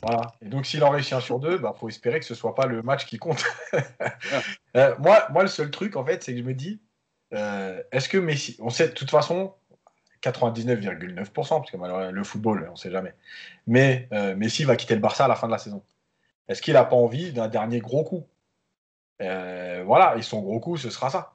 Voilà. 0.03 0.35
Et 0.41 0.49
donc, 0.49 0.67
s'il 0.67 0.83
en 0.85 0.91
réussit 0.91 1.15
un 1.15 1.21
sur 1.21 1.39
deux, 1.39 1.57
il 1.57 1.63
bah, 1.63 1.75
faut 1.79 1.89
espérer 1.89 2.21
que 2.21 2.27
ce 2.27 2.35
ne 2.35 2.39
soit 2.39 2.55
pas 2.55 2.67
le 2.67 2.83
match 2.83 3.07
qui 3.07 3.19
compte. 3.19 3.45
euh, 4.77 4.95
moi, 4.99 5.27
moi, 5.31 5.43
le 5.43 5.49
seul 5.49 5.71
truc, 5.71 5.97
en 5.97 6.05
fait, 6.05 6.23
c'est 6.23 6.33
que 6.33 6.39
je 6.39 6.45
me 6.45 6.55
dis, 6.55 6.81
euh, 7.35 7.83
est-ce 7.93 8.09
que 8.09 8.19
Messi, 8.19 8.57
on 8.61 8.71
sait 8.71 8.89
de 8.89 8.95
toute 8.95 9.11
façon, 9.11 9.55
99,9%, 10.23 11.33
parce 11.33 11.71
que 11.71 12.11
le 12.11 12.25
football, 12.25 12.67
on 12.69 12.73
ne 12.73 12.77
sait 12.77 12.91
jamais. 12.91 13.15
Mais 13.67 14.09
euh, 14.13 14.37
Messi 14.37 14.65
va 14.65 14.77
quitter 14.77 14.95
le 14.95 15.01
Barça 15.01 15.25
à 15.25 15.29
la 15.29 15.37
fin 15.37 15.47
de 15.47 15.53
la 15.53 15.59
saison. 15.59 15.83
Est-ce 16.49 16.63
qu'il 16.63 16.75
n'a 16.75 16.85
pas 16.85 16.97
envie 16.97 17.33
d'un 17.33 17.49
dernier 17.49 17.81
gros 17.81 18.05
coup? 18.05 18.27
Euh, 19.21 19.83
Voilà, 19.85 20.17
et 20.17 20.23
son 20.23 20.41
gros 20.41 20.61
coup, 20.61 20.77
ce 20.77 20.91
sera 20.91 21.11
ça. 21.11 21.35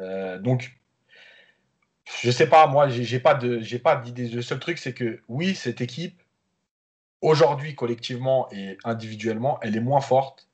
Euh, 0.00 0.38
donc, 0.38 0.78
je 2.22 2.30
sais 2.30 2.48
pas, 2.48 2.66
moi, 2.66 2.86
de, 2.88 2.92
j'ai 3.60 3.78
pas 3.78 3.96
d'idée. 3.96 4.28
Le 4.28 4.42
seul 4.42 4.58
truc, 4.58 4.78
c'est 4.78 4.94
que 4.94 5.20
oui, 5.28 5.54
cette 5.54 5.80
équipe, 5.80 6.22
aujourd'hui, 7.20 7.74
collectivement 7.74 8.48
et 8.52 8.78
individuellement, 8.84 9.58
elle 9.62 9.76
est 9.76 9.80
moins 9.80 10.00
forte 10.00 10.48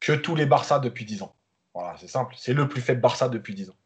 que 0.00 0.12
tous 0.12 0.34
les 0.34 0.46
Barça 0.46 0.78
depuis 0.78 1.04
10 1.04 1.22
ans. 1.22 1.34
Voilà, 1.74 1.96
c'est 1.98 2.08
simple. 2.08 2.34
C'est 2.38 2.54
le 2.54 2.68
plus 2.68 2.82
faible 2.82 3.00
Barça 3.00 3.28
depuis 3.28 3.54
10 3.54 3.70
ans. 3.70 3.76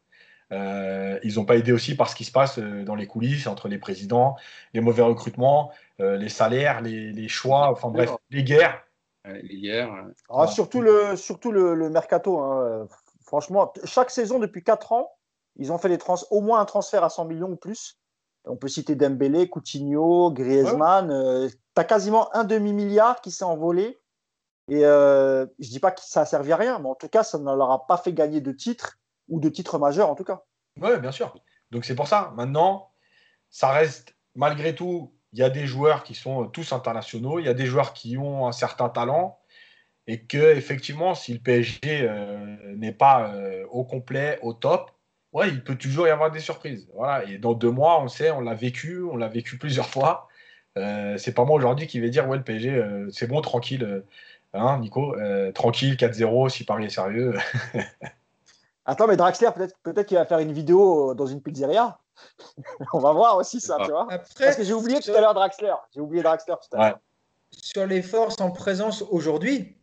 Euh, 0.53 1.19
ils 1.23 1.35
n'ont 1.35 1.45
pas 1.45 1.57
aidé 1.57 1.71
aussi 1.71 1.95
par 1.95 2.09
ce 2.09 2.15
qui 2.15 2.23
se 2.23 2.31
passe 2.31 2.57
euh, 2.57 2.83
dans 2.83 2.95
les 2.95 3.05
coulisses 3.05 3.47
entre 3.47 3.67
les 3.67 3.77
présidents, 3.77 4.37
les 4.73 4.79
mauvais 4.79 5.01
recrutements, 5.01 5.71
euh, 5.99 6.15
les 6.15 6.29
salaires, 6.29 6.81
les, 6.81 7.11
les, 7.11 7.27
choix, 7.27 7.69
enfin 7.69 7.89
bref, 7.89 8.15
les 8.29 8.43
guerres. 8.43 8.81
Les 9.25 9.59
guerres. 9.59 10.05
Ah, 10.29 10.47
surtout 10.47 10.81
le, 10.81 11.17
surtout 11.17 11.51
le, 11.51 11.75
le 11.75 11.89
mercato. 11.89 12.39
Hein. 12.39 12.87
Franchement, 13.25 13.73
chaque 13.83 14.09
saison 14.09 14.39
depuis 14.39 14.63
4 14.63 14.93
ans, 14.93 15.11
ils 15.57 15.73
ont 15.73 15.77
fait 15.77 15.89
des 15.89 15.97
trans 15.97 16.15
au 16.31 16.39
moins 16.39 16.61
un 16.61 16.65
transfert 16.65 17.03
à 17.03 17.09
100 17.09 17.25
millions 17.25 17.49
ou 17.49 17.57
plus. 17.57 17.97
On 18.45 18.55
peut 18.55 18.69
citer 18.69 18.95
Dembélé, 18.95 19.49
Coutinho, 19.49 20.31
Griezmann. 20.31 21.11
Ouais. 21.11 21.49
tu 21.49 21.81
as 21.81 21.83
quasiment 21.83 22.33
un 22.33 22.45
demi-milliard 22.45 23.19
qui 23.19 23.31
s'est 23.31 23.43
envolé. 23.43 23.99
Et 24.69 24.79
je 24.79 25.41
ne 25.41 25.47
dis 25.59 25.81
pas 25.81 25.91
que 25.91 25.99
ça 26.01 26.21
a 26.21 26.25
servi 26.25 26.53
à 26.53 26.55
rien, 26.55 26.79
mais 26.79 26.87
en 26.87 26.95
tout 26.95 27.09
cas, 27.09 27.23
ça 27.23 27.37
ne 27.37 27.43
leur 27.43 27.71
a 27.71 27.85
pas 27.85 27.97
fait 27.97 28.13
gagner 28.13 28.39
de 28.39 28.53
titres 28.53 28.97
ou 29.29 29.39
de 29.39 29.49
titres 29.49 29.79
majeurs 29.79 30.09
en 30.09 30.15
tout 30.15 30.23
cas. 30.23 30.43
Oui, 30.81 30.99
bien 30.99 31.11
sûr. 31.11 31.35
Donc 31.71 31.85
c'est 31.85 31.95
pour 31.95 32.07
ça. 32.07 32.33
Maintenant, 32.35 32.91
ça 33.49 33.69
reste, 33.69 34.15
malgré 34.35 34.75
tout, 34.75 35.13
il 35.33 35.39
y 35.39 35.43
a 35.43 35.49
des 35.49 35.67
joueurs 35.67 36.03
qui 36.03 36.15
sont 36.15 36.47
tous 36.47 36.71
internationaux, 36.71 37.39
il 37.39 37.45
y 37.45 37.49
a 37.49 37.53
des 37.53 37.65
joueurs 37.65 37.93
qui 37.93 38.17
ont 38.17 38.47
un 38.47 38.51
certain 38.51 38.89
talent, 38.89 39.39
et 40.07 40.21
que 40.21 40.55
effectivement, 40.55 41.15
si 41.15 41.33
le 41.33 41.39
PSG 41.39 41.79
euh, 42.03 42.75
n'est 42.75 42.93
pas 42.93 43.33
euh, 43.33 43.65
au 43.69 43.83
complet, 43.83 44.39
au 44.41 44.53
top, 44.53 44.91
ouais, 45.33 45.49
il 45.49 45.63
peut 45.63 45.75
toujours 45.75 46.07
y 46.07 46.09
avoir 46.09 46.31
des 46.31 46.39
surprises. 46.39 46.89
Voilà. 46.95 47.25
Et 47.25 47.37
dans 47.37 47.53
deux 47.53 47.71
mois, 47.71 48.01
on 48.01 48.07
sait, 48.07 48.31
on 48.31 48.41
l'a 48.41 48.53
vécu, 48.53 49.03
on 49.03 49.17
l'a 49.17 49.27
vécu 49.27 49.57
plusieurs 49.57 49.89
fois. 49.89 50.29
Euh, 50.77 51.17
c'est 51.17 51.33
pas 51.33 51.43
moi 51.43 51.57
aujourd'hui 51.57 51.87
qui 51.87 51.99
vais 51.99 52.09
dire 52.09 52.27
ouais 52.29 52.37
le 52.37 52.43
PSG 52.43 52.83
c'est 53.11 53.25
bon 53.25 53.41
tranquille 53.41 54.03
hein 54.53 54.77
Nico 54.79 55.15
tranquille 55.55 55.95
4-0 55.95 56.49
si 56.49 56.65
Paris 56.65 56.85
est 56.85 56.89
sérieux 56.89 57.33
Attends, 58.87 59.05
mais 59.05 59.17
Draxler, 59.17 59.49
peut-être 59.53 59.75
peut 59.83 60.03
qu'il 60.03 60.17
va 60.17 60.25
faire 60.25 60.39
une 60.39 60.53
vidéo 60.53 61.13
dans 61.13 61.25
une 61.27 61.41
pizzeria. 61.41 61.99
On 62.93 62.99
va 62.99 63.11
voir 63.11 63.35
aussi 63.35 63.59
ça, 63.59 63.77
tu 63.83 63.91
vois. 63.91 64.07
Après, 64.09 64.45
Parce 64.45 64.55
que 64.55 64.63
j'ai 64.63 64.73
oublié 64.73 64.99
tout 65.01 65.11
à 65.11 65.19
l'heure 65.19 65.33
Draxler. 65.33 65.73
J'ai 65.93 65.99
oublié 65.99 66.23
Draxler 66.23 66.55
tout 66.55 66.77
à 66.77 66.79
l'heure. 66.79 66.95
Ouais. 66.95 67.01
Sur 67.51 67.85
les 67.85 68.01
forces 68.01 68.39
en 68.39 68.51
présence 68.51 69.03
aujourd'hui, 69.09 69.75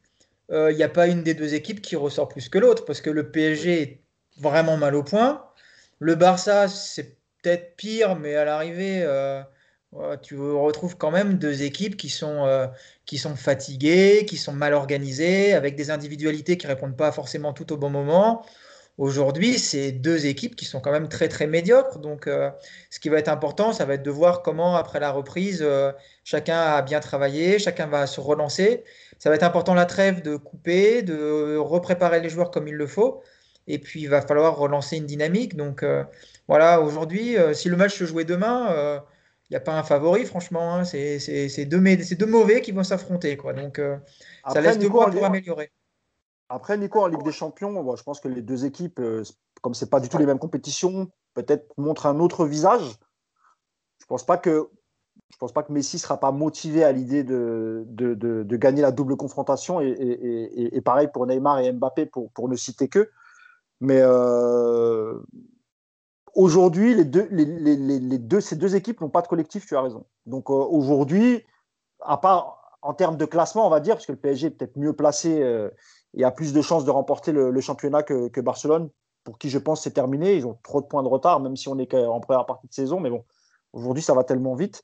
il 0.48 0.54
euh, 0.54 0.72
n'y 0.72 0.82
a 0.82 0.88
pas 0.88 1.06
une 1.06 1.22
des 1.22 1.34
deux 1.34 1.54
équipes 1.54 1.82
qui 1.82 1.96
ressort 1.96 2.28
plus 2.28 2.48
que 2.48 2.58
l'autre 2.58 2.84
parce 2.84 3.00
que 3.00 3.10
le 3.10 3.30
PSG 3.30 3.82
est 3.82 4.00
vraiment 4.38 4.76
mal 4.76 4.94
au 4.94 5.02
point. 5.02 5.44
Le 5.98 6.14
Barça, 6.14 6.68
c'est 6.68 7.16
peut-être 7.42 7.76
pire, 7.76 8.16
mais 8.16 8.34
à 8.34 8.44
l'arrivée, 8.44 9.02
euh, 9.02 9.42
tu 10.22 10.38
retrouves 10.38 10.96
quand 10.96 11.10
même 11.10 11.38
deux 11.38 11.62
équipes 11.62 11.96
qui 11.96 12.08
sont, 12.08 12.46
euh, 12.46 12.66
qui 13.06 13.18
sont 13.18 13.36
fatiguées, 13.36 14.26
qui 14.26 14.36
sont 14.38 14.52
mal 14.52 14.74
organisées, 14.74 15.52
avec 15.52 15.76
des 15.76 15.90
individualités 15.90 16.56
qui 16.56 16.66
ne 16.66 16.72
répondent 16.72 16.96
pas 16.96 17.12
forcément 17.12 17.52
tout 17.52 17.72
au 17.72 17.76
bon 17.76 17.90
moment. 17.90 18.44
Aujourd'hui, 18.96 19.58
c'est 19.58 19.90
deux 19.90 20.26
équipes 20.26 20.54
qui 20.54 20.64
sont 20.64 20.80
quand 20.80 20.92
même 20.92 21.08
très 21.08 21.28
très 21.28 21.48
médiocres. 21.48 21.98
Donc, 21.98 22.28
euh, 22.28 22.50
ce 22.90 23.00
qui 23.00 23.08
va 23.08 23.18
être 23.18 23.28
important, 23.28 23.72
ça 23.72 23.84
va 23.84 23.94
être 23.94 24.04
de 24.04 24.10
voir 24.10 24.42
comment, 24.42 24.76
après 24.76 25.00
la 25.00 25.10
reprise, 25.10 25.62
euh, 25.62 25.90
chacun 26.22 26.60
a 26.60 26.80
bien 26.80 27.00
travaillé, 27.00 27.58
chacun 27.58 27.88
va 27.88 28.06
se 28.06 28.20
relancer. 28.20 28.84
Ça 29.18 29.30
va 29.30 29.36
être 29.36 29.42
important 29.42 29.74
la 29.74 29.86
trêve 29.86 30.22
de 30.22 30.36
couper, 30.36 31.02
de 31.02 31.56
repréparer 31.56 32.20
les 32.20 32.28
joueurs 32.28 32.52
comme 32.52 32.68
il 32.68 32.74
le 32.74 32.86
faut. 32.86 33.20
Et 33.66 33.80
puis, 33.80 34.02
il 34.02 34.08
va 34.08 34.22
falloir 34.22 34.56
relancer 34.56 34.96
une 34.96 35.06
dynamique. 35.06 35.56
Donc, 35.56 35.82
euh, 35.82 36.04
voilà, 36.46 36.80
aujourd'hui, 36.80 37.36
si 37.52 37.68
le 37.68 37.76
match 37.76 37.98
se 37.98 38.04
jouait 38.04 38.24
demain, 38.24 39.02
il 39.50 39.52
n'y 39.52 39.56
a 39.56 39.60
pas 39.60 39.76
un 39.76 39.82
favori, 39.82 40.24
franchement. 40.24 40.76
Hein. 40.76 40.84
c'est 40.84 41.64
deux, 41.64 41.80
deux, 41.80 42.26
mauvais 42.26 42.60
qui 42.60 42.70
vont 42.70 42.84
s'affronter. 42.84 43.36
Donc, 43.56 43.80
ça 44.52 44.60
laisse 44.60 44.78
de 44.78 44.86
quoi 44.86 45.10
pour 45.10 45.24
améliorer. 45.24 45.72
Après, 46.48 46.76
Nico, 46.76 47.00
en 47.00 47.06
Ligue 47.06 47.22
des 47.22 47.32
Champions, 47.32 47.96
je 47.96 48.02
pense 48.02 48.20
que 48.20 48.28
les 48.28 48.42
deux 48.42 48.64
équipes, 48.64 49.00
euh, 49.00 49.22
comme 49.62 49.74
ce 49.74 49.84
n'est 49.84 49.88
pas 49.88 50.00
du 50.00 50.08
tout 50.08 50.18
les 50.18 50.26
mêmes 50.26 50.38
compétitions, 50.38 51.10
peut-être 51.32 51.72
montrent 51.78 52.06
un 52.06 52.20
autre 52.20 52.46
visage. 52.46 52.84
Je 53.98 54.04
ne 54.04 54.08
pense 54.08 54.24
pas 54.24 54.36
que 54.36 54.68
pense 55.44 55.52
pas 55.52 55.62
que 55.62 55.72
Messi 55.72 55.96
ne 55.96 56.00
sera 56.00 56.18
pas 56.18 56.32
motivé 56.32 56.84
à 56.84 56.92
l'idée 56.92 57.22
de, 57.22 57.84
de, 57.86 58.56
gagner 58.56 58.80
la 58.80 58.92
double 58.92 59.14
confrontation 59.14 59.78
et, 59.82 60.80
pareil 60.82 61.08
pour 61.12 61.26
Neymar 61.26 61.58
et 61.58 61.70
Mbappé 61.70 62.06
pour, 62.06 62.30
pour 62.32 62.48
ne 62.48 62.56
citer 62.56 62.88
que. 62.88 63.10
Mais 63.82 64.00
euh, 64.00 65.18
aujourd'hui, 66.34 66.94
les 66.94 67.04
deux, 67.04 67.28
les, 67.30 67.44
les, 67.44 68.18
deux, 68.18 68.40
ces 68.40 68.56
deux 68.56 68.74
équipes 68.74 69.02
n'ont 69.02 69.10
pas 69.10 69.20
de 69.20 69.26
collectif, 69.26 69.66
tu 69.66 69.76
as 69.76 69.82
raison. 69.82 70.06
Donc 70.24 70.48
euh, 70.48 70.54
aujourd'hui, 70.54 71.44
à 72.00 72.16
part 72.16 72.78
en 72.80 72.94
termes 72.94 73.18
de 73.18 73.26
classement, 73.26 73.66
on 73.66 73.70
va 73.70 73.80
dire, 73.80 73.96
parce 73.96 74.06
que 74.06 74.12
le 74.12 74.18
PSG 74.18 74.46
est 74.46 74.50
peut-être 74.50 74.78
mieux 74.78 74.94
placé 74.94 75.42
et 76.16 76.24
a 76.24 76.30
plus 76.30 76.52
de 76.52 76.62
chances 76.62 76.84
de 76.84 76.90
remporter 76.90 77.32
le, 77.32 77.50
le 77.50 77.60
championnat 77.60 78.02
que, 78.02 78.28
que, 78.28 78.40
Barcelone, 78.40 78.90
pour 79.24 79.38
qui 79.38 79.50
je 79.50 79.58
pense 79.58 79.82
c'est 79.82 79.92
terminé. 79.92 80.34
Ils 80.36 80.46
ont 80.46 80.58
trop 80.62 80.80
de 80.80 80.86
points 80.86 81.02
de 81.02 81.08
retard, 81.08 81.40
même 81.40 81.56
si 81.56 81.68
on 81.68 81.78
est 81.78 81.92
en 81.94 82.20
première 82.20 82.46
partie 82.46 82.68
de 82.68 82.74
saison. 82.74 83.00
Mais 83.00 83.10
bon, 83.10 83.24
aujourd'hui, 83.72 84.02
ça 84.02 84.14
va 84.14 84.24
tellement 84.24 84.54
vite. 84.54 84.82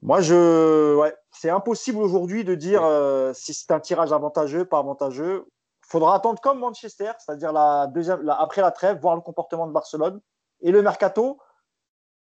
Moi, 0.00 0.20
je, 0.20 0.94
ouais, 0.94 1.14
c'est 1.32 1.50
impossible 1.50 1.98
aujourd'hui 1.98 2.44
de 2.44 2.54
dire 2.54 2.84
euh, 2.84 3.32
si 3.34 3.52
c'est 3.52 3.72
un 3.72 3.80
tirage 3.80 4.12
avantageux, 4.12 4.64
pas 4.64 4.78
avantageux. 4.78 5.46
Il 5.84 5.90
faudra 5.90 6.14
attendre 6.14 6.40
comme 6.40 6.60
Manchester, 6.60 7.10
c'est-à-dire 7.18 7.52
la 7.52 7.88
deuxième, 7.88 8.22
la, 8.22 8.34
après 8.40 8.60
la 8.60 8.70
trêve, 8.70 9.00
voir 9.00 9.16
le 9.16 9.22
comportement 9.22 9.66
de 9.66 9.72
Barcelone 9.72 10.20
et 10.60 10.70
le 10.70 10.82
mercato. 10.82 11.38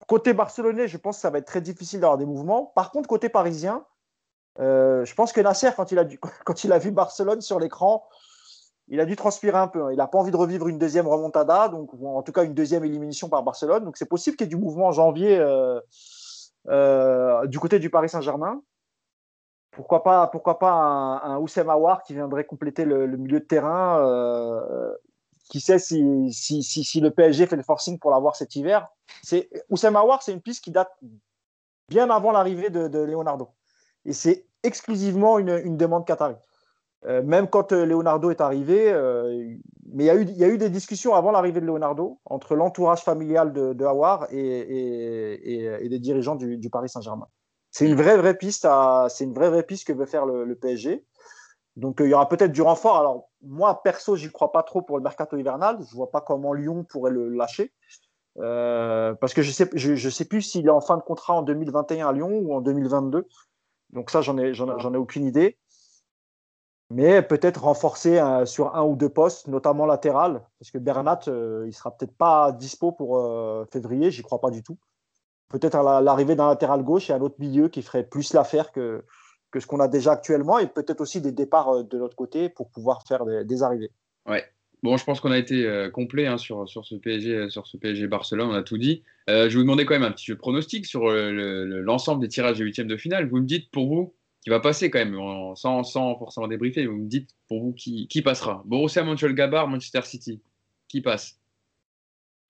Côté 0.06 0.34
barcelonais, 0.34 0.86
je 0.86 0.98
pense 0.98 1.16
que 1.16 1.22
ça 1.22 1.30
va 1.30 1.38
être 1.38 1.46
très 1.46 1.62
difficile 1.62 2.00
d'avoir 2.00 2.18
des 2.18 2.26
mouvements. 2.26 2.72
Par 2.74 2.90
contre, 2.90 3.08
côté 3.08 3.28
parisien, 3.28 3.84
euh, 4.60 5.04
je 5.04 5.14
pense 5.14 5.32
que 5.32 5.40
Nasser, 5.40 5.70
quand 5.76 5.92
il 6.64 6.72
a, 6.72 6.78
vu 6.78 6.90
Barcelone 6.90 7.40
sur 7.40 7.58
l'écran, 7.58 8.06
il 8.88 9.00
a 9.00 9.04
dû 9.04 9.16
transpirer 9.16 9.58
un 9.58 9.68
peu. 9.68 9.84
Hein. 9.84 9.92
Il 9.92 9.96
n'a 9.96 10.06
pas 10.06 10.18
envie 10.18 10.30
de 10.30 10.36
revivre 10.36 10.68
une 10.68 10.78
deuxième 10.78 11.06
remontada, 11.06 11.68
donc 11.68 11.90
en 12.02 12.22
tout 12.22 12.32
cas 12.32 12.44
une 12.44 12.54
deuxième 12.54 12.84
élimination 12.84 13.28
par 13.28 13.42
Barcelone. 13.42 13.84
Donc 13.84 13.96
c'est 13.96 14.08
possible 14.08 14.36
qu'il 14.36 14.46
y 14.46 14.48
ait 14.48 14.54
du 14.54 14.62
mouvement 14.62 14.88
en 14.88 14.92
janvier 14.92 15.38
euh, 15.38 15.80
euh, 16.68 17.46
du 17.46 17.58
côté 17.58 17.78
du 17.78 17.90
Paris 17.90 18.08
Saint-Germain. 18.08 18.62
Pourquoi 19.72 20.04
pas, 20.04 20.28
pourquoi 20.28 20.60
pas 20.60 20.70
un, 20.70 21.32
un 21.32 21.38
Oussem 21.38 21.68
Aouar 21.68 22.04
qui 22.04 22.14
viendrait 22.14 22.44
compléter 22.44 22.84
le, 22.84 23.08
milieu 23.08 23.40
de 23.40 23.44
terrain 23.44 23.98
Qui 25.50 25.60
sait 25.60 25.80
si, 25.80 25.90
le 26.00 27.08
PSG 27.08 27.46
fait 27.46 27.56
le 27.56 27.64
forcing 27.64 27.98
pour 27.98 28.12
l'avoir 28.12 28.36
cet 28.36 28.54
hiver 28.54 28.86
Oussem 29.70 29.96
Aouar, 29.96 30.22
c'est 30.22 30.32
une 30.32 30.40
piste 30.40 30.62
qui 30.62 30.70
date 30.70 30.92
bien 31.88 32.08
avant 32.08 32.30
l'arrivée 32.30 32.70
de 32.70 33.00
Leonardo. 33.00 33.50
Et 34.06 34.12
c'est 34.12 34.46
exclusivement 34.62 35.38
une, 35.38 35.76
demande 35.76 36.06
qatari. 36.06 36.34
Euh, 37.06 37.22
même 37.22 37.48
quand 37.48 37.72
euh, 37.72 37.84
Leonardo 37.84 38.30
est 38.30 38.40
arrivé, 38.40 38.90
euh, 38.90 39.54
mais 39.92 40.04
il 40.04 40.36
y, 40.36 40.44
a 40.44 40.48
eu, 40.48 40.56
des 40.56 40.70
discussions 40.70 41.14
avant 41.14 41.30
l'arrivée 41.30 41.60
de 41.60 41.66
Leonardo 41.66 42.18
entre 42.24 42.54
l'entourage 42.54 43.02
familial 43.02 43.52
de, 43.52 43.74
de 43.74 43.84
Hawar 43.84 44.26
et, 44.30 45.82
et, 45.84 45.88
des 45.88 45.98
dirigeants 45.98 46.34
du, 46.34 46.70
Paris 46.70 46.88
Saint-Germain. 46.88 47.28
C'est 47.70 47.86
une 47.86 47.94
vraie 47.94 48.16
vraie 48.16 48.36
piste, 48.36 48.66
c'est 49.10 49.24
une 49.24 49.34
vraie 49.34 49.50
vraie 49.50 49.64
piste 49.64 49.86
que 49.86 49.92
veut 49.92 50.06
faire 50.06 50.24
le, 50.24 50.54
PSG. 50.54 51.04
Donc 51.76 51.98
il 52.00 52.08
y 52.08 52.14
aura 52.14 52.28
peut-être 52.28 52.52
du 52.52 52.62
renfort. 52.62 52.96
Alors 52.96 53.28
moi, 53.42 53.82
perso, 53.82 54.16
j'y 54.16 54.30
crois 54.30 54.52
pas 54.52 54.62
trop 54.62 54.80
pour 54.80 54.96
le 54.96 55.02
mercato 55.02 55.36
hivernal. 55.36 55.78
Je 55.86 55.94
vois 55.94 56.10
pas 56.10 56.22
comment 56.22 56.54
Lyon 56.54 56.84
pourrait 56.84 57.10
le 57.10 57.28
lâcher. 57.28 57.72
parce 58.36 59.34
que 59.34 59.42
je 59.42 59.50
sais, 59.50 59.68
je, 59.74 60.08
sais 60.08 60.24
plus 60.24 60.40
s'il 60.40 60.66
est 60.66 60.70
en 60.70 60.80
fin 60.80 60.96
de 60.96 61.02
contrat 61.02 61.34
en 61.34 61.42
2021 61.42 62.08
à 62.08 62.12
Lyon 62.12 62.30
ou 62.30 62.54
en 62.54 62.62
2022. 62.62 63.26
Donc 63.94 64.10
ça, 64.10 64.20
j'en 64.20 64.36
ai, 64.36 64.52
j'en, 64.54 64.94
ai 64.94 64.96
aucune 64.96 65.24
idée. 65.24 65.56
Mais 66.90 67.22
peut-être 67.22 67.64
renforcer 67.64 68.20
sur 68.44 68.76
un 68.76 68.84
ou 68.84 68.94
deux 68.94 69.08
postes, 69.08 69.48
notamment 69.48 69.86
latéral, 69.86 70.44
parce 70.58 70.70
que 70.70 70.78
Bernat, 70.78 71.20
il 71.26 71.72
sera 71.72 71.96
peut-être 71.96 72.14
pas 72.14 72.52
dispo 72.52 72.92
pour 72.92 73.26
février, 73.72 74.10
j'y 74.10 74.22
crois 74.22 74.40
pas 74.40 74.50
du 74.50 74.62
tout 74.62 74.76
peut-être 75.48 75.76
à 75.76 76.00
l'arrivée 76.00 76.34
d'un 76.34 76.48
latéral 76.48 76.82
gauche 76.82 77.10
et 77.10 77.12
un 77.12 77.20
autre 77.20 77.36
milieu 77.38 77.68
qui 77.68 77.82
ferait 77.82 78.04
plus 78.04 78.32
l'affaire 78.32 78.72
que, 78.72 79.04
que 79.50 79.60
ce 79.60 79.66
qu'on 79.66 79.80
a 79.80 79.88
déjà 79.88 80.12
actuellement 80.12 80.58
et 80.58 80.66
peut-être 80.66 81.00
aussi 81.00 81.20
des 81.20 81.32
départs 81.32 81.76
euh, 81.76 81.82
de 81.84 81.96
l'autre 81.96 82.16
côté 82.16 82.48
pour 82.48 82.70
pouvoir 82.70 83.04
faire 83.06 83.24
des, 83.24 83.62
arrivées. 83.62 83.92
Ouais. 84.26 84.44
Bon, 84.84 84.98
je 84.98 85.04
pense 85.04 85.18
qu'on 85.18 85.32
a 85.32 85.38
été 85.38 85.64
euh, 85.64 85.88
complet 85.88 86.26
hein, 86.26 86.36
sur, 86.36 86.68
sur, 86.68 86.84
ce 86.84 86.94
PSG, 86.94 87.48
sur 87.48 87.66
ce 87.66 87.78
PSG 87.78 88.06
Barcelone, 88.06 88.50
on 88.50 88.54
a 88.54 88.62
tout 88.62 88.76
dit. 88.76 89.02
Euh, 89.30 89.48
je 89.48 89.54
vais 89.54 89.54
vous 89.54 89.62
demander 89.62 89.86
quand 89.86 89.94
même 89.94 90.02
un 90.02 90.12
petit 90.12 90.26
jeu 90.26 90.34
de 90.34 90.38
pronostic 90.38 90.84
sur 90.84 91.08
l'ensemble 91.08 92.20
des 92.20 92.28
tirages 92.28 92.58
de 92.58 92.64
huitièmes 92.64 92.86
de 92.86 92.98
finale. 92.98 93.26
Vous 93.26 93.38
me 93.38 93.46
dites 93.46 93.70
pour 93.70 93.88
vous 93.88 94.14
qui 94.42 94.50
va 94.50 94.60
passer 94.60 94.90
quand 94.90 94.98
même, 94.98 95.18
sans, 95.56 95.84
sans 95.84 96.18
forcément 96.18 96.48
débriefer, 96.48 96.86
vous 96.86 96.98
me 96.98 97.08
dites 97.08 97.30
pour 97.48 97.62
vous 97.62 97.72
qui, 97.72 98.08
qui 98.08 98.20
passera. 98.20 98.62
Borussia 98.66 99.02
Mönchengladbach, 99.04 99.66
Manchester 99.66 100.02
City, 100.02 100.42
qui 100.86 101.00
passe? 101.00 101.40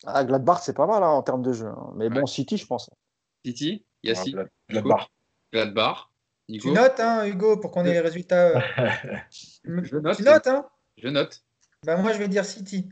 Ah, 0.04 0.24
Gladbach, 0.24 0.58
c'est 0.64 0.76
pas 0.76 0.88
mal 0.88 1.04
hein, 1.04 1.10
en 1.10 1.22
termes 1.22 1.42
de 1.42 1.52
jeu. 1.52 1.68
Hein. 1.68 1.92
Mais 1.94 2.10
bon, 2.10 2.26
City, 2.26 2.56
je 2.56 2.66
pense. 2.66 2.90
City, 3.46 3.84
Yassi. 4.02 4.34
Ouais, 4.34 4.46
Gladbach. 4.68 5.08
Gladbach. 5.52 6.10
Tu 6.48 6.72
notes, 6.72 6.98
hein, 6.98 7.26
Hugo, 7.26 7.58
pour 7.58 7.70
qu'on 7.70 7.84
ait 7.84 7.92
les 7.92 8.00
résultats. 8.00 8.58
je 9.30 9.96
note. 9.98 10.16
Tu 10.16 10.24
notes, 10.24 10.48
hein? 10.48 10.66
Je 10.96 11.08
note. 11.08 11.43
Bah, 11.84 11.96
moi, 11.96 12.12
je 12.12 12.18
vais 12.18 12.28
dire 12.28 12.44
City. 12.44 12.88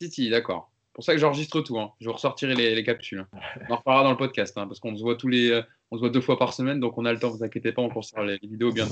City, 0.00 0.30
d'accord. 0.30 0.70
pour 0.92 1.04
ça 1.04 1.12
que 1.12 1.18
j'enregistre 1.18 1.60
tout. 1.60 1.78
Hein. 1.78 1.92
Je 2.00 2.06
vous 2.06 2.12
ressortirai 2.12 2.54
les, 2.54 2.74
les 2.74 2.84
capsules. 2.84 3.26
On 3.68 3.72
en 3.72 3.76
reparlera 3.76 4.04
dans 4.04 4.10
le 4.10 4.16
podcast, 4.16 4.54
parce 4.54 4.80
qu'on 4.80 4.96
se 4.96 5.02
voit 5.02 5.16
tous 5.16 5.28
les, 5.28 5.50
euh, 5.50 5.62
on 5.90 5.96
se 5.96 6.00
voit 6.00 6.10
deux 6.10 6.20
fois 6.20 6.38
par 6.38 6.52
semaine, 6.54 6.80
donc 6.80 6.98
on 6.98 7.04
a 7.04 7.12
le 7.12 7.18
temps. 7.18 7.30
Vous 7.30 7.44
inquiétez 7.44 7.72
pas, 7.72 7.82
on 7.82 7.90
conserve 7.90 8.26
les, 8.26 8.38
vidéos 8.38 8.72
bien. 8.72 8.86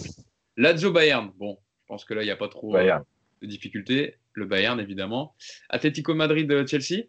Lazio 0.56 0.92
Bayern. 0.92 1.32
Bon, 1.36 1.58
je 1.82 1.86
pense 1.86 2.04
que 2.04 2.14
là, 2.14 2.22
il 2.22 2.26
n'y 2.26 2.30
a 2.30 2.36
pas 2.36 2.48
trop 2.48 2.76
euh, 2.76 2.98
de 3.40 3.46
difficultés. 3.46 4.16
Le 4.34 4.46
Bayern, 4.46 4.80
évidemment. 4.80 5.34
Atlético 5.68 6.14
Madrid, 6.14 6.50
euh, 6.50 6.66
Chelsea 6.66 7.04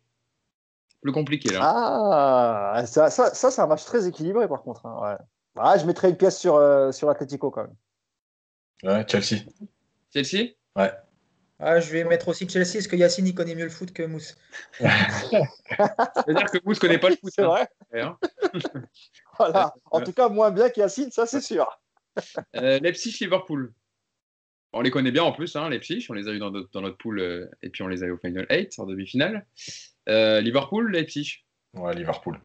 plus 1.04 1.12
compliqué 1.12 1.50
là. 1.52 1.60
Ah, 1.62 2.86
ça, 2.86 3.10
ça, 3.10 3.34
ça 3.34 3.52
c'est 3.52 3.62
un 3.62 3.68
match 3.68 3.84
très 3.84 4.08
équilibré 4.08 4.48
par 4.48 4.64
contre. 4.64 4.86
Hein, 4.86 5.00
ouais. 5.04 5.26
Ah, 5.56 5.78
je 5.78 5.86
mettrais 5.86 6.10
une 6.10 6.18
pièce 6.18 6.40
sur, 6.40 6.56
euh, 6.56 6.92
sur 6.92 7.10
Atletico 7.10 7.52
quand 7.52 7.64
même. 7.64 7.76
Ouais, 8.84 9.06
Chelsea. 9.08 9.44
Chelsea? 10.14 10.54
Ouais. 10.76 10.92
Ah, 11.60 11.80
je 11.80 11.92
vais 11.92 12.04
mettre 12.04 12.28
aussi 12.28 12.48
Chelsea 12.50 12.74
parce 12.74 12.88
que 12.88 12.96
Yacine 12.96 13.28
il 13.28 13.36
connaît 13.36 13.56
mieux 13.56 13.66
le 13.66 13.70
foot 13.70 13.94
que 13.94 14.04
Mousse. 14.04 14.36
C'est-à-dire 14.80 16.52
que 16.52 16.58
Mousse 16.66 16.80
connaît 16.80 16.98
pas 16.98 17.10
le 17.10 17.16
foot. 17.16 17.32
C'est 17.34 17.44
hein. 17.44 17.48
vrai. 17.48 17.68
Hein. 17.94 18.18
voilà. 19.38 19.74
En 19.92 20.02
tout 20.02 20.14
cas, 20.14 20.30
moins 20.30 20.52
bien 20.52 20.70
qu'Yacine, 20.70 21.12
ça 21.12 21.26
c'est 21.26 21.42
sûr. 21.42 21.68
euh, 22.56 22.80
Leipzig-Liverpool. 22.80 23.74
On 24.74 24.82
les 24.82 24.92
connaît 24.92 25.12
bien 25.12 25.24
en 25.24 25.32
plus, 25.32 25.56
hein, 25.56 25.70
Leipzig. 25.70 26.08
On 26.10 26.14
les 26.14 26.28
a 26.28 26.32
eu 26.32 26.40
dans 26.40 26.50
notre, 26.50 26.70
dans 26.72 26.82
notre 26.82 26.98
pool 26.98 27.20
euh, 27.20 27.50
et 27.62 27.70
puis 27.70 27.84
on 27.84 27.88
les 27.88 28.04
a 28.04 28.08
eu 28.08 28.12
au 28.12 28.18
Final 28.18 28.48
8 28.50 28.80
en 28.80 28.86
demi-finale. 28.86 29.46
Euh, 30.10 30.42
Liverpool, 30.42 30.92
Leipzig 30.92 31.46
Ouais, 31.76 31.94
Liverpool. 31.94 32.40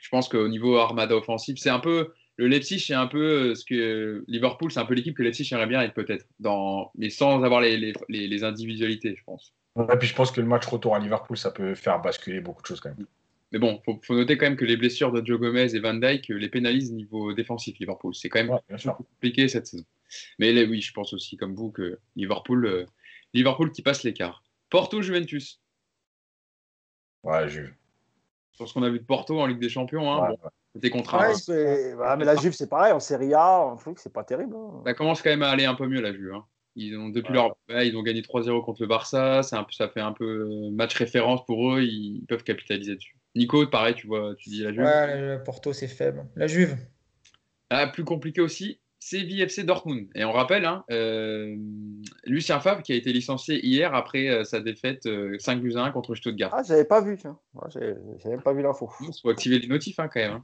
Je 0.00 0.08
pense 0.08 0.28
qu'au 0.28 0.48
niveau 0.48 0.76
armada 0.76 1.16
offensif, 1.16 1.58
c'est 1.58 1.70
un 1.70 1.80
peu. 1.80 2.12
Le 2.36 2.48
Leipzig, 2.48 2.80
c'est 2.80 2.94
un 2.94 3.06
peu 3.06 3.54
ce 3.54 3.64
que. 3.64 4.24
Liverpool, 4.28 4.70
c'est 4.70 4.80
un 4.80 4.84
peu 4.84 4.94
l'équipe 4.94 5.16
que 5.16 5.22
Leipzig 5.22 5.48
aimerait 5.52 5.66
bien 5.66 5.80
être 5.80 5.94
peut-être, 5.94 6.26
dans... 6.38 6.90
mais 6.94 7.08
sans 7.08 7.42
avoir 7.42 7.60
les, 7.60 7.76
les, 7.76 7.94
les, 8.08 8.44
individualités, 8.44 9.14
je 9.16 9.24
pense. 9.24 9.54
Et 9.78 9.96
puis 9.98 10.08
je 10.08 10.14
pense 10.14 10.30
que 10.30 10.40
le 10.40 10.46
match 10.46 10.66
retour 10.66 10.94
à 10.94 10.98
Liverpool, 10.98 11.36
ça 11.36 11.50
peut 11.50 11.74
faire 11.74 12.00
basculer 12.00 12.40
beaucoup 12.40 12.62
de 12.62 12.66
choses 12.66 12.80
quand 12.80 12.90
même. 12.90 13.06
Mais 13.52 13.58
bon, 13.58 13.80
il 13.86 13.98
faut, 14.02 14.14
noter 14.14 14.36
quand 14.36 14.46
même 14.46 14.56
que 14.56 14.64
les 14.64 14.76
blessures 14.76 15.12
de 15.12 15.24
Joe 15.24 15.38
Gomez 15.38 15.74
et 15.74 15.78
Van 15.78 15.94
Dyke 15.94 16.28
les 16.28 16.48
pénalisent 16.48 16.92
niveau 16.92 17.32
défensif, 17.32 17.78
Liverpool. 17.78 18.14
C'est 18.14 18.28
quand 18.28 18.42
même 18.42 18.58
compliqué 18.96 19.48
cette 19.48 19.66
saison. 19.66 19.84
Mais 20.38 20.64
oui, 20.64 20.80
je 20.80 20.92
pense 20.92 21.12
aussi, 21.12 21.36
comme 21.36 21.54
vous, 21.54 21.70
que 21.70 21.98
Liverpool, 22.16 22.66
euh, 22.66 22.86
Liverpool 23.34 23.70
qui 23.70 23.82
passe 23.82 24.02
l'écart. 24.02 24.42
Porto-Juventus. 24.70 25.60
Ouais, 27.22 27.48
Juve. 27.48 27.72
Sur 28.52 28.68
ce 28.68 28.74
qu'on 28.74 28.82
a 28.82 28.90
vu 28.90 28.98
de 28.98 29.04
Porto 29.04 29.40
en 29.40 29.46
Ligue 29.46 29.60
des 29.60 29.68
Champions, 29.68 30.12
hein, 30.12 30.34
c'était 30.76 30.90
contre 30.90 31.16
mais 32.18 32.24
la 32.24 32.36
Juve, 32.36 32.52
c'est 32.52 32.68
pareil, 32.68 32.92
en 32.92 33.00
Serie 33.00 33.32
A, 33.32 33.70
un 33.72 33.76
truc, 33.76 33.98
c'est 33.98 34.12
pas 34.12 34.24
terrible. 34.24 34.54
Hein. 34.54 34.82
Ça 34.84 34.94
commence 34.94 35.22
quand 35.22 35.30
même 35.30 35.42
à 35.42 35.48
aller 35.48 35.64
un 35.64 35.74
peu 35.74 35.86
mieux, 35.86 36.02
la 36.02 36.12
Juve. 36.12 36.34
Hein. 36.34 36.44
Ils 36.74 36.94
ont, 36.98 37.08
depuis 37.08 37.32
leur, 37.32 37.56
ils 37.70 37.96
ont 37.96 38.02
gagné 38.02 38.20
3-0 38.20 38.62
contre 38.62 38.82
le 38.82 38.86
Barça. 38.86 39.40
Un 39.52 39.64
peu, 39.64 39.72
ça 39.72 39.88
fait 39.88 40.00
un 40.00 40.12
peu 40.12 40.24
euh, 40.24 40.70
match 40.70 40.94
référence 40.94 41.44
pour 41.46 41.72
eux. 41.72 41.80
Ils 41.82 42.24
peuvent 42.28 42.44
capitaliser 42.44 42.96
dessus. 42.96 43.16
Nico, 43.34 43.66
pareil, 43.66 43.94
tu 43.94 44.06
vois, 44.06 44.34
tu 44.36 44.50
dis 44.50 44.62
la 44.62 44.72
Juve. 44.72 44.84
Ouais, 44.84 45.38
Porto, 45.42 45.72
c'est 45.72 45.88
faible. 45.88 46.26
La 46.36 46.46
Juve? 46.46 46.76
Ah, 47.70 47.86
plus 47.86 48.04
compliqué 48.04 48.42
aussi, 48.42 48.78
Séville 49.06 49.40
FC 49.42 49.62
Dortmund. 49.62 50.08
Et 50.16 50.24
on 50.24 50.32
rappelle, 50.32 50.64
hein, 50.64 50.84
euh, 50.90 51.56
Lucien 52.24 52.58
Favre 52.58 52.82
qui 52.82 52.92
a 52.92 52.96
été 52.96 53.12
licencié 53.12 53.64
hier 53.64 53.94
après 53.94 54.28
euh, 54.28 54.42
sa 54.42 54.58
défaite 54.58 55.04
5 55.04 55.08
euh, 55.08 55.60
buts 55.60 55.76
1 55.76 55.92
contre 55.92 56.16
Stuttgart. 56.16 56.50
Ah, 56.52 56.64
j'avais 56.66 56.84
pas 56.84 57.00
vu, 57.00 57.16
tiens. 57.16 57.38
j'avais 57.68 58.38
pas 58.38 58.52
vu 58.52 58.62
l'info. 58.62 58.90
Il 59.02 59.12
faut 59.22 59.30
activer 59.30 59.60
les 59.60 59.68
notifs 59.68 60.00
hein, 60.00 60.08
quand 60.12 60.18
même. 60.18 60.42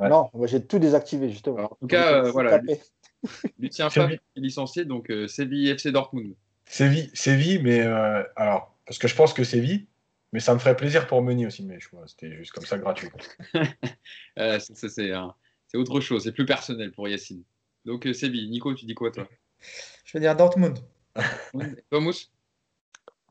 Hein. 0.00 0.08
Non, 0.08 0.30
moi 0.32 0.46
j'ai 0.46 0.64
tout 0.64 0.78
désactivé 0.78 1.28
justement. 1.28 1.64
en 1.64 1.76
tout 1.78 1.86
cas, 1.86 2.22
voilà. 2.30 2.62
Lucien 3.58 3.90
Favre 3.90 4.12
est 4.12 4.20
licencié, 4.36 4.86
donc 4.86 5.12
Séville 5.26 5.68
FC 5.68 5.92
Dortmund. 5.92 6.34
Séville, 6.64 7.10
Séville 7.12 7.60
mais 7.62 7.80
alors, 8.36 8.74
parce 8.86 8.96
que 8.96 9.06
je 9.06 9.14
pense 9.14 9.34
que 9.34 9.44
Séville, 9.44 9.86
mais 10.32 10.40
ça 10.40 10.54
me 10.54 10.58
ferait 10.58 10.76
plaisir 10.76 11.08
pour 11.08 11.20
Meunier 11.20 11.46
aussi, 11.46 11.62
mais 11.62 11.78
c'était 12.06 12.36
juste 12.36 12.52
comme 12.52 12.64
ça 12.64 12.78
gratuit. 12.78 13.10
c'est 14.34 15.76
autre 15.76 16.00
chose, 16.00 16.24
c'est 16.24 16.32
plus 16.32 16.46
personnel 16.46 16.90
pour 16.92 17.06
Yacine. 17.06 17.44
Donc 17.88 18.06
euh, 18.06 18.12
Séville. 18.12 18.50
Nico, 18.50 18.74
tu 18.74 18.84
dis 18.84 18.94
quoi 18.94 19.10
toi? 19.10 19.26
Je 20.04 20.12
vais 20.12 20.20
dire 20.20 20.36
Dortmund. 20.36 20.78
toi, 21.90 22.00
Mousse 22.00 22.30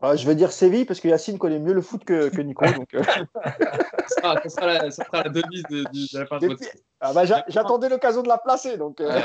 ah, 0.01 0.15
Je 0.15 0.25
vais 0.25 0.33
dire 0.33 0.51
Séville 0.51 0.85
parce 0.85 0.99
que 0.99 1.07
Yacine 1.07 1.37
connaît 1.37 1.59
mieux 1.59 1.73
le 1.73 1.81
foot 1.83 2.03
que, 2.03 2.29
que 2.29 2.41
Nico. 2.41 2.65
donc, 2.65 2.91
euh. 2.95 3.03
ça, 4.07 4.49
sera 4.49 4.65
la, 4.65 4.89
ça, 4.89 5.05
sera 5.05 5.23
la, 5.23 5.29
devise 5.29 5.63
de, 5.69 5.83
de, 5.83 6.17
la 6.17 6.25
fin 6.25 6.39
de 6.39 6.47
votre... 6.47 6.63
ah, 7.01 7.13
bah, 7.13 7.25
J'attendais 7.47 7.87
l'occasion 7.87 8.23
de 8.23 8.27
la 8.27 8.39
placer. 8.39 8.77
Donc, 8.77 8.99
euh. 8.99 9.21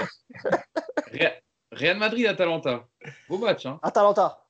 Real 1.72 1.96
Madrid-Atalanta. 1.96 2.86
Beau 3.30 3.38
match. 3.38 3.64
Hein. 3.64 3.80
Atalanta. 3.82 4.44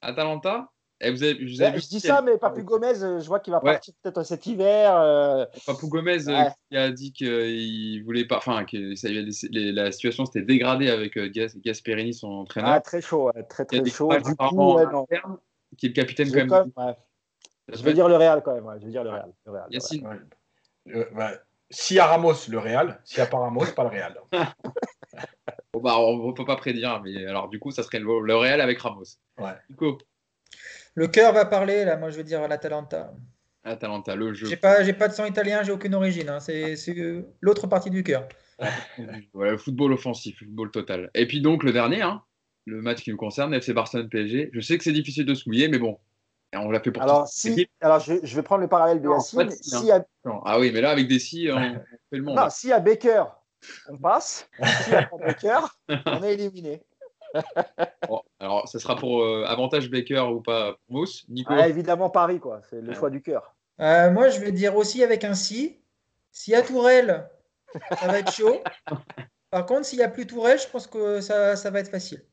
Atalanta? 0.00 0.71
Eh, 1.04 1.16
je 1.16 1.88
dis 1.88 2.00
ça, 2.00 2.22
mais 2.22 2.38
Papou 2.38 2.62
Gomez, 2.62 3.02
euh, 3.02 3.18
je 3.18 3.26
vois 3.26 3.40
qu'il 3.40 3.52
va 3.52 3.60
partir 3.60 3.92
peut-être 4.02 4.22
cet 4.22 4.46
hiver. 4.46 4.96
Euh... 4.96 5.44
Papou 5.66 5.88
Gomez 5.88 6.28
euh, 6.28 6.44
qui 6.70 6.76
a 6.76 6.90
dit 6.90 7.12
qu'il 7.12 8.04
voulait 8.04 8.24
pas, 8.24 8.36
enfin 8.36 8.64
que 8.64 8.94
ça, 8.94 9.08
la 9.10 9.90
situation 9.90 10.24
s'était 10.24 10.42
dégradée 10.42 10.90
avec 10.90 11.18
euh, 11.18 11.28
Gasperini, 11.56 12.14
son 12.14 12.28
entraîneur. 12.28 12.70
Ah, 12.70 12.80
très 12.80 13.00
chaud, 13.00 13.32
très 13.48 13.64
très 13.64 13.84
chaud. 13.84 14.12
Du 14.12 14.36
coup, 14.36 14.78
qui 15.76 15.86
est 15.86 15.88
le 15.88 15.94
capitaine 15.94 16.30
quand 16.30 16.66
même. 16.66 16.94
Je 17.72 17.82
vais 17.82 17.94
dire 17.94 18.08
le 18.08 18.16
Real 18.16 18.42
quand 18.44 18.54
même. 18.54 18.78
Je 18.80 18.84
vais 18.84 18.92
dire 18.92 19.02
le 19.02 19.10
Real. 19.10 19.32
Le 19.46 19.52
Real 19.52 19.66
Yacine. 19.70 20.08
Bah, 21.14 21.32
s'il 21.70 21.96
y 21.96 22.00
a 22.00 22.06
Ramos, 22.06 22.34
le 22.48 22.58
Real. 22.58 23.00
S'il 23.04 23.18
n'y 23.18 23.26
a 23.26 23.26
pas 23.26 23.38
Ramos, 23.38 23.64
pas 23.74 23.84
le 23.84 23.88
Real. 23.88 24.20
bon, 25.72 25.80
bah, 25.80 25.98
on 25.98 26.28
ne 26.28 26.32
peut 26.32 26.44
pas 26.44 26.56
prédire, 26.56 27.00
mais 27.02 27.26
alors 27.26 27.48
du 27.48 27.58
coup, 27.58 27.70
ça 27.72 27.82
serait 27.82 27.98
le, 27.98 28.20
le 28.20 28.36
Real 28.36 28.60
avec 28.60 28.78
Ramos. 28.78 29.04
Ouais. 29.38 29.54
Nico. 29.70 29.98
Le 30.94 31.08
cœur 31.08 31.32
va 31.32 31.44
parler, 31.44 31.84
là, 31.84 31.96
moi 31.96 32.10
je 32.10 32.16
veux 32.16 32.24
dire 32.24 32.46
l'Atalanta. 32.48 33.12
Atalanta, 33.64 34.16
le 34.16 34.34
jeu. 34.34 34.46
J'ai 34.46 34.56
pas, 34.56 34.82
j'ai 34.82 34.92
pas 34.92 35.08
de 35.08 35.14
sang 35.14 35.24
italien, 35.24 35.62
j'ai 35.62 35.72
aucune 35.72 35.94
origine. 35.94 36.28
Hein. 36.28 36.40
C'est, 36.40 36.76
l'autre 37.40 37.66
partie 37.66 37.90
du 37.90 38.02
cœur. 38.02 38.28
voilà, 39.32 39.56
football 39.56 39.92
offensif, 39.92 40.38
football 40.38 40.70
total. 40.70 41.10
Et 41.14 41.26
puis 41.26 41.40
donc 41.40 41.62
le 41.62 41.72
dernier, 41.72 42.02
hein, 42.02 42.22
le 42.66 42.82
match 42.82 43.02
qui 43.02 43.10
nous 43.10 43.16
concerne, 43.16 43.54
FC 43.54 43.72
Barcelone 43.72 44.08
PSG. 44.08 44.50
Je 44.52 44.60
sais 44.60 44.76
que 44.76 44.84
c'est 44.84 44.92
difficile 44.92 45.24
de 45.24 45.34
se 45.34 45.48
mouiller, 45.48 45.68
mais 45.68 45.78
bon, 45.78 45.98
on 46.54 46.70
l'a 46.70 46.80
fait 46.80 46.90
pour 46.90 47.02
Alors, 47.02 47.28
si, 47.28 47.68
alors 47.80 48.00
je, 48.00 48.14
vais 48.14 48.42
prendre 48.42 48.60
le 48.60 48.68
parallèle 48.68 49.00
de 49.00 49.08
Yacine. 49.08 49.50
Si 49.50 49.90
a... 49.90 50.04
Ah 50.44 50.58
oui, 50.58 50.70
mais 50.72 50.80
là 50.80 50.90
avec 50.90 51.08
des 51.08 51.18
si, 51.18 51.48
on 51.50 51.58
fait 51.58 52.16
le 52.16 52.22
monde. 52.22 52.36
Non, 52.36 52.50
si 52.50 52.72
à 52.72 52.80
Baker, 52.80 53.24
on 53.88 53.96
passe. 53.96 54.48
Si 54.84 54.94
à 54.94 55.08
Baker, 55.18 55.60
on 56.06 56.22
est 56.22 56.34
éliminé 56.34 56.82
alors, 58.40 58.68
ce 58.68 58.78
sera 58.78 58.96
pour 58.96 59.22
euh, 59.22 59.44
avantage 59.46 59.90
Baker 59.90 60.20
ou 60.32 60.40
pas 60.40 60.72
pour 60.72 60.96
Mousse 60.96 61.24
Nico 61.28 61.52
ah, 61.56 61.68
Évidemment 61.68 62.10
Paris, 62.10 62.40
quoi. 62.40 62.60
C'est 62.68 62.80
le 62.80 62.94
choix 62.94 63.10
du 63.10 63.22
cœur. 63.22 63.54
Euh, 63.80 64.10
moi, 64.10 64.28
je 64.28 64.40
vais 64.40 64.52
dire 64.52 64.76
aussi 64.76 65.02
avec 65.02 65.24
un 65.24 65.34
si. 65.34 65.80
Si 66.30 66.54
à 66.54 66.62
Tourelle, 66.62 67.28
ça 67.98 68.06
va 68.06 68.18
être 68.18 68.32
chaud. 68.32 68.62
Par 69.50 69.66
contre, 69.66 69.84
s'il 69.84 69.98
n'y 69.98 70.04
a 70.04 70.08
plus 70.08 70.26
Tourelle, 70.26 70.58
je 70.58 70.68
pense 70.68 70.86
que 70.86 71.20
ça, 71.20 71.56
ça 71.56 71.70
va 71.70 71.80
être 71.80 71.90
facile. 71.90 72.24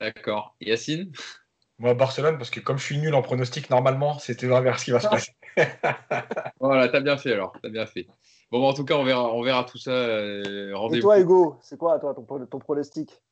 D'accord. 0.00 0.56
Yacine 0.60 1.10
Moi, 1.78 1.94
Barcelone, 1.94 2.36
parce 2.36 2.50
que 2.50 2.60
comme 2.60 2.76
je 2.76 2.84
suis 2.84 2.98
nul 2.98 3.14
en 3.14 3.22
pronostic, 3.22 3.70
normalement, 3.70 4.18
c'était 4.18 4.46
l'inverse 4.46 4.84
qui 4.84 4.90
va 4.90 5.00
se 5.00 5.08
passer. 5.08 5.32
voilà, 6.60 6.88
t'as 6.88 7.00
bien 7.00 7.16
fait 7.16 7.32
alors. 7.32 7.56
As 7.64 7.68
bien 7.70 7.86
fait. 7.86 8.06
Bon, 8.50 8.62
en 8.68 8.74
tout 8.74 8.84
cas, 8.84 8.94
on 8.94 9.04
verra, 9.04 9.32
on 9.32 9.42
verra 9.42 9.64
tout 9.64 9.78
ça. 9.78 9.90
Euh, 9.90 10.90
Et 10.92 11.00
toi, 11.00 11.18
Hugo, 11.18 11.58
c'est 11.62 11.78
quoi 11.78 11.98
toi, 11.98 12.14
ton, 12.14 12.24
ton 12.46 12.58
pronostic? 12.58 13.22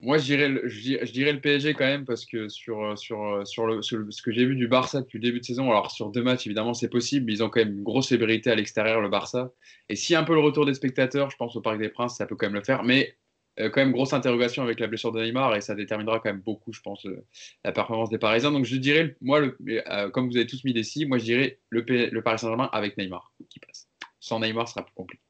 Moi, 0.00 0.18
je 0.18 0.24
dirais, 0.24 0.48
le, 0.48 0.68
je, 0.68 1.10
dirais, 1.10 1.32
le 1.32 1.40
PSG 1.40 1.72
quand 1.72 1.86
même, 1.86 2.04
parce 2.04 2.26
que 2.26 2.48
sur, 2.48 2.98
sur, 2.98 3.46
sur, 3.46 3.66
le, 3.66 3.80
ce 3.82 4.22
que 4.22 4.30
j'ai 4.30 4.44
vu 4.44 4.54
du 4.54 4.68
Barça 4.68 5.00
depuis 5.00 5.18
le 5.18 5.22
début 5.22 5.40
de 5.40 5.44
saison, 5.44 5.70
alors 5.70 5.90
sur 5.90 6.10
deux 6.10 6.22
matchs, 6.22 6.46
évidemment, 6.46 6.74
c'est 6.74 6.90
possible. 6.90 7.32
Ils 7.32 7.42
ont 7.42 7.48
quand 7.48 7.60
même 7.60 7.78
une 7.78 7.82
grosse 7.82 8.08
célébrité 8.08 8.50
à 8.50 8.54
l'extérieur, 8.54 9.00
le 9.00 9.08
Barça. 9.08 9.52
Et 9.88 9.96
si 9.96 10.14
un 10.14 10.22
peu 10.22 10.34
le 10.34 10.40
retour 10.40 10.66
des 10.66 10.74
spectateurs, 10.74 11.30
je 11.30 11.36
pense 11.36 11.56
au 11.56 11.62
Parc 11.62 11.78
des 11.78 11.88
Princes, 11.88 12.18
ça 12.18 12.26
peut 12.26 12.36
quand 12.36 12.46
même 12.46 12.54
le 12.54 12.62
faire. 12.62 12.82
Mais 12.82 13.16
euh, 13.58 13.70
quand 13.70 13.80
même, 13.80 13.92
grosse 13.92 14.12
interrogation 14.12 14.62
avec 14.62 14.80
la 14.80 14.86
blessure 14.86 15.12
de 15.12 15.22
Neymar, 15.22 15.56
et 15.56 15.62
ça 15.62 15.74
déterminera 15.74 16.20
quand 16.20 16.28
même 16.28 16.42
beaucoup, 16.42 16.74
je 16.74 16.82
pense, 16.82 17.06
euh, 17.06 17.24
la 17.64 17.72
performance 17.72 18.10
des 18.10 18.18
Parisiens. 18.18 18.52
Donc, 18.52 18.66
je 18.66 18.76
dirais, 18.76 19.16
moi, 19.22 19.40
euh, 19.68 20.10
comme 20.10 20.28
vous 20.28 20.36
avez 20.36 20.46
tous 20.46 20.62
mis 20.64 20.74
des 20.74 20.82
si, 20.82 21.06
moi, 21.06 21.16
je 21.16 21.24
dirais 21.24 21.58
le, 21.70 21.80
le 21.88 22.22
Paris 22.22 22.38
Saint-Germain 22.38 22.68
avec 22.72 22.98
Neymar 22.98 23.32
qui 23.48 23.60
passe. 23.60 23.88
Sans 24.20 24.40
Neymar, 24.40 24.68
ce 24.68 24.74
sera 24.74 24.84
plus 24.84 24.94
compliqué. 24.94 25.22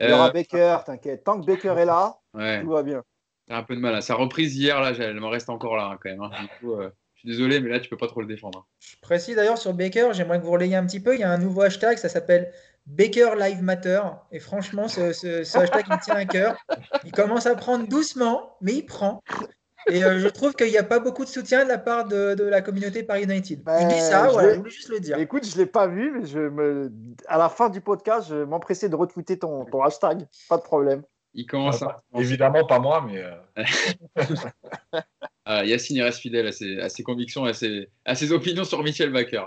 Il 0.00 0.08
y 0.08 0.12
aura 0.12 0.30
Baker, 0.30 0.78
t'inquiète. 0.86 1.24
Tant 1.24 1.38
que 1.40 1.44
Baker 1.44 1.74
est 1.76 1.84
là, 1.84 2.16
tout 2.32 2.70
va 2.70 2.82
bien. 2.82 3.02
J'ai 3.48 3.54
un 3.54 3.62
peu 3.62 3.74
de 3.74 3.80
mal. 3.80 3.94
Hein. 3.94 4.00
Sa 4.00 4.14
reprise 4.14 4.56
hier, 4.56 4.80
là, 4.80 4.92
elle 4.98 5.20
me 5.20 5.26
reste 5.26 5.50
encore 5.50 5.76
là, 5.76 5.90
hein, 5.92 5.98
quand 6.02 6.10
même. 6.10 6.22
Hein. 6.22 6.30
je 6.62 6.90
suis 7.18 7.28
désolé, 7.28 7.60
mais 7.60 7.70
là, 7.70 7.80
tu 7.80 7.88
peux 7.88 7.96
pas 7.96 8.06
trop 8.06 8.20
le 8.20 8.26
défendre. 8.26 8.66
Je 8.80 8.96
précise 9.00 9.36
d'ailleurs 9.36 9.58
sur 9.58 9.74
Baker, 9.74 10.10
j'aimerais 10.12 10.38
que 10.40 10.44
vous 10.44 10.52
relayiez 10.52 10.76
un 10.76 10.86
petit 10.86 11.00
peu. 11.00 11.14
Il 11.14 11.20
y 11.20 11.24
a 11.24 11.30
un 11.30 11.38
nouveau 11.38 11.62
hashtag, 11.62 11.98
ça 11.98 12.08
s'appelle 12.08 12.52
Baker 12.86 13.32
Live 13.38 13.62
Matter. 13.62 14.00
Et 14.30 14.38
franchement, 14.38 14.88
ce, 14.88 15.12
ce, 15.12 15.58
hashtag, 15.58 15.84
il 15.88 15.94
me 15.94 16.04
tient 16.04 16.16
à 16.16 16.24
cœur. 16.24 16.56
Il 17.04 17.12
commence 17.12 17.46
à 17.46 17.54
prendre 17.54 17.86
doucement, 17.86 18.56
mais 18.60 18.74
il 18.74 18.86
prend. 18.86 19.22
Et 19.88 20.04
euh, 20.04 20.20
je 20.20 20.28
trouve 20.28 20.54
qu'il 20.54 20.68
n'y 20.68 20.78
a 20.78 20.84
pas 20.84 21.00
beaucoup 21.00 21.24
de 21.24 21.28
soutien 21.28 21.64
de 21.64 21.68
la 21.68 21.78
part 21.78 22.06
de, 22.06 22.34
de 22.34 22.44
la 22.44 22.60
communauté 22.60 23.02
Paris 23.02 23.24
United. 23.24 23.44
il 23.50 23.56
dit 23.56 23.62
ben, 23.64 23.90
ça, 23.90 24.28
je, 24.28 24.32
voilà, 24.32 24.54
je 24.54 24.58
voulais 24.58 24.70
juste 24.70 24.88
le 24.88 25.00
dire. 25.00 25.18
Écoute, 25.18 25.44
je 25.44 25.54
ne 25.54 25.58
l'ai 25.58 25.66
pas 25.66 25.88
vu, 25.88 26.12
mais 26.12 26.26
je 26.26 26.38
me... 26.38 26.92
à 27.26 27.36
la 27.36 27.48
fin 27.48 27.68
du 27.68 27.80
podcast, 27.80 28.28
je 28.28 28.44
m'empressais 28.44 28.88
de 28.88 28.94
retweeter 28.94 29.38
ton, 29.38 29.64
ton 29.64 29.82
hashtag. 29.82 30.26
Pas 30.48 30.58
de 30.58 30.62
problème. 30.62 31.02
Il 31.34 31.46
commence 31.46 31.82
à... 31.82 32.02
Évidemment, 32.14 32.66
pas 32.66 32.78
moi, 32.78 33.06
mais. 33.06 33.22
Euh. 33.22 33.64
ah, 35.46 35.64
Yacine, 35.64 35.96
il 35.96 36.02
reste 36.02 36.20
fidèle 36.20 36.46
à 36.46 36.52
ses, 36.52 36.78
à 36.78 36.88
ses 36.88 37.02
convictions, 37.02 37.44
à 37.44 37.54
ses, 37.54 37.88
à 38.04 38.14
ses, 38.14 38.32
opinions 38.32 38.64
sur 38.64 38.82
Michel 38.82 39.10
Baker. 39.10 39.46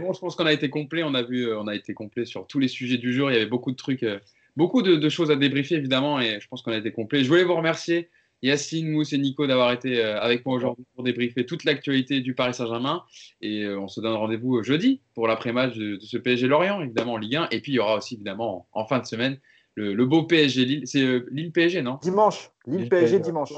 bon, 0.00 0.12
je 0.12 0.20
pense 0.20 0.36
qu'on 0.36 0.46
a 0.46 0.52
été 0.52 0.70
complet. 0.70 1.02
On 1.02 1.14
a, 1.14 1.22
vu, 1.22 1.48
euh, 1.48 1.58
on 1.60 1.66
a 1.66 1.74
été 1.74 1.94
complet 1.94 2.24
sur 2.24 2.46
tous 2.46 2.60
les 2.60 2.68
sujets 2.68 2.98
du 2.98 3.12
jour. 3.12 3.30
Il 3.30 3.34
y 3.34 3.36
avait 3.36 3.46
beaucoup 3.46 3.72
de 3.72 3.76
trucs, 3.76 4.04
euh, 4.04 4.20
beaucoup 4.56 4.82
de, 4.82 4.94
de, 4.94 5.08
choses 5.08 5.32
à 5.32 5.36
débriefer, 5.36 5.74
évidemment, 5.74 6.20
et 6.20 6.38
je 6.40 6.46
pense 6.46 6.62
qu'on 6.62 6.72
a 6.72 6.78
été 6.78 6.92
complet. 6.92 7.24
Je 7.24 7.28
voulais 7.28 7.44
vous 7.44 7.56
remercier, 7.56 8.08
Yacine, 8.42 8.88
Mousse 8.88 9.12
et 9.12 9.18
Nico, 9.18 9.48
d'avoir 9.48 9.72
été 9.72 10.00
avec 10.00 10.46
moi 10.46 10.54
aujourd'hui 10.54 10.84
pour 10.94 11.02
débriefer 11.02 11.44
toute 11.44 11.64
l'actualité 11.64 12.20
du 12.20 12.34
Paris 12.34 12.54
Saint-Germain. 12.54 13.02
Et 13.40 13.66
on 13.66 13.88
se 13.88 14.00
donne 14.00 14.14
rendez-vous 14.14 14.62
jeudi 14.62 15.00
pour 15.14 15.26
l'après-match 15.26 15.74
de, 15.76 15.96
de, 15.96 16.00
ce 16.00 16.18
PSG 16.18 16.46
Lorient, 16.46 16.80
évidemment, 16.82 17.14
en 17.14 17.16
Ligue 17.16 17.36
1. 17.36 17.48
Et 17.50 17.60
puis, 17.60 17.72
il 17.72 17.74
y 17.76 17.78
aura 17.80 17.96
aussi, 17.96 18.14
évidemment, 18.14 18.68
en 18.72 18.86
fin 18.86 19.00
de 19.00 19.06
semaine, 19.06 19.40
le, 19.76 20.06
beau 20.06 20.24
PSG 20.24 20.64
Lille. 20.64 20.82
C'est 20.86 21.02
euh, 21.02 21.26
Lille 21.30 21.52
PSG, 21.52 21.82
non? 21.82 21.98
Dimanche. 22.02 22.50
Lille, 22.66 22.88
PSG, 22.88 23.20
dimanche. 23.20 23.52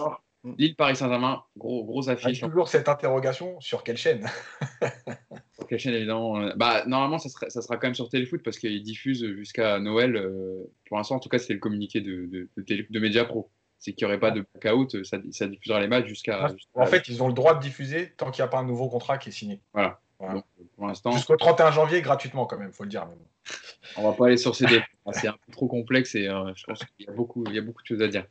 Lille 0.57 0.77
Paris 0.77 0.97
Saint-Germain, 0.97 1.43
gros, 1.57 1.85
gros 1.85 2.09
affiche. 2.09 2.41
toujours 2.41 2.69
cette 2.69 2.89
interrogation 2.89 3.61
sur 3.61 3.83
quelle 3.83 3.97
chaîne? 3.97 4.27
Sur 5.55 5.67
quelle 5.67 5.79
chaîne, 5.79 5.95
évidemment. 5.95 6.41
Euh, 6.41 6.53
bah, 6.57 6.85
normalement, 6.87 7.19
ça 7.19 7.29
sera, 7.29 7.51
ça 7.51 7.61
sera 7.61 7.77
quand 7.77 7.89
même 7.89 7.95
sur 7.95 8.09
Téléfoot 8.09 8.43
parce 8.43 8.59
qu'ils 8.59 8.83
diffusent 8.83 9.27
jusqu'à 9.35 9.81
Noël. 9.81 10.17
Euh, 10.17 10.71
pour 10.87 10.97
l'instant, 10.97 11.17
en 11.17 11.19
tout 11.19 11.29
cas, 11.29 11.39
c'est 11.39 11.53
le 11.53 11.59
communiqué 11.59 12.01
de, 12.01 12.27
de, 12.27 12.49
de, 12.57 12.87
de 12.89 13.01
Media 13.01 13.25
Pro. 13.25 13.51
C'est 13.79 13.93
qu'il 13.93 14.07
n'y 14.07 14.13
aurait 14.13 14.21
pas 14.21 14.31
de 14.31 14.45
blackout, 14.55 15.05
ça, 15.05 15.19
ça 15.31 15.47
diffusera 15.47 15.81
les 15.81 15.87
matchs 15.87 16.07
jusqu'à. 16.07 16.53
En 16.75 16.87
fait, 16.87 17.09
ils 17.09 17.23
ont 17.23 17.29
le 17.29 17.35
droit 17.35 17.55
de 17.55 17.61
diffuser 17.61 18.13
tant 18.17 18.31
qu'il 18.31 18.43
n'y 18.43 18.47
a 18.47 18.51
pas 18.51 18.59
un 18.59 18.65
nouveau 18.65 18.89
contrat 18.89 19.19
qui 19.19 19.29
est 19.29 19.33
signé. 19.33 19.61
Voilà. 19.73 20.01
Pour 20.77 20.87
l'instant. 20.87 21.13
Jusqu'au 21.13 21.37
31 21.37 21.71
janvier, 21.71 22.03
gratuitement, 22.03 22.47
quand 22.47 22.59
même, 22.59 22.69
il 22.69 22.75
faut 22.75 22.85
le 22.85 22.91
dire. 22.91 23.07
Même. 23.07 23.19
On 23.97 24.03
va 24.03 24.13
pas 24.13 24.27
aller 24.27 24.37
sur 24.37 24.55
ces 24.55 24.67
débats. 24.67 24.85
C'est 25.13 25.29
un 25.29 25.33
peu 25.33 25.53
trop 25.53 25.69
complexe 25.69 26.15
et 26.15 26.29
euh, 26.29 26.53
je 26.55 26.65
pense 26.65 26.81
qu'il 26.81 27.07
y 27.07 27.09
a 27.09 27.13
beaucoup, 27.13 27.45
il 27.49 27.55
y 27.55 27.59
a 27.59 27.63
beaucoup 27.63 27.81
de 27.81 27.87
choses 27.87 28.03
à 28.03 28.09
dire. 28.09 28.27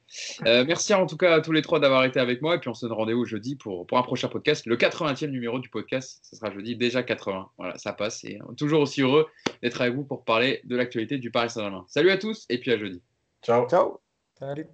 Euh, 0.45 0.63
merci 0.65 0.93
en 0.93 1.07
tout 1.07 1.17
cas 1.17 1.35
à 1.35 1.41
tous 1.41 1.51
les 1.51 1.63
trois 1.63 1.79
d'avoir 1.79 2.03
été 2.03 2.19
avec 2.19 2.41
moi 2.41 2.55
et 2.55 2.59
puis 2.59 2.69
on 2.69 2.75
se 2.75 2.85
donne 2.85 2.95
rendez-vous 2.95 3.25
jeudi 3.25 3.55
pour, 3.55 3.87
pour 3.87 3.97
un 3.97 4.03
prochain 4.03 4.27
podcast, 4.27 4.67
le 4.67 4.77
80e 4.77 5.29
numéro 5.29 5.57
du 5.57 5.69
podcast. 5.69 6.19
Ce 6.21 6.35
sera 6.35 6.51
jeudi, 6.51 6.75
déjà 6.75 7.01
80. 7.01 7.49
Voilà, 7.57 7.77
ça 7.79 7.93
passe 7.93 8.23
et 8.25 8.39
toujours 8.57 8.81
aussi 8.81 9.01
heureux 9.01 9.27
d'être 9.63 9.81
avec 9.81 9.95
vous 9.95 10.03
pour 10.03 10.23
parler 10.23 10.61
de 10.65 10.75
l'actualité 10.75 11.17
du 11.17 11.31
Paris 11.31 11.49
Saint-Germain. 11.49 11.85
Salut 11.87 12.11
à 12.11 12.17
tous 12.17 12.45
et 12.49 12.59
puis 12.59 12.71
à 12.71 12.77
jeudi. 12.77 13.01
Ciao. 13.43 13.67
Ciao. 13.67 13.99
Salut. 14.37 14.67